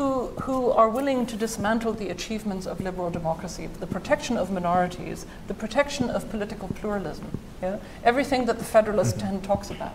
who, 0.00 0.28
who 0.44 0.70
are 0.70 0.88
willing 0.88 1.26
to 1.26 1.36
dismantle 1.36 1.92
the 1.92 2.08
achievements 2.08 2.66
of 2.66 2.80
liberal 2.80 3.10
democracy, 3.10 3.68
the 3.80 3.86
protection 3.86 4.38
of 4.38 4.50
minorities, 4.50 5.26
the 5.46 5.52
protection 5.52 6.08
of 6.08 6.30
political 6.30 6.68
pluralism, 6.68 7.38
yeah? 7.60 7.76
everything 8.02 8.46
that 8.46 8.58
the 8.58 8.64
Federalist 8.64 9.20
10 9.20 9.42
talks 9.42 9.70
about. 9.70 9.94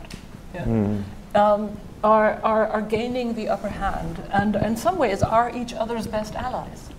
Yeah? 0.53 0.99
Um, 1.33 1.75
are, 2.03 2.39
are, 2.43 2.67
are 2.67 2.83
gaining 2.83 3.33
the 3.33 3.49
upper 3.49 3.69
hand 3.69 4.21
and 4.31 4.55
in 4.55 4.77
some 4.77 4.99
ways 4.99 5.23
are 5.23 5.49
each 5.57 5.73
other's 5.73 6.05
best 6.05 6.35
allies. 6.35 6.91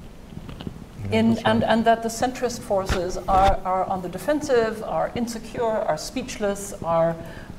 In, 1.12 1.38
and, 1.44 1.62
and 1.62 1.84
that 1.84 2.02
the 2.02 2.08
centrist 2.08 2.58
forces 2.58 3.16
are, 3.16 3.60
are 3.64 3.84
on 3.84 4.02
the 4.02 4.08
defensive, 4.08 4.82
are 4.82 5.12
insecure, 5.14 5.62
are 5.62 5.96
speechless, 5.96 6.72
are, 6.82 7.14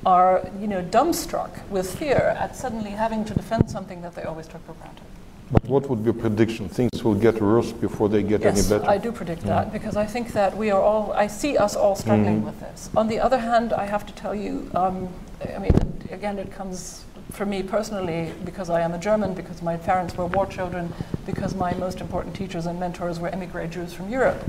are 0.05 0.51
you 0.59 0.67
know, 0.67 0.83
dumbstruck 0.83 1.65
with 1.69 1.97
fear 1.97 2.35
at 2.37 2.53
suddenly 2.53 2.91
having 2.91 3.23
to 3.23 3.33
defend 3.33 3.71
something 3.71 4.01
that 4.01 4.13
they 4.13 4.23
always 4.23 4.45
took 4.45 4.65
for 4.65 4.73
granted. 4.73 5.05
But 5.51 5.63
what 5.65 5.89
would 5.89 6.03
be 6.03 6.09
a 6.09 6.13
prediction? 6.13 6.67
Things 6.67 7.03
will 7.03 7.15
get 7.15 7.41
worse 7.41 7.71
before 7.71 8.09
they 8.09 8.21
get 8.21 8.41
Yes, 8.41 8.69
any 8.69 8.79
better? 8.79 8.89
I 8.89 8.97
do 8.97 9.11
predict 9.11 9.43
that 9.43 9.71
because 9.71 9.95
I 9.95 10.05
think 10.05 10.33
that 10.33 10.57
we 10.57 10.71
are 10.71 10.81
all, 10.81 11.13
I 11.13 11.27
see 11.27 11.57
us 11.57 11.75
all 11.75 11.95
struggling 11.95 12.43
with 12.43 12.59
this. 12.59 12.89
On 12.97 13.07
the 13.07 13.19
other 13.19 13.37
hand, 13.37 13.71
I 13.71 13.85
have 13.85 14.05
to 14.07 14.13
tell 14.13 14.35
you, 14.35 14.69
um, 14.75 15.07
I 15.55 15.59
mean, 15.59 15.71
again, 16.11 16.37
it 16.37 16.51
comes 16.51 17.05
for 17.31 17.45
me 17.45 17.63
personally 17.63 18.33
because 18.43 18.69
I 18.69 18.81
am 18.81 18.93
a 18.93 18.97
German, 18.97 19.33
because 19.33 19.61
my 19.61 19.77
parents 19.77 20.17
were 20.17 20.25
war 20.25 20.45
children, 20.45 20.93
because 21.25 21.55
my 21.55 21.73
most 21.75 22.01
important 22.01 22.35
teachers 22.35 22.65
and 22.65 22.79
mentors 22.79 23.19
were 23.19 23.29
emigre 23.29 23.67
Jews 23.67 23.93
from 23.93 24.09
Europe. 24.09 24.43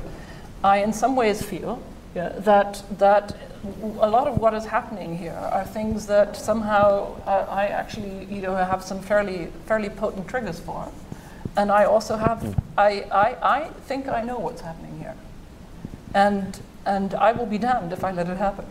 I, 0.63 0.79
in 0.79 0.91
some 0.91 1.15
ways, 1.15 1.41
feel 1.41 1.81
yeah, 2.15 2.29
that 2.29 2.83
that 2.97 3.35
w- 3.63 3.97
a 4.01 4.09
lot 4.09 4.27
of 4.27 4.37
what 4.37 4.53
is 4.53 4.65
happening 4.65 5.17
here 5.17 5.33
are 5.33 5.63
things 5.63 6.07
that 6.07 6.35
somehow 6.35 7.15
uh, 7.25 7.45
I 7.49 7.67
actually, 7.67 8.25
you 8.25 8.41
know, 8.41 8.55
have 8.55 8.83
some 8.83 8.99
fairly 8.99 9.47
fairly 9.65 9.89
potent 9.89 10.27
triggers 10.27 10.59
for, 10.59 10.91
and 11.55 11.71
I 11.71 11.85
also 11.85 12.17
have. 12.17 12.39
Mm. 12.39 12.63
I, 12.77 12.91
I, 13.11 13.57
I 13.59 13.69
think 13.85 14.07
I 14.07 14.21
know 14.23 14.39
what's 14.39 14.61
happening 14.61 14.97
here, 14.99 15.15
and 16.13 16.59
and 16.85 17.13
I 17.13 17.31
will 17.31 17.45
be 17.45 17.57
damned 17.57 17.93
if 17.93 18.03
I 18.03 18.11
let 18.11 18.27
it 18.27 18.37
happen. 18.37 18.65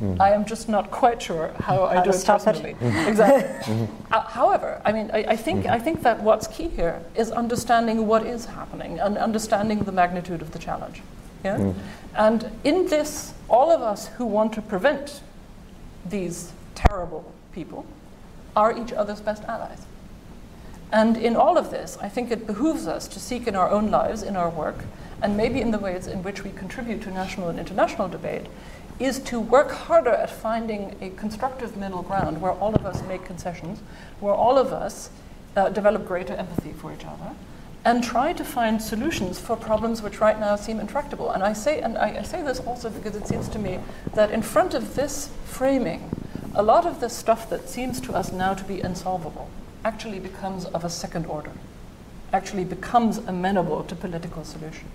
Mm. 0.00 0.20
I 0.20 0.30
am 0.30 0.44
just 0.44 0.68
not 0.68 0.90
quite 0.90 1.22
sure 1.22 1.52
how 1.60 1.84
I 1.84 1.94
How 1.94 2.02
do 2.02 2.10
to 2.10 2.16
it 2.16 2.20
stop 2.20 2.40
it. 2.40 2.44
personally. 2.44 2.74
Mm. 2.74 3.08
exactly. 3.12 3.48
Mm-hmm. 3.72 4.12
Uh, 4.12 4.20
however, 4.22 4.82
I 4.84 4.92
mean, 4.92 5.10
I, 5.14 5.24
I 5.28 5.36
think 5.36 5.60
mm-hmm. 5.64 5.72
I 5.72 5.78
think 5.78 6.02
that 6.02 6.22
what's 6.22 6.46
key 6.48 6.68
here 6.68 7.00
is 7.14 7.30
understanding 7.30 8.06
what 8.06 8.26
is 8.26 8.46
happening 8.46 8.98
and 8.98 9.16
understanding 9.16 9.78
the 9.84 9.92
magnitude 9.92 10.42
of 10.42 10.50
the 10.50 10.58
challenge. 10.58 11.00
Yeah? 11.44 11.72
And 12.16 12.50
in 12.64 12.86
this, 12.86 13.32
all 13.48 13.70
of 13.70 13.80
us 13.82 14.08
who 14.08 14.26
want 14.26 14.52
to 14.54 14.62
prevent 14.62 15.22
these 16.04 16.52
terrible 16.74 17.32
people 17.52 17.86
are 18.54 18.76
each 18.78 18.92
other's 18.92 19.20
best 19.20 19.42
allies. 19.44 19.86
And 20.92 21.16
in 21.16 21.36
all 21.36 21.56
of 21.56 21.70
this, 21.70 21.96
I 22.02 22.08
think 22.08 22.30
it 22.30 22.46
behooves 22.46 22.86
us 22.86 23.08
to 23.08 23.18
seek 23.18 23.46
in 23.46 23.56
our 23.56 23.70
own 23.70 23.90
lives, 23.90 24.22
in 24.22 24.36
our 24.36 24.50
work, 24.50 24.84
and 25.22 25.36
maybe 25.36 25.60
in 25.60 25.70
the 25.70 25.78
ways 25.78 26.06
in 26.06 26.22
which 26.22 26.44
we 26.44 26.50
contribute 26.50 27.00
to 27.02 27.10
national 27.10 27.48
and 27.48 27.58
international 27.58 28.08
debate, 28.08 28.46
is 28.98 29.18
to 29.20 29.40
work 29.40 29.70
harder 29.70 30.10
at 30.10 30.28
finding 30.28 30.94
a 31.00 31.08
constructive 31.10 31.76
middle 31.76 32.02
ground 32.02 32.42
where 32.42 32.52
all 32.52 32.74
of 32.74 32.84
us 32.84 33.02
make 33.08 33.24
concessions, 33.24 33.80
where 34.20 34.34
all 34.34 34.58
of 34.58 34.72
us 34.72 35.08
uh, 35.56 35.70
develop 35.70 36.06
greater 36.06 36.34
empathy 36.34 36.72
for 36.72 36.92
each 36.92 37.04
other, 37.04 37.34
and 37.84 38.02
try 38.04 38.32
to 38.32 38.44
find 38.44 38.80
solutions 38.80 39.38
for 39.38 39.56
problems 39.56 40.02
which 40.02 40.20
right 40.20 40.38
now 40.38 40.54
seem 40.56 40.78
intractable. 40.78 41.30
And 41.30 41.42
I 41.42 41.52
say, 41.52 41.80
and 41.80 41.98
I, 41.98 42.18
I 42.18 42.22
say 42.22 42.42
this 42.42 42.60
also 42.60 42.90
because 42.90 43.16
it 43.16 43.26
seems 43.26 43.48
to 43.48 43.58
me 43.58 43.78
that 44.14 44.30
in 44.30 44.42
front 44.42 44.74
of 44.74 44.94
this 44.94 45.30
framing, 45.44 46.08
a 46.54 46.62
lot 46.62 46.86
of 46.86 47.00
the 47.00 47.08
stuff 47.08 47.50
that 47.50 47.68
seems 47.68 48.00
to 48.02 48.14
us 48.14 48.30
now 48.30 48.54
to 48.54 48.64
be 48.64 48.80
insolvable 48.80 49.48
actually 49.84 50.20
becomes 50.20 50.64
of 50.66 50.84
a 50.84 50.90
second 50.90 51.26
order, 51.26 51.50
actually 52.32 52.64
becomes 52.64 53.18
amenable 53.18 53.82
to 53.84 53.96
political 53.96 54.44
solution 54.44 54.86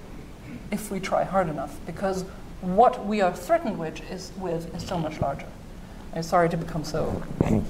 if 0.72 0.91
we 0.91 0.99
try 0.99 1.23
hard 1.23 1.49
enough, 1.49 1.80
because 1.85 2.23
what 2.61 3.05
we 3.05 3.22
are 3.22 3.34
threatened 3.34 3.77
with 3.77 3.99
is, 4.11 4.31
with 4.38 4.73
is 4.76 4.85
so 4.85 4.97
much 4.97 5.19
larger. 5.19 5.45
I'm 6.15 6.23
sorry 6.23 6.49
to 6.49 6.57
become 6.57 6.84
so. 6.84 7.22
you 7.43 7.49
know, 7.51 7.64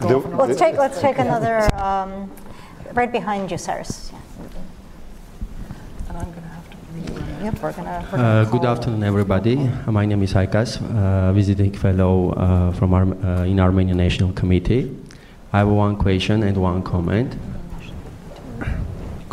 The- 0.00 0.16
off 0.16 0.26
on 0.26 0.32
a 0.32 0.36
Let's 0.36 0.58
take, 0.58 0.76
let's 0.76 1.00
take 1.00 1.18
another, 1.18 1.74
um, 1.74 2.30
right 2.92 3.10
behind 3.10 3.50
you, 3.50 3.58
Cyrus. 3.58 4.12
And 6.14 6.22
I'm 6.22 6.30
going 6.30 6.42
to 6.42 6.48
have 6.48 6.70
to 6.70 6.76
rerun 6.76 7.44
Yep, 7.44 7.62
we're 7.62 7.72
gonna. 7.72 8.08
Uh, 8.12 8.44
good 8.44 8.64
afternoon, 8.64 9.02
everybody. 9.02 9.56
My 9.86 10.06
name 10.06 10.22
is 10.22 10.32
Aikas, 10.34 10.80
uh, 10.80 11.32
visiting 11.32 11.72
fellow 11.72 12.30
uh, 12.30 12.72
from 12.72 12.94
Arm- 12.94 13.24
uh, 13.24 13.42
in 13.42 13.58
Armenian 13.58 13.96
National 13.96 14.32
Committee. 14.32 14.96
I 15.52 15.58
have 15.58 15.68
one 15.68 15.96
question 15.96 16.44
and 16.44 16.56
one 16.56 16.82
comment. 16.84 17.36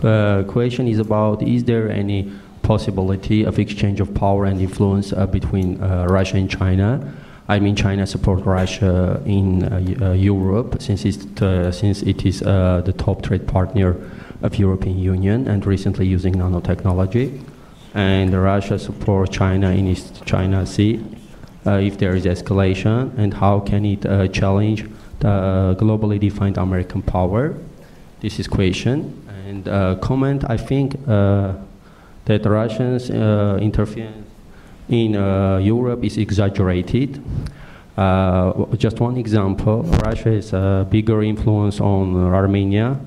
Uh, 0.04 0.44
question 0.48 0.88
is 0.88 0.98
about: 0.98 1.44
Is 1.44 1.64
there 1.66 1.92
any 1.92 2.32
possibility 2.64 3.44
of 3.44 3.60
exchange 3.60 4.00
of 4.00 4.14
power 4.16 4.46
and 4.46 4.60
influence 4.60 5.14
uh, 5.14 5.28
between 5.28 5.82
uh, 5.84 6.08
Russia 6.10 6.38
and 6.38 6.50
China? 6.50 7.14
I 7.48 7.60
mean, 7.60 7.76
China 7.76 8.08
supports 8.08 8.44
Russia 8.44 9.22
in 9.26 9.66
uh, 9.66 10.08
uh, 10.08 10.12
Europe 10.14 10.82
since 10.82 11.06
it 11.06 11.42
uh, 11.44 11.72
since 11.72 12.02
it 12.02 12.26
is 12.26 12.42
uh, 12.42 12.82
the 12.84 12.94
top 12.94 13.22
trade 13.22 13.48
partner 13.48 13.96
of 14.42 14.58
European 14.58 14.98
Union 14.98 15.48
and 15.48 15.66
recently 15.66 16.06
using 16.06 16.36
nanotechnology 16.36 17.42
and 17.94 18.34
Russia 18.34 18.80
support 18.80 19.32
China 19.32 19.72
in 19.72 19.88
East 19.88 20.24
China 20.26 20.66
Sea 20.66 21.04
uh, 21.66 21.74
if 21.74 21.98
there 21.98 22.16
is 22.16 22.26
escalation, 22.26 23.16
and 23.18 23.34
how 23.34 23.60
can 23.60 23.86
it 23.86 24.06
uh, 24.06 24.28
challenge 24.30 24.86
the 25.20 25.76
globally 25.80 26.20
defined 26.20 26.58
American 26.58 27.02
power? 27.02 27.56
This 28.22 28.40
is 28.40 28.48
question. 28.48 29.18
And 29.48 29.68
uh, 29.68 29.96
comment, 29.96 30.44
I 30.50 30.58
think 30.58 30.96
uh, 31.08 31.54
that 32.26 32.46
Russians 32.46 33.10
uh, 33.10 33.60
interference 33.62 34.28
in 34.90 35.16
uh, 35.16 35.58
Europe 35.58 36.04
is 36.04 36.18
exaggerated. 36.18 37.22
Uh, 37.98 38.66
just 38.78 39.00
one 39.00 39.18
example, 39.18 39.84
Russia 40.04 40.32
is 40.32 40.54
a 40.54 40.88
bigger 40.90 41.22
influence 41.22 41.80
on 41.80 42.16
Armenia 42.16 43.00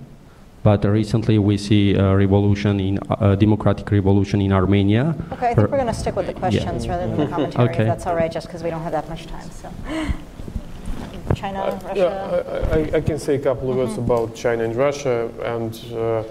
but 0.64 0.82
recently 0.86 1.38
we 1.38 1.58
see 1.58 1.94
a 1.94 2.16
revolution 2.16 2.80
in 2.80 2.98
uh, 3.10 3.34
democratic 3.36 3.88
revolution 3.90 4.40
in 4.40 4.50
Armenia. 4.50 5.14
Okay, 5.32 5.50
I 5.50 5.54
think 5.54 5.70
we're 5.70 5.76
going 5.76 5.86
to 5.86 5.94
stick 5.94 6.16
with 6.16 6.26
the 6.26 6.32
questions 6.32 6.88
rather 6.88 7.06
than 7.06 7.18
the 7.18 7.26
commentary, 7.26 7.64
if 7.66 7.70
Okay. 7.74 7.84
that's 7.84 8.06
all 8.06 8.16
right, 8.16 8.32
just 8.32 8.46
because 8.46 8.62
we 8.62 8.70
don't 8.70 8.80
have 8.82 8.92
that 8.92 9.06
much 9.10 9.26
time, 9.26 9.48
so. 9.50 9.70
China, 11.34 11.60
Uh, 11.60 11.80
Russia? 11.84 11.94
Yeah, 11.96 12.74
I, 12.74 12.78
I, 12.78 12.96
I 12.96 13.00
can 13.02 13.18
say 13.18 13.34
a 13.34 13.38
couple 13.38 13.70
of 13.70 13.76
words 13.76 13.98
about 13.98 14.34
China 14.34 14.64
and 14.64 14.74
Russia, 14.74 15.28
and 15.44 15.78
uh, 15.94 16.22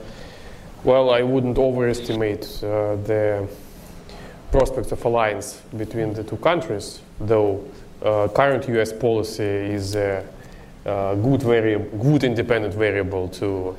well, 0.83 1.11
I 1.11 1.21
wouldn't 1.21 1.59
overestimate 1.59 2.43
uh, 2.63 2.95
the 3.05 3.47
prospects 4.51 4.91
of 4.91 5.05
alliance 5.05 5.61
between 5.77 6.13
the 6.13 6.23
two 6.23 6.37
countries, 6.37 7.01
though 7.19 7.63
uh, 8.03 8.27
current 8.29 8.67
U.S. 8.67 8.91
policy 8.91 9.43
is 9.43 9.95
a, 9.95 10.25
uh 10.85 11.15
good, 11.15 11.41
vari- 11.43 11.79
good 12.01 12.23
independent 12.25 12.73
variable 12.73 13.29
to 13.29 13.77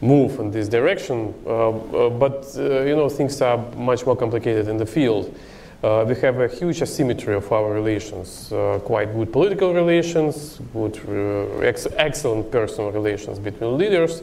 move 0.00 0.38
in 0.38 0.50
this 0.50 0.68
direction. 0.68 1.34
Uh, 1.46 1.70
uh, 1.70 2.10
but 2.10 2.46
uh, 2.56 2.82
you 2.82 2.94
know, 2.96 3.08
things 3.08 3.40
are 3.42 3.58
much 3.76 4.06
more 4.06 4.16
complicated 4.16 4.68
in 4.68 4.76
the 4.76 4.86
field. 4.86 5.34
Uh, 5.82 6.04
we 6.08 6.14
have 6.16 6.40
a 6.40 6.48
huge 6.48 6.82
asymmetry 6.82 7.34
of 7.34 7.52
our 7.52 7.72
relations, 7.72 8.52
uh, 8.52 8.80
quite 8.84 9.12
good 9.14 9.32
political 9.32 9.72
relations, 9.72 10.60
good, 10.72 10.98
uh, 11.08 11.60
ex- 11.60 11.86
excellent 11.96 12.50
personal 12.50 12.90
relations 12.90 13.38
between 13.38 13.78
leaders, 13.78 14.22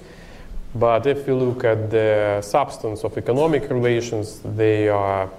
But 0.75 1.07
if 1.07 1.25
you 1.25 1.35
look 1.35 1.63
at 1.63 1.89
the 1.89 2.41
substance 2.41 3.05
of 3.05 3.17
economic 3.17 3.69
relations, 3.69 4.41
they 4.43 4.89
are 4.89 5.29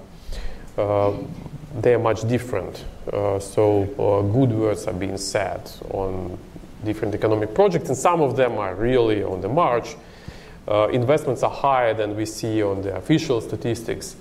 they 1.83 1.93
are 1.93 1.99
much 1.99 2.27
different. 2.27 2.83
So 3.41 3.87
good 4.33 4.51
words 4.51 4.87
are 4.87 4.95
being 4.95 5.19
said 5.19 5.71
on 5.91 6.39
different 6.85 7.15
economic 7.15 7.53
projects, 7.53 7.91
and 7.91 7.99
some 7.99 8.23
of 8.23 8.35
them 8.37 8.57
are 8.57 8.75
really 8.75 9.23
on 9.23 9.43
the 9.43 9.49
march. 9.49 9.95
Uh, 10.69 10.89
investments 10.89 11.43
are 11.43 11.51
higher 11.51 11.95
than 11.95 12.17
we 12.17 12.27
see 12.27 12.63
on 12.63 12.83
the 12.83 12.95
official 12.97 13.41
statistics, 13.41 14.17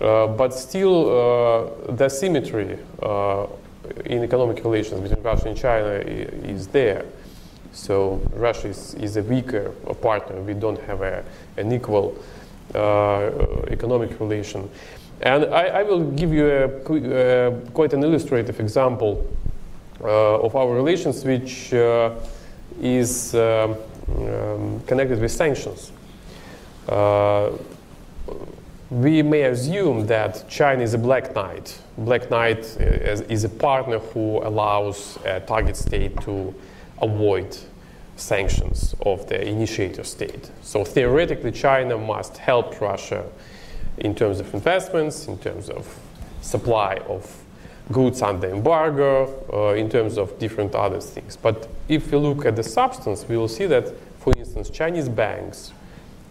uh, 0.00 0.26
but 0.26 0.54
still 0.54 1.08
uh, 1.08 1.92
the 1.92 2.08
symmetry 2.08 2.78
in 4.06 4.22
economic 4.22 4.64
relations 4.64 5.00
between 5.00 5.22
Russia 5.22 5.48
and 5.48 5.56
China 5.56 5.90
is 5.90 6.68
there. 6.68 7.04
So 7.72 8.20
Russia 8.34 8.68
is, 8.68 8.94
is 8.94 9.16
a 9.16 9.22
weaker 9.22 9.70
partner. 10.00 10.40
We 10.40 10.54
don't 10.54 10.80
have 10.82 11.02
a, 11.02 11.24
an 11.56 11.72
equal 11.72 12.16
economic 12.74 14.18
relation. 14.20 14.70
And 15.22 15.44
I, 15.46 15.66
I 15.66 15.82
will 15.84 16.10
give 16.12 16.32
you 16.32 16.48
a, 16.48 16.66
uh, 16.66 17.50
quite 17.72 17.92
an 17.92 18.02
illustrative 18.02 18.58
example 18.58 19.24
uh, 20.02 20.40
of 20.40 20.56
our 20.56 20.74
relations, 20.74 21.24
which 21.24 21.72
uh, 21.72 22.10
is 22.80 23.32
um, 24.08 24.80
connected 24.86 25.20
with 25.20 25.30
sanctions. 25.30 25.92
Uh, 26.88 27.50
we 28.90 29.22
may 29.22 29.44
assume 29.44 30.06
that 30.06 30.44
China 30.48 30.82
is 30.82 30.92
a 30.92 30.98
black 30.98 31.34
knight. 31.34 31.78
Black 31.96 32.30
knight 32.30 32.58
is, 32.58 33.22
is 33.22 33.44
a 33.44 33.48
partner 33.48 33.98
who 33.98 34.38
allows 34.46 35.18
a 35.24 35.40
target 35.40 35.76
state 35.76 36.20
to 36.20 36.54
avoid 37.00 37.56
sanctions 38.16 38.94
of 39.06 39.26
the 39.28 39.48
initiator 39.48 40.04
state. 40.04 40.50
So 40.62 40.84
theoretically, 40.84 41.52
China 41.52 41.96
must 41.96 42.36
help 42.36 42.80
Russia 42.80 43.24
in 43.98 44.14
terms 44.14 44.40
of 44.40 44.52
investments, 44.52 45.26
in 45.26 45.38
terms 45.38 45.70
of 45.70 45.98
supply 46.42 46.96
of 47.08 47.41
goods 47.90 48.22
under 48.22 48.48
embargo, 48.48 49.28
uh, 49.52 49.74
in 49.74 49.90
terms 49.90 50.16
of 50.18 50.38
different 50.38 50.74
other 50.74 51.00
things. 51.00 51.36
But 51.36 51.68
if 51.88 52.12
we 52.12 52.18
look 52.18 52.46
at 52.46 52.56
the 52.56 52.62
substance, 52.62 53.26
we 53.28 53.36
will 53.36 53.48
see 53.48 53.66
that, 53.66 53.92
for 54.18 54.32
instance, 54.36 54.70
Chinese 54.70 55.08
banks 55.08 55.72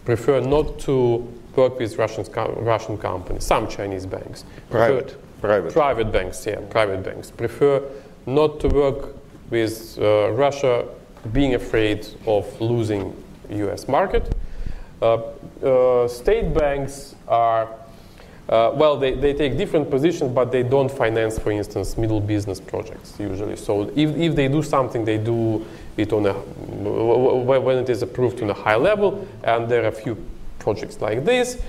prefer 0.04 0.40
not 0.40 0.78
to 0.80 1.28
work 1.54 1.78
with 1.78 1.98
Russian, 1.98 2.24
Russian 2.64 2.98
companies, 2.98 3.44
some 3.44 3.68
Chinese 3.68 4.06
banks. 4.06 4.44
Private. 4.70 5.16
Private. 5.40 5.72
Private 5.72 6.12
banks, 6.12 6.46
yeah, 6.46 6.60
private 6.70 7.02
banks 7.02 7.30
prefer 7.30 7.82
not 8.26 8.60
to 8.60 8.68
work 8.68 9.16
with 9.50 9.98
uh, 10.00 10.30
Russia 10.32 10.86
being 11.32 11.54
afraid 11.54 12.06
of 12.26 12.60
losing 12.60 13.14
US 13.50 13.88
market. 13.88 14.34
Uh, 15.00 15.22
uh, 15.62 16.08
state 16.08 16.54
banks 16.54 17.16
are, 17.26 17.68
uh, 18.52 18.70
well, 18.74 18.98
they, 18.98 19.14
they 19.14 19.32
take 19.32 19.56
different 19.56 19.88
positions, 19.88 20.30
but 20.30 20.52
they 20.52 20.62
don't 20.62 20.90
finance, 20.90 21.38
for 21.38 21.50
instance, 21.50 21.96
middle 21.96 22.20
business 22.20 22.60
projects 22.60 23.18
usually. 23.18 23.56
So 23.56 23.90
if, 23.96 24.14
if 24.14 24.34
they 24.34 24.48
do 24.48 24.62
something, 24.62 25.06
they 25.06 25.16
do 25.16 25.64
it 25.96 26.12
on 26.12 26.26
a, 26.26 26.34
when 26.34 27.78
it 27.78 27.88
is 27.88 28.02
approved 28.02 28.42
on 28.42 28.50
a 28.50 28.54
high 28.54 28.76
level, 28.76 29.26
and 29.42 29.70
there 29.70 29.84
are 29.84 29.88
a 29.88 29.92
few 29.92 30.22
projects 30.58 31.00
like 31.00 31.24
this. 31.24 31.62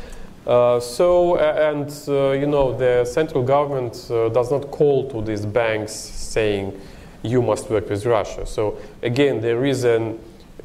Uh, 0.46 0.78
so, 0.82 1.38
and 1.38 1.90
uh, 2.10 2.32
you 2.32 2.48
know, 2.48 2.78
the 2.78 3.06
central 3.06 3.44
government 3.44 4.08
uh, 4.12 4.28
does 4.28 4.52
not 4.52 4.70
call 4.70 5.10
to 5.10 5.22
these 5.22 5.46
banks 5.46 5.94
saying 5.94 6.78
you 7.22 7.42
must 7.42 7.70
work 7.70 7.90
with 7.90 8.06
Russia. 8.06 8.46
So 8.46 8.78
again, 9.02 9.40
there 9.40 9.64
is 9.64 9.86
an, 9.86 10.20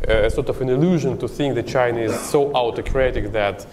a 0.08 0.28
sort 0.30 0.48
of 0.48 0.60
an 0.60 0.68
illusion 0.68 1.16
to 1.18 1.28
think 1.28 1.54
that 1.54 1.68
China 1.68 2.00
is 2.00 2.18
so 2.18 2.52
autocratic 2.54 3.30
that 3.30 3.64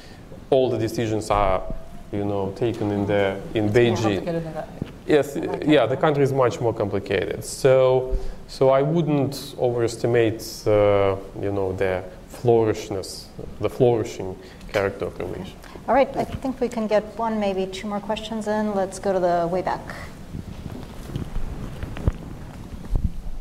all 0.51 0.69
the 0.69 0.77
decisions 0.77 1.31
are, 1.31 1.63
you 2.11 2.25
know, 2.25 2.53
taken 2.55 2.91
in 2.91 3.05
the 3.05 3.39
in 3.53 3.69
Beijing. 3.69 4.65
Yes, 5.05 5.37
yeah, 5.65 5.85
the 5.85 5.97
country 5.97 6.23
is 6.23 6.33
much 6.33 6.59
more 6.59 6.73
complicated. 6.73 7.43
So, 7.45 8.17
so 8.47 8.69
I 8.69 8.81
wouldn't 8.81 9.55
overestimate, 9.59 10.41
uh, 10.65 11.15
you 11.39 11.51
know, 11.51 11.73
the 11.73 12.03
flourishness, 12.27 13.27
the 13.61 13.69
flourishing 13.69 14.35
character 14.73 15.05
of 15.05 15.19
relations. 15.19 15.55
All 15.87 15.93
right, 15.93 16.09
I 16.17 16.23
think 16.23 16.59
we 16.59 16.69
can 16.69 16.87
get 16.87 17.03
one, 17.17 17.39
maybe 17.39 17.67
two 17.67 17.87
more 17.87 17.99
questions 17.99 18.47
in. 18.47 18.73
Let's 18.73 18.97
go 18.97 19.13
to 19.13 19.19
the 19.19 19.47
way 19.51 19.61
back. 19.61 19.95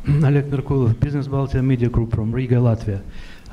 Oleg 0.07 0.51
Merkulov, 0.51 0.99
Business 0.99 1.27
Baltic 1.27 1.63
Media 1.63 1.89
Group 1.89 2.13
from 2.13 2.31
Riga, 2.31 2.57
Latvia. 2.57 3.01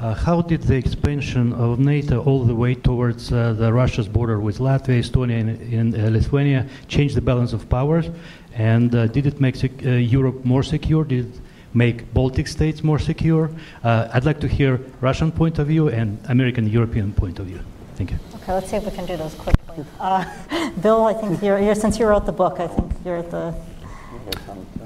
Uh, 0.01 0.15
how 0.15 0.43
did 0.43 0.63
the 0.63 0.75
expansion 0.75 1.53
of 1.53 1.79
NATO 1.79 2.23
all 2.25 2.45
the 2.45 2.55
way 2.55 2.75
towards 2.75 3.33
uh, 3.33 3.53
the 3.53 3.73
Russia's 3.73 4.09
border 4.09 4.41
with 4.41 4.59
Latvia, 4.59 4.99
Estonia, 4.99 5.41
and, 5.41 5.73
and 5.73 5.95
uh, 5.95 6.09
Lithuania 6.11 6.67
change 6.89 7.15
the 7.15 7.21
balance 7.21 7.53
of 7.53 7.69
powers? 7.69 8.11
And 8.55 8.95
uh, 8.95 9.07
did 9.07 9.27
it 9.27 9.41
make 9.41 9.55
sec- 9.55 9.85
uh, 9.85 9.91
Europe 9.91 10.45
more 10.45 10.63
secure? 10.63 11.05
Did 11.05 11.27
it 11.27 11.41
make 11.73 12.13
Baltic 12.13 12.49
states 12.49 12.83
more 12.83 12.99
secure? 12.99 13.51
Uh, 13.85 14.09
I'd 14.13 14.25
like 14.25 14.41
to 14.41 14.49
hear 14.49 14.81
Russian 15.01 15.31
point 15.31 15.59
of 15.59 15.69
view 15.69 15.89
and 15.89 16.19
American 16.29 16.69
European 16.69 17.13
point 17.13 17.39
of 17.39 17.47
view. 17.47 17.61
Thank 17.95 18.11
you. 18.11 18.19
Okay, 18.43 18.53
let's 18.55 18.71
see 18.71 18.77
if 18.77 18.85
we 18.85 18.91
can 18.91 19.07
do 19.07 19.17
those 19.17 19.35
quickly. 19.35 19.85
Bill, 20.83 21.05
I 21.05 21.15
think 21.15 21.43
you're, 21.43 21.61
you're, 21.61 21.75
since 21.75 21.99
you 21.99 22.07
wrote 22.07 22.27
the 22.27 22.33
book, 22.33 22.59
I 22.59 22.67
think 22.67 22.93
you're 23.05 23.19
at 23.19 23.31
the. 23.31 23.55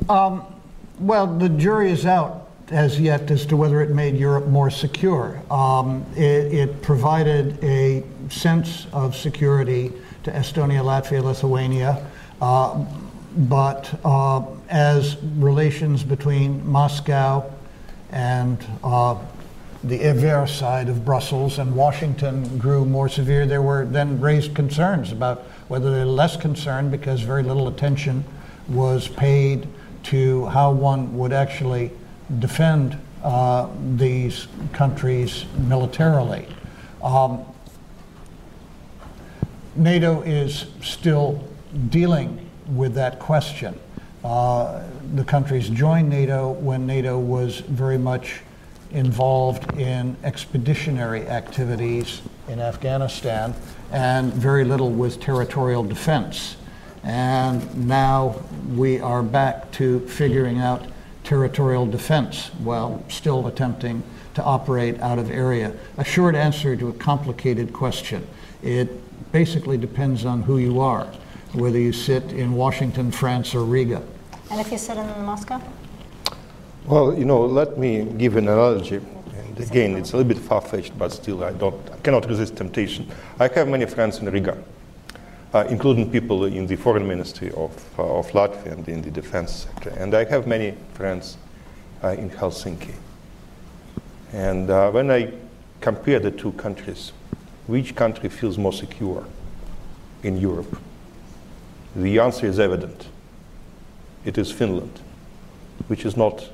Um, 0.09 0.45
well, 1.01 1.27
the 1.27 1.49
jury 1.49 1.91
is 1.91 2.07
out 2.07 2.46
as 2.71 2.99
yet 2.99 3.31
as 3.31 3.47
to 3.47 3.57
whether 3.57 3.81
it 3.81 3.91
made 3.91 4.17
Europe 4.17 4.47
more 4.47 4.71
secure. 4.71 5.41
Um, 5.51 6.05
it, 6.17 6.53
it, 6.53 6.83
provided 6.83 7.63
a 7.63 8.03
sense 8.29 8.87
of 8.93 9.15
security 9.15 9.93
to 10.25 10.33
Estonia, 10.33 10.83
Latvia, 10.83 11.23
Lithuania, 11.23 12.05
uh, 12.41 12.85
but 13.37 14.01
uh, 14.05 14.45
as 14.69 15.17
relations 15.37 16.03
between 16.03 16.67
Moscow 16.67 17.49
and 18.11 18.65
uh, 18.83 19.17
the 19.85 20.01
Ever 20.01 20.47
side 20.49 20.89
of 20.89 21.05
Brussels 21.05 21.59
and 21.59 21.77
Washington 21.77 22.59
grew 22.59 22.85
more 22.85 23.09
severe, 23.09 23.47
there 23.47 23.63
were 23.63 23.85
then 23.85 24.21
raised 24.21 24.55
concerns 24.55 25.13
about 25.13 25.43
whether 25.69 25.91
they're 25.91 26.05
less 26.05 26.37
concerned 26.37 26.91
because 26.91 27.21
very 27.21 27.43
little 27.43 27.69
attention 27.69 28.25
was 28.69 29.07
paid 29.07 29.69
to 30.05 30.47
how 30.47 30.73
one 30.73 31.17
would 31.17 31.33
actually 31.33 31.93
defend 32.39 32.99
uh, 33.23 33.69
these 33.97 34.49
countries 34.73 35.45
militarily. 35.59 36.47
Um, 37.03 37.45
NATO 39.75 40.23
is 40.23 40.67
still 40.83 41.47
dealing 41.91 42.49
with 42.69 42.95
that 42.95 43.19
question. 43.19 43.79
Uh, 44.25 44.83
the 45.15 45.25
countries 45.25 45.69
joined 45.69 46.09
NATO 46.09 46.53
when 46.53 46.87
NATO 46.87 47.19
was 47.19 47.61
very 47.61 47.99
much 47.99 48.41
involved 48.91 49.79
in 49.79 50.17
expeditionary 50.25 51.29
activities 51.29 52.23
in 52.49 52.61
Afghanistan 52.61 53.55
and 53.93 54.33
very 54.33 54.65
little 54.65 54.91
with 54.91 55.21
territorial 55.21 55.85
defense. 55.85 56.57
And 57.03 57.89
now 57.89 58.41
we 58.75 59.01
are 59.01 59.23
back 59.23 59.71
to 59.73 60.01
figuring 60.09 60.59
out 60.59 60.87
territorial 61.27 61.85
defense 61.87 62.51
while 62.63 63.03
still 63.09 63.47
attempting 63.49 64.03
to 64.35 64.43
operate 64.43 64.99
out 65.01 65.19
of 65.19 65.31
area? 65.31 65.73
A 65.99 66.05
short 66.05 66.35
answer 66.35 66.77
to 66.77 66.89
a 66.89 66.93
complicated 66.93 67.73
question. 67.73 68.27
It 68.63 68.89
basically 69.33 69.77
depends 69.77 70.25
on 70.25 70.43
who 70.43 70.59
you 70.59 70.81
are, 70.81 71.05
whether 71.53 71.79
you 71.79 71.93
sit 71.93 72.23
in 72.33 72.55
Washington, 72.55 73.11
France, 73.11 73.55
or 73.55 73.65
Riga. 73.65 74.03
And 74.51 74.61
if 74.61 74.71
you 74.71 74.79
sit 74.79 74.97
in 74.97 75.07
Moscow? 75.25 75.61
Well, 76.87 77.13
you 77.13 77.25
know, 77.25 77.45
let 77.45 77.77
me 77.77 78.05
give 78.05 78.37
an 78.37 78.49
analogy. 78.49 78.97
And 78.97 79.61
again, 79.61 79.97
it's 79.97 80.13
a 80.13 80.17
little 80.17 80.33
bit 80.33 80.39
far-fetched, 80.39 80.97
but 80.97 81.13
still, 81.13 81.43
I 81.43 81.53
don't, 81.53 81.75
I 81.91 81.97
cannot 81.99 82.29
resist 82.29 82.57
temptation. 82.57 83.09
I 83.41 83.49
have 83.49 83.67
many 83.67 83.87
friends 83.87 84.19
in 84.19 84.31
Riga 84.31 84.57
including 85.55 86.11
people 86.11 86.45
in 86.45 86.67
the 86.67 86.77
foreign 86.77 87.07
ministry 87.07 87.51
of, 87.53 87.99
uh, 87.99 88.19
of 88.19 88.31
Latvia 88.33 88.73
and 88.73 88.89
in 88.89 89.03
the 89.03 89.11
defense 89.11 89.53
sector. 89.53 89.91
And 89.91 90.15
I 90.15 90.25
have 90.25 90.47
many 90.47 90.75
friends 90.95 91.39
uh, 92.03 92.09
in 92.09 92.31
Helsinki. 92.31 92.95
And 94.33 94.71
uh, 94.71 94.91
when 94.91 95.11
I 95.11 95.33
compare 95.81 96.19
the 96.19 96.31
two 96.31 96.53
countries, 96.53 97.13
which 97.67 97.95
country 97.95 98.29
feels 98.29 98.59
more 98.59 98.73
secure 98.73 99.25
in 100.23 100.37
Europe? 100.39 100.79
The 101.95 102.19
answer 102.19 102.47
is 102.47 102.59
evident. 102.59 103.09
It 104.25 104.39
is 104.39 104.53
Finland, 104.53 105.01
which 105.89 106.05
is 106.05 106.17
not 106.17 106.49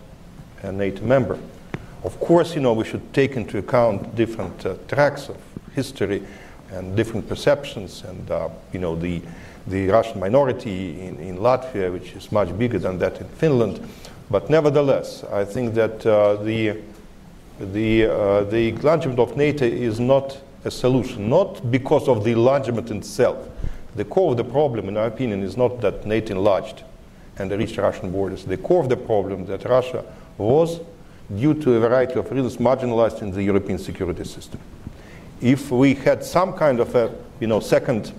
a 0.62 0.70
NATO 0.70 1.04
member. 1.04 1.38
Of 2.04 2.18
course, 2.20 2.54
you 2.54 2.60
know, 2.60 2.72
we 2.72 2.84
should 2.84 3.12
take 3.12 3.32
into 3.32 3.58
account 3.58 4.14
different 4.14 4.64
uh, 4.66 4.74
tracks 4.88 5.28
of 5.28 5.36
history 5.74 6.22
and 6.72 6.96
different 6.96 7.28
perceptions, 7.28 8.02
and 8.04 8.30
uh, 8.30 8.48
you 8.72 8.78
know 8.78 8.96
the 8.96 9.22
the 9.66 9.88
Russian 9.88 10.18
minority 10.18 11.00
in, 11.00 11.18
in 11.20 11.38
Latvia, 11.38 11.92
which 11.92 12.12
is 12.12 12.32
much 12.32 12.56
bigger 12.58 12.78
than 12.78 12.98
that 12.98 13.20
in 13.20 13.28
Finland. 13.28 13.80
But 14.28 14.50
nevertheless, 14.50 15.24
I 15.24 15.44
think 15.44 15.74
that 15.74 16.04
uh, 16.04 16.36
the 16.42 16.78
the, 17.60 18.06
uh, 18.06 18.44
the 18.44 18.70
enlargement 18.70 19.18
of 19.18 19.36
NATO 19.36 19.64
is 19.64 20.00
not 20.00 20.40
a 20.64 20.70
solution, 20.70 21.28
not 21.28 21.70
because 21.70 22.08
of 22.08 22.24
the 22.24 22.32
enlargement 22.32 22.90
itself. 22.90 23.48
The 23.94 24.04
core 24.04 24.32
of 24.32 24.36
the 24.36 24.44
problem, 24.44 24.88
in 24.88 24.96
our 24.96 25.06
opinion, 25.06 25.42
is 25.42 25.56
not 25.56 25.80
that 25.82 26.06
NATO 26.06 26.34
enlarged 26.34 26.82
and 27.38 27.50
reached 27.50 27.76
Russian 27.76 28.10
borders. 28.10 28.44
The 28.44 28.56
core 28.56 28.82
of 28.82 28.88
the 28.88 28.96
problem 28.96 29.46
that 29.46 29.64
Russia 29.64 30.04
was, 30.38 30.80
due 31.34 31.54
to 31.54 31.74
a 31.74 31.80
variety 31.80 32.14
of 32.14 32.30
reasons, 32.30 32.56
marginalized 32.56 33.22
in 33.22 33.30
the 33.30 33.42
European 33.42 33.78
security 33.78 34.24
system. 34.24 34.60
If 35.42 35.70
we 35.72 35.94
had 35.94 36.24
some 36.24 36.52
kind 36.52 36.80
of 36.80 36.94
a 36.94 37.12
you 37.40 37.48
know, 37.48 37.60
second 37.60 38.12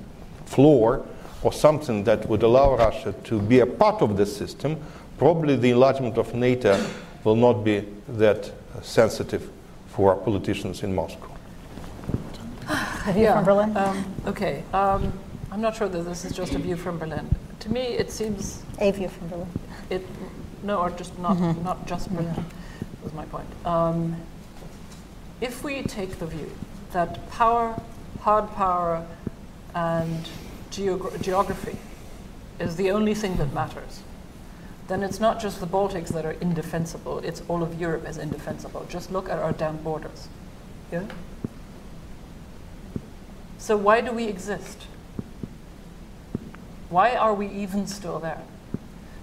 floor 0.45 1.05
or 1.41 1.53
something 1.53 2.03
that 2.03 2.27
would 2.27 2.43
allow 2.43 2.75
Russia 2.75 3.13
to 3.23 3.39
be 3.39 3.59
a 3.61 3.65
part 3.65 4.01
of 4.01 4.17
the 4.17 4.25
system, 4.25 4.77
probably 5.17 5.55
the 5.55 5.71
enlargement 5.71 6.17
of 6.17 6.33
NATO 6.35 6.77
will 7.23 7.37
not 7.37 7.63
be 7.63 7.85
that 8.09 8.51
sensitive 8.81 9.49
for 9.87 10.15
politicians 10.15 10.83
in 10.83 10.93
Moscow. 10.93 11.29
A 13.07 13.13
view 13.13 13.27
from 13.27 13.43
Berlin? 13.45 13.77
Um, 13.77 14.05
okay. 14.27 14.63
Um, 14.73 15.13
I'm 15.51 15.61
not 15.61 15.75
sure 15.75 15.87
that 15.87 16.03
this 16.03 16.25
is 16.25 16.35
just 16.35 16.55
a 16.55 16.57
view 16.57 16.75
from 16.75 16.97
Berlin. 16.97 17.29
To 17.59 17.71
me, 17.71 17.81
it 17.81 18.11
seems 18.11 18.63
A 18.79 18.91
view 18.91 19.07
from 19.07 19.27
Berlin. 19.27 19.47
it. 19.89 20.05
No, 20.63 20.79
or 20.79 20.89
just 20.89 21.17
not 21.19 21.37
not 21.63 21.85
just 21.85 22.09
Berlin. 22.09 22.45
Was 23.03 23.13
my 23.13 23.25
point. 23.25 23.47
Um, 23.65 24.15
if 25.41 25.63
we 25.63 25.83
take 25.83 26.19
the 26.19 26.25
view 26.25 26.49
that 26.93 27.29
power, 27.29 27.79
hard 28.21 28.49
power, 28.51 29.05
and 29.75 30.29
geogra- 30.71 31.21
geography 31.21 31.77
is 32.59 32.75
the 32.75 32.91
only 32.91 33.13
thing 33.13 33.35
that 33.37 33.53
matters, 33.53 34.01
then 34.87 35.03
it's 35.03 35.19
not 35.19 35.39
just 35.39 35.59
the 35.59 35.67
Baltics 35.67 36.09
that 36.09 36.25
are 36.25 36.33
indefensible, 36.33 37.19
it's 37.19 37.41
all 37.47 37.63
of 37.63 37.79
Europe 37.79 38.07
is 38.07 38.17
indefensible. 38.17 38.85
Just 38.89 39.11
look 39.11 39.29
at 39.29 39.39
our 39.39 39.51
damn 39.51 39.77
borders. 39.77 40.27
Yeah? 40.91 41.03
So 43.57 43.77
why 43.77 44.01
do 44.01 44.11
we 44.11 44.25
exist? 44.25 44.85
Why 46.89 47.15
are 47.15 47.33
we 47.33 47.47
even 47.47 47.87
still 47.87 48.19
there? 48.19 48.41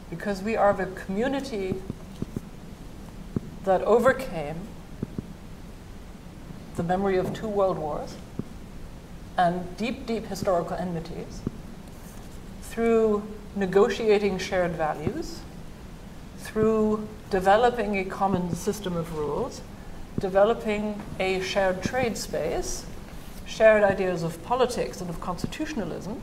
Because 0.09 0.43
we 0.43 0.57
are 0.57 0.73
the 0.73 0.87
community 0.87 1.77
that 3.65 3.83
overcame 3.83 4.57
the 6.81 6.86
memory 6.86 7.19
of 7.19 7.35
two 7.35 7.47
world 7.47 7.77
wars 7.77 8.15
and 9.36 9.77
deep, 9.77 10.07
deep 10.07 10.24
historical 10.28 10.74
enmities 10.77 11.43
through 12.62 13.23
negotiating 13.55 14.39
shared 14.39 14.70
values, 14.70 15.40
through 16.39 17.07
developing 17.28 17.98
a 17.98 18.05
common 18.07 18.55
system 18.55 18.97
of 18.97 19.15
rules, 19.15 19.61
developing 20.20 21.02
a 21.19 21.43
shared 21.43 21.82
trade 21.82 22.16
space, 22.16 22.86
shared 23.44 23.82
ideas 23.82 24.23
of 24.23 24.43
politics 24.43 25.02
and 25.02 25.11
of 25.11 25.20
constitutionalism, 25.20 26.19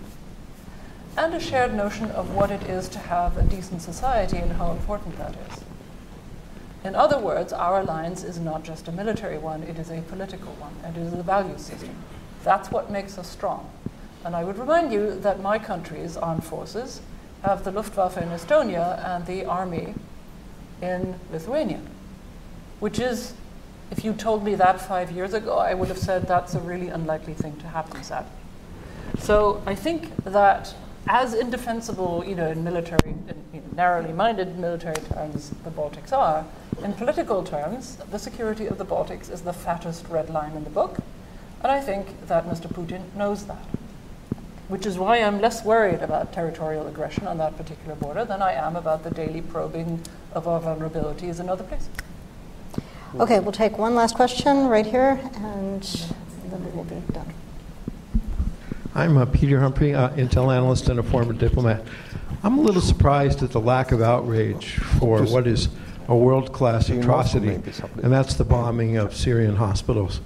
and 1.16 1.36
a 1.36 1.40
shared 1.40 1.76
notion 1.76 2.10
of 2.10 2.34
what 2.34 2.50
it 2.50 2.64
is 2.64 2.90
to 2.90 2.98
have 2.98 3.38
a 3.38 3.44
decent 3.44 3.80
society 3.84 4.38
and 4.38 4.54
how 4.54 4.72
important 4.72 5.16
that 5.20 5.36
is. 5.52 5.67
In 6.88 6.96
other 6.96 7.20
words, 7.20 7.52
our 7.52 7.82
alliance 7.82 8.24
is 8.24 8.40
not 8.40 8.64
just 8.64 8.88
a 8.88 8.94
military 8.94 9.38
one, 9.38 9.62
it 9.64 9.78
is 9.78 9.92
a 9.92 10.02
political 10.04 10.54
one, 10.54 10.74
and 10.86 10.96
it 10.96 11.02
is 11.02 11.12
a 11.12 11.22
value 11.22 11.58
system. 11.58 11.94
That's 12.46 12.72
what 12.72 12.90
makes 12.90 13.18
us 13.18 13.28
strong. 13.28 13.70
And 14.24 14.34
I 14.34 14.46
would 14.46 14.58
remind 14.58 14.94
you 14.94 15.20
that 15.20 15.42
my 15.42 15.60
country's 15.60 16.16
armed 16.16 16.46
forces 16.46 17.02
have 17.44 17.66
the 17.66 17.72
Luftwaffe 17.72 18.18
in 18.18 18.30
Estonia 18.30 19.06
and 19.06 19.26
the 19.26 19.44
army 19.44 19.96
in 20.82 21.20
Lithuania, 21.30 21.82
which 22.80 23.00
is, 23.00 23.34
if 23.92 24.06
you 24.06 24.14
told 24.14 24.46
me 24.46 24.56
that 24.56 24.80
five 24.80 25.12
years 25.12 25.34
ago, 25.34 25.58
I 25.58 25.74
would 25.74 25.90
have 25.90 25.98
said 25.98 26.26
that's 26.26 26.56
a 26.56 26.60
really 26.62 26.88
unlikely 26.88 27.34
thing 27.34 27.58
to 27.58 27.68
happen, 27.68 28.02
sadly. 28.02 28.32
So 29.20 29.62
I 29.66 29.76
think 29.76 30.16
that 30.24 30.74
as 31.06 31.34
indefensible, 31.34 32.24
you 32.26 32.36
know, 32.36 32.50
in 32.50 32.64
military, 32.64 33.12
in 33.12 33.44
you 33.54 33.60
know, 33.60 33.68
narrowly 33.76 34.14
minded 34.14 34.58
military 34.58 35.02
terms, 35.14 35.50
the 35.66 35.70
Baltics 35.70 36.14
are, 36.14 36.46
in 36.84 36.94
political 36.94 37.44
terms, 37.44 37.98
the 38.12 38.20
security 38.20 38.68
of 38.68 38.78
the 38.78 38.86
Baltics 38.86 39.32
is 39.32 39.42
the 39.42 39.54
fattest 39.54 40.08
red 40.10 40.30
line 40.30 40.54
in 40.54 40.64
the 40.64 40.70
book. 40.70 41.00
And 41.62 41.72
I 41.72 41.82
think 41.82 42.28
that 42.28 42.46
Mr. 42.46 42.68
Putin 42.68 43.14
knows 43.16 43.46
that. 43.46 43.64
Which 44.68 44.86
is 44.86 44.98
why 44.98 45.18
I'm 45.18 45.40
less 45.40 45.64
worried 45.64 46.02
about 46.02 46.34
territorial 46.34 46.88
aggression 46.88 47.26
on 47.26 47.38
that 47.38 47.58
particular 47.58 47.96
border 47.96 48.26
than 48.26 48.42
I 48.42 48.54
am 48.54 48.76
about 48.76 49.04
the 49.04 49.10
daily 49.10 49.42
probing 49.42 50.02
of 50.34 50.48
our 50.48 50.60
vulnerabilities 50.60 51.40
in 51.40 51.50
other 51.50 51.64
places. 51.64 51.90
Okay, 53.16 53.40
we'll 53.40 53.54
take 53.54 53.78
one 53.78 53.96
last 53.96 54.16
question 54.16 54.68
right 54.68 54.86
here, 54.86 55.20
and 55.36 55.82
then 56.50 56.64
we 56.66 56.72
will 56.72 56.84
be 56.84 57.02
done. 57.14 57.34
I'm 58.94 59.18
uh, 59.18 59.26
Peter 59.26 59.60
Humphrey, 59.60 59.94
uh, 59.94 60.10
Intel 60.10 60.54
analyst 60.54 60.90
and 60.90 61.00
a 61.00 61.04
former 61.04 61.34
diplomat. 61.34 61.84
I'm 62.44 62.60
a 62.60 62.62
little 62.62 62.82
surprised 62.82 63.42
at 63.44 63.52
the 63.52 63.62
lack 63.62 63.92
of 63.92 64.02
outrage 64.02 64.76
for 65.00 65.20
Just- 65.20 65.34
what 65.34 65.48
is 65.48 65.70
a 66.08 66.16
world-class 66.16 66.90
atrocity, 66.90 67.56
and 68.04 68.12
that's 68.12 68.36
the 68.36 68.46
bombing 68.46 68.98
of 68.98 69.16
Syrian 69.16 69.56
hospitals. 69.56 70.22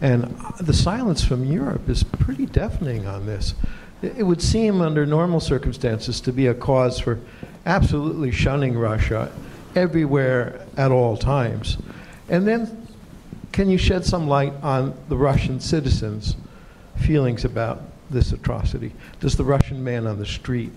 And 0.00 0.36
the 0.60 0.74
silence 0.74 1.24
from 1.24 1.44
Europe 1.44 1.88
is 1.88 2.02
pretty 2.02 2.46
deafening 2.46 3.06
on 3.06 3.26
this. 3.26 3.54
It 4.02 4.18
it 4.18 4.22
would 4.24 4.42
seem, 4.42 4.82
under 4.82 5.06
normal 5.06 5.40
circumstances, 5.40 6.20
to 6.22 6.32
be 6.32 6.48
a 6.48 6.54
cause 6.54 6.98
for 6.98 7.18
absolutely 7.64 8.30
shunning 8.30 8.76
Russia 8.76 9.32
everywhere 9.74 10.66
at 10.76 10.90
all 10.90 11.16
times. 11.16 11.78
And 12.28 12.46
then, 12.46 12.86
can 13.52 13.70
you 13.70 13.78
shed 13.78 14.04
some 14.04 14.28
light 14.28 14.52
on 14.62 14.94
the 15.08 15.16
Russian 15.16 15.60
citizens' 15.60 16.36
feelings 16.96 17.44
about 17.44 17.82
this 18.10 18.32
atrocity? 18.32 18.92
Does 19.20 19.36
the 19.36 19.44
Russian 19.44 19.82
man 19.82 20.06
on 20.06 20.18
the 20.18 20.26
street 20.26 20.72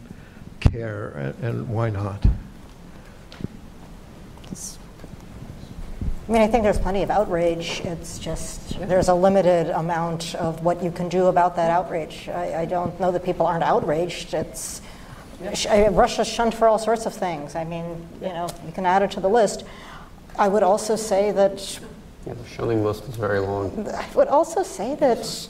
care, 0.59 1.09
and, 1.09 1.43
and 1.43 1.69
why 1.69 1.89
not? 1.89 2.25
I 6.27 6.31
mean, 6.31 6.41
I 6.41 6.47
think 6.47 6.63
there's 6.63 6.77
plenty 6.79 7.03
of 7.03 7.09
outrage. 7.09 7.81
It's 7.85 8.19
just 8.19 8.77
there's 8.81 9.07
a 9.07 9.13
limited 9.13 9.69
amount 9.69 10.35
of 10.35 10.61
what 10.63 10.83
you 10.83 10.91
can 10.91 11.07
do 11.07 11.27
about 11.27 11.55
that 11.55 11.69
outrage. 11.71 12.27
I, 12.27 12.61
I 12.61 12.65
don't 12.65 12.99
know 12.99 13.11
that 13.11 13.23
people 13.23 13.45
aren't 13.45 13.63
outraged. 13.63 14.33
It's 14.33 14.81
I- 15.69 15.87
Russia's 15.87 16.27
shunned 16.27 16.53
for 16.53 16.67
all 16.67 16.79
sorts 16.79 17.05
of 17.05 17.13
things. 17.13 17.55
I 17.55 17.63
mean, 17.63 18.07
you 18.21 18.27
know, 18.29 18.49
you 18.65 18.73
can 18.73 18.85
add 18.85 19.03
it 19.03 19.11
to 19.11 19.21
the 19.21 19.29
list. 19.29 19.63
I 20.37 20.49
would 20.49 20.63
also 20.63 20.97
say 20.97 21.31
that 21.31 21.79
Yeah, 22.25 22.33
the 22.33 22.45
shunning 22.45 22.83
list 22.83 23.05
is 23.05 23.15
very 23.15 23.39
long. 23.39 23.87
I 23.87 24.05
would 24.13 24.27
also 24.27 24.63
say 24.63 24.95
that 24.95 25.47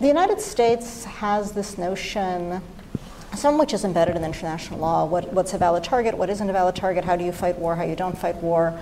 the 0.00 0.06
United 0.08 0.40
States 0.40 1.04
has 1.04 1.52
this 1.52 1.78
notion, 1.78 2.60
some 3.34 3.54
of 3.54 3.60
which 3.60 3.72
is 3.72 3.84
embedded 3.84 4.16
in 4.16 4.24
international 4.24 4.80
law. 4.80 5.04
What, 5.04 5.32
what's 5.32 5.52
a 5.54 5.58
valid 5.58 5.84
target? 5.84 6.16
What 6.16 6.30
isn't 6.30 6.48
a 6.48 6.52
valid 6.52 6.76
target? 6.76 7.04
How 7.04 7.16
do 7.16 7.24
you 7.24 7.32
fight 7.32 7.58
war? 7.58 7.76
How 7.76 7.84
you 7.84 7.96
don't 7.96 8.16
fight 8.16 8.36
war? 8.36 8.78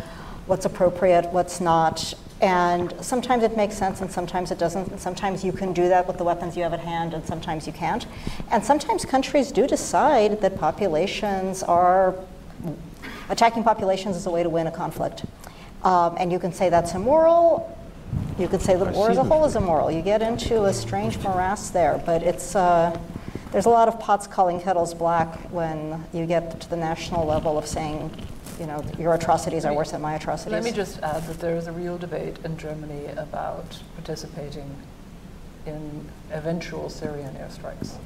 What's 0.46 0.64
appropriate? 0.64 1.26
What's 1.32 1.60
not? 1.60 2.14
And 2.40 2.92
sometimes 3.00 3.42
it 3.42 3.56
makes 3.56 3.76
sense 3.76 4.02
and 4.02 4.10
sometimes 4.10 4.50
it 4.50 4.58
doesn't. 4.58 4.88
And 4.88 5.00
sometimes 5.00 5.44
you 5.44 5.52
can 5.52 5.72
do 5.72 5.88
that 5.88 6.06
with 6.06 6.18
the 6.18 6.24
weapons 6.24 6.56
you 6.56 6.62
have 6.62 6.74
at 6.74 6.80
hand 6.80 7.14
and 7.14 7.24
sometimes 7.24 7.66
you 7.66 7.72
can't. 7.72 8.06
And 8.50 8.64
sometimes 8.64 9.04
countries 9.04 9.50
do 9.50 9.66
decide 9.66 10.40
that 10.42 10.58
populations 10.58 11.62
are 11.62 12.14
attacking 13.28 13.64
populations 13.64 14.16
is 14.16 14.26
a 14.26 14.30
way 14.30 14.42
to 14.42 14.48
win 14.48 14.66
a 14.66 14.70
conflict. 14.70 15.24
Um, 15.82 16.16
and 16.18 16.30
you 16.30 16.38
can 16.38 16.52
say 16.52 16.68
that's 16.68 16.94
immoral. 16.94 17.72
You 18.38 18.48
could 18.48 18.60
say 18.60 18.76
the 18.76 18.84
war 18.86 19.10
as 19.10 19.18
a 19.18 19.24
whole 19.24 19.44
is 19.44 19.56
immoral. 19.56 19.90
You 19.90 20.02
get 20.02 20.20
into 20.20 20.64
a 20.64 20.72
strange 20.72 21.18
morass 21.18 21.70
there, 21.70 22.02
but 22.04 22.22
it's 22.22 22.54
uh, 22.54 22.98
there's 23.52 23.66
a 23.66 23.70
lot 23.70 23.88
of 23.88 23.98
pots 24.00 24.26
calling 24.26 24.60
kettles 24.60 24.94
black 24.94 25.38
when 25.50 26.04
you 26.12 26.26
get 26.26 26.60
to 26.60 26.70
the 26.70 26.76
national 26.76 27.24
level 27.24 27.56
of 27.58 27.66
saying, 27.66 28.10
you 28.58 28.66
know, 28.66 28.84
your 28.98 29.14
atrocities 29.14 29.64
are 29.64 29.74
worse 29.74 29.92
than 29.92 30.00
my 30.00 30.14
atrocities. 30.14 30.52
Let 30.52 30.64
me 30.64 30.72
just 30.72 31.00
add 31.00 31.26
that 31.26 31.38
there 31.40 31.56
is 31.56 31.66
a 31.66 31.72
real 31.72 31.98
debate 31.98 32.38
in 32.44 32.56
Germany 32.56 33.06
about 33.16 33.82
participating 33.94 34.74
in 35.66 36.08
eventual 36.30 36.88
Syrian 36.88 37.34
airstrikes. 37.34 37.96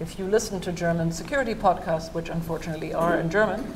If 0.00 0.18
you 0.18 0.26
listen 0.26 0.60
to 0.60 0.72
German 0.72 1.12
security 1.12 1.54
podcasts, 1.54 2.12
which 2.12 2.28
unfortunately 2.28 2.92
are 2.94 3.18
in 3.18 3.30
German, 3.30 3.72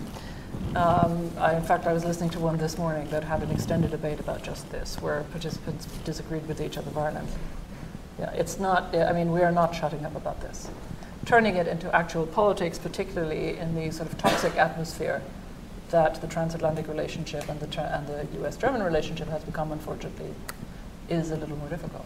um, 0.74 1.30
I, 1.38 1.54
in 1.54 1.62
fact, 1.62 1.86
I 1.86 1.92
was 1.92 2.04
listening 2.04 2.30
to 2.30 2.40
one 2.40 2.56
this 2.56 2.76
morning 2.78 3.08
that 3.10 3.24
had 3.24 3.42
an 3.42 3.50
extended 3.50 3.90
debate 3.90 4.20
about 4.20 4.42
just 4.42 4.70
this, 4.70 5.00
where 5.00 5.22
participants 5.24 5.86
disagreed 6.04 6.46
with 6.46 6.60
each 6.60 6.76
other 6.76 6.90
violently. 6.90 7.32
Yeah, 8.20 8.30
it's 8.32 8.58
not, 8.60 8.94
I 8.94 9.12
mean, 9.12 9.32
we 9.32 9.40
are 9.40 9.50
not 9.50 9.74
shutting 9.74 10.04
up 10.04 10.14
about 10.14 10.40
this. 10.42 10.68
Turning 11.24 11.56
it 11.56 11.66
into 11.66 11.94
actual 11.94 12.26
politics, 12.26 12.78
particularly 12.78 13.56
in 13.56 13.74
the 13.74 13.90
sort 13.90 14.12
of 14.12 14.18
toxic 14.18 14.56
atmosphere 14.56 15.22
that 15.90 16.20
the 16.20 16.26
transatlantic 16.26 16.86
relationship 16.86 17.48
and 17.48 17.58
the, 17.60 17.80
and 17.80 18.06
the 18.06 18.44
US 18.44 18.56
German 18.56 18.82
relationship 18.82 19.28
has 19.28 19.42
become, 19.42 19.72
unfortunately, 19.72 20.34
is 21.08 21.30
a 21.30 21.36
little 21.36 21.56
more 21.56 21.68
difficult. 21.68 22.04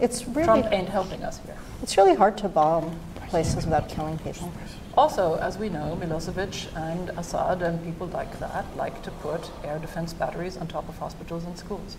It's 0.00 0.26
really, 0.26 0.44
Trump 0.44 0.66
ain't 0.72 0.88
helping 0.88 1.22
us 1.22 1.40
here. 1.44 1.56
it's 1.82 1.96
really 1.96 2.14
hard 2.14 2.38
to 2.38 2.48
bomb 2.48 2.98
places 3.28 3.64
without 3.66 3.88
killing 3.88 4.18
people. 4.18 4.50
Also, 4.96 5.36
as 5.36 5.58
we 5.58 5.68
know, 5.68 5.98
Milosevic 6.00 6.74
and 6.76 7.10
Assad 7.10 7.62
and 7.62 7.82
people 7.84 8.06
like 8.08 8.38
that 8.40 8.64
like 8.76 9.02
to 9.02 9.10
put 9.10 9.50
air 9.62 9.78
defense 9.78 10.12
batteries 10.12 10.56
on 10.56 10.66
top 10.66 10.88
of 10.88 10.96
hospitals 10.98 11.44
and 11.44 11.56
schools. 11.58 11.96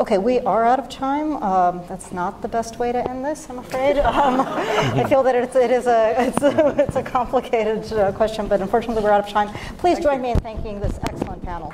Okay, 0.00 0.18
we 0.18 0.40
are 0.40 0.64
out 0.64 0.78
of 0.78 0.88
time. 0.88 1.42
Um, 1.42 1.82
that's 1.88 2.12
not 2.12 2.40
the 2.42 2.48
best 2.48 2.78
way 2.78 2.92
to 2.92 3.10
end 3.10 3.24
this, 3.24 3.48
I'm 3.50 3.58
afraid. 3.58 3.98
Um, 4.18 4.40
I 4.40 5.04
feel 5.08 5.22
that 5.22 5.34
it's, 5.34 5.54
it 5.54 5.70
is 5.70 5.86
a, 5.86 6.14
it's 6.18 6.42
a, 6.42 6.68
it's 6.78 6.96
a 6.96 7.02
complicated 7.02 7.92
uh, 7.92 8.10
question, 8.12 8.48
but 8.48 8.60
unfortunately 8.60 9.02
we're 9.02 9.12
out 9.12 9.24
of 9.24 9.28
time. 9.28 9.48
Please 9.78 10.00
join 10.00 10.20
me 10.20 10.32
in 10.32 10.40
thanking 10.40 10.80
this 10.80 10.98
excellent 11.04 11.44
panel. 11.44 11.72